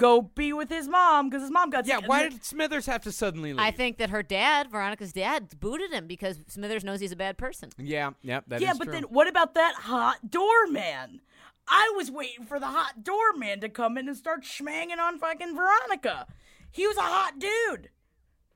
go 0.00 0.22
be 0.22 0.52
with 0.52 0.70
his 0.70 0.88
mom 0.88 1.28
because 1.28 1.42
his 1.42 1.50
mom 1.50 1.68
got 1.70 1.86
yeah, 1.86 1.96
sick. 1.96 2.04
and 2.04 2.08
why 2.08 2.28
did 2.28 2.44
Smithers 2.44 2.86
have 2.86 3.02
to 3.02 3.12
suddenly 3.12 3.52
leave? 3.52 3.60
I 3.60 3.70
think 3.70 3.98
that 3.98 4.10
her 4.10 4.22
dad, 4.22 4.70
Veronica's 4.70 5.12
dad, 5.12 5.60
booted 5.60 5.92
him 5.92 6.06
because 6.06 6.40
Smithers 6.48 6.82
knows 6.84 7.00
he's 7.00 7.12
a 7.12 7.16
bad 7.16 7.36
person. 7.36 7.70
Yeah, 7.78 8.10
yeah, 8.22 8.40
that 8.48 8.56
is 8.56 8.60
true. 8.60 8.66
yeah, 8.66 8.74
but 8.78 8.84
true. 8.84 8.92
then 8.94 9.02
what 9.04 9.28
about 9.28 9.54
that 9.54 9.74
hot 9.74 10.30
doorman? 10.30 11.20
I 11.68 11.92
was 11.96 12.10
waiting 12.10 12.46
for 12.46 12.58
the 12.58 12.66
hot 12.66 13.04
doorman 13.04 13.60
to 13.60 13.68
come 13.68 13.98
in 13.98 14.08
and 14.08 14.16
start 14.16 14.42
schmanging 14.42 14.98
on 14.98 15.18
fucking 15.18 15.54
Veronica. 15.54 16.26
He 16.72 16.86
was 16.86 16.96
a 16.96 17.02
hot 17.02 17.38
dude. 17.38 17.90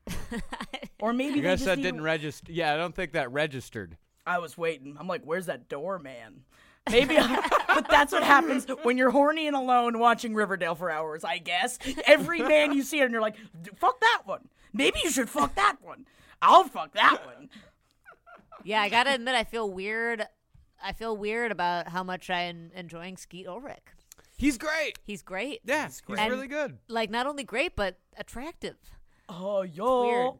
or 1.01 1.13
maybe 1.13 1.35
I 1.35 1.37
they 1.37 1.41
guess 1.43 1.59
just 1.61 1.67
that 1.67 1.77
need- 1.77 1.85
didn't 1.85 2.03
register. 2.03 2.51
Yeah, 2.51 2.73
I 2.73 2.77
don't 2.77 2.95
think 2.95 3.13
that 3.13 3.31
registered. 3.31 3.97
I 4.27 4.39
was 4.39 4.57
waiting. 4.57 4.97
I'm 4.99 5.07
like, 5.07 5.23
where's 5.25 5.47
that 5.47 5.69
doorman? 5.69 6.45
Maybe, 6.91 7.17
but 7.69 7.89
that's 7.89 8.13
what 8.13 8.23
happens 8.23 8.67
when 8.83 8.99
you're 8.99 9.11
horny 9.11 9.47
and 9.47 9.57
alone 9.57 9.99
watching 9.99 10.35
Riverdale 10.35 10.75
for 10.75 10.91
hours. 10.91 11.25
I 11.25 11.39
guess 11.39 11.79
every 12.07 12.41
man 12.41 12.73
you 12.73 12.83
see, 12.83 13.01
and 13.01 13.11
you're 13.11 13.23
like, 13.23 13.37
"D- 13.63 13.71
fuck 13.77 13.99
that 14.01 14.23
one. 14.27 14.49
Maybe 14.73 14.99
you 15.03 15.11
should 15.11 15.31
fuck 15.31 15.55
that 15.55 15.77
one. 15.81 16.07
I'll 16.43 16.65
fuck 16.65 16.93
that 16.93 17.25
one. 17.25 17.49
Yeah, 18.65 18.83
I 18.83 18.89
gotta 18.91 19.15
admit, 19.15 19.35
I 19.35 19.45
feel 19.45 19.71
weird. 19.71 20.27
I 20.83 20.93
feel 20.93 21.17
weird 21.17 21.53
about 21.53 21.89
how 21.89 22.03
much 22.03 22.29
I'm 22.29 22.71
enjoying 22.75 23.17
Skeet 23.17 23.47
Ulrich. 23.47 23.79
He's 24.37 24.59
great. 24.59 24.99
He's 25.05 25.23
great. 25.23 25.61
Yeah, 25.65 25.87
he's 25.87 26.03
And- 26.19 26.31
really 26.31 26.49
good. 26.49 26.79
Like 26.89 27.09
not 27.09 27.27
only 27.27 27.45
great, 27.45 27.77
but 27.77 27.99
attractive. 28.19 28.77
Oh, 29.29 29.63
yo, 29.63 30.03
weird. 30.07 30.33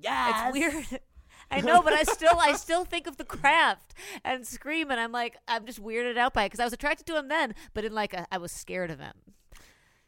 yes, 0.00 0.42
It's 0.56 0.58
weird. 0.90 1.00
I 1.50 1.60
know, 1.60 1.82
but 1.82 1.92
I 1.92 2.02
still, 2.04 2.38
I 2.38 2.52
still 2.52 2.84
think 2.84 3.06
of 3.06 3.16
the 3.16 3.24
craft 3.24 3.94
and 4.24 4.46
Scream, 4.46 4.90
and 4.90 5.00
I'm 5.00 5.12
like, 5.12 5.36
I'm 5.48 5.66
just 5.66 5.82
weirded 5.82 6.16
out 6.16 6.34
by 6.34 6.44
it 6.44 6.46
because 6.46 6.60
I 6.60 6.64
was 6.64 6.72
attracted 6.72 7.06
to 7.06 7.16
him 7.16 7.28
then, 7.28 7.54
but 7.72 7.84
in 7.84 7.94
like, 7.94 8.14
a, 8.14 8.26
I 8.30 8.38
was 8.38 8.52
scared 8.52 8.90
of 8.90 8.98
him. 9.00 9.14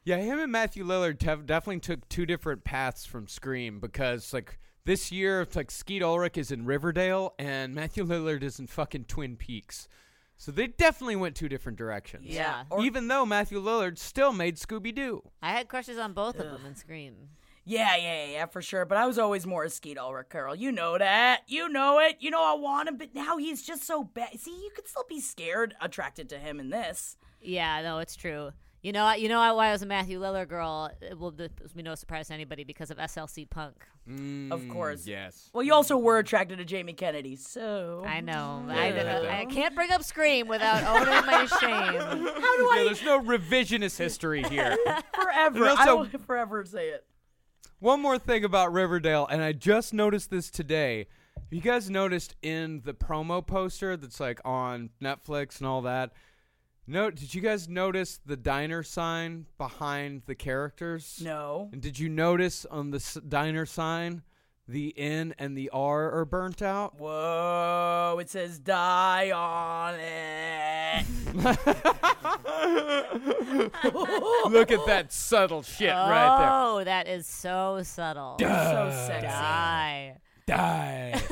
Yeah, 0.05 0.18
him 0.18 0.39
and 0.39 0.53
Matthew 0.53 0.84
Lillard 0.84 1.18
tev- 1.18 1.47
definitely 1.47 1.80
took 1.80 2.09
two 2.09 2.26
different 2.26 2.62
paths 2.62 3.05
from 3.05 3.26
Scream 3.26 3.80
because 3.80 4.32
like 4.32 4.61
this 4.84 5.11
year, 5.11 5.41
it's 5.41 5.57
like 5.57 5.68
Skeet 5.68 6.01
Ulrich 6.01 6.39
is 6.39 6.53
in 6.53 6.64
Riverdale 6.64 7.34
and 7.41 7.74
Matthew 7.74 8.07
Lillard 8.07 8.45
is 8.45 8.61
in 8.61 8.68
fucking 8.68 9.07
Twin 9.07 9.34
Peaks. 9.37 9.89
So 10.37 10.53
they 10.53 10.68
definitely 10.68 11.16
went 11.16 11.34
two 11.34 11.49
different 11.49 11.76
directions. 11.76 12.26
Yeah. 12.26 12.62
Even 12.80 13.09
though 13.09 13.26
Matthew 13.26 13.61
Lillard 13.61 13.99
still 13.99 14.32
made 14.32 14.59
Scooby 14.59 14.95
Doo. 14.95 15.22
I 15.43 15.51
had 15.51 15.66
crushes 15.66 15.99
on 15.99 16.12
both 16.12 16.39
of 16.39 16.53
them 16.53 16.64
in 16.64 16.76
Scream. 16.76 17.30
Yeah, 17.68 17.96
yeah, 17.96 18.24
yeah, 18.26 18.32
yeah, 18.32 18.46
for 18.46 18.62
sure. 18.62 18.84
But 18.84 18.96
I 18.96 19.06
was 19.06 19.18
always 19.18 19.44
more 19.44 19.64
a 19.64 19.70
Skeet 19.70 19.98
Ulrich 19.98 20.28
girl. 20.28 20.54
You 20.54 20.70
know 20.70 20.96
that. 20.96 21.40
You 21.48 21.68
know 21.68 21.98
it. 21.98 22.16
You 22.20 22.30
know 22.30 22.42
I 22.42 22.54
want 22.54 22.88
him, 22.88 22.96
but 22.96 23.12
now 23.12 23.38
he's 23.38 23.62
just 23.62 23.82
so 23.84 24.04
bad. 24.04 24.38
See, 24.38 24.52
you 24.52 24.70
could 24.74 24.86
still 24.86 25.04
be 25.08 25.20
scared, 25.20 25.74
attracted 25.80 26.28
to 26.28 26.38
him 26.38 26.60
in 26.60 26.70
this. 26.70 27.16
Yeah, 27.40 27.82
no, 27.82 27.98
it's 27.98 28.14
true. 28.14 28.52
You 28.82 28.92
know, 28.92 29.12
you 29.14 29.28
know 29.28 29.38
why 29.54 29.70
I 29.70 29.72
was 29.72 29.82
a 29.82 29.86
Matthew 29.86 30.20
Lillard 30.20 30.46
girl. 30.48 30.92
It 31.02 31.18
will 31.18 31.32
be 31.32 31.82
no 31.82 31.96
surprise 31.96 32.28
to 32.28 32.34
anybody 32.34 32.62
because 32.62 32.92
of 32.92 32.98
SLC 32.98 33.50
Punk. 33.50 33.84
Of 34.52 34.68
course. 34.68 35.02
Mm, 35.02 35.08
Yes. 35.08 35.50
Well, 35.52 35.64
you 35.64 35.74
also 35.74 35.96
were 35.98 36.18
attracted 36.18 36.58
to 36.58 36.64
Jamie 36.64 36.92
Kennedy, 36.92 37.34
so 37.34 38.04
I 38.06 38.20
know. 38.20 38.64
Yeah. 38.68 39.20
I, 39.28 39.40
I 39.40 39.44
can't 39.46 39.74
bring 39.74 39.90
up 39.90 40.04
Scream 40.04 40.46
without 40.46 40.84
owning 40.84 41.26
my 41.26 41.46
shame. 41.60 41.98
how 42.00 42.14
do 42.14 42.62
Yeah, 42.62 42.68
I 42.70 42.82
there's 42.84 43.02
no 43.02 43.20
revisionist 43.20 43.98
history 43.98 44.44
here. 44.44 44.76
forever? 45.14 45.66
And 45.66 45.78
I 45.80 45.92
will 45.92 46.06
forever 46.24 46.64
say 46.64 46.90
it. 46.90 47.04
One 47.78 48.00
more 48.00 48.18
thing 48.18 48.44
about 48.44 48.72
Riverdale, 48.72 49.26
and 49.30 49.42
I 49.42 49.52
just 49.52 49.92
noticed 49.92 50.30
this 50.30 50.50
today. 50.50 51.08
You 51.50 51.60
guys 51.60 51.90
noticed 51.90 52.34
in 52.42 52.80
the 52.84 52.94
promo 52.94 53.46
poster 53.46 53.96
that's 53.96 54.18
like 54.18 54.40
on 54.44 54.90
Netflix 55.02 55.58
and 55.58 55.66
all 55.68 55.82
that. 55.82 56.12
No, 56.86 57.10
did 57.10 57.34
you 57.34 57.40
guys 57.42 57.68
notice 57.68 58.18
the 58.24 58.36
diner 58.36 58.82
sign 58.82 59.46
behind 59.58 60.22
the 60.26 60.34
characters? 60.34 61.20
No. 61.22 61.68
And 61.72 61.82
did 61.82 61.98
you 61.98 62.08
notice 62.08 62.64
on 62.64 62.90
the 62.92 62.96
s- 62.96 63.18
diner 63.28 63.66
sign, 63.66 64.22
the 64.68 64.92
N 64.96 65.34
and 65.38 65.56
the 65.56 65.70
R 65.70 66.10
are 66.10 66.24
burnt 66.24 66.60
out? 66.62 66.98
Whoa! 66.98 68.18
It 68.20 68.30
says 68.30 68.58
die 68.58 69.30
on 69.30 69.94
it. 70.00 71.06
Look 74.50 74.72
at 74.72 74.86
that 74.86 75.12
subtle 75.12 75.62
shit 75.62 75.90
right 75.90 76.38
there. 76.38 76.50
Oh, 76.50 76.82
that 76.84 77.08
is 77.08 77.26
so 77.26 77.80
subtle. 77.82 78.36
so 78.40 78.90
sexy. 79.06 79.26
Die. 79.26 80.16
die. 80.46 81.20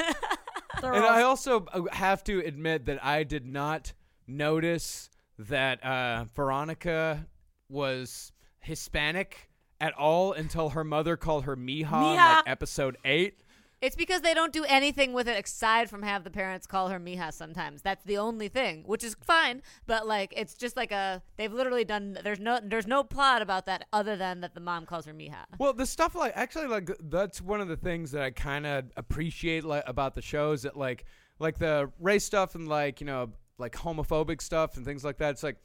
And 0.83 1.05
I 1.05 1.23
also 1.23 1.65
uh, 1.73 1.83
have 1.93 2.25
to 2.25 2.41
admit 2.41 2.87
that 2.87 3.03
I 3.03 3.23
did 3.23 3.47
not 3.47 3.95
notice 4.27 5.09
that 5.39 5.83
uh, 5.83 6.27
Veronica 6.35 7.27
was 7.71 8.33
Hispanic 8.61 9.49
at 9.81 9.93
all 9.95 10.33
until 10.33 10.71
her 10.71 10.85
mother 10.85 11.17
called 11.17 11.45
her 11.45 11.57
Mija, 11.57 12.13
in, 12.13 12.17
like 12.17 12.45
episode 12.47 12.97
eight. 13.05 13.41
It's 13.81 13.97
because 13.97 14.23
they 14.23 14.33
don't 14.33 14.53
do 14.53 14.65
anything 14.65 15.13
with 15.13 15.29
it 15.29 15.45
aside 15.45 15.91
from 15.91 16.03
have 16.03 16.25
the 16.25 16.31
parents 16.31 16.67
call 16.67 16.89
her 16.89 16.99
Mija 16.99 17.33
sometimes. 17.35 17.83
That's 17.83 18.03
the 18.05 18.17
only 18.17 18.49
thing, 18.49 18.85
which 18.87 19.05
is 19.05 19.15
fine. 19.21 19.61
But 19.87 20.07
like, 20.07 20.33
it's 20.35 20.55
just 20.55 20.75
like 20.75 20.91
a 20.91 21.23
they've 21.37 21.53
literally 21.53 21.85
done. 21.85 22.19
There's 22.25 22.41
no 22.41 22.61
there's 22.63 22.87
no 22.87 23.05
plot 23.05 23.43
about 23.43 23.67
that 23.67 23.87
other 23.93 24.17
than 24.17 24.41
that 24.41 24.55
the 24.55 24.61
mom 24.61 24.87
calls 24.87 25.05
her 25.05 25.13
Mija. 25.13 25.45
Well, 25.59 25.75
the 25.75 25.85
stuff 25.85 26.15
like 26.15 26.33
actually 26.35 26.69
like 26.69 26.91
that's 26.99 27.43
one 27.43 27.61
of 27.61 27.69
the 27.69 27.77
things 27.77 28.13
that 28.13 28.23
I 28.23 28.31
kind 28.31 28.67
of 28.67 28.87
appreciate 28.97 29.65
like 29.65 29.85
about 29.87 30.15
the 30.15 30.23
shows 30.23 30.63
that 30.63 30.77
like 30.79 31.05
like 31.39 31.59
the 31.59 31.91
race 32.01 32.25
stuff 32.25 32.55
and 32.55 32.67
like 32.67 33.01
you 33.01 33.07
know 33.07 33.33
like 33.59 33.75
homophobic 33.75 34.41
stuff 34.41 34.77
and 34.79 34.87
things 34.87 35.05
like 35.05 35.19
that. 35.19 35.33
It's 35.33 35.43
like 35.43 35.59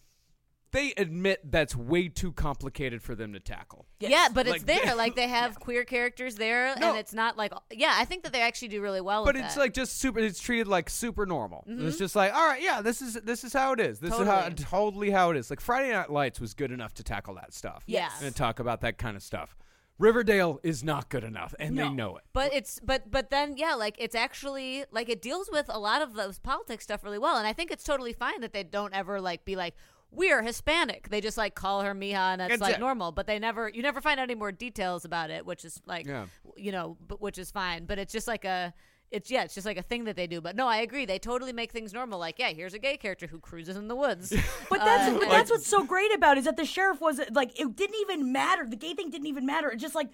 they 0.71 0.93
admit 0.97 1.51
that's 1.51 1.75
way 1.75 2.07
too 2.07 2.31
complicated 2.31 3.01
for 3.01 3.15
them 3.15 3.33
to 3.33 3.39
tackle. 3.39 3.87
Yeah, 3.99 4.27
but 4.33 4.47
it's 4.47 4.65
Like- 4.65 4.65
there. 4.65 4.95
Like 4.99 5.15
they 5.15 5.27
have 5.27 5.59
queer 5.59 5.85
characters 5.85 6.35
there, 6.35 6.75
No. 6.77 6.89
and 6.89 6.97
it's 6.97 7.13
not 7.13 7.37
like 7.37 7.53
yeah. 7.71 7.95
I 7.97 8.05
think 8.05 8.23
that 8.23 8.33
they 8.33 8.41
actually 8.41 8.67
do 8.67 8.81
really 8.81 8.99
well. 9.01 9.23
But 9.23 9.35
with 9.35 9.45
it's 9.45 9.55
that. 9.55 9.61
like 9.61 9.73
just 9.73 9.97
super. 9.97 10.19
It's 10.19 10.39
treated 10.41 10.67
like 10.67 10.89
super 10.89 11.25
normal. 11.25 11.63
It's 11.67 11.81
mm-hmm. 11.81 11.97
just 11.97 12.15
like, 12.15 12.33
all 12.33 12.45
right, 12.45 12.61
yeah, 12.61 12.81
this 12.81 13.01
is 13.01 13.13
this 13.13 13.43
is 13.43 13.53
how 13.53 13.71
it 13.71 13.79
is. 13.79 13.99
This 13.99 14.13
is 14.13 14.27
how 14.27 14.41
Totally. 14.41 14.63
totally 14.65 15.09
how 15.11 15.31
it 15.31 15.37
is. 15.37 15.49
Like 15.49 15.61
Friday 15.61 15.91
Night 15.91 16.11
Lights 16.11 16.41
was 16.41 16.53
good 16.53 16.71
enough 16.71 16.93
to 16.95 17.03
tackle 17.03 17.35
that 17.35 17.53
stuff. 17.53 17.83
Yes. 17.85 18.21
and 18.21 18.35
talk 18.35 18.59
about 18.59 18.81
that 18.81 18.97
kind 18.97 19.15
of 19.15 19.23
stuff. 19.23 19.55
Riverdale 19.99 20.61
is 20.63 20.81
not 20.81 21.09
good 21.09 21.25
enough, 21.25 21.53
and 21.59 21.77
they 21.77 21.89
know 21.89 22.15
it. 22.15 22.23
But 22.31 22.53
it's 22.53 22.79
but 22.79 23.11
but 23.11 23.29
then 23.29 23.55
yeah, 23.57 23.75
like 23.75 23.97
it's 23.99 24.15
actually 24.15 24.85
like 24.91 25.09
it 25.09 25.21
deals 25.21 25.49
with 25.51 25.65
a 25.67 25.77
lot 25.77 26.01
of 26.01 26.13
those 26.13 26.39
politics 26.39 26.85
stuff 26.85 27.03
really 27.03 27.19
well, 27.19 27.37
and 27.37 27.45
I 27.45 27.51
think 27.51 27.69
it's 27.69 27.83
totally 27.83 28.13
fine 28.13 28.39
that 28.39 28.53
they 28.53 28.63
don't 28.63 28.93
ever 28.93 29.19
like 29.19 29.43
be 29.43 29.57
like 29.57 29.75
we're 30.11 30.41
Hispanic. 30.41 31.09
They 31.09 31.21
just 31.21 31.37
like 31.37 31.55
call 31.55 31.81
her 31.81 31.93
Mija, 31.93 32.13
and 32.15 32.41
that's 32.41 32.49
That's 32.51 32.61
like 32.61 32.75
it. 32.75 32.79
normal. 32.79 33.11
But 33.11 33.27
they 33.27 33.39
never 33.39 33.69
you 33.69 33.81
never 33.81 34.01
find 34.01 34.19
out 34.19 34.23
any 34.23 34.35
more 34.35 34.51
details 34.51 35.05
about 35.05 35.29
it, 35.29 35.45
which 35.45 35.63
is 35.65 35.81
like 35.85 36.05
Yeah. 36.07 36.25
you 36.57 36.71
know, 36.71 36.97
but 37.07 37.21
which 37.21 37.37
is 37.37 37.51
fine. 37.51 37.85
But 37.85 37.99
it's 37.99 38.13
just 38.13 38.27
like 38.27 38.45
a. 38.45 38.73
It's 39.11 39.31
yeah, 39.31 39.43
it's 39.43 39.55
just 39.55 39.65
like 39.65 39.77
a 39.77 39.81
thing 39.81 40.03
that 40.03 40.15
they 40.15 40.27
do. 40.27 40.39
But 40.39 40.55
no, 40.55 40.67
I 40.67 40.77
agree. 40.77 41.05
They 41.07 41.17
totally 41.17 41.51
make 41.51 41.71
things 41.71 41.93
normal. 41.93 42.19
Like, 42.19 42.37
yeah, 42.37 42.49
here's 42.49 42.75
a 42.75 42.79
gay 42.79 42.95
character 42.95 43.25
who 43.25 43.39
cruises 43.39 43.75
in 43.75 43.87
the 43.87 43.95
woods. 43.95 44.31
But 44.69 44.79
that's 44.85 45.11
Uh, 45.15 45.17
but 45.19 45.29
that's 45.29 45.49
what's 45.49 45.65
so 45.65 45.83
great 45.83 46.13
about 46.13 46.37
it 46.37 46.41
is 46.41 46.45
that 46.45 46.57
the 46.57 46.65
sheriff 46.65 47.01
was 47.01 47.19
like 47.31 47.59
it 47.59 47.75
didn't 47.75 47.95
even 48.01 48.31
matter. 48.31 48.67
The 48.69 48.75
gay 48.75 48.93
thing 48.93 49.09
didn't 49.09 49.25
even 49.25 49.47
matter. 49.47 49.69
It's 49.71 49.81
just 49.81 49.95
like 49.95 50.09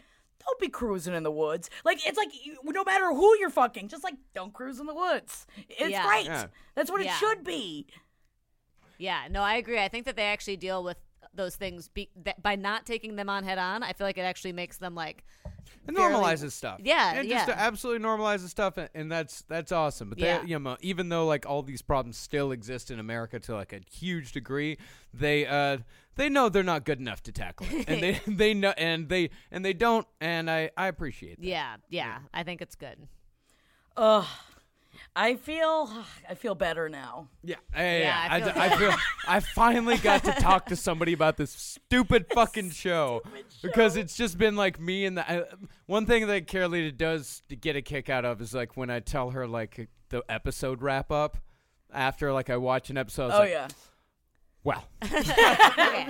don't 0.46 0.60
be 0.62 0.70
cruising 0.70 1.14
in 1.14 1.24
the 1.24 1.32
woods. 1.32 1.70
Like 1.84 2.06
it's 2.08 2.18
like 2.18 2.30
no 2.64 2.86
matter 2.86 3.08
who 3.14 3.38
you're 3.38 3.50
fucking, 3.50 3.90
just 3.90 4.04
like 4.06 4.14
don't 4.34 4.54
cruise 4.54 4.80
in 4.80 4.86
the 4.86 4.96
woods. 4.96 5.46
It's 5.68 5.90
Yeah. 5.90 6.06
great. 6.08 6.26
Yeah. 6.26 6.46
That's 6.76 6.90
what 6.90 7.04
Yeah. 7.04 7.12
it 7.14 7.18
should 7.20 7.44
be. 7.44 7.88
Yeah, 8.98 9.28
no, 9.30 9.42
I 9.42 9.56
agree. 9.56 9.80
I 9.80 9.88
think 9.88 10.06
that 10.06 10.16
they 10.16 10.24
actually 10.24 10.58
deal 10.58 10.84
with 10.84 10.98
those 11.34 11.56
things 11.58 11.90
be, 11.90 12.10
that 12.24 12.42
by 12.42 12.56
not 12.56 12.86
taking 12.86 13.16
them 13.18 13.30
on 13.30 13.44
head 13.44 13.58
on. 13.58 13.84
I 13.84 13.92
feel 13.94 14.08
like 14.08 14.18
it 14.18 14.22
actually 14.22 14.54
makes 14.54 14.78
them 14.78 14.96
like 14.96 15.26
It 15.88 15.94
fairly- 15.96 16.14
normalizes 16.16 16.52
stuff. 16.54 16.80
Yeah, 16.84 17.16
it 17.16 17.28
just 17.28 17.48
yeah. 17.50 17.56
absolutely 17.58 18.06
normalizes 18.06 18.48
stuff, 18.50 18.78
and, 18.78 18.90
and 18.96 19.12
that's 19.12 19.42
that's 19.50 19.72
awesome. 19.74 20.10
But 20.10 20.20
Yeah. 20.20 20.40
they, 20.42 20.48
you 20.50 20.60
know, 20.60 20.78
even 20.82 21.10
though 21.10 21.26
like 21.26 21.46
all 21.46 21.62
these 21.62 21.82
problems 21.82 22.18
still 22.18 22.52
exist 22.52 22.90
in 22.90 23.00
America 23.00 23.40
to 23.42 23.54
like 23.56 23.74
a 23.74 23.82
huge 23.92 24.32
degree, 24.32 24.78
they 25.14 25.46
uh 25.46 25.80
they 26.16 26.30
know 26.30 26.48
they're 26.48 26.64
not 26.64 26.86
good 26.86 27.00
enough 27.02 27.22
to 27.24 27.34
tackle 27.34 27.68
it, 27.70 27.90
and 27.90 28.02
they 28.02 28.22
they 28.28 28.54
know 28.54 28.74
and 28.78 29.10
they 29.10 29.30
and 29.52 29.66
they 29.66 29.74
don't, 29.74 30.08
and 30.22 30.50
I 30.50 30.70
I 30.78 30.88
appreciate 30.88 31.42
that. 31.42 31.46
yeah, 31.46 31.76
yeah. 31.90 32.20
I 32.34 32.44
think 32.44 32.62
it's 32.62 32.76
good. 32.76 33.08
Ugh. 33.98 34.26
I 35.16 35.36
feel 35.36 35.90
I 36.30 36.36
feel 36.36 36.56
better 36.56 36.90
now. 36.90 37.30
Yeah, 37.44 37.56
yeah, 37.76 37.98
yeah. 38.00 38.28
I 38.30 38.36
I, 38.36 38.40
feel 38.40 38.54
d- 38.54 38.60
I 38.60 38.78
feel 38.78 38.94
I 39.28 39.40
finally 39.40 39.98
got 39.98 40.24
to 40.26 40.32
talk 40.34 40.66
to 40.68 40.76
somebody 40.76 41.14
about 41.14 41.38
this 41.38 41.52
stupid 41.52 42.26
fucking 42.34 42.72
show, 42.72 43.22
because 43.62 43.96
it's 43.96 44.18
just 44.18 44.38
been 44.38 44.56
like 44.56 44.80
me 44.80 45.06
and 45.06 45.18
the 45.18 45.32
I, 45.32 45.44
one 45.86 46.06
thing 46.06 46.28
that 46.28 46.48
Carolina 46.48 46.92
does 46.92 47.44
to 47.50 47.56
get 47.56 47.76
a 47.76 47.82
kick 47.82 48.10
out 48.10 48.26
of 48.26 48.42
is 48.42 48.54
like 48.54 48.76
when 48.76 48.90
I 48.90 49.00
tell 49.00 49.32
her 49.32 49.48
like 49.48 49.90
the 50.10 50.24
episode 50.30 50.82
wrap 50.82 51.12
up 51.12 51.38
after 51.94 52.34
like 52.34 52.50
I 52.50 52.58
watch 52.58 52.90
an 52.90 52.98
episode. 52.98 53.32
Oh 53.34 53.40
like, 53.40 53.50
yeah. 53.50 53.68
Well, 54.64 54.84
Okay, 55.04 56.08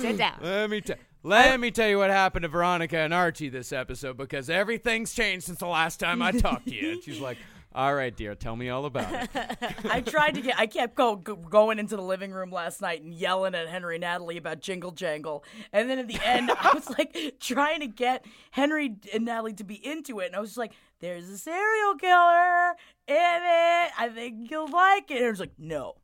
sit 0.00 0.18
down. 0.18 0.38
let 0.42 0.68
me 0.68 0.80
tell. 0.80 0.96
Let 1.22 1.58
me 1.60 1.70
tell 1.70 1.88
you 1.88 1.98
what 1.98 2.10
happened 2.10 2.42
to 2.44 2.48
Veronica 2.48 2.98
and 2.98 3.12
Archie 3.12 3.48
this 3.48 3.72
episode 3.72 4.16
because 4.16 4.48
everything's 4.48 5.12
changed 5.12 5.46
since 5.46 5.58
the 5.58 5.66
last 5.66 5.98
time 6.00 6.22
I 6.22 6.32
talked 6.32 6.66
to 6.68 6.74
you. 6.74 6.92
And 6.92 7.02
she's 7.02 7.20
like, 7.20 7.38
"All 7.78 7.94
right, 7.94 8.14
dear, 8.14 8.34
tell 8.34 8.56
me 8.56 8.68
all 8.68 8.84
about 8.86 9.12
it." 9.12 9.30
I 9.90 10.00
tried 10.00 10.34
to 10.34 10.40
get. 10.40 10.58
I 10.58 10.66
kept 10.66 10.94
go, 10.96 11.16
go 11.16 11.36
going 11.36 11.78
into 11.78 11.96
the 11.96 12.02
living 12.02 12.32
room 12.32 12.50
last 12.50 12.80
night 12.82 13.02
and 13.02 13.14
yelling 13.14 13.54
at 13.54 13.68
Henry 13.68 13.94
and 13.96 14.02
Natalie 14.02 14.36
about 14.36 14.60
Jingle 14.60 14.90
Jangle, 14.90 15.44
and 15.72 15.88
then 15.88 15.98
at 15.98 16.08
the 16.08 16.18
end, 16.24 16.50
I 16.50 16.72
was 16.74 16.90
like 16.98 17.36
trying 17.40 17.80
to 17.80 17.86
get 17.86 18.24
Henry 18.50 18.96
and 19.14 19.24
Natalie 19.24 19.54
to 19.54 19.64
be 19.64 19.74
into 19.86 20.18
it, 20.20 20.26
and 20.26 20.36
I 20.36 20.40
was 20.40 20.50
just 20.50 20.58
like, 20.58 20.72
"There's 21.00 21.28
a 21.28 21.38
serial 21.38 21.94
killer 21.94 22.70
in 23.06 23.14
it. 23.16 23.90
I 23.98 24.10
think 24.14 24.50
you'll 24.50 24.70
like 24.70 25.10
it." 25.10 25.18
And 25.18 25.26
I 25.26 25.30
was 25.30 25.40
like, 25.40 25.52
"No." 25.58 25.94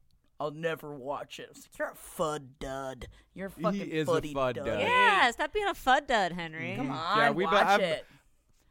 I'll 0.41 0.51
never 0.51 0.93
watch 0.93 1.39
it. 1.39 1.49
Like, 1.55 1.79
You're 1.79 1.89
a 1.91 1.95
fud 1.95 2.43
dud. 2.59 3.07
You're 3.35 3.47
a 3.47 3.51
fucking 3.51 3.89
is 3.89 4.09
a 4.09 4.11
fud 4.11 4.35
dud. 4.35 4.57
dud. 4.57 4.81
Yeah, 4.81 5.31
stop 5.31 5.53
being 5.53 5.69
a 5.69 5.75
fud 5.75 6.09
dud, 6.09 6.33
Henry. 6.33 6.75
Come 6.77 6.91
on, 6.91 7.19
Yeah, 7.19 7.31
we- 7.31 7.45
watch 7.45 7.53
but 7.55 7.67
I'm- 7.67 7.81
it. 7.81 8.05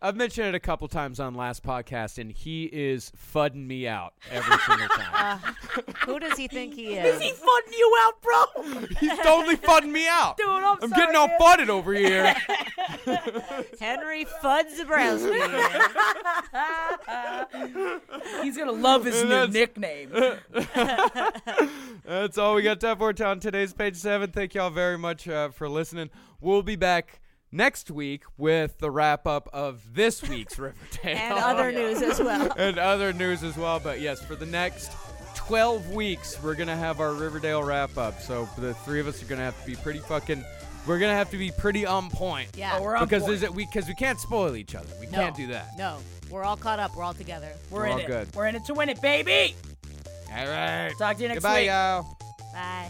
I've 0.03 0.17
mentioned 0.17 0.47
it 0.49 0.53
a 0.55 0.59
couple 0.59 0.85
times 0.89 1.21
on 1.21 1.34
last 1.34 1.63
podcast, 1.63 2.17
and 2.17 2.30
he 2.30 2.65
is 2.65 3.09
fudding 3.34 3.65
me 3.65 3.88
out 3.88 4.13
every 4.30 4.57
single 4.67 4.89
time. 4.89 5.39
Who 6.05 6.19
does 6.19 6.38
he 6.38 6.49
think 6.49 6.73
he 6.73 6.95
Is 6.95 7.15
is? 7.15 7.21
he 7.21 7.31
fudding 7.31 7.77
you 7.77 7.97
out, 8.01 8.21
bro? 8.21 8.43
He's 8.99 9.17
totally 9.19 9.55
fudding 9.55 9.93
me 9.93 10.05
out. 10.09 10.35
Dude, 10.35 10.45
I'm 10.49 10.77
I'm 10.81 10.89
sorry, 10.89 11.01
getting 11.01 11.15
all 11.15 11.30
man. 11.30 11.39
fudded 11.39 11.69
over 11.69 11.93
here. 11.93 12.35
Henry 13.80 14.25
Fudd 14.25 14.75
Zebrowski. 14.77 15.39
He's 18.43 18.57
gonna 18.57 18.73
love 18.73 19.05
his 19.05 19.23
new 19.23 19.47
nickname. 19.47 20.11
That's 22.03 22.38
all 22.38 22.55
we 22.55 22.61
got 22.63 22.81
time 22.81 22.97
for 22.97 23.13
on 23.23 23.39
today's 23.39 23.71
page 23.71 23.95
seven. 23.95 24.31
Thank 24.31 24.53
y'all 24.53 24.69
very 24.69 24.97
much 24.97 25.30
uh, 25.30 25.51
for 25.51 25.69
listening. 25.69 26.09
We'll 26.41 26.61
be 26.61 26.75
back 26.75 27.21
next 27.53 27.89
week 27.91 28.23
with 28.38 28.80
the 28.80 28.89
wrap 28.91 29.25
up 29.27 29.47
of 29.53 29.93
this 29.93 30.21
week's 30.27 30.57
Riverdale 30.59 30.99
and 31.03 31.34
other 31.39 31.71
news 31.71 32.01
as 32.01 32.19
well. 32.19 32.51
and 32.57 32.77
other 32.77 33.13
news 33.13 33.43
as 33.43 33.55
well. 33.55 33.80
But 33.80 34.01
yes, 34.01 34.21
for 34.23 34.35
the 34.35 34.45
next 34.45 34.91
12 35.35 35.91
weeks, 35.93 36.41
we're 36.43 36.55
going 36.55 36.67
to 36.67 36.75
have 36.75 36.99
our 36.99 37.13
Riverdale 37.13 37.63
wrap 37.63 37.97
up. 37.97 38.19
So 38.21 38.49
the 38.57 38.73
three 38.73 38.99
of 38.99 39.07
us 39.07 39.21
are 39.21 39.25
going 39.27 39.39
to 39.39 39.45
have 39.45 39.59
to 39.61 39.65
be 39.67 39.75
pretty 39.75 39.99
fucking, 39.99 40.43
we're 40.88 40.99
going 40.99 41.11
to 41.11 41.15
have 41.15 41.30
to 41.31 41.38
be 41.38 41.51
pretty 41.51 41.85
on 41.85 42.09
point. 42.09 42.49
Yeah. 42.57 42.77
Oh, 42.77 42.84
we're 42.84 42.95
on 42.95 43.05
Because 43.05 43.23
point. 43.23 43.39
there's 43.39 43.49
a, 43.49 43.53
we 43.53 43.65
because 43.65 43.88
we 43.88 43.93
can't 43.95 44.19
spoil 44.19 44.55
each 44.55 44.75
other. 44.75 44.89
We 44.99 45.05
No. 45.07 45.19
can't 45.19 45.35
do 45.35 45.47
that. 45.47 45.77
No, 45.77 45.97
we're 46.30 46.43
all 46.43 46.57
caught 46.57 46.80
up. 46.80 46.95
We're 46.95 47.03
all 47.03 47.13
together. 47.13 47.51
We're 47.69 47.80
We're 47.81 47.85
in 47.85 47.91
all 47.93 47.99
it. 47.99 48.07
good. 48.07 48.35
We're 48.35 48.47
in 48.47 48.55
it 48.55 48.65
to 48.65 48.73
win 48.73 48.89
it, 48.89 49.01
baby. 49.01 49.55
All 50.35 50.47
right. 50.47 50.91
Talk 50.97 51.17
to 51.17 51.21
you 51.21 51.27
next 51.30 51.43
Goodbye, 51.43 51.59
week. 51.61 51.67
y'all. 51.67 52.17
Bye. 52.53 52.89